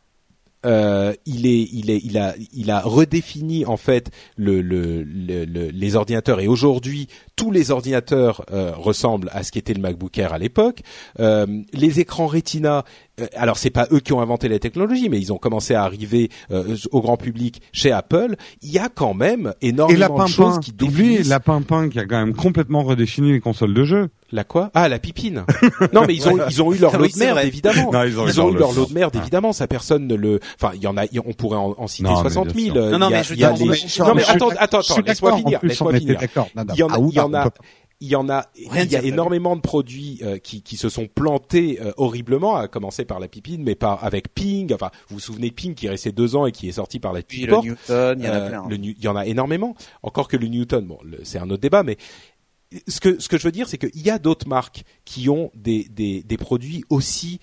euh, 0.65 1.13
il 1.25 1.47
est, 1.47 1.67
il 1.73 1.89
est, 1.89 1.99
il 2.03 2.17
a, 2.17 2.35
il 2.53 2.69
a 2.71 2.81
redéfini 2.81 3.65
en 3.65 3.77
fait 3.77 4.11
le, 4.37 4.61
le, 4.61 5.01
le- 5.03 5.43
le- 5.43 5.69
les 5.69 5.95
ordinateurs 5.95 6.39
et 6.39 6.47
aujourd'hui 6.47 7.07
tous 7.35 7.49
les 7.51 7.71
ordinateurs 7.71 8.45
euh, 8.51 8.71
ressemblent 8.75 9.29
à 9.33 9.41
ce 9.43 9.51
qu'était 9.51 9.73
le 9.73 9.81
MacBook 9.81 10.15
Air 10.19 10.33
à 10.33 10.37
l'époque. 10.37 10.81
Euh, 11.19 11.47
les 11.73 11.99
écrans 11.99 12.27
Retina, 12.27 12.85
alors 13.35 13.57
c'est 13.57 13.69
pas 13.69 13.87
eux 13.91 13.99
qui 13.99 14.13
ont 14.13 14.21
inventé 14.21 14.47
la 14.49 14.59
technologie, 14.59 15.09
mais 15.09 15.19
ils 15.19 15.31
ont 15.33 15.37
commencé 15.37 15.73
à 15.73 15.83
arriver 15.83 16.29
euh, 16.51 16.75
au 16.91 17.01
grand 17.01 17.17
public 17.17 17.61
chez 17.71 17.91
Apple. 17.91 18.35
Il 18.61 18.71
y 18.71 18.79
a 18.79 18.89
quand 18.89 19.13
même 19.13 19.53
Et 19.61 19.69
énormément 19.69 20.17
la 20.17 20.25
de 20.25 20.29
choses 20.29 20.59
qui 20.59 20.71
définissent 20.71 21.27
la 21.29 21.39
Pimpin 21.39 21.89
qui 21.89 21.99
a 21.99 22.05
quand 22.05 22.17
même 22.19 22.33
complètement 22.35 22.83
redéfini 22.83 23.31
les 23.31 23.39
consoles 23.39 23.73
de 23.73 23.83
jeu. 23.83 24.09
la 24.31 24.43
quoi? 24.43 24.71
Ah 24.73 24.87
la 24.89 24.99
pipine. 24.99 25.45
non 25.93 26.03
mais 26.07 26.15
ils 26.15 26.27
ont 26.27 26.37
ils 26.49 26.61
ont 26.61 26.73
eu 26.73 26.77
leur 26.77 26.97
lot 26.97 27.07
de 27.07 27.19
merde 27.19 27.39
évidemment. 27.43 27.91
Non, 27.91 28.03
ils 28.03 28.19
ont 28.19 28.27
eu 28.27 28.29
ils 28.29 28.41
ont 28.41 28.45
leur 28.45 28.51
eu 28.51 28.53
lot 28.53 28.59
leur 28.59 28.69
de 28.71 28.75
lot 28.77 28.85
de 28.87 28.93
merde 28.93 29.13
merde. 29.13 29.15
évidemment. 29.23 29.53
Ça 29.53 29.67
personne 29.67 30.07
ne 30.07 30.15
le. 30.15 30.39
Enfin 30.61 30.71
il 30.75 30.81
y 30.81 30.87
en 30.87 30.97
a. 30.97 31.03
On 31.25 31.33
pourrait 31.33 31.57
en, 31.57 31.75
en 31.77 31.87
citer 31.87 32.03
Non, 32.09 32.15
mais 32.23 32.29
60 32.29 32.47
bien 32.53 32.63
000. 32.65 32.75
sûr. 32.75 32.83
euh, 32.83 32.91
Non, 32.91 32.99
non, 32.99 33.05
a- 33.07 33.09
mais 33.09 33.23
je 33.23 33.29
veux 33.29 33.35
dire, 33.35 33.53
les- 33.53 33.65
Non 33.65 34.15
mais 34.15 34.23
attends 34.27 34.49
attends 34.57 34.79
attends. 34.79 35.01
Laisse-moi 35.05 35.37
finir. 35.37 35.59
Laisse-moi 35.63 35.93
finir. 35.95 36.17
Il 36.73 36.79
y 36.79 36.83
en 36.83 36.87
a 36.89 36.93
Ah, 36.93 36.97
il 37.09 37.13
y 37.15 37.19
en 37.19 37.33
a. 37.33 37.49
il 38.01 38.09
y 38.09 38.15
en 38.15 38.27
a, 38.29 38.47
Rien 38.69 38.83
il 38.83 38.91
y 38.91 38.95
a 38.97 39.03
énormément 39.03 39.55
de 39.55 39.61
produits 39.61 40.19
euh, 40.23 40.37
qui, 40.39 40.61
qui 40.61 40.75
se 40.75 40.89
sont 40.89 41.07
plantés 41.07 41.79
euh, 41.81 41.93
horriblement, 41.97 42.55
à 42.57 42.67
commencer 42.67 43.05
par 43.05 43.19
la 43.21 43.27
pipine, 43.29 43.63
mais 43.63 43.75
par 43.75 44.03
avec 44.03 44.33
Ping. 44.33 44.73
Enfin, 44.73 44.89
vous 45.07 45.15
vous 45.15 45.19
souvenez 45.21 45.51
Ping 45.51 45.73
qui 45.75 45.85
est 45.85 45.89
resté 45.89 46.11
deux 46.11 46.35
ans 46.35 46.45
et 46.47 46.51
qui 46.51 46.67
est 46.67 46.73
sorti 46.73 46.99
par 46.99 47.13
la 47.13 47.21
petite 47.21 47.45
le 47.45 47.49
porte. 47.51 47.65
Newton, 47.65 48.19
il 48.19 48.25
y 48.25 48.29
en 48.29 48.33
a 48.33 48.35
Euh, 48.37 48.49
plein. 48.49 48.67
le 48.67 48.75
il 48.75 49.01
y 49.03 49.07
en 49.07 49.15
a 49.15 49.25
énormément. 49.25 49.75
Encore 50.03 50.27
que 50.27 50.35
le 50.35 50.47
Newton, 50.47 50.85
bon, 50.85 50.97
le- 51.03 51.19
c'est 51.23 51.37
un 51.39 51.49
autre 51.49 51.61
débat, 51.61 51.83
mais 51.83 51.97
ce 52.87 52.99
que 52.99 53.19
ce 53.19 53.27
que 53.29 53.37
je 53.37 53.43
veux 53.43 53.51
dire, 53.51 53.67
c'est 53.67 53.77
qu'il 53.77 54.01
y 54.01 54.09
a 54.09 54.17
d'autres 54.17 54.47
marques 54.47 54.83
qui 55.05 55.29
ont 55.29 55.51
des 55.55 55.83
des, 55.89 56.23
des 56.23 56.37
produits 56.37 56.83
aussi 56.89 57.39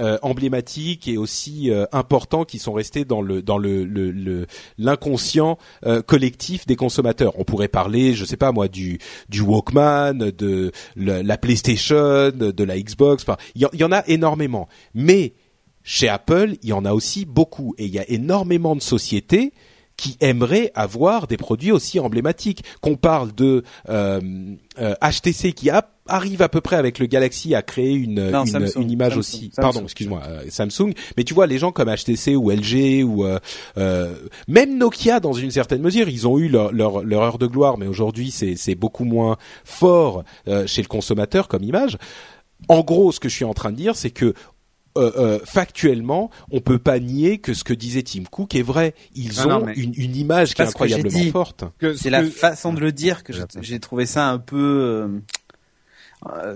euh, 0.00 0.18
emblématiques 0.22 1.06
et 1.06 1.18
aussi 1.18 1.70
euh, 1.70 1.84
importants 1.92 2.44
qui 2.44 2.58
sont 2.58 2.72
restés 2.72 3.04
dans 3.04 3.20
le 3.20 3.42
dans 3.42 3.58
le 3.58 4.46
l'inconscient 4.78 5.58
euh, 5.84 6.00
collectif 6.00 6.66
des 6.66 6.76
consommateurs. 6.76 7.34
On 7.38 7.44
pourrait 7.44 7.68
parler, 7.68 8.14
je 8.14 8.24
sais 8.24 8.38
pas 8.38 8.52
moi, 8.52 8.68
du 8.68 8.98
Walkman, 9.40 10.14
de 10.14 10.72
la 10.96 11.36
PlayStation, 11.38 12.30
de 12.30 12.64
la 12.64 12.80
Xbox. 12.80 13.26
Il 13.54 13.68
y, 13.72 13.76
y 13.76 13.84
en 13.84 13.92
a 13.92 14.02
énormément. 14.08 14.66
Mais 14.94 15.34
chez 15.82 16.08
Apple, 16.08 16.54
il 16.62 16.70
y 16.70 16.72
en 16.72 16.84
a 16.84 16.92
aussi 16.94 17.24
beaucoup 17.26 17.74
et 17.76 17.84
il 17.84 17.90
y 17.92 17.98
a 17.98 18.08
énormément 18.08 18.74
de 18.74 18.80
sociétés 18.82 19.52
qui 19.98 20.16
aimeraient 20.20 20.72
avoir 20.74 21.26
des 21.26 21.36
produits 21.36 21.70
aussi 21.70 22.00
emblématiques. 22.00 22.64
Qu'on 22.80 22.96
parle 22.96 23.34
de 23.34 23.62
HTC 24.76 25.52
qui 25.52 25.70
a- 25.70 25.88
arrive 26.08 26.42
à 26.42 26.48
peu 26.48 26.60
près 26.60 26.76
avec 26.76 26.98
le 26.98 27.06
Galaxy 27.06 27.54
à 27.54 27.62
créer 27.62 27.92
une, 27.92 28.30
Non, 28.30 28.44
une, 28.44 28.50
Samsung, 28.50 28.80
une 28.82 28.90
image 28.90 29.12
Samsung, 29.12 29.18
aussi. 29.20 29.38
Samsung. 29.38 29.52
Pardon, 29.56 29.82
excuse-moi, 29.84 30.22
euh, 30.26 30.42
Samsung. 30.48 30.92
Mais 31.16 31.24
tu 31.24 31.32
vois, 31.34 31.46
les 31.46 31.58
gens 31.58 31.70
comme 31.72 31.88
HTC 31.94 32.34
ou 32.36 32.50
LG 32.50 33.04
ou 33.04 33.24
euh, 33.24 33.38
euh, 33.78 34.14
même 34.48 34.76
Nokia 34.78 35.20
dans 35.20 35.32
une 35.32 35.50
certaine 35.50 35.80
mesure, 35.82 36.08
ils 36.08 36.26
ont 36.26 36.38
eu 36.38 36.48
leur, 36.48 36.72
leur, 36.72 37.02
leur 37.04 37.22
heure 37.22 37.38
de 37.38 37.46
gloire, 37.46 37.78
mais 37.78 37.86
aujourd'hui 37.86 38.30
c'est 38.30 38.56
c'est 38.56 38.74
beaucoup 38.74 39.04
moins 39.04 39.36
fort 39.64 40.24
euh, 40.48 40.66
chez 40.66 40.82
le 40.82 40.88
consommateur 40.88 41.46
comme 41.48 41.62
image. 41.62 41.96
En 42.68 42.80
gros, 42.82 43.12
ce 43.12 43.20
que 43.20 43.28
je 43.28 43.34
suis 43.34 43.44
en 43.44 43.54
train 43.54 43.70
de 43.72 43.76
dire, 43.76 43.96
c'est 43.96 44.10
que 44.10 44.34
euh, 44.98 45.10
euh, 45.16 45.38
factuellement, 45.44 46.30
on 46.50 46.60
peut 46.60 46.78
pas 46.78 46.98
nier 47.00 47.38
que 47.38 47.54
ce 47.54 47.64
que 47.64 47.72
disait 47.72 48.02
Tim 48.02 48.24
Cook 48.30 48.54
est 48.54 48.60
vrai. 48.62 48.94
Ils 49.14 49.32
Non, 49.38 49.44
ont 49.62 49.66
non, 49.66 49.72
une, 49.74 49.94
une 49.96 50.14
image 50.16 50.54
qui 50.54 50.60
est 50.60 50.64
que 50.66 50.70
incroyablement 50.70 51.18
dit. 51.18 51.30
forte. 51.30 51.64
C'est 51.96 52.10
la 52.10 52.20
que- 52.22 52.28
façon 52.28 52.74
de 52.74 52.80
le 52.80 52.92
dire 52.92 53.24
que 53.24 53.32
j'ai- 53.32 53.42
j'ai 53.62 53.80
trouvé 53.80 54.04
ça 54.04 54.28
un 54.28 54.36
peu. 54.38 54.58
euh, 54.58 55.08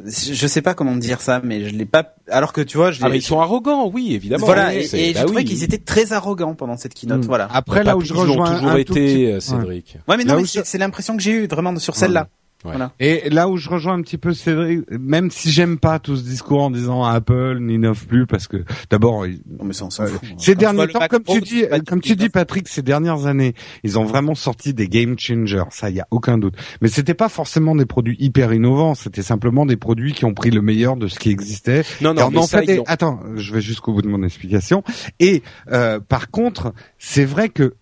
je 0.06 0.46
sais 0.46 0.62
pas 0.62 0.74
comment 0.74 0.96
dire 0.96 1.20
ça, 1.20 1.40
mais 1.42 1.68
je 1.68 1.74
l'ai 1.74 1.86
pas. 1.86 2.14
Alors 2.30 2.52
que 2.52 2.60
tu 2.60 2.76
vois, 2.76 2.90
je 2.92 3.00
Ah, 3.02 3.08
mais 3.08 3.18
ils 3.18 3.22
sont 3.22 3.40
arrogants, 3.40 3.90
oui, 3.92 4.14
évidemment. 4.14 4.46
Voilà, 4.46 4.68
Oui, 4.68 4.88
et, 4.92 5.10
et 5.10 5.14
bah 5.14 5.24
oui. 5.28 5.44
qu'ils 5.44 5.64
étaient 5.64 5.78
très 5.78 6.12
arrogants 6.12 6.54
pendant 6.54 6.76
cette 6.76 6.94
keynote. 6.94 7.24
Hmm. 7.24 7.26
Voilà. 7.26 7.48
Après, 7.52 7.80
Pas 7.80 7.84
là 7.84 7.96
où 7.96 8.00
je 8.00 8.12
ils 8.12 8.16
rejoins 8.16 8.52
toujours 8.54 8.68
un 8.70 8.74
tout 8.74 8.78
été, 8.78 8.92
petit- 8.92 9.26
euh, 9.26 9.34
Ouais. 9.34 9.40
Cédric. 9.40 9.96
Ouais, 10.08 10.16
mais 10.16 10.24
non, 10.24 10.36
mais 10.36 10.44
je- 10.44 10.60
c'est 10.64 10.78
l'impression 10.78 11.16
que 11.16 11.22
j'ai 11.22 11.32
eue 11.32 11.46
vraiment 11.48 11.76
sur 11.78 11.96
celle-là. 11.96 12.22
Ouais. 12.22 12.26
Voilà. 12.70 12.92
Et 13.00 13.28
là 13.30 13.48
où 13.48 13.56
je 13.56 13.68
rejoins 13.68 13.94
un 13.94 14.02
petit 14.02 14.18
peu 14.18 14.34
Cédric, 14.34 14.80
même 14.90 15.30
si 15.30 15.50
j'aime 15.50 15.78
pas 15.78 15.98
tout 15.98 16.16
ce 16.16 16.22
discours 16.22 16.62
en 16.62 16.70
disant 16.70 17.04
Apple 17.04 17.58
n'innove 17.60 18.06
plus 18.06 18.26
parce 18.26 18.46
que 18.48 18.64
d'abord 18.90 19.24
Euh, 19.24 19.30
fout. 19.30 20.34
ces 20.38 20.54
derniers 20.54 20.88
temps, 20.88 21.06
comme 21.08 21.22
Pro, 21.22 21.34
tu 21.34 21.40
dis, 21.40 21.64
comme 21.86 22.00
tu 22.00 22.16
dis 22.16 22.28
Patrick, 22.28 22.68
ces 22.68 22.82
dernières 22.82 23.26
années, 23.26 23.54
ils 23.84 23.98
ont 23.98 24.04
vraiment 24.04 24.34
sorti 24.34 24.74
des 24.74 24.88
game 24.88 25.18
changers. 25.18 25.64
Ça, 25.70 25.90
il 25.90 25.96
y 25.96 26.00
a 26.00 26.06
aucun 26.10 26.38
doute. 26.38 26.54
Mais 26.80 26.88
c'était 26.88 27.14
pas 27.14 27.28
forcément 27.28 27.74
des 27.74 27.86
produits 27.86 28.16
hyper 28.18 28.52
innovants. 28.52 28.94
C'était 28.94 29.22
simplement 29.22 29.66
des 29.66 29.76
produits 29.76 30.12
qui 30.12 30.24
ont 30.24 30.34
pris 30.34 30.50
le 30.50 30.62
meilleur 30.62 30.96
de 30.96 31.08
ce 31.08 31.18
qui 31.18 31.30
existait. 31.30 31.82
Non, 32.00 32.14
non, 32.14 32.24
on 32.26 32.30
mais 32.30 32.38
en 32.38 32.42
ça, 32.42 32.60
fait 32.60 32.66
des- 32.66 32.74
ils 32.74 32.80
ont- 32.80 32.84
Attends, 32.86 33.20
je 33.36 33.52
vais 33.54 33.60
jusqu'au 33.60 33.92
bout 33.92 34.02
de 34.02 34.08
mon 34.08 34.22
explication. 34.22 34.82
Et 35.20 35.42
euh, 35.72 36.00
par 36.00 36.30
contre, 36.30 36.72
c'est 36.98 37.24
vrai 37.24 37.48
que 37.48 37.74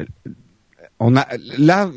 euh, 0.00 0.04
on 1.00 1.16
a 1.16 1.26
là, 1.58 1.90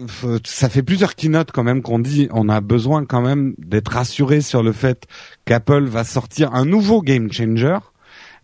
ça 0.45 0.69
fait 0.69 0.83
plusieurs 0.83 1.15
keynotes 1.15 1.51
quand 1.51 1.63
même 1.63 1.81
qu'on 1.81 1.99
dit, 1.99 2.27
on 2.31 2.49
a 2.49 2.61
besoin 2.61 3.05
quand 3.05 3.21
même 3.21 3.55
d'être 3.57 3.91
rassuré 3.93 4.41
sur 4.41 4.61
le 4.63 4.71
fait 4.71 5.05
qu'Apple 5.45 5.85
va 5.85 6.03
sortir 6.03 6.53
un 6.53 6.65
nouveau 6.65 7.01
game 7.01 7.31
changer. 7.31 7.77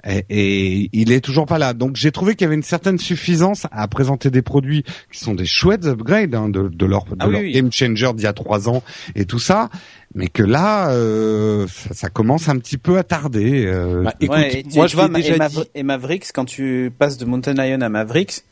Et, 0.07 0.23
et 0.29 0.89
il 0.93 1.11
est 1.11 1.19
toujours 1.21 1.47
pas 1.47 1.57
là. 1.57 1.73
Donc 1.73 1.95
j'ai 1.95 2.11
trouvé 2.11 2.35
qu'il 2.35 2.45
y 2.45 2.47
avait 2.47 2.55
une 2.55 2.63
certaine 2.63 2.97
suffisance 2.97 3.65
à 3.71 3.87
présenter 3.87 4.29
des 4.29 4.41
produits 4.43 4.83
qui 5.11 5.19
sont 5.19 5.33
des 5.33 5.45
chouettes 5.45 5.85
upgrades 5.85 6.33
hein, 6.33 6.47
de, 6.49 6.69
de 6.69 6.85
leur, 6.85 7.05
de 7.05 7.15
Ah 7.19 7.25
oui, 7.27 7.31
leur 7.33 7.41
oui. 7.41 7.51
game 7.51 7.71
changer 7.71 8.13
d'il 8.13 8.23
y 8.23 8.27
a 8.27 8.31
trois 8.33 8.69
ans 8.69 8.83
et 9.15 9.25
tout 9.25 9.39
ça, 9.39 9.69
mais 10.15 10.27
que 10.27 10.43
là 10.43 10.91
euh, 10.91 11.65
ça, 11.67 11.93
ça 11.93 12.09
commence 12.09 12.47
un 12.47 12.57
petit 12.57 12.77
peu 12.77 12.97
à 12.97 13.03
tarder. 13.03 13.65
euh, 13.65 14.03
Bah, 14.03 14.13
écoute, 14.21 14.37
Ouais, 14.37 14.59
et 14.59 14.63
tu- 14.63 14.77
moi 14.77 14.87
je 14.87 14.95
vois, 14.95 15.09
déjà 15.09 15.35
et, 15.35 15.49
dit. 15.49 15.63
Et 15.75 15.83
Mavericks, 15.83 16.27
quand 16.33 16.45
tu 16.45 16.91
passes 16.97 17.17
de 17.17 17.25
Mountain 17.25 17.55
Lion 17.55 17.81
à 17.81 17.89
Mavericks, 17.89 18.43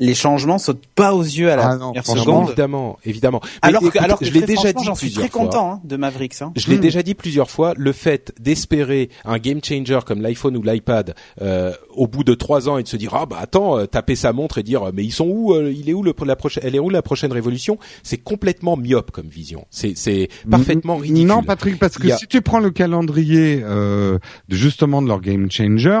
les 0.00 0.14
changements 0.14 0.58
sautent 0.58 0.86
pas 0.94 1.14
aux 1.14 1.22
yeux 1.22 1.50
à 1.50 1.56
la 1.56 1.68
Ah 1.70 1.76
non, 1.76 1.92
première 1.92 2.06
seconde. 2.06 2.46
Évidemment, 2.48 2.98
évidemment. 3.04 3.40
Mais 3.44 3.68
Alors 3.68 3.82
que, 3.82 3.86
écoute, 3.88 4.00
alors 4.00 4.18
que 4.18 4.24
je 4.24 4.32
l'ai 4.32 4.42
déjà 4.42 4.72
dit 4.72 4.84
j'en 4.84 4.94
suis 4.94 5.06
plusieurs 5.08 5.24
très 5.24 5.30
fois. 5.32 5.40
content 5.46 5.72
hein, 5.74 5.80
de 5.84 5.96
Mavericks. 5.96 6.40
Hein. 6.42 6.52
Je 6.56 6.68
l'ai 6.70 6.76
Hmm. 6.76 6.80
déjà 6.80 7.02
dit 7.02 7.14
plusieurs 7.14 7.50
fois, 7.50 7.74
le 7.76 7.92
fait 7.92 8.32
d'espérer 8.40 9.08
un 9.24 9.38
game 9.38 9.60
changer 9.62 9.98
comme 10.06 10.20
l'iPhone 10.20 10.56
ou 10.56 10.62
l'iPad 10.62 11.14
euh, 11.42 11.72
au 11.94 12.06
bout 12.06 12.24
de 12.24 12.34
trois 12.34 12.68
ans 12.68 12.78
et 12.78 12.82
de 12.82 12.88
se 12.88 12.96
dire 12.96 13.14
ah 13.14 13.26
bah 13.26 13.38
attends 13.40 13.78
euh, 13.78 13.86
taper 13.86 14.14
sa 14.16 14.32
montre 14.32 14.58
et 14.58 14.62
dire 14.62 14.82
mais 14.94 15.04
ils 15.04 15.12
sont 15.12 15.26
où 15.28 15.52
euh, 15.54 15.72
il 15.74 15.88
est 15.90 15.92
où 15.94 16.02
le, 16.02 16.14
la 16.24 16.36
prochaine 16.36 16.62
elle 16.66 16.74
est 16.74 16.78
où 16.78 16.90
la 16.90 17.02
prochaine 17.02 17.32
révolution? 17.32 17.78
C'est 18.02 18.18
complètement 18.18 18.76
myope 18.76 19.10
comme 19.10 19.28
vision 19.28 19.66
c'est 19.70 19.94
c'est 19.96 20.28
parfaitement 20.50 20.96
ridicule 20.96 21.26
Non, 21.26 21.42
Patrick, 21.42 21.78
parce 21.78 21.98
que 21.98 22.10
a- 22.12 22.16
si 22.16 22.26
tu 22.26 22.40
prends 22.42 22.60
le 22.60 22.70
calendrier 22.70 23.62
euh, 23.64 24.18
de 24.48 24.56
justement 24.56 25.02
de 25.02 25.08
leur 25.08 25.20
game 25.20 25.50
changer 25.50 26.00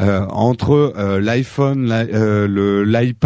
euh, 0.00 0.26
entre 0.30 0.92
euh, 0.96 1.20
l'iPhone, 1.20 1.86
l'i- 1.88 2.08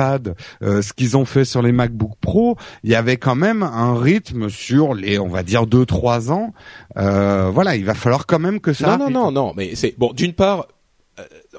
euh, 0.02 0.18
euh, 0.62 0.82
ce 0.82 0.92
qu'ils 0.92 1.16
ont 1.16 1.24
fait 1.24 1.44
sur 1.44 1.62
les 1.62 1.72
MacBook 1.72 2.12
Pro, 2.20 2.56
il 2.84 2.90
y 2.90 2.94
avait 2.94 3.16
quand 3.16 3.34
même 3.34 3.62
un 3.62 3.98
rythme 3.98 4.48
sur 4.48 4.94
les, 4.94 5.18
on 5.18 5.28
va 5.28 5.42
dire 5.42 5.66
deux 5.66 5.86
trois 5.86 6.30
ans. 6.30 6.52
Euh, 6.96 7.50
voilà, 7.52 7.76
il 7.76 7.84
va 7.84 7.94
falloir 7.94 8.26
quand 8.26 8.38
même 8.38 8.60
que 8.60 8.72
ça. 8.72 8.86
non 8.86 8.98
non 8.98 9.04
arrive. 9.04 9.14
non 9.14 9.32
non 9.32 9.52
mais 9.56 9.74
c'est 9.74 9.94
bon 9.98 10.12
d'une 10.12 10.32
part 10.32 10.66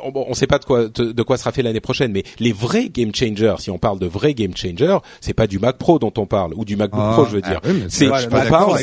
on, 0.03 0.11
bon, 0.11 0.25
on 0.27 0.33
sait 0.33 0.47
pas 0.47 0.57
de 0.59 0.65
quoi 0.65 0.87
de, 0.87 1.11
de 1.11 1.23
quoi 1.23 1.37
sera 1.37 1.51
fait 1.51 1.61
l'année 1.61 1.79
prochaine, 1.79 2.11
mais 2.11 2.23
les 2.39 2.51
vrais 2.51 2.89
game 2.89 3.13
changers, 3.13 3.55
si 3.59 3.69
on 3.69 3.77
parle 3.77 3.99
de 3.99 4.07
vrais 4.07 4.33
game 4.33 4.55
changers, 4.57 4.97
c'est 5.21 5.33
pas 5.33 5.45
du 5.47 5.59
Mac 5.59 5.77
Pro 5.77 5.99
dont 5.99 6.11
on 6.17 6.25
parle 6.25 6.53
ou 6.55 6.65
du 6.65 6.75
MacBook 6.75 6.99
Ah, 7.03 7.13
Pro, 7.13 7.25
je 7.25 7.31
veux 7.35 7.41
ah 7.43 7.49
dire. 7.49 7.59
oui, 7.65 7.71
mais 7.83 7.85
C'est- 7.89 8.07
on 8.09 8.49
parle-. 8.49 8.79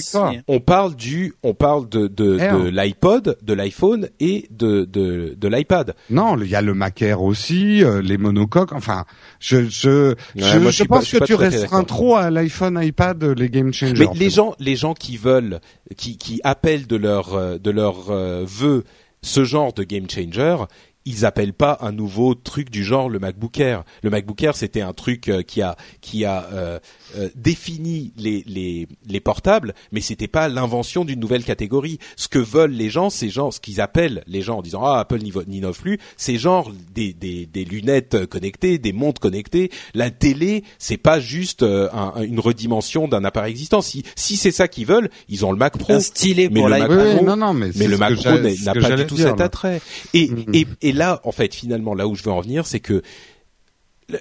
On 0.48 0.60
parle 0.60 0.94
du, 0.94 1.34
on 1.42 1.54
parle 1.54 1.88
de 1.88 2.06
de, 2.06 2.38
Air. 2.38 2.58
de 2.58 2.68
l'iPod, 2.68 3.36
de 3.42 3.52
l'iPhone 3.52 4.08
et 4.20 4.46
de 4.50 4.84
de, 4.84 5.34
de 5.36 5.48
l'iPad. 5.48 5.94
Non, 6.08 6.36
il 6.40 6.48
y 6.48 6.54
a 6.54 6.62
le 6.62 6.74
Mac 6.74 7.02
Air 7.02 7.22
aussi, 7.22 7.82
euh, 7.82 8.00
les 8.00 8.16
monocoques. 8.18 8.72
Enfin, 8.72 9.04
je 9.40 9.64
je 9.68 10.14
je, 10.36 10.58
moi, 10.58 10.58
je 10.58 10.58
je 10.66 10.70
suis 10.70 10.84
pas- 10.86 10.96
pense 10.96 11.08
je 11.10 11.18
que 11.18 11.24
tu 11.24 11.34
restreins 11.34 11.84
trop 11.84 12.16
à 12.16 12.30
l'iPhone, 12.30 12.78
iPad, 12.82 13.22
euh, 13.24 13.34
les 13.34 13.48
game 13.50 13.72
changers. 13.72 13.94
Mais 14.08 14.18
les 14.18 14.30
gens, 14.30 14.54
les 14.58 14.76
gens 14.76 14.94
qui 14.94 15.16
veulent, 15.16 15.60
qui, 15.96 16.16
qui 16.16 16.40
appellent 16.44 16.86
de 16.86 16.96
leur 16.96 17.34
euh, 17.34 17.58
de 17.58 17.70
leur 17.70 18.10
euh, 18.10 18.44
vœu 18.46 18.84
ce 19.22 19.44
genre 19.44 19.72
de 19.72 19.84
game 19.84 20.08
changer, 20.08 20.56
ils 21.04 21.24
appellent 21.24 21.54
pas 21.54 21.78
un 21.80 21.92
nouveau 21.92 22.34
truc 22.34 22.70
du 22.70 22.84
genre 22.84 23.08
le 23.08 23.18
MacBook 23.18 23.58
Air. 23.58 23.84
Le 24.02 24.10
MacBook 24.10 24.42
Air, 24.42 24.56
c'était 24.56 24.80
un 24.80 24.92
truc 24.92 25.28
euh, 25.28 25.42
qui 25.42 25.62
a 25.62 25.76
qui 26.00 26.24
a 26.24 26.44
euh, 26.52 26.78
euh, 27.16 27.28
défini 27.34 28.12
les 28.16 28.44
les 28.46 28.86
les 29.06 29.20
portables, 29.20 29.74
mais 29.92 30.00
c'était 30.00 30.28
pas 30.28 30.48
l'invention 30.48 31.04
d'une 31.04 31.20
nouvelle 31.20 31.44
catégorie. 31.44 31.98
Ce 32.16 32.28
que 32.28 32.38
veulent 32.38 32.72
les 32.72 32.90
gens, 32.90 33.10
c'est 33.10 33.28
genre 33.30 33.52
ce 33.52 33.60
qu'ils 33.60 33.80
appellent 33.80 34.22
les 34.26 34.42
gens 34.42 34.58
en 34.58 34.62
disant 34.62 34.82
ah 34.84 35.00
Apple 35.00 35.18
n'innove 35.46 35.80
plus, 35.80 35.98
c'est 36.16 36.36
genre 36.38 36.70
des 36.94 37.12
des 37.12 37.46
des 37.46 37.64
lunettes 37.64 38.26
connectées, 38.26 38.78
des 38.78 38.92
montres 38.92 39.20
connectées. 39.20 39.70
La 39.94 40.10
télé, 40.10 40.64
c'est 40.78 40.96
pas 40.96 41.20
juste 41.20 41.62
euh, 41.62 41.88
un- 41.92 42.12
un- 42.16 42.22
une 42.22 42.40
redimension 42.40 43.08
d'un 43.08 43.24
appareil 43.24 43.50
existant. 43.52 43.82
Si 43.82 44.04
si 44.16 44.36
c'est 44.36 44.50
ça 44.52 44.68
qu'ils 44.68 44.86
veulent, 44.86 45.10
ils 45.28 45.44
ont 45.44 45.52
le 45.52 45.58
Mac 45.58 45.76
Pro. 45.78 45.92
Un 45.94 46.00
stylet 46.00 46.48
Mais 46.50 46.60
pour 46.60 46.68
le. 46.68 46.78
Mac 46.78 46.90
Oui, 46.90 47.16
Pro, 47.16 47.24
non, 47.26 47.36
non, 47.36 47.52
mais, 47.54 47.70
Mais 47.76 47.86
le 47.88 47.98
Mac 47.98 48.14
Pro 48.14 48.30
n'a 48.38 48.74
pas 48.74 48.96
du 48.96 49.06
tout 49.06 49.14
dire, 49.16 49.28
cet 49.28 49.40
attrait. 49.40 49.80
Et, 50.14 50.28
Mhm. 50.28 50.44
et, 50.54 50.66
et 50.82 50.92
là, 50.92 51.20
en 51.24 51.32
fait, 51.32 51.54
finalement, 51.54 51.94
là 51.94 52.06
où 52.06 52.14
je 52.14 52.22
veux 52.22 52.30
en 52.32 52.40
venir, 52.40 52.66
c'est 52.66 52.80
que 52.80 53.02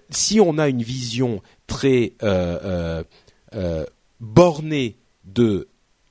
si 0.10 0.40
on 0.40 0.58
a 0.58 0.68
une 0.68 0.82
vision 0.84 1.42
très 1.68 2.14
euh, 2.24 2.58
euh, 2.64 3.04
euh, 3.56 3.86
bornée 4.20 4.98
de 5.26 5.68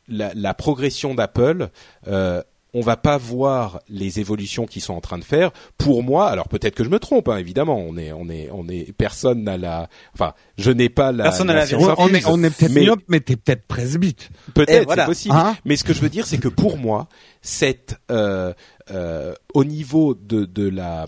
la, 0.09 0.33
la 0.35 0.55
progression 0.55 1.15
d'Apple, 1.15 1.69
euh, 2.07 2.43
on 2.75 2.81
va 2.83 2.97
pas 2.99 3.17
voir 3.17 3.81
les 3.89 4.21
évolutions 4.21 4.67
qu'ils 4.67 4.83
sont 4.83 4.93
en 4.93 5.01
train 5.01 5.19
de 5.19 5.25
faire. 5.25 5.51
Pour 5.79 6.03
moi, 6.03 6.29
alors 6.29 6.49
peut-être 6.49 6.75
que 6.75 6.85
je 6.85 6.91
me 6.91 6.99
trompe, 6.99 7.29
hein, 7.29 7.39
évidemment, 7.39 7.79
on 7.79 7.97
est, 7.97 8.13
on 8.13 8.29
est, 8.29 8.51
on 8.53 8.69
est, 8.69 8.93
personne 8.93 9.43
n'a 9.43 9.57
la, 9.57 9.89
enfin, 10.15 10.35
je 10.59 10.71
n'ai 10.71 10.91
pas 10.91 11.11
la. 11.11 11.25
Personne 11.25 11.47
n'a 11.47 11.55
la 11.55 11.67
science 11.67 11.83
Ouais, 11.83 11.95
on 11.97 12.09
est, 12.15 12.27
on 12.27 12.43
est 12.45 12.51
peut-être 12.51 12.73
mais- 12.73 12.83
myope, 12.83 13.01
mais 13.09 13.21
t'es 13.21 13.37
peut-être 13.37 13.67
presbyte. 13.67 14.29
Peut-être, 14.55 14.85
voilà. 14.85 15.05
c'est 15.05 15.09
possible. 15.09 15.35
Hein 15.35 15.57
Mais 15.65 15.77
ce 15.77 15.85
que 15.85 15.95
je 15.95 16.01
veux 16.01 16.11
dire, 16.11 16.27
c'est 16.27 16.39
que 16.39 16.49
pour 16.49 16.77
moi, 16.77 17.09
cette 17.41 17.97
euh, 18.11 18.53
euh, 18.91 19.35
au 19.55 19.65
niveau 19.65 20.15
de, 20.15 20.45
de 20.45 20.69
la, 20.69 21.07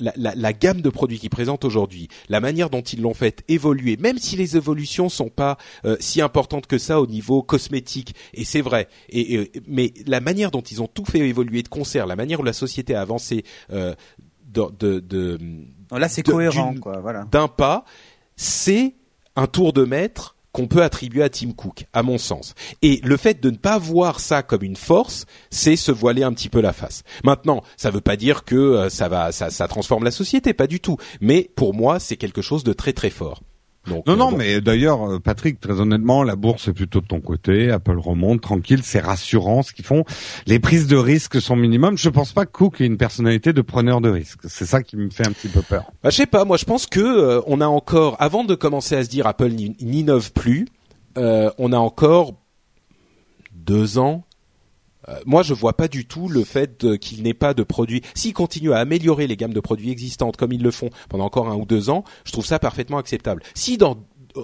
la, 0.00 0.12
la, 0.16 0.34
la 0.34 0.52
gamme 0.52 0.80
de 0.82 0.90
produits 0.90 1.18
qu'ils 1.18 1.30
présentent 1.30 1.64
aujourd'hui, 1.64 2.08
la 2.28 2.40
manière 2.40 2.70
dont 2.70 2.82
ils 2.82 3.00
l'ont 3.00 3.14
fait 3.14 3.42
évoluer, 3.48 3.96
même 3.96 4.18
si 4.18 4.36
les 4.36 4.56
évolutions 4.56 5.08
sont 5.08 5.28
pas 5.28 5.56
euh, 5.84 5.96
si 6.00 6.20
importantes 6.20 6.66
que 6.66 6.78
ça 6.78 7.00
au 7.00 7.06
niveau 7.06 7.42
cosmétique, 7.42 8.14
et 8.34 8.44
c'est 8.44 8.60
vrai, 8.60 8.88
et, 9.08 9.34
et- 9.34 9.52
mais 9.66 9.92
la 10.06 10.20
manière 10.20 10.50
dont 10.50 10.60
ils 10.60 10.82
ont 10.82 10.86
tout 10.88 11.04
fait 11.04 11.20
évoluer 11.20 11.62
de 11.62 11.68
concert, 11.68 12.06
la 12.06 12.16
manière 12.16 12.40
où 12.40 12.44
la 12.44 12.52
société 12.52 12.94
a 12.94 13.00
avancé 13.00 13.44
euh, 13.72 13.94
de, 14.46 14.64
de, 14.78 15.00
de, 15.00 15.38
Là, 15.90 16.08
c'est 16.08 16.22
cohérent, 16.22 16.72
d'une- 16.72 16.80
quoi. 16.80 17.00
Voilà. 17.00 17.24
d'un 17.30 17.48
pas, 17.48 17.84
c'est 18.36 18.94
un 19.36 19.46
tour 19.46 19.72
de 19.72 19.84
maître 19.84 20.35
qu'on 20.56 20.68
peut 20.68 20.82
attribuer 20.82 21.22
à 21.22 21.28
Tim 21.28 21.52
Cook, 21.52 21.84
à 21.92 22.02
mon 22.02 22.16
sens. 22.16 22.54
Et 22.80 23.02
le 23.04 23.18
fait 23.18 23.42
de 23.42 23.50
ne 23.50 23.58
pas 23.58 23.76
voir 23.76 24.20
ça 24.20 24.42
comme 24.42 24.62
une 24.62 24.74
force, 24.74 25.26
c'est 25.50 25.76
se 25.76 25.92
voiler 25.92 26.22
un 26.22 26.32
petit 26.32 26.48
peu 26.48 26.62
la 26.62 26.72
face. 26.72 27.02
Maintenant, 27.24 27.62
ça 27.76 27.90
ne 27.90 27.94
veut 27.94 28.00
pas 28.00 28.16
dire 28.16 28.42
que 28.42 28.54
euh, 28.54 28.88
ça 28.88 29.10
va, 29.10 29.32
ça, 29.32 29.50
ça 29.50 29.68
transforme 29.68 30.04
la 30.04 30.10
société, 30.10 30.54
pas 30.54 30.66
du 30.66 30.80
tout. 30.80 30.96
Mais 31.20 31.50
pour 31.56 31.74
moi, 31.74 32.00
c'est 32.00 32.16
quelque 32.16 32.40
chose 32.40 32.64
de 32.64 32.72
très 32.72 32.94
très 32.94 33.10
fort. 33.10 33.42
Non, 33.86 34.16
non, 34.16 34.30
mais 34.32 34.60
d'ailleurs, 34.60 35.20
Patrick, 35.22 35.60
très 35.60 35.80
honnêtement, 35.80 36.22
la 36.22 36.36
bourse 36.36 36.68
est 36.68 36.72
plutôt 36.72 37.00
de 37.00 37.06
ton 37.06 37.20
côté. 37.20 37.70
Apple 37.70 37.98
remonte, 37.98 38.40
tranquille, 38.40 38.80
c'est 38.82 39.00
rassurant 39.00 39.62
ce 39.62 39.72
qu'ils 39.72 39.84
font. 39.84 40.04
Les 40.46 40.58
prises 40.58 40.86
de 40.86 40.96
risques 40.96 41.40
sont 41.40 41.56
minimum. 41.56 41.96
Je 41.96 42.08
pense 42.08 42.32
pas 42.32 42.46
que 42.46 42.52
Cook 42.52 42.80
ait 42.80 42.86
une 42.86 42.96
personnalité 42.96 43.52
de 43.52 43.62
preneur 43.62 44.00
de 44.00 44.10
risques. 44.10 44.40
C'est 44.44 44.66
ça 44.66 44.82
qui 44.82 44.96
me 44.96 45.10
fait 45.10 45.26
un 45.26 45.32
petit 45.32 45.48
peu 45.48 45.62
peur. 45.62 45.90
Bah, 46.02 46.10
je 46.10 46.16
sais 46.16 46.26
pas. 46.26 46.44
Moi, 46.44 46.56
je 46.56 46.64
pense 46.64 46.86
que 46.86 47.42
on 47.46 47.60
a 47.60 47.66
encore, 47.66 48.16
avant 48.20 48.44
de 48.44 48.54
commencer 48.54 48.96
à 48.96 49.04
se 49.04 49.08
dire 49.08 49.26
Apple 49.26 49.50
n'innove 49.80 50.32
plus, 50.32 50.66
euh, 51.18 51.50
on 51.58 51.72
a 51.72 51.78
encore 51.78 52.34
deux 53.52 53.98
ans. 53.98 54.25
Euh, 55.08 55.14
moi, 55.24 55.42
je 55.42 55.54
vois 55.54 55.76
pas 55.76 55.88
du 55.88 56.06
tout 56.06 56.28
le 56.28 56.44
fait 56.44 56.98
qu'il 56.98 57.22
n'ait 57.22 57.34
pas 57.34 57.54
de 57.54 57.62
produits. 57.62 58.02
S'ils 58.14 58.32
continuent 58.32 58.72
à 58.72 58.78
améliorer 58.78 59.26
les 59.26 59.36
gammes 59.36 59.52
de 59.54 59.60
produits 59.60 59.90
existantes 59.90 60.36
comme 60.36 60.52
ils 60.52 60.62
le 60.62 60.70
font 60.70 60.90
pendant 61.08 61.24
encore 61.24 61.48
un 61.48 61.56
ou 61.56 61.64
deux 61.64 61.90
ans, 61.90 62.04
je 62.24 62.32
trouve 62.32 62.46
ça 62.46 62.58
parfaitement 62.58 62.98
acceptable. 62.98 63.42
Si 63.54 63.76
dans 63.76 63.96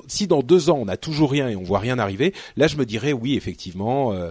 si 0.06 0.26
dans 0.26 0.43
deux 0.43 0.70
ans 0.70 0.78
on 0.80 0.86
n'a 0.86 0.97
toujours 0.97 1.30
rien 1.30 1.51
et 1.51 1.56
on 1.56 1.62
voit 1.62 1.78
rien 1.78 1.98
arriver, 1.98 2.32
là 2.56 2.66
je 2.66 2.78
me 2.78 2.86
dirais 2.86 3.12
oui 3.12 3.36
effectivement 3.36 4.12
euh, 4.14 4.30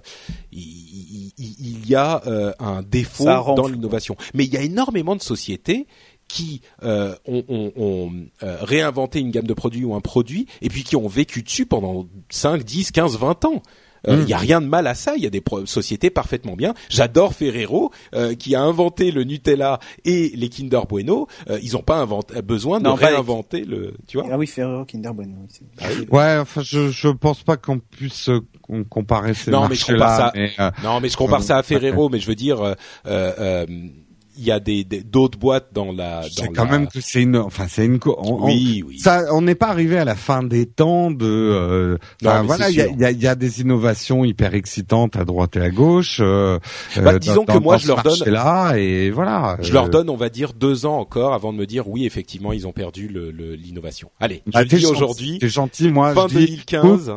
il, 0.52 1.32
il, 1.38 1.88
y 1.88 1.94
a 1.94 2.24
euh, 2.26 2.52
un 2.58 2.82
défaut 2.82 3.26
dans 3.26 3.68
l'innovation. 3.68 4.16
Mais 4.34 4.46
il 4.46 4.52
y 4.52 4.58
a 4.58 4.62
énormément 4.62 5.16
de 5.16 5.22
sociétés 5.22 5.86
qui 6.32 6.62
euh, 6.84 7.14
ont, 7.26 7.44
ont, 7.50 7.72
ont 7.76 8.12
euh, 8.44 8.58
réinventé 8.62 9.20
une 9.20 9.32
gamme 9.32 9.48
de 9.48 9.54
produits 9.54 9.84
ou 9.84 9.96
un 9.96 10.02
produit 10.02 10.48
et 10.62 10.70
puis 10.70 10.84
qui 10.84 10.96
ont 10.96 11.08
vécu 11.08 11.44
dessus 11.44 11.66
pendant 11.66 12.08
5, 12.30 12.64
10, 12.64 12.92
15, 12.92 13.18
20 13.18 13.46
ans. 13.46 13.62
Il 14.08 14.14
euh, 14.14 14.24
n'y 14.24 14.32
hmm. 14.32 14.36
a 14.36 14.38
rien 14.38 14.62
de 14.62 14.68
mal 14.68 14.88
à 14.88 14.96
ça. 14.96 15.14
Il 15.16 15.24
y 15.24 15.28
a 15.28 15.30
des 15.30 15.44
sociétés 15.66 16.10
parfaitement 16.10 16.56
bien. 16.56 16.74
J'adore 16.90 17.34
Ferrero 17.34 17.92
euh, 18.16 18.34
qui 18.34 18.56
a 18.56 18.62
inventé 18.62 19.12
le 19.12 19.24
Nutella 19.24 19.80
et 20.06 20.32
les 20.36 20.50
Kinder 20.50 20.82
Bueno. 20.88 21.28
Euh, 21.50 21.60
ils 21.62 21.74
n'ont 21.74 21.84
pas 21.84 21.98
inventé, 21.98 22.42
besoin 22.42 22.80
de 22.80 22.90
réinventer 22.90 23.64
le. 23.64 23.94
Tu 24.08 24.18
vois 24.18 24.28
Ah 24.32 24.38
oui, 24.38 24.48
Ferrero, 24.48 24.86
Kinder 24.86 25.14
Bueno. 25.14 25.36
Ah 25.80 25.88
ouais, 26.10 26.38
enfin, 26.40 26.62
je 26.64 26.90
je 26.90 27.08
pense 27.10 27.44
pas 27.44 27.58
qu'on 27.58 27.80
puisse 27.80 28.30
comparer 28.90 29.34
ces 29.34 29.52
non, 29.52 29.68
mais 29.68 29.76
je 29.76 29.86
compare 29.86 30.18
ça, 30.18 30.34
non, 30.84 31.00
mais 31.00 31.10
je 31.10 31.18
compare 31.18 31.44
ça 31.44 31.58
à 31.58 31.64
Ferrero. 31.64 32.10
Mais 32.10 32.20
je 32.20 32.28
veux 32.28 32.36
dire 32.36 32.76
il 34.38 34.44
y 34.44 34.52
a 34.52 34.60
des 34.60 34.84
d'autres 34.84 35.38
boîtes 35.38 35.70
dans 35.74 35.92
la. 35.92 36.24
C'est 36.32 36.50
quand 36.50 36.66
même 36.66 36.88
que 36.88 37.02
c'est 37.02 37.22
une, 37.22 37.38
enfin 37.38 37.66
c'est 37.68 37.86
une. 37.86 38.00
oui, 38.40 38.84
oui. 38.88 39.00
Ça, 39.00 39.26
on 39.32 39.42
n'est 39.42 39.56
pas 39.56 39.68
arrivé 39.68 39.98
à 39.98 40.06
la 40.06 40.16
fin 40.16 40.44
des 40.44 40.66
temps 40.66 41.12
de. 41.12 41.26
Euh, 41.26 41.98
voilà, 42.22 42.70
il 42.70 42.76
y 42.76 42.82
a, 42.82 42.88
y, 42.88 43.06
a, 43.06 43.12
y 43.12 43.28
a, 43.28 43.36
des 43.36 43.62
innovations 43.62 44.24
hyper 44.24 44.54
excitantes 44.54 45.16
à 45.16 45.26
droite 45.26 45.56
et 45.58 45.62
à 45.62 45.70
gauche. 45.70 46.20
Euh, 46.22 46.60
bah, 46.96 47.14
euh, 47.14 47.20
disons 47.20 47.46
que 47.46 47.58
moi 47.58 47.78
je 47.78 47.88
leur 47.88 48.04
donne. 48.04 48.20
Là 48.26 48.76
et 48.76 49.10
voilà. 49.10 49.58
Je 49.62 49.74
leur 49.74 49.90
donne, 49.90 50.10
on 50.10 50.16
va 50.16 50.30
dire 50.30 50.54
deux 50.54 50.86
ans 50.86 50.98
encore 50.98 51.34
avant 51.34 51.54
de 51.54 51.58
me 51.58 51.66
dire 51.66 51.88
oui 51.88 52.06
effectivement 52.06 52.54
ils 52.54 52.68
ont 52.68 52.74
perdu 52.74 53.08
l'innovation. 53.08 54.10
Le, 54.20 54.26
Allez, 54.26 54.44
bah, 54.48 54.64
je 54.64 54.76
dis 54.76 54.86
aujourd'hui. 54.86 55.38
C'est 55.42 55.50
gentil, 55.50 55.90
moi. 55.90 56.14
Fin 56.14 56.28
je 56.28 56.36
2015. 56.36 57.12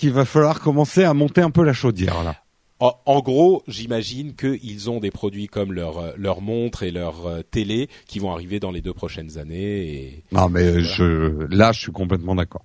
Dis, 0.00 0.08
va 0.08 0.24
falloir 0.24 0.60
commencer 0.60 1.04
à 1.04 1.12
monter 1.14 1.40
un 1.40 1.50
peu 1.50 1.64
la 1.64 1.72
chaudière 1.72 2.22
là. 2.22 2.36
En, 2.80 3.20
gros, 3.20 3.62
j'imagine 3.66 4.34
qu'ils 4.34 4.90
ont 4.90 5.00
des 5.00 5.10
produits 5.10 5.46
comme 5.46 5.72
leur 5.72 5.98
euh, 5.98 6.10
leur 6.18 6.42
montre 6.42 6.82
et 6.82 6.90
leur 6.90 7.26
euh, 7.26 7.42
télé 7.42 7.88
qui 8.06 8.18
vont 8.18 8.30
arriver 8.32 8.60
dans 8.60 8.72
les 8.72 8.82
deux 8.82 8.92
prochaines 8.92 9.38
années. 9.38 9.86
Et, 9.86 10.24
non, 10.32 10.48
mais 10.50 10.80
je 10.80 11.46
là, 11.54 11.72
je 11.72 11.80
suis 11.80 11.92
complètement 11.92 12.34
d'accord. 12.34 12.64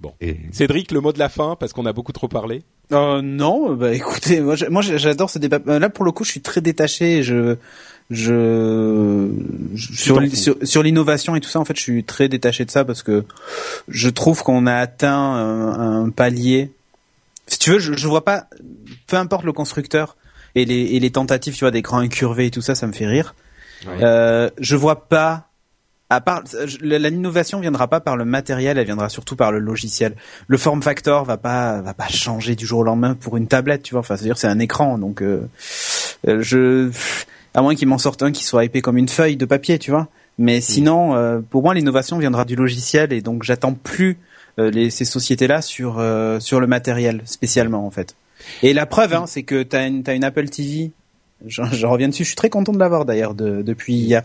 Bon. 0.00 0.12
Cédric, 0.52 0.92
le 0.92 1.00
mot 1.00 1.12
de 1.12 1.18
la 1.18 1.28
fin, 1.28 1.56
parce 1.58 1.72
qu'on 1.72 1.86
a 1.86 1.92
beaucoup 1.92 2.12
trop 2.12 2.28
parlé. 2.28 2.62
Euh, 2.92 3.20
non, 3.20 3.74
bah 3.74 3.92
écoutez, 3.94 4.40
moi, 4.40 4.54
j'adore 4.54 5.30
ce 5.30 5.38
débat. 5.38 5.58
Là, 5.66 5.88
pour 5.90 6.04
le 6.04 6.12
coup, 6.12 6.22
je 6.22 6.30
suis 6.30 6.40
très 6.40 6.60
détaché. 6.60 7.24
Je, 7.24 7.56
je, 8.10 9.28
sur, 9.74 10.20
sur, 10.62 10.82
l'innovation 10.82 11.34
et 11.34 11.40
tout 11.40 11.48
ça, 11.48 11.58
en 11.58 11.64
fait, 11.64 11.76
je 11.76 11.82
suis 11.82 12.04
très 12.04 12.28
détaché 12.28 12.64
de 12.64 12.70
ça 12.70 12.84
parce 12.84 13.02
que 13.02 13.24
je 13.88 14.08
trouve 14.08 14.44
qu'on 14.44 14.66
a 14.66 14.74
atteint 14.74 15.18
un, 15.18 16.04
un 16.04 16.10
palier 16.10 16.70
si 17.48 17.58
tu 17.58 17.70
veux, 17.70 17.78
je, 17.78 17.94
je 17.94 18.08
vois 18.08 18.24
pas, 18.24 18.46
peu 19.06 19.16
importe 19.16 19.44
le 19.44 19.52
constructeur 19.52 20.16
et 20.54 20.64
les, 20.64 20.82
et 20.94 21.00
les 21.00 21.10
tentatives, 21.10 21.54
tu 21.54 21.60
vois, 21.60 21.70
d'écran 21.70 21.98
incurvé 21.98 22.46
et 22.46 22.50
tout 22.50 22.62
ça, 22.62 22.74
ça 22.74 22.86
me 22.86 22.92
fait 22.92 23.06
rire. 23.06 23.34
Euh, 23.86 24.50
je 24.58 24.76
vois 24.76 25.08
pas, 25.08 25.48
à 26.10 26.20
part, 26.20 26.42
l'innovation 26.80 27.60
viendra 27.60 27.88
pas 27.88 28.00
par 28.00 28.16
le 28.16 28.24
matériel, 28.24 28.78
elle 28.78 28.86
viendra 28.86 29.08
surtout 29.08 29.36
par 29.36 29.52
le 29.52 29.58
logiciel. 29.60 30.14
Le 30.46 30.58
form 30.58 30.82
factor 30.82 31.24
va 31.24 31.36
pas, 31.36 31.80
va 31.80 31.94
pas 31.94 32.08
changer 32.08 32.56
du 32.56 32.66
jour 32.66 32.80
au 32.80 32.84
lendemain 32.84 33.14
pour 33.14 33.36
une 33.36 33.46
tablette, 33.46 33.82
tu 33.82 33.94
vois. 33.94 34.00
Enfin, 34.00 34.16
c'est-à-dire 34.16 34.38
c'est 34.38 34.48
un 34.48 34.58
écran, 34.58 34.98
donc 34.98 35.22
euh, 35.22 35.48
euh, 36.26 36.42
je, 36.42 36.90
à 37.54 37.62
moins 37.62 37.74
qu'ils 37.74 37.88
m'en 37.88 37.98
sortent 37.98 38.22
un 38.22 38.32
qui 38.32 38.44
soit 38.44 38.64
épais 38.64 38.80
comme 38.80 38.98
une 38.98 39.08
feuille 39.08 39.36
de 39.36 39.44
papier, 39.44 39.78
tu 39.78 39.90
vois. 39.90 40.08
Mais 40.38 40.60
sinon, 40.60 41.16
euh, 41.16 41.40
pour 41.40 41.62
moi, 41.62 41.74
l'innovation 41.74 42.18
viendra 42.18 42.44
du 42.44 42.54
logiciel 42.56 43.12
et 43.12 43.20
donc 43.20 43.42
j'attends 43.42 43.74
plus 43.74 44.18
les, 44.58 44.90
ces 44.90 45.04
sociétés-là 45.04 45.62
sur 45.62 45.98
euh, 45.98 46.40
sur 46.40 46.60
le 46.60 46.66
matériel 46.66 47.22
spécialement 47.24 47.86
en 47.86 47.90
fait. 47.90 48.16
Et 48.62 48.72
la 48.72 48.86
preuve, 48.86 49.14
hein, 49.14 49.24
c'est 49.26 49.42
que 49.42 49.62
t'as 49.62 49.86
une 49.86 50.02
as 50.06 50.14
une 50.14 50.24
Apple 50.24 50.48
TV. 50.48 50.92
Je, 51.46 51.62
je, 51.72 51.86
reviens 51.86 52.08
dessus. 52.08 52.24
Je 52.24 52.28
suis 52.28 52.36
très 52.36 52.50
content 52.50 52.72
de 52.72 52.78
l'avoir 52.78 53.04
d'ailleurs 53.04 53.34
de, 53.34 53.62
depuis 53.62 53.94
hier. 53.94 54.24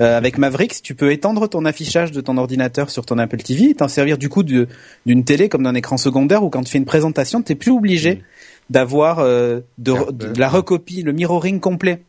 Euh, 0.00 0.16
avec 0.16 0.38
Mavericks, 0.38 0.82
tu 0.82 0.94
peux 0.94 1.10
étendre 1.10 1.48
ton 1.48 1.64
affichage 1.64 2.12
de 2.12 2.20
ton 2.20 2.36
ordinateur 2.36 2.90
sur 2.90 3.04
ton 3.04 3.18
Apple 3.18 3.38
TV 3.38 3.70
et 3.70 3.74
t'en 3.74 3.88
servir 3.88 4.18
du 4.18 4.28
coup 4.28 4.44
d'une 4.44 5.24
télé 5.24 5.48
comme 5.48 5.64
d'un 5.64 5.74
écran 5.74 5.96
secondaire 5.96 6.44
ou 6.44 6.50
quand 6.50 6.62
tu 6.62 6.70
fais 6.70 6.78
une 6.78 6.84
présentation, 6.84 7.42
t'es 7.42 7.56
plus 7.56 7.72
obligé 7.72 8.22
d'avoir 8.70 9.18
euh, 9.18 9.60
de, 9.78 10.12
de, 10.12 10.38
la 10.38 10.48
recopie, 10.48 11.02
le 11.02 11.12
mirroring 11.12 11.58
complet. 11.58 12.02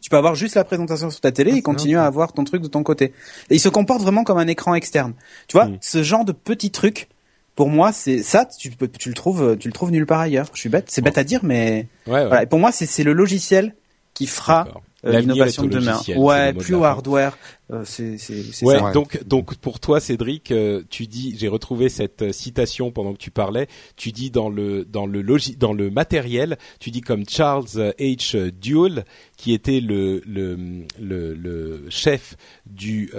Tu 0.00 0.10
peux 0.10 0.16
avoir 0.16 0.34
juste 0.34 0.54
la 0.54 0.64
présentation 0.64 1.10
sur 1.10 1.20
ta 1.20 1.32
télé 1.32 1.52
ah, 1.54 1.56
et 1.58 1.62
continuer 1.62 1.98
à 1.98 2.06
avoir 2.06 2.32
ton 2.32 2.44
truc 2.44 2.62
de 2.62 2.68
ton 2.68 2.82
côté. 2.82 3.12
Et 3.50 3.56
il 3.56 3.60
se 3.60 3.68
comporte 3.68 4.02
vraiment 4.02 4.24
comme 4.24 4.38
un 4.38 4.46
écran 4.46 4.74
externe. 4.74 5.14
Tu 5.48 5.56
vois, 5.56 5.68
ce 5.80 6.02
genre 6.02 6.24
de 6.24 6.32
petits 6.32 6.70
trucs, 6.70 7.08
pour 7.54 7.68
moi, 7.68 7.92
c'est 7.92 8.22
ça. 8.22 8.46
Tu, 8.46 8.70
tu 8.98 9.08
le 9.08 9.14
trouves, 9.14 9.56
tu 9.58 9.68
le 9.68 9.72
trouves 9.72 9.90
nulle 9.90 10.06
part 10.06 10.20
ailleurs. 10.20 10.46
Je 10.54 10.60
suis 10.60 10.68
bête, 10.68 10.86
c'est 10.88 11.02
bête 11.02 11.18
à 11.18 11.24
dire, 11.24 11.40
mais 11.42 11.88
Voilà. 12.06 12.42
Et 12.42 12.46
pour 12.46 12.58
moi, 12.58 12.72
c'est 12.72 13.04
le 13.04 13.12
logiciel 13.12 13.74
qui 14.14 14.26
fera 14.26 14.68
euh, 15.06 15.18
l'innovation 15.18 15.62
de 15.64 15.68
demain. 15.68 15.98
Ouais, 16.16 16.52
plus 16.52 16.82
hardware. 16.82 17.38
Euh, 17.72 17.84
c'est 17.84 18.16
ouais, 18.64 18.78
ça. 18.78 18.92
Donc 18.92 19.22
donc 19.24 19.56
pour 19.56 19.80
toi, 19.80 20.00
Cédric, 20.00 20.50
euh, 20.50 20.82
tu 20.90 21.06
dis, 21.06 21.36
j'ai 21.38 21.48
retrouvé 21.48 21.88
cette 21.88 22.32
citation 22.32 22.90
pendant 22.90 23.12
que 23.12 23.18
tu 23.18 23.30
parlais. 23.30 23.68
Tu 23.96 24.12
dis 24.12 24.30
dans 24.30 24.48
le 24.48 24.84
dans 24.84 25.06
le 25.06 25.22
logi 25.22 25.56
dans 25.56 25.72
le 25.72 25.90
matériel, 25.90 26.58
tu 26.80 26.90
dis 26.90 27.00
comme 27.00 27.28
Charles 27.28 27.66
H. 27.98 28.50
Duell, 28.50 29.04
qui 29.36 29.52
était 29.52 29.80
le 29.80 30.22
le 30.26 30.84
le, 30.98 31.34
le 31.34 31.84
chef 31.90 32.36
du 32.66 33.12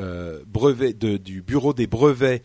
brevet 0.48 0.94
de, 0.94 1.18
du 1.18 1.42
bureau 1.42 1.74
des 1.74 1.88
brevets 1.88 2.44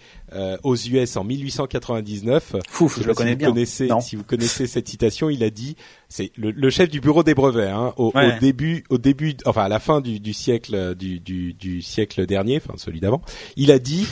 aux 0.63 0.77
US 0.77 1.17
en 1.17 1.25
1899. 1.25 2.57
Fouf, 2.69 3.01
je, 3.01 3.07
le 3.07 3.15
connais 3.15 3.37
bien. 3.37 3.49
Connaissez, 3.49 3.89
si 4.01 4.17
vous 4.17 4.25
connaissez 4.25 4.67
cette 4.67 4.89
citation, 4.89 5.31
il 5.31 5.43
a 5.43 5.51
dit, 5.51 5.77
c'est 6.09 6.31
le, 6.37 6.51
le, 6.51 6.71
chef 6.71 6.89
du 6.89 7.01
bureau 7.01 7.23
des 7.23 7.35
brevets 7.35 7.71
hein, 7.71 7.93
au, 7.97 8.13
au 8.15 8.39
début 8.41 8.85
au 8.91 8.99
début 8.99 9.35
enfin 9.45 9.65
à 9.65 9.69
la 9.69 9.81
fin 9.81 10.01
du, 10.01 10.21
du 10.21 10.33
siècle 10.33 10.95
du, 10.95 11.21
du, 11.21 11.53
du, 11.53 11.83
siècle 11.83 11.96
dernier, 12.05 12.61
enfin 12.63 12.75
celui 12.77 13.01
d'avant, 13.01 13.23
il 13.57 13.71
a 13.71 13.79
dit 13.79 14.07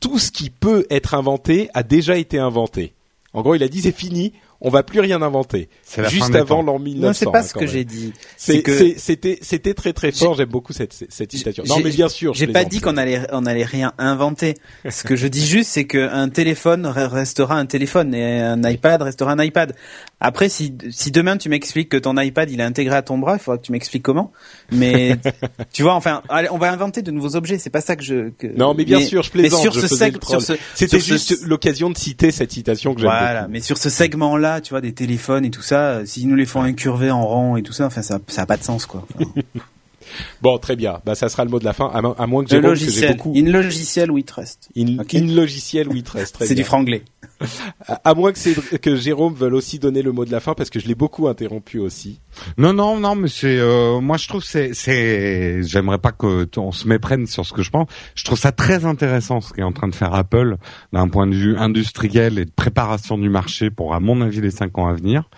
tout 0.00 0.18
ce 0.18 0.30
qui 0.30 0.50
peut 0.50 0.86
être 0.90 1.14
inventé 1.14 1.68
a 1.74 1.82
déjà 1.82 2.16
été 2.16 2.38
inventé. 2.38 2.94
En 3.32 3.42
gros, 3.42 3.54
il 3.54 3.62
a 3.62 3.68
dit 3.68 3.82
c'est 3.82 3.92
fini, 3.92 4.32
on 4.60 4.70
va 4.70 4.82
plus 4.82 5.00
rien 5.00 5.22
inventer. 5.22 5.68
Juste 6.08 6.34
avant 6.34 6.62
l'an 6.62 6.78
1900. 6.78 7.06
Non, 7.06 7.12
c'est 7.12 7.30
pas 7.30 7.42
ce 7.42 7.54
que 7.54 7.66
j'ai 7.66 7.84
dit. 7.84 8.12
C'était 8.36 9.38
c'était 9.40 9.74
très 9.74 9.92
très 9.92 10.12
fort. 10.12 10.34
J'aime 10.34 10.48
beaucoup 10.48 10.72
cette 10.72 10.92
cette 11.08 11.32
citation. 11.32 11.64
Non, 11.66 11.76
mais 11.82 11.90
bien 11.90 12.08
sûr. 12.08 12.34
J'ai 12.34 12.48
pas 12.48 12.64
dit 12.64 12.80
qu'on 12.80 12.96
allait 12.96 13.22
on 13.32 13.46
allait 13.46 13.64
rien 13.64 13.92
inventer. 13.98 14.54
ce 14.88 15.04
que 15.04 15.16
je 15.16 15.28
dis 15.28 15.46
juste, 15.46 15.70
c'est 15.70 15.86
qu'un 15.86 16.28
téléphone 16.28 16.86
restera 16.86 17.56
un 17.56 17.66
téléphone 17.66 18.14
et 18.14 18.40
un 18.40 18.62
iPad 18.68 19.02
restera 19.02 19.32
un 19.32 19.42
iPad. 19.42 19.74
Après, 20.20 20.48
si 20.48 20.74
si 20.90 21.12
demain 21.12 21.36
tu 21.36 21.48
m'expliques 21.48 21.88
que 21.88 21.96
ton 21.96 22.18
iPad 22.18 22.50
il 22.50 22.60
est 22.60 22.64
intégré 22.64 22.96
à 22.96 23.02
ton 23.02 23.18
bras, 23.18 23.34
il 23.34 23.38
faudra 23.38 23.58
que 23.58 23.64
tu 23.64 23.72
m'expliques 23.72 24.02
comment. 24.02 24.32
Mais 24.72 25.16
tu 25.72 25.82
vois, 25.82 25.94
enfin, 25.94 26.22
allez, 26.28 26.48
on 26.50 26.58
va 26.58 26.72
inventer 26.72 27.02
de 27.02 27.12
nouveaux 27.12 27.36
objets. 27.36 27.58
C'est 27.58 27.70
pas 27.70 27.80
ça 27.80 27.94
que 27.94 28.02
je. 28.02 28.30
Que... 28.30 28.48
Non, 28.56 28.74
mais 28.74 28.84
bien 28.84 29.00
sûr, 29.00 29.22
je 29.22 29.30
plaisante. 29.30 29.64
Mais 29.64 29.70
sur, 29.70 29.74
ce, 29.74 29.86
ce, 29.86 30.54
c'était 30.74 31.00
juste 31.00 31.46
l'occasion 31.46 31.90
de 31.90 31.96
citer 31.96 32.32
cette 32.32 32.50
citation 32.50 32.94
que 32.94 33.00
j'aime 33.00 33.10
Voilà, 33.10 33.46
mais 33.48 33.60
sur 33.60 33.78
ce 33.78 33.88
tu 34.62 34.70
vois, 34.70 34.80
des 34.80 34.92
téléphones 34.92 35.44
et 35.44 35.50
tout 35.50 35.62
ça, 35.62 35.90
euh, 35.90 36.06
s'ils 36.06 36.28
nous 36.28 36.36
les 36.36 36.46
font 36.46 36.62
incurver 36.62 37.10
en 37.10 37.26
rang 37.26 37.56
et 37.56 37.62
tout 37.62 37.72
ça, 37.72 37.86
enfin, 37.86 38.02
ça, 38.02 38.18
ça 38.26 38.42
a 38.42 38.46
pas 38.46 38.56
de 38.56 38.64
sens, 38.64 38.86
quoi. 38.86 39.06
bon, 40.42 40.58
très 40.58 40.76
bien. 40.76 41.00
Bah, 41.04 41.14
ça 41.14 41.28
sera 41.28 41.44
le 41.44 41.50
mot 41.50 41.58
de 41.58 41.64
la 41.64 41.72
fin, 41.72 41.86
à, 41.86 42.26
moins 42.26 42.44
que 42.44 42.50
j'ai 42.50 42.60
beaucoup. 43.08 43.32
In 43.36 43.50
logiciel 43.50 44.10
we 44.10 44.24
trust. 44.24 44.68
In, 44.76 44.98
okay. 44.98 45.18
in 45.18 45.34
logiciel 45.34 45.88
we 45.88 46.02
trust. 46.02 46.36
C'est 46.40 46.54
du 46.54 46.64
franglais. 46.64 47.02
à, 48.04 48.14
moins 48.14 48.32
que, 48.32 48.76
que 48.76 48.96
Jérôme 48.96 49.34
veuille 49.34 49.52
aussi 49.52 49.78
donner 49.78 50.02
le 50.02 50.12
mot 50.12 50.24
de 50.24 50.32
la 50.32 50.40
fin, 50.40 50.54
parce 50.54 50.70
que 50.70 50.80
je 50.80 50.88
l'ai 50.88 50.94
beaucoup 50.94 51.28
interrompu 51.28 51.78
aussi. 51.78 52.20
Non, 52.56 52.72
non, 52.72 52.98
non, 52.98 53.14
mais 53.14 53.28
c'est 53.28 53.58
euh, 53.58 54.00
moi 54.00 54.16
je 54.16 54.28
trouve 54.28 54.42
c'est 54.42 54.74
c'est 54.74 55.62
j'aimerais 55.62 55.98
pas 55.98 56.12
que 56.12 56.48
on 56.56 56.72
se 56.72 56.88
méprenne 56.88 57.26
sur 57.26 57.44
ce 57.46 57.52
que 57.52 57.62
je 57.62 57.70
pense. 57.70 57.88
Je 58.14 58.24
trouve 58.24 58.38
ça 58.38 58.52
très 58.52 58.84
intéressant 58.84 59.40
ce 59.40 59.52
qu'est 59.52 59.62
en 59.62 59.72
train 59.72 59.88
de 59.88 59.94
faire 59.94 60.14
Apple 60.14 60.56
d'un 60.92 61.08
point 61.08 61.26
de 61.26 61.34
vue 61.34 61.56
industriel 61.56 62.38
et 62.38 62.44
de 62.44 62.50
préparation 62.50 63.18
du 63.18 63.28
marché 63.28 63.70
pour 63.70 63.94
à 63.94 64.00
mon 64.00 64.20
avis 64.20 64.40
les 64.40 64.50
cinq 64.50 64.78
ans 64.78 64.88
à 64.88 64.92
venir. 64.94 65.28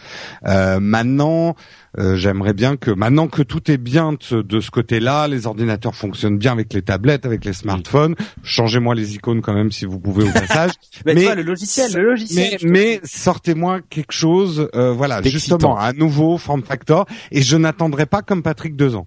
Euh, 0.46 0.80
maintenant, 0.80 1.54
euh, 1.98 2.16
j'aimerais 2.16 2.52
bien 2.52 2.76
que 2.76 2.90
maintenant 2.90 3.26
que 3.26 3.42
tout 3.42 3.70
est 3.70 3.76
bien 3.76 4.12
de 4.12 4.18
ce, 4.20 4.36
de 4.36 4.60
ce 4.60 4.70
côté-là, 4.70 5.26
les 5.26 5.46
ordinateurs 5.46 5.94
fonctionnent 5.94 6.38
bien 6.38 6.52
avec 6.52 6.72
les 6.72 6.82
tablettes, 6.82 7.26
avec 7.26 7.44
les 7.44 7.52
smartphones. 7.52 8.14
Changez-moi 8.44 8.94
les 8.94 9.16
icônes 9.16 9.42
quand 9.42 9.54
même 9.54 9.72
si 9.72 9.86
vous 9.86 9.98
pouvez 9.98 10.24
au 10.28 10.32
passage. 10.32 10.70
Mais, 11.06 11.14
vois, 11.14 11.34
le 11.34 11.42
logiciel, 11.42 11.92
le 11.94 12.10
logiciel. 12.10 12.58
Mais, 12.62 12.70
mais 12.70 13.00
sortez-moi 13.04 13.80
quelque 13.90 14.12
chose, 14.12 14.68
euh, 14.74 14.92
voilà, 14.92 15.20
justement, 15.22 15.78
un 15.78 15.92
nouveau 15.92 16.38
form 16.38 16.62
factor, 16.62 16.89
et 17.30 17.42
je 17.42 17.56
n'attendrai 17.56 18.06
pas 18.06 18.22
comme 18.22 18.42
Patrick 18.42 18.76
deux 18.76 18.96
ans. 18.96 19.06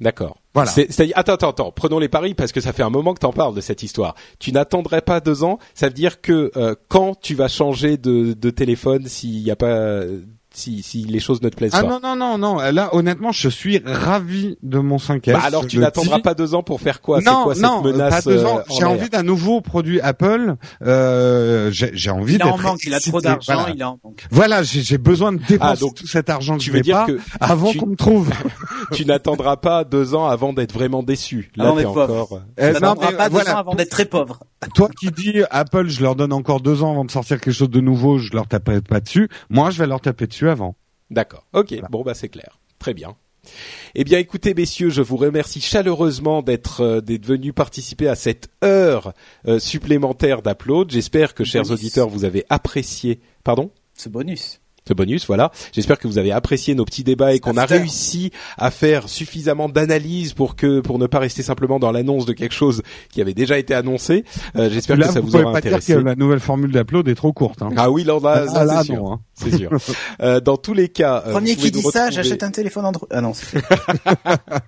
D'accord. 0.00 0.38
Voilà. 0.54 0.70
C'est- 0.70 0.90
c'est-à-dire- 0.90 1.16
attends, 1.18 1.34
attends, 1.34 1.50
attends. 1.50 1.72
Prenons 1.72 1.98
les 1.98 2.08
paris 2.08 2.32
parce 2.34 2.52
que 2.52 2.60
ça 2.60 2.72
fait 2.72 2.82
un 2.82 2.88
moment 2.90 3.12
que 3.12 3.18
t'en 3.18 3.32
parles 3.32 3.54
de 3.54 3.60
cette 3.60 3.82
histoire. 3.82 4.14
Tu 4.38 4.50
n'attendrais 4.50 5.02
pas 5.02 5.20
deux 5.20 5.44
ans. 5.44 5.58
Ça 5.74 5.88
veut 5.88 5.92
dire 5.94 6.20
que 6.22 6.50
euh, 6.56 6.74
quand 6.88 7.20
tu 7.20 7.34
vas 7.34 7.48
changer 7.48 7.98
de, 7.98 8.32
de 8.32 8.50
téléphone, 8.50 9.06
s'il 9.06 9.38
y 9.40 9.50
a 9.50 9.56
pas, 9.56 10.00
si, 10.52 10.82
si 10.82 11.04
les 11.04 11.20
choses 11.20 11.40
ne 11.42 11.48
te 11.48 11.56
plaisent 11.56 11.72
Ah 11.74 11.82
pas. 11.82 11.88
non 11.88 12.00
non 12.02 12.16
non 12.16 12.38
non, 12.38 12.56
là 12.72 12.94
honnêtement, 12.94 13.32
je 13.32 13.48
suis 13.48 13.80
ravi 13.84 14.56
de 14.62 14.78
mon 14.78 14.96
5S. 14.96 15.32
Bah 15.32 15.40
alors 15.44 15.66
tu 15.66 15.78
n'attendras 15.78 16.16
dis- 16.16 16.22
pas 16.22 16.34
deux 16.34 16.54
ans 16.54 16.62
pour 16.62 16.80
faire 16.80 17.00
quoi? 17.00 17.20
Non, 17.20 17.44
quoi 17.44 17.54
cette 17.54 17.62
non, 17.64 17.82
menace 17.82 18.24
pas 18.24 18.30
deux 18.30 18.44
ans. 18.44 18.58
euh, 18.58 18.62
en 18.68 18.74
J'ai 18.78 18.84
envie 18.84 19.08
d'un 19.10 19.22
nouveau 19.22 19.60
produit 19.60 20.00
Apple. 20.00 20.56
Euh, 20.82 21.70
j'ai 21.70 21.90
j'ai 21.94 22.10
envie 22.10 22.34
Il 22.34 22.42
en 22.42 22.46
d'être 22.52 22.62
manque, 22.62 22.80
il 22.84 22.94
a 22.94 23.00
trop 23.00 23.20
d'argent, 23.20 23.52
Voilà, 23.54 23.70
il 23.74 23.84
en 23.84 23.98
manque. 24.02 24.26
Voilà, 24.30 24.62
j'ai 24.62 24.82
j'ai 24.82 24.98
besoin 24.98 25.32
de 25.32 25.38
dépenser 25.38 25.58
Ah, 25.60 25.76
donc, 25.76 25.94
tout 25.94 26.06
cet 26.06 26.28
argent 26.30 26.54
que 26.56 26.62
Tu 26.62 26.70
je 26.70 26.72
veux 26.76 26.80
dire 26.80 26.96
pas 26.98 27.06
que 27.06 27.18
avant 27.40 27.70
tu- 27.72 27.78
qu'on 27.78 27.86
me 27.86 27.96
trouve. 27.96 28.30
tu 28.92 29.04
n'attendras 29.06 29.56
pas 29.56 29.84
deux 29.84 30.14
ans 30.14 30.26
avant 30.26 30.52
d'être 30.52 30.72
vraiment 30.72 31.02
déçu. 31.02 31.50
Là 31.56 31.64
Avant 31.66 31.74
t'es 31.76 31.80
d'être 31.82 31.90
encore. 31.90 32.40
Euh, 32.58 32.72
Ça 32.74 32.80
non, 32.80 32.88
n'attendra 32.88 33.10
mais, 33.12 33.16
pas 33.16 33.28
deux 33.28 33.32
voilà. 33.34 33.54
ans 33.56 33.58
avant 33.60 33.74
d'être 33.74 33.90
très 33.90 34.04
pauvre. 34.04 34.40
Toi 34.74 34.88
qui 34.98 35.10
dis 35.10 35.42
Apple, 35.50 35.88
je 35.88 36.02
leur 36.02 36.16
donne 36.16 36.32
encore 36.32 36.60
deux 36.60 36.82
ans 36.82 36.90
avant 36.90 37.04
de 37.04 37.10
sortir 37.10 37.40
quelque 37.40 37.54
chose 37.54 37.70
de 37.70 37.80
nouveau, 37.80 38.18
je 38.18 38.32
leur 38.32 38.46
taperai 38.46 38.80
pas 38.82 39.00
dessus. 39.00 39.28
Moi, 39.48 39.70
je 39.70 39.78
vais 39.78 39.86
leur 39.86 40.00
taper 40.00 40.26
dessus 40.26 40.39
avant. 40.48 40.76
D'accord. 41.10 41.46
Ok. 41.52 41.74
Bon 41.90 42.02
bah 42.02 42.14
c'est 42.14 42.28
clair. 42.28 42.60
Très 42.78 42.94
bien. 42.94 43.16
Eh 43.94 44.04
bien, 44.04 44.18
écoutez, 44.18 44.54
messieurs, 44.54 44.90
je 44.90 45.02
vous 45.02 45.16
remercie 45.16 45.60
chaleureusement 45.60 46.42
d'être 46.42 46.82
euh, 46.82 47.00
venus 47.22 47.54
participer 47.54 48.08
à 48.08 48.14
cette 48.14 48.50
heure 48.62 49.12
euh, 49.48 49.58
supplémentaire 49.58 50.42
d'upload. 50.42 50.90
J'espère 50.90 51.34
que, 51.34 51.44
chers 51.44 51.62
Bonus. 51.62 51.80
auditeurs, 51.80 52.08
vous 52.08 52.24
avez 52.24 52.44
apprécié. 52.50 53.20
Pardon? 53.42 53.70
Ce 53.94 54.08
bonus. 54.08 54.60
Ce 54.90 54.94
bonus, 54.94 55.24
voilà. 55.26 55.52
J'espère 55.72 55.98
que 56.00 56.08
vous 56.08 56.18
avez 56.18 56.32
apprécié 56.32 56.74
nos 56.74 56.84
petits 56.84 57.04
débats 57.04 57.32
et 57.32 57.38
qu'on 57.38 57.56
a 57.56 57.64
réussi 57.64 58.32
à 58.58 58.72
faire 58.72 59.08
suffisamment 59.08 59.68
d'analyse 59.68 60.32
pour 60.32 60.56
que 60.56 60.80
pour 60.80 60.98
ne 60.98 61.06
pas 61.06 61.20
rester 61.20 61.44
simplement 61.44 61.78
dans 61.78 61.92
l'annonce 61.92 62.26
de 62.26 62.32
quelque 62.32 62.54
chose 62.54 62.82
qui 63.12 63.20
avait 63.20 63.34
déjà 63.34 63.56
été 63.56 63.72
annoncé. 63.72 64.24
Euh, 64.56 64.68
J'espère 64.68 64.98
que 64.98 65.04
ça 65.04 65.20
vous, 65.20 65.26
vous, 65.26 65.32
pouvez 65.32 65.44
aura 65.44 65.52
pas 65.52 65.60
dire 65.60 65.74
intéressé. 65.76 65.94
que 65.94 65.98
la 66.00 66.16
nouvelle 66.16 66.40
formule 66.40 66.72
d'Upload 66.72 67.06
est 67.08 67.14
trop 67.14 67.32
courte. 67.32 67.62
Hein. 67.62 67.70
Ah 67.76 67.88
oui, 67.90 68.02
là, 68.02 68.18
là, 68.20 68.46
Ah, 68.52 68.64
là, 68.64 68.78
c'est 68.80 68.86
sûr. 68.86 68.96
non, 68.96 69.12
hein. 69.12 69.20
C'est 69.34 69.56
sûr. 69.56 69.70
Euh, 70.22 70.40
dans 70.40 70.56
tous 70.58 70.74
les 70.74 70.88
cas, 70.88 71.22
euh, 71.26 71.32
Premier 71.32 71.52
vous 71.52 71.56
pouvez 71.58 71.70
qui 71.70 71.78
dit 71.78 71.82
nous 71.84 71.90
ça, 71.90 72.06
retrouver- 72.08 72.14
j'achète 72.22 72.42
un 72.42 72.50
téléphone 72.50 72.84
Android. 72.84 73.08
Ah 73.10 73.20
non, 73.22 73.32
c'est 73.32 73.56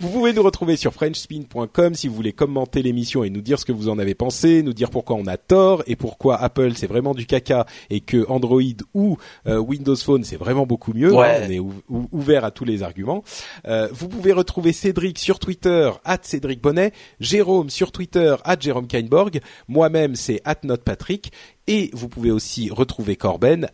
Vous 0.00 0.08
pouvez 0.10 0.32
nous 0.32 0.42
retrouver 0.42 0.76
sur 0.76 0.92
frenchspin.com 0.92 1.94
si 1.94 2.08
vous 2.08 2.14
voulez 2.14 2.32
commenter 2.32 2.82
l'émission 2.82 3.24
et 3.24 3.30
nous 3.30 3.40
dire 3.40 3.58
ce 3.58 3.64
que 3.64 3.72
vous 3.72 3.88
en 3.88 3.98
avez 3.98 4.14
pensé, 4.14 4.62
nous 4.62 4.72
dire 4.74 4.90
pourquoi 4.90 5.16
on 5.16 5.26
a 5.26 5.36
tort 5.36 5.82
et 5.86 5.96
pourquoi 5.96 6.36
Apple 6.40 6.72
c'est 6.76 6.86
vraiment 6.86 7.14
du 7.14 7.26
caca 7.26 7.66
et 7.90 8.00
que 8.00 8.26
Android 8.28 8.60
ou 8.94 8.97
euh, 9.46 9.58
Windows 9.58 9.96
Phone 9.96 10.24
c'est 10.24 10.36
vraiment 10.36 10.66
beaucoup 10.66 10.92
mieux. 10.92 11.12
Ouais. 11.14 11.40
hein, 11.42 11.46
on 11.46 11.50
est 11.50 11.58
ou- 11.58 11.72
ou- 11.88 12.08
ouvert 12.12 12.44
à 12.44 12.50
tous 12.50 12.64
les 12.64 12.82
arguments. 12.82 13.22
Euh, 13.66 13.88
vous 13.92 14.08
pouvez 14.08 14.32
retrouver 14.32 14.72
Cédric 14.72 15.18
sur 15.18 15.38
Twitter 15.38 15.90
Cédric 16.22 16.60
Bonnet, 16.60 16.92
Jérôme 17.20 17.70
sur 17.70 17.92
Twitter 17.92 18.34
Jérôme 18.60 18.86
Kainborg, 18.86 19.40
moi-même 19.68 20.14
c'est 20.16 20.42
@notepatrick 20.64 21.32
et 21.66 21.90
vous 21.92 22.08
pouvez 22.08 22.30
aussi 22.30 22.70
retrouver 22.70 23.16
Corben 23.16 23.68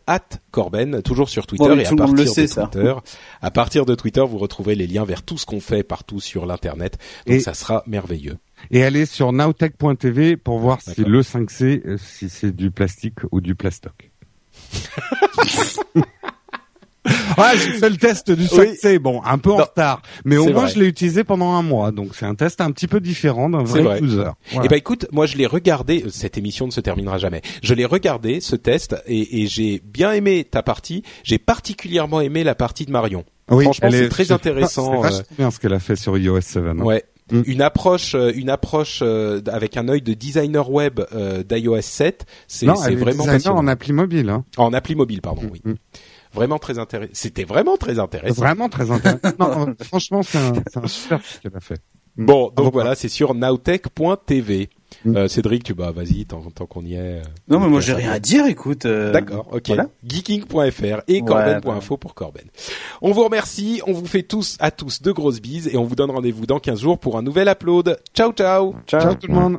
Corben 0.51 1.01
toujours 1.03 1.29
sur 1.29 1.47
Twitter 1.47 1.65
Ouais, 1.65 1.83
et 1.83 1.87
à 1.87 1.89
tout 1.89 1.97
le 1.97 2.03
monde 2.03 2.17
partir 2.17 2.25
le 2.27 2.31
sait, 2.35 2.43
de 2.43 2.47
ça. 2.49 2.67
Twitter 2.67 2.95
à 3.41 3.51
partir 3.51 3.87
de 3.87 3.95
Twitter, 3.95 4.25
vous 4.29 4.39
retrouverez 4.39 4.75
les 4.75 4.87
liens 4.87 5.05
vers 5.05 5.23
tout 5.23 5.39
ce 5.39 5.47
qu'on 5.47 5.61
fait 5.61 5.83
partout 5.83 6.21
sur 6.21 6.45
l'internet. 6.47 6.99
Donc 7.27 7.37
Et- 7.37 7.41
ça 7.41 7.55
sera 7.55 7.83
merveilleux. 7.87 8.37
Et 8.71 8.83
allez 8.83 9.05
sur 9.07 9.33
nowtech.tv 9.33 10.37
pour 10.37 10.59
voir 10.59 10.81
si 10.81 11.03
le 11.05 11.23
5C, 11.23 11.83
euh, 11.87 11.97
si 11.99 12.29
c'est 12.29 12.55
du 12.55 12.71
plastique 12.71 13.19
ou 13.31 13.41
du 13.41 13.55
plastoc. 13.55 14.11
ah, 17.37 17.53
j'ai 17.55 17.73
fait 17.73 17.91
le 17.91 17.97
test 17.97 18.31
du 18.31 18.45
5C, 18.47 18.99
bon, 18.99 19.21
un 19.25 19.37
peu 19.39 19.51
en 19.53 19.57
retard, 19.59 20.01
mais 20.25 20.37
au 20.39 20.45
c'est 20.47 20.53
moins 20.53 20.63
vrai. 20.65 20.73
je 20.73 20.79
l'ai 20.81 20.87
utilisé 20.87 21.23
pendant 21.23 21.53
un 21.53 21.63
mois, 21.63 21.91
donc 21.93 22.15
c'est 22.15 22.25
un 22.25 22.35
test 22.35 22.61
un 22.63 22.71
petit 22.71 22.89
peu 22.89 22.99
différent 23.01 23.51
d'un 23.51 23.67
C'est 23.67 23.83
vrai. 23.83 23.99
vrai 23.99 24.03
user. 24.03 24.17
Voilà. 24.17 24.65
Eh 24.65 24.69
ben 24.69 24.77
écoute, 24.77 25.07
moi 25.13 25.27
je 25.27 25.37
l'ai 25.37 25.47
regardé. 25.47 26.03
euh, 26.07 26.11
Cette 26.11 26.39
émission 26.39 26.67
ne 26.67 26.71
se 26.71 26.81
terminera 26.81 27.19
jamais. 27.19 27.43
Je 27.63 27.75
l'ai 27.75 27.85
regardé 27.85 28.41
ce 28.41 28.57
test 28.57 28.97
et, 29.07 29.43
et 29.43 29.47
j'ai 29.47 29.83
bien 29.85 30.13
aimé 30.13 30.45
ta 30.45 30.63
partie. 30.63 31.03
J'ai 31.25 31.39
particulièrement 31.39 32.21
aimé 32.23 32.43
la 32.43 32.55
partie 32.55 32.87
de 32.87 32.91
Marion. 32.91 33.25
Oui, 33.51 33.65
franchement, 33.65 33.89
c'est 33.91 34.05
est- 34.05 34.09
très 34.09 34.25
C'est 34.25 34.33
intéressant, 34.33 35.01
vachement 35.03 35.21
bien 35.39 35.51
ce 35.51 35.59
qu'elle 35.61 35.75
a 35.75 35.81
fait 35.81 35.97
sur 35.97 36.17
iOS 36.17 36.41
7. 36.41 36.63
hein. 36.65 36.79
Ouais. 36.79 37.05
Mm. 37.31 37.43
Une 37.47 37.63
approche, 37.63 38.15
euh, 38.15 38.33
une 38.35 38.51
approche 38.51 39.01
euh, 39.03 39.41
avec 39.47 39.77
un 39.77 39.89
œil 39.89 40.03
de 40.03 40.13
designer 40.13 40.71
web 40.71 41.01
euh, 41.13 41.43
d'iOS 41.43 41.81
7, 41.81 42.27
c'est 42.47 42.67
vraiment 42.67 43.25
passionnant. 43.25 43.59
en 43.59 43.67
appli 43.67 43.93
mobile. 43.93 44.29
Hein. 44.29 44.45
En 44.59 44.73
appli 44.75 44.95
mobile, 44.95 45.23
pardon. 45.23 45.43
Oui. 45.51 45.63
Mm. 45.65 45.75
Vraiment 46.35 46.59
très 46.59 46.79
intéressant. 46.79 47.13
C'était 47.15 47.45
vraiment 47.45 47.77
très 47.77 47.99
intéressant. 47.99 48.43
Vraiment 48.43 48.69
très 48.69 48.91
intéressant. 48.91 49.37
non, 49.39 49.75
franchement, 49.81 50.23
c'est 50.23 50.39
un, 50.39 50.53
un 50.83 50.87
super 50.87 51.23
truc 51.23 51.41
qu'elle 51.43 51.57
a 51.57 51.61
fait. 51.61 51.81
Bon, 52.17 52.45
donc 52.47 52.55
Bravo. 52.55 52.71
voilà, 52.73 52.95
c'est 52.95 53.09
sur 53.09 53.35
nowtech.tv. 53.35 54.69
Mm. 55.05 55.17
Euh, 55.17 55.29
Cédric, 55.29 55.65
tu 55.65 55.75
bah 55.75 55.93
vas-y, 55.95 56.25
tant, 56.27 56.41
tant 56.55 56.67
qu'on 56.67 56.83
y 56.85 56.95
est. 56.95 56.99
euh, 56.99 57.23
Non, 57.49 57.61
mais 57.61 57.69
moi, 57.69 57.81
j'ai 57.81 57.93
rien 57.93 58.11
à 58.13 58.19
dire, 58.19 58.47
écoute. 58.47 58.87
euh, 58.87 59.13
D'accord, 59.13 59.49
ok. 59.53 59.65
voilà. 59.69 59.87
Geeking.fr 60.07 61.03
et 61.09 61.21
corben.info 61.21 61.97
pour 61.97 62.15
Corben. 62.15 62.45
On 63.03 63.13
vous 63.13 63.25
remercie, 63.25 63.81
on 63.87 63.93
vous 63.93 64.07
fait 64.07 64.23
tous 64.23 64.57
à 64.61 64.71
tous 64.71 65.03
de 65.03 65.13
grosses 65.13 65.41
bises 65.41 65.69
et 65.73 65.77
on 65.77 65.85
vous 65.85 65.95
donne 65.97 66.11
rendez-vous 66.11 66.47
dans 66.47 66.59
15 66.59 66.81
jours 66.81 66.99
pour 66.99 67.19
un 67.19 67.23
nouvel 67.23 67.49
upload. 67.49 67.99
Ciao 68.15 68.33
ciao 68.33 68.75
Ciao 68.87 69.15
tout 69.15 69.27
le 69.27 69.35
monde. 69.35 69.57